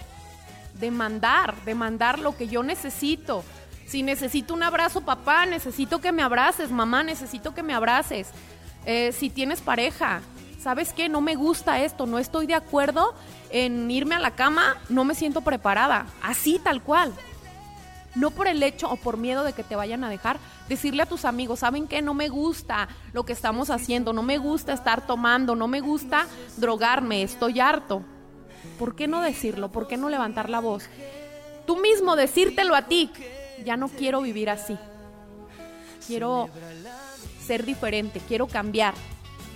Demandar. 0.80 1.54
Demandar 1.64 2.18
lo 2.18 2.36
que 2.36 2.48
yo 2.48 2.62
necesito. 2.62 3.44
Si 3.86 4.02
necesito 4.02 4.54
un 4.54 4.62
abrazo, 4.62 5.02
papá, 5.02 5.46
necesito 5.46 6.00
que 6.00 6.12
me 6.12 6.22
abraces. 6.22 6.70
Mamá, 6.70 7.02
necesito 7.02 7.54
que 7.54 7.62
me 7.62 7.74
abraces. 7.74 8.30
Eh, 8.84 9.12
si 9.12 9.30
tienes 9.30 9.60
pareja, 9.60 10.22
¿sabes 10.60 10.92
qué? 10.92 11.08
No 11.08 11.20
me 11.20 11.34
gusta 11.34 11.80
esto, 11.80 12.06
no 12.06 12.18
estoy 12.18 12.46
de 12.46 12.54
acuerdo 12.54 13.14
en 13.50 13.90
irme 13.90 14.14
a 14.14 14.20
la 14.20 14.32
cama, 14.32 14.76
no 14.88 15.04
me 15.04 15.14
siento 15.14 15.42
preparada. 15.42 16.06
Así, 16.22 16.58
tal 16.58 16.82
cual. 16.82 17.12
No 18.14 18.30
por 18.30 18.46
el 18.46 18.62
hecho 18.62 18.90
o 18.90 18.96
por 18.96 19.16
miedo 19.16 19.42
de 19.42 19.52
que 19.52 19.64
te 19.64 19.76
vayan 19.76 20.04
a 20.04 20.10
dejar, 20.10 20.38
decirle 20.68 21.02
a 21.02 21.06
tus 21.06 21.24
amigos, 21.24 21.60
¿saben 21.60 21.88
qué? 21.88 22.02
No 22.02 22.12
me 22.12 22.28
gusta 22.28 22.88
lo 23.12 23.24
que 23.24 23.32
estamos 23.32 23.70
haciendo, 23.70 24.12
no 24.12 24.22
me 24.22 24.38
gusta 24.38 24.72
estar 24.72 25.06
tomando, 25.06 25.54
no 25.54 25.66
me 25.66 25.80
gusta 25.80 26.26
drogarme, 26.56 27.22
estoy 27.22 27.60
harto. 27.60 28.02
¿Por 28.82 28.96
qué 28.96 29.06
no 29.06 29.22
decirlo? 29.22 29.70
¿Por 29.70 29.86
qué 29.86 29.96
no 29.96 30.08
levantar 30.08 30.50
la 30.50 30.58
voz? 30.58 30.88
Tú 31.68 31.76
mismo 31.76 32.16
decírtelo 32.16 32.74
a 32.74 32.88
ti. 32.88 33.12
Ya 33.64 33.76
no 33.76 33.88
quiero 33.88 34.20
vivir 34.22 34.50
así. 34.50 34.76
Quiero 36.04 36.48
ser 37.46 37.64
diferente, 37.64 38.20
quiero 38.26 38.48
cambiar. 38.48 38.94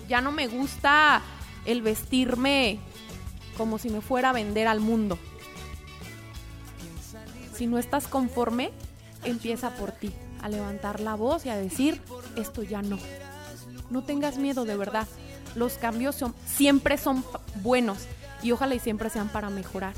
Ya 0.09 0.21
no 0.21 0.31
me 0.31 0.47
gusta 0.47 1.23
el 1.65 1.83
vestirme 1.83 2.79
como 3.59 3.79
si 3.79 3.91
me 3.91 4.01
fuera 4.01 4.31
a 4.31 4.33
vender 4.33 4.69
al 4.69 4.79
mundo. 4.79 5.19
Si 7.53 7.67
no 7.67 7.79
estás 7.79 8.07
conforme, 8.07 8.71
empieza 9.25 9.71
por 9.71 9.91
ti. 9.91 10.13
a 10.41 10.49
levantar 10.49 11.01
la 11.01 11.17
voz 11.17 11.47
y 11.47 11.49
a 11.49 11.57
decir, 11.57 12.01
esto 12.37 12.63
ya 12.63 12.81
no. 12.81 13.01
No 13.91 14.05
tengas 14.05 14.39
miedo, 14.39 14.65
de 14.65 14.77
verdad. 14.77 15.09
Los 15.57 15.79
cambios 15.79 16.25
siempre 16.45 16.97
son 16.97 17.25
buenos 17.65 18.07
y 18.43 18.53
ojalá 18.53 18.75
y 18.75 18.79
siempre 18.79 19.11
sean 19.11 19.29
para 19.29 19.51
mejorar. 19.51 19.95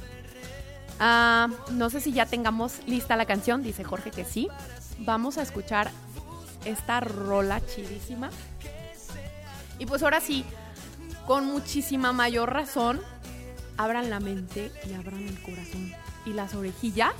Ah, 1.00 1.48
no 1.70 1.90
sé 1.90 2.00
si 2.00 2.12
ya 2.12 2.26
tengamos 2.26 2.80
lista 2.86 3.16
la 3.16 3.26
canción, 3.26 3.62
dice 3.62 3.84
Jorge 3.84 4.10
que 4.10 4.24
sí. 4.24 4.48
Vamos 5.00 5.38
a 5.38 5.42
escuchar 5.42 5.90
esta 6.64 7.00
rola 7.00 7.60
chidísima. 7.64 8.30
Y 9.78 9.86
pues 9.86 10.02
ahora 10.02 10.20
sí, 10.20 10.44
con 11.26 11.46
muchísima 11.46 12.12
mayor 12.12 12.52
razón, 12.52 13.00
abran 13.76 14.10
la 14.10 14.18
mente 14.18 14.72
y 14.88 14.94
abran 14.94 15.26
el 15.26 15.40
corazón 15.40 15.92
y 16.26 16.32
las 16.32 16.54
orejillas, 16.54 17.14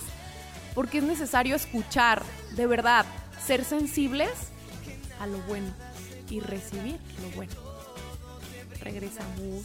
porque 0.74 0.98
es 0.98 1.04
necesario 1.04 1.54
escuchar, 1.54 2.22
de 2.56 2.66
verdad, 2.66 3.06
ser 3.46 3.64
sensibles 3.64 4.30
a 5.20 5.26
lo 5.26 5.38
bueno 5.42 5.72
y 6.28 6.40
recibir 6.40 6.98
lo 7.22 7.36
bueno. 7.36 7.52
Regresamos. 8.80 9.64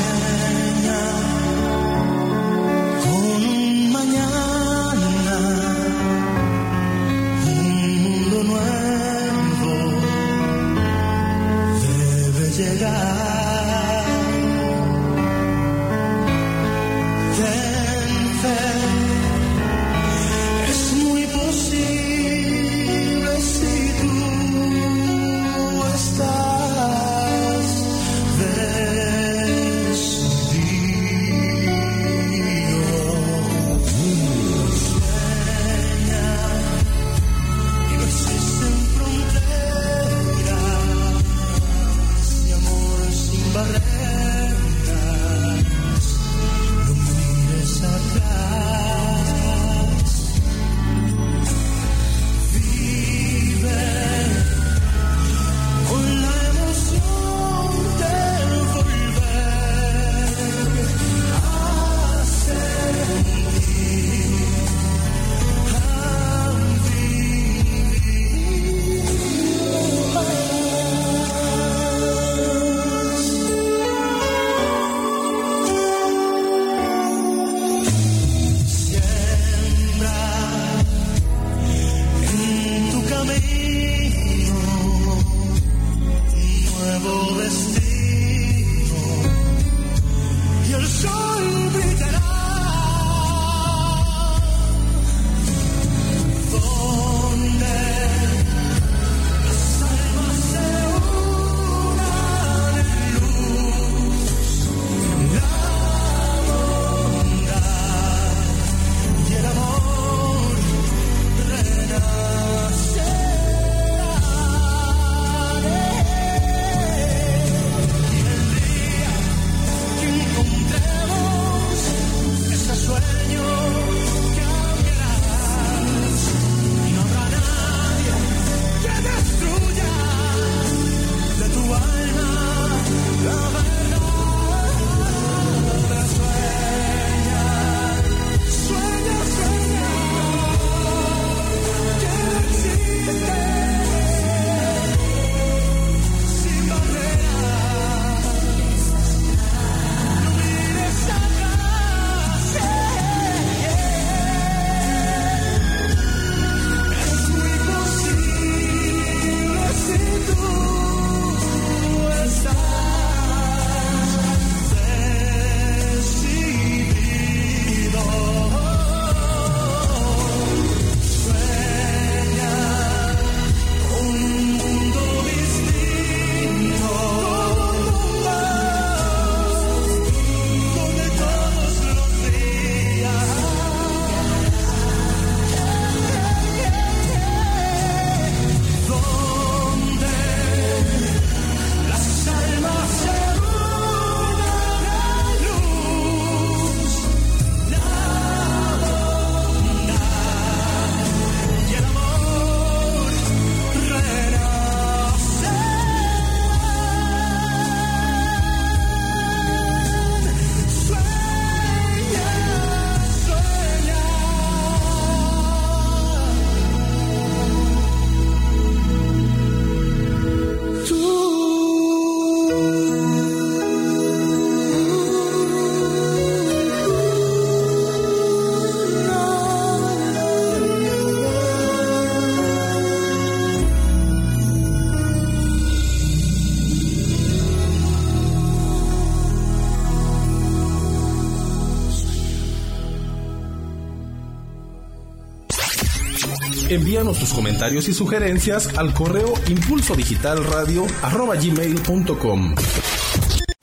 Envíanos 246.71 247.19
tus 247.19 247.33
comentarios 247.33 247.89
y 247.89 247.93
sugerencias 247.93 248.77
al 248.77 248.93
correo 248.93 249.33
impulso 249.49 249.93
digital 249.93 250.41
radio 250.45 250.85
gmail.com. 251.01 252.55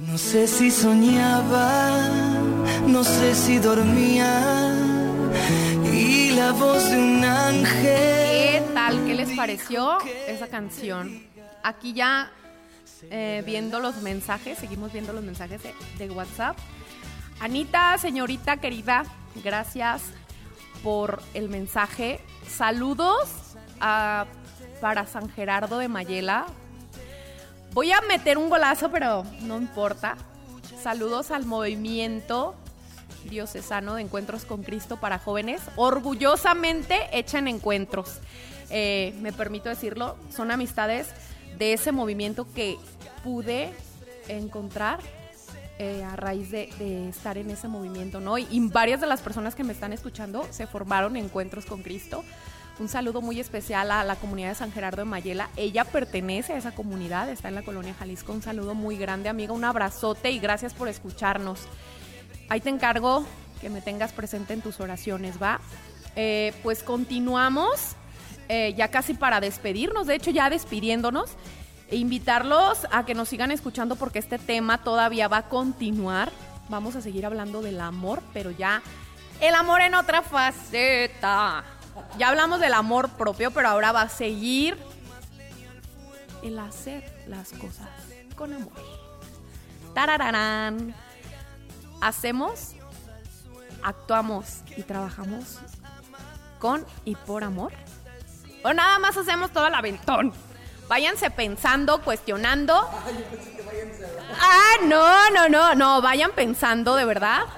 No 0.00 0.18
sé 0.18 0.46
si 0.46 0.70
soñaba, 0.70 2.02
no 2.86 3.02
sé 3.04 3.34
si 3.34 3.60
dormía 3.60 4.74
y 5.90 6.32
la 6.32 6.52
voz 6.52 6.90
de 6.90 6.98
un 6.98 7.24
ángel. 7.24 7.82
¿Qué 7.82 8.62
tal? 8.74 9.02
¿Qué 9.06 9.14
les 9.14 9.30
pareció 9.30 9.96
esa 10.26 10.48
canción? 10.48 11.22
Aquí 11.62 11.94
ya 11.94 12.30
eh, 13.10 13.42
viendo 13.46 13.80
los 13.80 14.02
mensajes, 14.02 14.58
seguimos 14.58 14.92
viendo 14.92 15.14
los 15.14 15.24
mensajes 15.24 15.62
de, 15.62 15.72
de 15.96 16.10
WhatsApp. 16.10 16.58
Anita, 17.40 17.96
señorita 17.96 18.58
querida, 18.58 19.04
gracias 19.42 20.02
por 20.82 21.22
el 21.34 21.48
mensaje. 21.48 22.20
Saludos 22.46 23.28
para 23.78 25.06
San 25.06 25.28
Gerardo 25.30 25.78
de 25.78 25.88
Mayela. 25.88 26.46
Voy 27.72 27.92
a 27.92 28.00
meter 28.02 28.38
un 28.38 28.48
golazo, 28.48 28.90
pero 28.90 29.24
no 29.42 29.56
importa. 29.58 30.16
Saludos 30.82 31.30
al 31.30 31.44
movimiento 31.44 32.54
diocesano 33.28 33.94
de 33.94 34.02
Encuentros 34.02 34.44
con 34.44 34.62
Cristo 34.62 34.98
para 34.98 35.18
jóvenes. 35.18 35.60
Orgullosamente 35.76 37.08
echan 37.12 37.48
encuentros. 37.48 38.18
Eh, 38.70 39.14
me 39.20 39.32
permito 39.32 39.68
decirlo, 39.68 40.16
son 40.30 40.50
amistades 40.50 41.08
de 41.58 41.72
ese 41.72 41.92
movimiento 41.92 42.46
que 42.54 42.78
pude 43.24 43.72
encontrar 44.28 45.00
eh, 45.78 46.02
a 46.04 46.16
raíz 46.16 46.50
de, 46.50 47.08
estar 47.08 47.38
en 47.38 47.50
ese 47.50 47.68
movimiento, 47.68 48.20
¿no? 48.20 48.38
Y, 48.38 48.46
y 48.50 48.60
varias 48.68 49.00
de 49.00 49.06
las 49.06 49.20
personas 49.20 49.54
que 49.54 49.64
me 49.64 49.72
están 49.72 49.92
escuchando 49.92 50.46
se 50.50 50.66
formaron 50.66 51.16
en 51.16 51.24
Encuentros 51.24 51.66
con 51.66 51.82
Cristo. 51.82 52.24
Un 52.78 52.88
saludo 52.88 53.20
muy 53.20 53.40
especial 53.40 53.90
a 53.90 54.04
la 54.04 54.14
comunidad 54.14 54.50
de 54.50 54.54
San 54.54 54.70
Gerardo 54.70 55.02
de 55.02 55.04
Mayela. 55.04 55.50
Ella 55.56 55.84
pertenece 55.84 56.52
a 56.52 56.56
esa 56.58 56.72
comunidad, 56.72 57.28
está 57.28 57.48
en 57.48 57.56
la 57.56 57.62
colonia 57.62 57.92
Jalisco. 57.94 58.32
Un 58.32 58.42
saludo 58.42 58.74
muy 58.74 58.96
grande, 58.96 59.28
amiga. 59.28 59.52
Un 59.52 59.64
abrazote 59.64 60.30
y 60.30 60.38
gracias 60.38 60.74
por 60.74 60.86
escucharnos. 60.86 61.66
Ahí 62.48 62.60
te 62.60 62.68
encargo 62.68 63.26
que 63.60 63.68
me 63.68 63.80
tengas 63.80 64.12
presente 64.12 64.54
en 64.54 64.62
tus 64.62 64.78
oraciones, 64.78 65.42
¿va? 65.42 65.60
Eh, 66.14 66.52
pues 66.62 66.84
continuamos, 66.84 67.96
eh, 68.48 68.74
ya 68.76 68.88
casi 68.88 69.14
para 69.14 69.40
despedirnos, 69.40 70.06
de 70.06 70.14
hecho 70.14 70.30
ya 70.30 70.48
despidiéndonos, 70.48 71.30
e 71.90 71.96
invitarlos 71.96 72.86
a 72.90 73.04
que 73.04 73.14
nos 73.14 73.28
sigan 73.28 73.50
escuchando 73.50 73.96
porque 73.96 74.18
este 74.18 74.38
tema 74.38 74.78
todavía 74.78 75.28
va 75.28 75.38
a 75.38 75.48
continuar. 75.48 76.30
Vamos 76.68 76.96
a 76.96 77.00
seguir 77.00 77.24
hablando 77.24 77.62
del 77.62 77.80
amor, 77.80 78.22
pero 78.32 78.50
ya 78.50 78.82
el 79.40 79.54
amor 79.54 79.80
en 79.80 79.94
otra 79.94 80.22
faceta. 80.22 81.64
Ya 82.18 82.28
hablamos 82.28 82.60
del 82.60 82.74
amor 82.74 83.08
propio, 83.10 83.50
pero 83.50 83.68
ahora 83.68 83.92
va 83.92 84.02
a 84.02 84.08
seguir 84.08 84.76
el 86.42 86.58
hacer 86.58 87.04
las 87.26 87.52
cosas 87.52 87.88
con 88.36 88.52
amor. 88.52 88.72
Tarararán. 89.94 90.94
Hacemos, 92.00 92.74
actuamos 93.82 94.60
y 94.76 94.82
trabajamos 94.82 95.58
con 96.60 96.86
y 97.04 97.16
por 97.16 97.42
amor. 97.42 97.72
O 98.62 98.72
nada 98.72 98.98
más 98.98 99.16
hacemos 99.16 99.50
todo 99.52 99.66
el 99.66 99.74
aventón. 99.74 100.32
Váyanse 100.88 101.30
pensando, 101.30 102.02
cuestionando. 102.02 102.74
Ah, 104.40 104.76
no, 104.84 105.30
no, 105.30 105.48
no, 105.48 105.74
no, 105.74 106.00
vayan 106.00 106.30
pensando 106.32 106.96
de 106.96 107.04
verdad. 107.04 107.40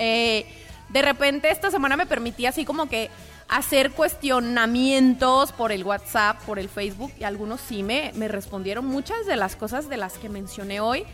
Eh, 0.00 0.46
de 0.90 1.02
repente 1.02 1.50
esta 1.50 1.72
semana 1.72 1.96
me 1.96 2.06
permití 2.06 2.46
así 2.46 2.64
como 2.64 2.88
que 2.88 3.10
hacer 3.48 3.90
cuestionamientos 3.90 5.50
por 5.50 5.72
el 5.72 5.82
WhatsApp, 5.82 6.40
por 6.42 6.60
el 6.60 6.68
Facebook 6.68 7.12
y 7.18 7.24
algunos 7.24 7.60
sí 7.60 7.82
me, 7.82 8.12
me 8.14 8.28
respondieron 8.28 8.86
muchas 8.86 9.26
de 9.26 9.34
las 9.34 9.56
cosas 9.56 9.88
de 9.88 9.96
las 9.96 10.12
que 10.18 10.28
mencioné 10.28 10.78
hoy. 10.78 11.04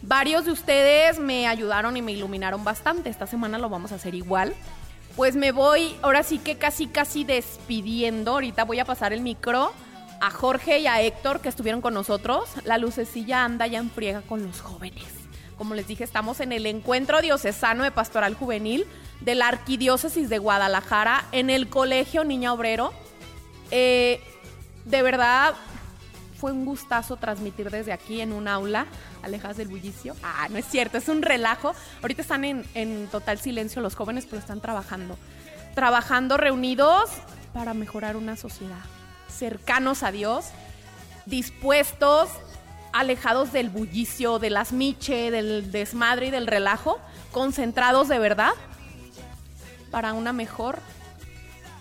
Varios 0.00 0.46
de 0.46 0.52
ustedes 0.52 1.18
me 1.18 1.46
ayudaron 1.46 1.94
y 1.96 2.00
me 2.00 2.12
iluminaron 2.12 2.64
bastante. 2.64 3.10
Esta 3.10 3.26
semana 3.26 3.58
lo 3.58 3.68
vamos 3.68 3.92
a 3.92 3.96
hacer 3.96 4.14
igual. 4.14 4.54
Pues 5.14 5.36
me 5.36 5.52
voy, 5.52 5.94
ahora 6.00 6.22
sí 6.22 6.38
que 6.38 6.56
casi, 6.56 6.86
casi 6.86 7.24
despidiendo. 7.24 8.32
Ahorita 8.32 8.64
voy 8.64 8.80
a 8.80 8.86
pasar 8.86 9.12
el 9.12 9.20
micro 9.20 9.72
a 10.22 10.30
Jorge 10.30 10.78
y 10.78 10.86
a 10.86 11.02
Héctor 11.02 11.40
que 11.40 11.48
estuvieron 11.48 11.80
con 11.80 11.94
nosotros. 11.94 12.48
La 12.64 12.78
lucecilla 12.78 13.44
anda 13.44 13.66
ya 13.66 13.80
en 13.80 13.90
friega 13.90 14.22
con 14.22 14.46
los 14.46 14.60
jóvenes. 14.60 15.04
Como 15.58 15.74
les 15.74 15.88
dije, 15.88 16.04
estamos 16.04 16.38
en 16.38 16.52
el 16.52 16.64
encuentro 16.66 17.20
diocesano 17.20 17.82
de 17.82 17.90
pastoral 17.90 18.34
juvenil 18.34 18.86
de 19.20 19.34
la 19.34 19.48
Arquidiócesis 19.48 20.28
de 20.28 20.38
Guadalajara 20.38 21.24
en 21.32 21.50
el 21.50 21.68
Colegio 21.68 22.22
Niña 22.22 22.52
Obrero. 22.52 22.92
Eh, 23.72 24.20
de 24.84 25.02
verdad, 25.02 25.54
fue 26.38 26.52
un 26.52 26.64
gustazo 26.66 27.16
transmitir 27.16 27.70
desde 27.70 27.92
aquí 27.92 28.20
en 28.20 28.32
un 28.32 28.46
aula, 28.46 28.86
alejadas 29.24 29.56
del 29.56 29.68
bullicio. 29.68 30.14
Ah, 30.22 30.46
no 30.50 30.56
es 30.56 30.66
cierto, 30.66 30.98
es 30.98 31.08
un 31.08 31.22
relajo. 31.22 31.74
Ahorita 32.00 32.22
están 32.22 32.44
en, 32.44 32.64
en 32.74 33.08
total 33.08 33.40
silencio 33.40 33.82
los 33.82 33.96
jóvenes, 33.96 34.26
pero 34.26 34.38
están 34.38 34.60
trabajando. 34.60 35.18
Trabajando 35.74 36.36
reunidos 36.36 37.10
para 37.52 37.74
mejorar 37.74 38.16
una 38.16 38.36
sociedad. 38.36 38.84
Cercanos 39.36 40.02
a 40.02 40.12
Dios, 40.12 40.46
dispuestos, 41.26 42.28
alejados 42.92 43.52
del 43.52 43.70
bullicio, 43.70 44.38
de 44.38 44.50
las 44.50 44.72
miche, 44.72 45.30
del 45.30 45.72
desmadre 45.72 46.26
y 46.26 46.30
del 46.30 46.46
relajo, 46.46 46.98
concentrados 47.32 48.08
de 48.08 48.18
verdad 48.18 48.52
para 49.90 50.12
una 50.12 50.32
mejor 50.32 50.78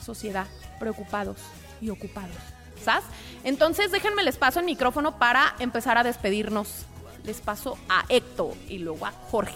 sociedad, 0.04 0.48
preocupados 0.80 1.38
y 1.80 1.90
ocupados. 1.90 2.36
¿Sabes? 2.84 3.04
Entonces 3.44 3.92
déjenme 3.92 4.24
les 4.24 4.38
paso 4.38 4.60
el 4.60 4.66
micrófono 4.66 5.18
para 5.18 5.56
empezar 5.60 5.98
a 5.98 6.04
despedirnos. 6.04 6.86
Les 7.24 7.40
paso 7.40 7.78
a 7.88 8.04
Héctor 8.10 8.56
y 8.68 8.80
luego 8.80 9.06
a 9.06 9.12
Jorge. 9.12 9.54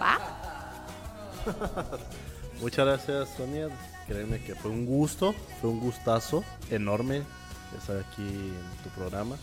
¿Va? 0.00 0.18
Muchas 2.60 2.86
gracias, 2.86 3.28
Sonia. 3.36 3.68
Créeme 4.06 4.42
que 4.42 4.54
fue 4.54 4.70
un 4.70 4.86
gusto, 4.86 5.34
fue 5.60 5.70
un 5.70 5.80
gustazo 5.80 6.44
enorme 6.70 7.22
estar 7.78 7.96
aquí 7.96 8.22
en 8.22 8.82
tu 8.82 8.90
programa. 8.90 9.36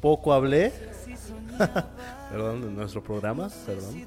Poco 0.00 0.32
hablé, 0.32 0.72
perdón, 2.30 2.62
en 2.62 2.76
nuestro 2.76 3.02
programa, 3.02 3.48
perdón. 3.66 4.06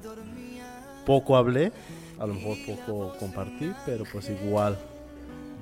Poco 1.04 1.36
hablé, 1.36 1.72
a 2.18 2.26
lo 2.26 2.34
mejor 2.34 2.56
poco 2.66 3.16
compartí, 3.18 3.72
pero 3.84 4.04
pues 4.10 4.30
igual, 4.30 4.78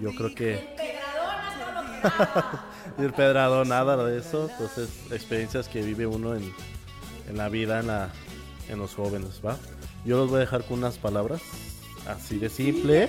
yo 0.00 0.14
creo 0.14 0.34
que... 0.34 0.76
El 2.98 3.12
pedrado, 3.12 3.64
nada 3.64 3.96
de 4.04 4.18
eso. 4.18 4.48
Entonces, 4.50 4.88
experiencias 5.10 5.68
que 5.68 5.82
vive 5.82 6.06
uno 6.06 6.34
en, 6.34 6.52
en 7.28 7.36
la 7.36 7.48
vida, 7.48 7.80
en, 7.80 7.88
la, 7.88 8.10
en 8.68 8.78
los 8.78 8.94
jóvenes, 8.94 9.40
¿va? 9.44 9.56
Yo 10.04 10.16
los 10.16 10.30
voy 10.30 10.38
a 10.38 10.40
dejar 10.40 10.64
con 10.64 10.78
unas 10.78 10.96
palabras, 10.96 11.42
así 12.06 12.38
de 12.38 12.48
simple. 12.48 13.08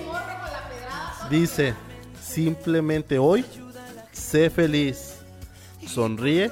Dice, 1.32 1.74
simplemente 2.22 3.18
hoy, 3.18 3.42
sé 4.12 4.50
feliz, 4.50 5.14
sonríe, 5.86 6.50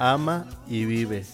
ama 0.00 0.46
y 0.66 0.84
vive. 0.84 1.24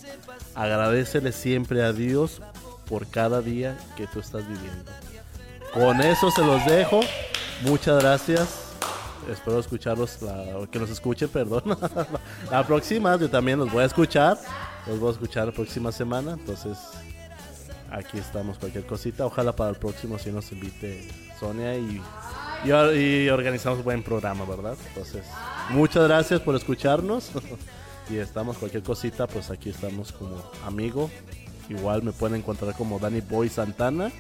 Agradecele 0.55 1.33
siempre 1.33 1.83
a 1.83 1.95
Dios 1.95 2.43
por 2.87 3.07
cada 3.07 3.41
día 3.41 3.79
que 3.97 4.07
tú 4.07 4.21
estás 4.21 4.47
viviendo. 4.47 4.93
Con 5.73 6.03
eso 6.03 6.31
se 6.31 6.45
los 6.45 6.63
dejo. 6.67 7.01
Muchas 7.63 8.03
gracias. 8.03 8.67
Espero 9.33 9.59
escucharlos, 9.59 10.21
la- 10.21 10.67
que 10.71 10.79
nos 10.79 10.91
escuchen, 10.91 11.29
perdón. 11.33 11.63
la 12.51 12.67
próxima 12.67 13.17
yo 13.17 13.31
también 13.31 13.59
los 13.59 13.73
voy 13.73 13.85
a 13.85 13.87
escuchar. 13.87 14.37
Los 14.87 15.01
voy 15.01 15.09
a 15.09 15.13
escuchar 15.13 15.47
la 15.47 15.53
próxima 15.53 15.91
semana. 15.93 16.33
Entonces, 16.33 16.77
aquí 17.91 18.19
estamos. 18.19 18.59
Cualquier 18.59 18.85
cosita. 18.87 19.25
Ojalá 19.25 19.57
para 19.57 19.71
el 19.71 19.77
próximo 19.77 20.19
si 20.19 20.31
nos 20.31 20.53
invite 20.53 21.09
Sonia 21.39 21.75
y, 21.75 22.03
y, 22.65 22.69
y 23.25 23.29
organizamos 23.29 23.83
buen 23.83 24.03
programa, 24.03 24.45
¿verdad? 24.45 24.77
Entonces, 24.89 25.25
muchas 25.71 26.05
gracias 26.05 26.41
por 26.41 26.55
escucharnos. 26.55 27.31
y 28.11 28.17
estamos, 28.19 28.59
cualquier 28.59 28.83
cosita, 28.83 29.27
pues 29.27 29.51
aquí 29.51 29.71
estamos 29.71 30.13
como 30.13 30.37
amigo. 30.67 31.11
Igual 31.69 32.03
me 32.03 32.13
pueden 32.13 32.39
encontrar 32.39 32.75
como 32.75 32.99
Danny 32.99 33.21
Boy 33.21 33.49
Santana. 33.49 34.11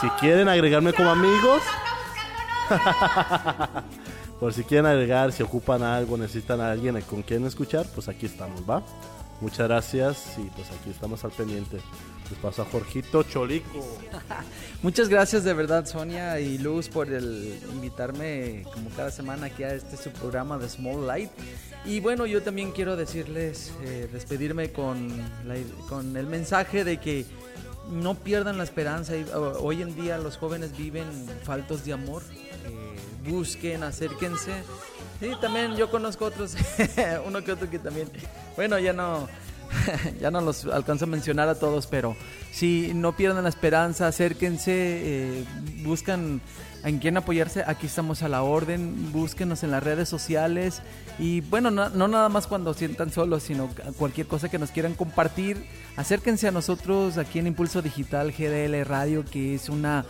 Si 0.00 0.08
quieren 0.20 0.48
agregarme 0.48 0.92
como 0.92 1.10
amigos. 1.10 1.62
Por 4.40 4.52
si 4.52 4.62
quieren 4.62 4.86
agregar, 4.86 5.32
si 5.32 5.42
ocupan 5.42 5.82
algo, 5.82 6.16
necesitan 6.16 6.60
a 6.60 6.70
alguien 6.70 7.00
con 7.02 7.22
quien 7.22 7.44
escuchar, 7.44 7.86
pues 7.94 8.08
aquí 8.08 8.26
estamos, 8.26 8.62
¿va? 8.68 8.82
Muchas 9.40 9.66
gracias 9.68 10.36
y 10.38 10.42
pues 10.50 10.68
aquí 10.70 10.90
estamos 10.90 11.24
al 11.24 11.32
pendiente. 11.32 11.78
Les 12.30 12.38
paso 12.40 12.62
a 12.62 12.64
Jorgito 12.66 13.22
Cholico. 13.22 13.98
Muchas 14.82 15.08
gracias 15.08 15.44
de 15.44 15.54
verdad 15.54 15.86
Sonia 15.86 16.38
y 16.40 16.58
Luz 16.58 16.88
por 16.88 17.10
el 17.10 17.58
invitarme 17.72 18.64
como 18.72 18.90
cada 18.90 19.10
semana 19.10 19.46
aquí 19.46 19.62
a 19.62 19.74
este 19.74 19.96
su 19.96 20.10
programa 20.10 20.58
de 20.58 20.68
Small 20.68 21.06
Light. 21.06 21.30
Y 21.84 22.00
bueno, 22.00 22.26
yo 22.26 22.42
también 22.42 22.72
quiero 22.72 22.96
decirles, 22.96 23.72
eh, 23.82 24.08
despedirme 24.12 24.72
con, 24.72 25.08
con 25.88 26.16
el 26.16 26.26
mensaje 26.26 26.84
de 26.84 26.98
que 26.98 27.24
no 27.90 28.14
pierdan 28.14 28.58
la 28.58 28.64
esperanza. 28.64 29.14
Hoy 29.60 29.82
en 29.82 29.94
día 29.94 30.18
los 30.18 30.36
jóvenes 30.36 30.76
viven 30.76 31.06
faltos 31.44 31.84
de 31.84 31.94
amor. 31.94 32.22
eh, 32.66 33.30
busquen, 33.30 33.82
acérquense. 33.82 34.52
Sí, 35.20 35.30
también 35.40 35.76
yo 35.76 35.90
conozco 35.90 36.26
otros, 36.26 36.54
uno 37.26 37.42
que 37.42 37.52
otro 37.52 37.68
que 37.68 37.78
también, 37.78 38.08
bueno, 38.54 38.78
ya 38.78 38.92
no, 38.92 39.28
ya 40.20 40.30
no 40.30 40.40
los 40.40 40.64
alcanzo 40.66 41.04
a 41.04 41.08
mencionar 41.08 41.48
a 41.48 41.58
todos, 41.58 41.86
pero 41.86 42.16
si 42.52 42.92
no 42.94 43.16
pierdan 43.16 43.44
la 43.44 43.48
esperanza, 43.48 44.06
acérquense, 44.06 44.72
eh, 44.74 45.44
buscan 45.82 46.40
en 46.84 46.98
quién 46.98 47.16
apoyarse, 47.16 47.64
aquí 47.66 47.86
estamos 47.86 48.22
a 48.22 48.28
la 48.28 48.42
orden, 48.42 49.12
búsquenos 49.12 49.62
en 49.64 49.72
las 49.72 49.82
redes 49.82 50.08
sociales 50.08 50.80
y 51.18 51.40
bueno, 51.40 51.70
no, 51.70 51.88
no, 51.90 52.06
nada 52.08 52.28
más 52.28 52.46
cuando 52.46 52.72
sientan 52.72 53.10
solos, 53.10 53.42
sino 53.42 53.68
cualquier 53.96 54.26
cosa 54.26 54.48
que 54.48 54.58
nos 54.58 54.70
quieran 54.70 54.94
compartir, 54.94 55.64
acérquense 55.96 56.46
a 56.48 56.52
nosotros 56.52 57.18
aquí 57.18 57.40
en 57.40 57.48
Impulso 57.48 57.82
Digital 57.82 58.32
GDL 58.32 58.84
Radio, 58.84 59.24
que 59.24 59.54
es 59.54 59.68
una 59.68 60.04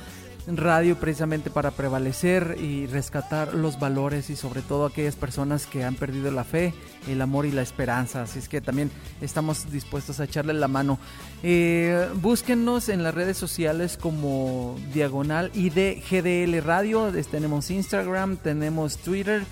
radio 0.56 0.96
precisamente 0.96 1.50
para 1.50 1.70
prevalecer 1.70 2.56
y 2.60 2.86
rescatar 2.86 3.54
los 3.54 3.78
valores 3.78 4.30
y 4.30 4.36
sobre 4.36 4.62
todo 4.62 4.86
aquellas 4.86 5.16
personas 5.16 5.66
que 5.66 5.84
han 5.84 5.94
perdido 5.94 6.30
la 6.30 6.44
fe, 6.44 6.72
el 7.08 7.20
amor 7.20 7.46
y 7.46 7.52
la 7.52 7.62
esperanza. 7.62 8.22
Así 8.22 8.38
es 8.38 8.48
que 8.48 8.60
también 8.60 8.90
estamos 9.20 9.70
dispuestos 9.70 10.20
a 10.20 10.24
echarle 10.24 10.54
la 10.54 10.68
mano. 10.68 10.98
Eh, 11.42 12.08
búsquennos 12.14 12.88
en 12.88 13.02
las 13.02 13.14
redes 13.14 13.36
sociales 13.36 13.96
como 13.96 14.76
Diagonal 14.92 15.50
IDGDL 15.54 16.62
Radio. 16.64 17.12
Tenemos 17.30 17.70
Instagram, 17.70 18.36
tenemos 18.36 18.98
Twitter 18.98 19.42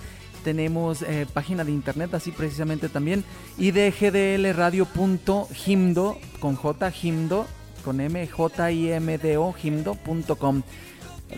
tenemos 0.44 1.00
eh, 1.02 1.26
página 1.32 1.64
de 1.64 1.72
internet 1.72 2.14
así 2.14 2.30
precisamente 2.30 2.88
también 2.88 3.24
idgdlradio.himdo 3.58 6.18
con 6.38 6.54
j 6.54 6.92
himdo 7.02 7.48
con 7.86 8.00
m 8.00 8.28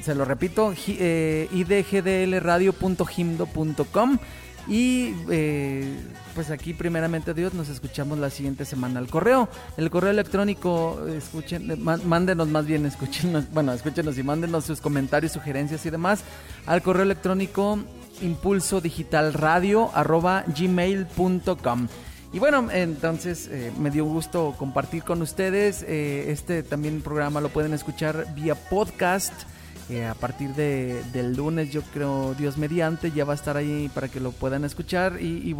se 0.02 0.14
lo 0.14 0.24
repito, 0.24 0.72
eh. 0.88 1.48
Y 4.66 5.14
eh, 5.30 5.94
pues 6.34 6.50
aquí 6.50 6.72
primeramente 6.72 7.34
Dios 7.34 7.52
nos 7.52 7.68
escuchamos 7.68 8.18
la 8.18 8.30
siguiente 8.30 8.64
semana. 8.64 8.98
El 8.98 9.08
correo, 9.08 9.48
el 9.76 9.90
correo 9.90 10.10
electrónico, 10.10 11.06
escuchen, 11.06 11.82
mándenos 11.82 12.48
más 12.48 12.64
bien, 12.64 12.86
escúchenos, 12.92 13.50
bueno, 13.50 13.74
escúchenos 13.74 14.16
y 14.16 14.22
mándenos 14.22 14.64
sus 14.64 14.80
comentarios, 14.80 15.32
sugerencias 15.32 15.84
y 15.84 15.90
demás 15.90 16.24
al 16.66 16.80
correo 16.80 17.02
electrónico 17.02 17.78
impulso 18.22 18.80
Y 22.32 22.38
bueno, 22.38 22.68
entonces 22.70 23.48
eh, 23.50 23.72
me 23.78 23.90
dio 23.90 24.04
gusto 24.04 24.54
compartir 24.58 25.02
con 25.02 25.22
ustedes. 25.22 25.82
este 25.82 26.62
también 26.62 27.00
programa 27.00 27.40
lo 27.40 27.48
pueden 27.48 27.72
escuchar 27.72 28.34
vía 28.34 28.54
podcast 28.54 29.32
a 30.06 30.14
partir 30.14 30.50
de, 30.50 31.02
del 31.14 31.34
lunes, 31.34 31.70
yo 31.70 31.80
creo, 31.94 32.34
Dios 32.34 32.58
mediante, 32.58 33.10
ya 33.10 33.24
va 33.24 33.32
a 33.32 33.36
estar 33.36 33.56
ahí 33.56 33.90
para 33.94 34.08
que 34.08 34.20
lo 34.20 34.32
puedan 34.32 34.64
escuchar. 34.66 35.20
Y, 35.20 35.56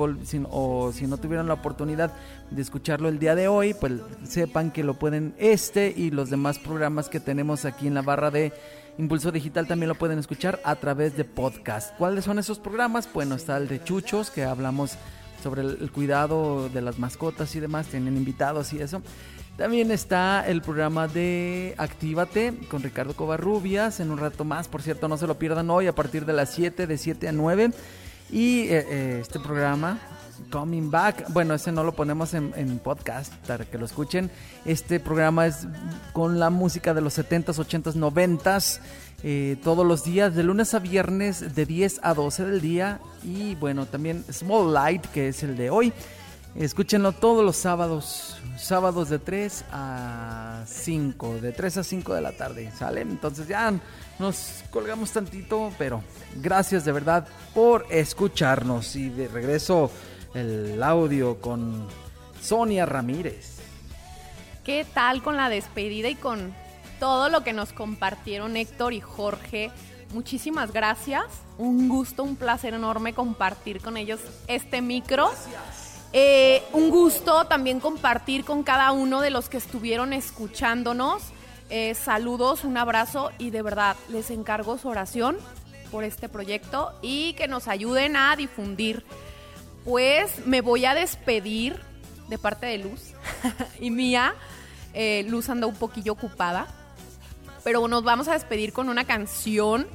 o 0.51 0.93
si 0.93 1.07
no 1.07 1.16
tuvieron 1.16 1.49
la 1.49 1.55
oportunidad 1.55 2.12
de 2.51 2.61
escucharlo 2.61 3.09
el 3.09 3.19
día 3.19 3.35
de 3.35 3.49
hoy, 3.49 3.73
pues 3.73 3.95
sepan 4.24 4.70
que 4.70 4.85
lo 4.85 4.95
pueden, 4.95 5.35
este 5.39 5.95
y 5.97 6.11
los 6.11 6.28
demás 6.28 6.59
programas 6.59 7.09
que 7.09 7.20
tenemos 7.20 7.65
aquí 7.65 7.86
en 7.86 7.95
la 7.95 8.03
barra 8.03 8.31
de 8.31 8.53
Impulso 8.99 9.32
Digital 9.32 9.66
también 9.66 9.89
lo 9.89 9.95
pueden 9.95 10.19
escuchar 10.19 10.61
a 10.65 10.77
través 10.77 11.16
de 11.16 11.24
podcast. 11.24 11.97
¿Cuáles 11.97 12.24
son 12.24 12.39
esos 12.39 12.59
programas? 12.59 13.09
Bueno, 13.11 13.36
está 13.36 13.57
el 13.57 13.69
de 13.69 13.82
Chuchos, 13.82 14.31
que 14.31 14.45
hablamos 14.45 14.99
sobre 15.43 15.62
el 15.62 15.90
cuidado 15.93 16.69
de 16.69 16.81
las 16.81 16.98
mascotas 16.98 17.55
y 17.56 17.60
demás, 17.60 17.86
tienen 17.86 18.16
invitados 18.16 18.73
y 18.73 18.81
eso. 18.81 19.02
También 19.59 19.90
está 19.90 20.47
el 20.47 20.62
programa 20.62 21.09
de 21.09 21.74
Actívate 21.78 22.55
con 22.70 22.81
Ricardo 22.81 23.16
Covarrubias 23.16 23.98
en 23.98 24.12
un 24.12 24.19
rato 24.19 24.44
más. 24.44 24.69
Por 24.69 24.82
cierto, 24.82 25.09
no 25.09 25.16
se 25.16 25.27
lo 25.27 25.36
pierdan 25.36 25.69
hoy 25.69 25.89
a 25.89 25.94
partir 25.97 26.24
de 26.27 26.32
las 26.32 26.51
7, 26.55 26.86
de 26.86 26.97
7 26.97 27.27
a 27.27 27.32
9. 27.32 27.73
Y 28.31 28.60
eh, 28.69 28.86
eh, 28.89 29.19
este 29.20 29.40
programa, 29.40 29.98
Coming 30.52 30.93
Back, 30.93 31.32
bueno, 31.32 31.55
ese 31.55 31.73
no 31.73 31.82
lo 31.82 31.93
ponemos 31.93 32.35
en, 32.35 32.78
podcast 32.78 33.35
para 33.48 33.65
que 33.65 33.78
lo 33.78 33.86
escuchen. 33.86 34.31
Este 34.65 35.01
programa 35.01 35.48
es 35.48 35.66
con 36.12 36.39
la 36.39 36.51
música 36.51 36.94
de 36.94 37.01
los 37.01 37.19
70s, 37.19 37.56
80s, 37.56 37.94
90s. 37.94 38.81
Todos 39.65 39.86
los 39.86 40.05
días, 40.05 40.35
de 40.35 40.43
lunes 40.45 40.74
a 40.74 40.78
viernes, 40.78 41.55
de 41.55 41.66
10 41.66 42.01
a 42.03 42.15
12 42.15 42.45
del 42.45 42.61
día. 42.61 43.01
Y 43.24 43.55
bueno, 43.57 43.86
también 43.86 44.24
Small 44.32 44.73
Light, 44.73 45.07
que 45.07 45.28
es 45.28 45.43
el 45.43 45.57
de 45.57 45.70
hoy. 45.70 45.93
Escúchenlo 46.55 47.12
todos 47.12 47.45
los 47.45 47.57
sábados, 47.57 48.36
sábados 48.57 49.11
de 49.11 49.19
3 49.19 49.65
a 49.70 50.65
5, 50.66 51.40
de 51.40 51.53
3 51.53 51.77
a 51.77 51.85
5 51.85 52.15
de 52.15 52.20
la 52.20 52.32
tarde, 52.32 52.73
¿salen? 52.77 53.11
Entonces 53.11 53.47
ya 53.47 53.73
nos 54.19 54.65
colgamos 54.70 55.12
tantito, 55.12 55.73
pero 55.78 56.03
gracias 56.36 56.85
de 56.85 56.93
verdad 56.93 57.28
por 57.55 57.86
escucharnos 57.90 58.97
y 58.97 59.09
de 59.09 59.28
regreso 59.28 59.90
el 60.35 60.82
audio 60.82 61.40
con 61.40 61.86
Sonia 62.40 62.86
Ramírez. 62.86 63.59
¿Qué 64.65 64.86
tal 64.93 65.23
con 65.23 65.36
la 65.36 65.49
despedida 65.51 66.09
y 66.09 66.15
con 66.15 66.53
todo 66.99 67.29
lo 67.29 67.43
que 67.43 67.53
nos 67.53 67.73
compartieron 67.73 68.57
Héctor 68.57 68.93
y 68.93 69.01
Jorge? 69.01 69.70
Muchísimas 70.12 70.73
gracias. 70.73 71.25
Un 71.59 71.89
gusto, 71.89 72.23
un 72.23 72.37
placer 72.37 72.75
enorme 72.75 73.12
compartir 73.12 73.81
con 73.81 73.97
ellos 73.97 74.20
este 74.47 74.81
micro. 74.81 75.31
Eh, 76.12 76.62
un 76.73 76.89
gusto 76.89 77.45
también 77.47 77.81
compartir 77.81 78.45
con 78.45 78.62
cada 78.62 78.93
uno 78.93 79.20
de 79.20 79.31
los 79.31 79.49
que 79.49 79.59
estuvieron 79.59 80.12
escuchándonos. 80.12 81.23
Eh, 81.70 81.95
saludos, 81.95 82.65
un 82.65 82.79
abrazo 82.79 83.31
y 83.39 83.51
de 83.51 83.61
verdad 83.61 83.97
les 84.09 84.31
encargo 84.31 84.79
su 84.79 84.89
oración 84.89 85.37
por 85.91 86.05
este 86.05 86.29
proyecto 86.29 86.93
y 87.03 87.35
que 87.35 87.49
nos 87.49 87.69
ayuden 87.69 88.16
a 88.16 88.35
difundir. 88.37 89.05
Pues 89.85 90.47
me 90.47 90.62
voy 90.62 90.87
a 90.87 90.95
despedir 90.95 91.79
de 92.29 92.39
parte 92.39 92.66
de 92.66 92.79
Luz 92.79 93.12
y 93.81 93.91
mía. 93.91 94.35
Eh, 94.95 95.27
Luz 95.29 95.51
anda 95.51 95.66
un 95.66 95.75
poquillo 95.75 96.12
ocupada, 96.12 96.66
pero 97.69 97.86
nos 97.86 98.03
vamos 98.03 98.28
a 98.28 98.32
despedir 98.32 98.73
con 98.73 98.89
una 98.89 99.05
canción 99.05 99.86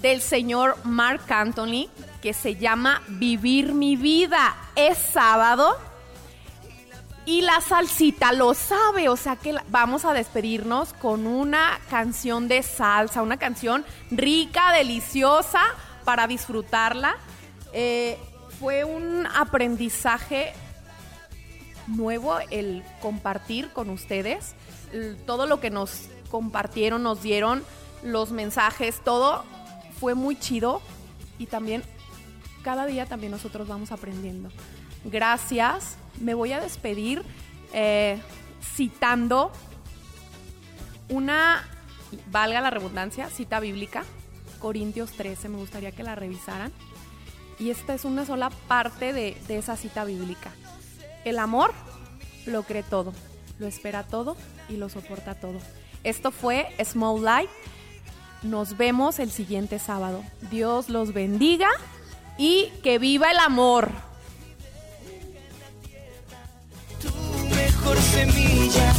del 0.00 0.22
señor 0.22 0.78
Mark 0.82 1.30
Anthony 1.30 1.90
que 2.22 2.32
se 2.32 2.56
llama 2.56 3.02
Vivir 3.06 3.74
mi 3.74 3.96
vida. 3.96 4.56
Es 4.76 4.96
sábado 4.96 5.76
y 7.26 7.42
la 7.42 7.60
salsita 7.60 8.32
lo 8.32 8.54
sabe, 8.54 9.10
o 9.10 9.16
sea 9.18 9.36
que 9.36 9.54
vamos 9.68 10.06
a 10.06 10.14
despedirnos 10.14 10.94
con 10.94 11.26
una 11.26 11.78
canción 11.90 12.48
de 12.48 12.62
salsa, 12.62 13.20
una 13.20 13.36
canción 13.36 13.84
rica, 14.10 14.72
deliciosa 14.72 15.60
para 16.06 16.26
disfrutarla. 16.26 17.18
Eh, 17.74 18.16
fue 18.58 18.84
un 18.84 19.26
aprendizaje 19.26 20.54
nuevo 21.88 22.38
el 22.50 22.82
compartir 23.02 23.68
con 23.74 23.90
ustedes 23.90 24.54
todo 25.26 25.46
lo 25.46 25.60
que 25.60 25.68
nos 25.68 26.08
compartieron, 26.30 27.02
nos 27.02 27.22
dieron, 27.22 27.64
los 28.02 28.30
mensajes, 28.30 29.00
todo 29.04 29.44
fue 29.98 30.14
muy 30.14 30.38
chido 30.38 30.80
y 31.38 31.46
también 31.46 31.82
cada 32.62 32.86
día 32.86 33.06
también 33.06 33.32
nosotros 33.32 33.68
vamos 33.68 33.92
aprendiendo. 33.92 34.50
Gracias. 35.04 35.96
Me 36.20 36.34
voy 36.34 36.52
a 36.52 36.60
despedir 36.60 37.22
eh, 37.72 38.18
citando 38.60 39.52
una, 41.08 41.62
valga 42.30 42.60
la 42.60 42.70
redundancia, 42.70 43.30
cita 43.30 43.60
bíblica, 43.60 44.04
Corintios 44.58 45.12
13, 45.12 45.48
me 45.48 45.58
gustaría 45.58 45.92
que 45.92 46.02
la 46.02 46.14
revisaran. 46.14 46.72
Y 47.58 47.70
esta 47.70 47.94
es 47.94 48.04
una 48.04 48.26
sola 48.26 48.50
parte 48.68 49.12
de, 49.12 49.40
de 49.46 49.58
esa 49.58 49.76
cita 49.76 50.04
bíblica. 50.04 50.50
El 51.24 51.38
amor 51.38 51.72
lo 52.46 52.62
cree 52.64 52.82
todo, 52.82 53.12
lo 53.58 53.66
espera 53.66 54.02
todo 54.02 54.36
y 54.68 54.76
lo 54.76 54.88
soporta 54.88 55.34
todo. 55.34 55.58
Esto 56.06 56.30
fue 56.30 56.68
Small 56.84 57.24
Light. 57.24 57.50
Nos 58.42 58.76
vemos 58.76 59.18
el 59.18 59.32
siguiente 59.32 59.80
sábado. 59.80 60.22
Dios 60.52 60.88
los 60.88 61.12
bendiga 61.12 61.68
y 62.38 62.68
que 62.84 63.00
viva 63.00 63.32
el 63.32 63.38
amor. 63.40 63.90
Tu 67.02 67.08
mejor 67.48 67.96
semilla 67.96 68.94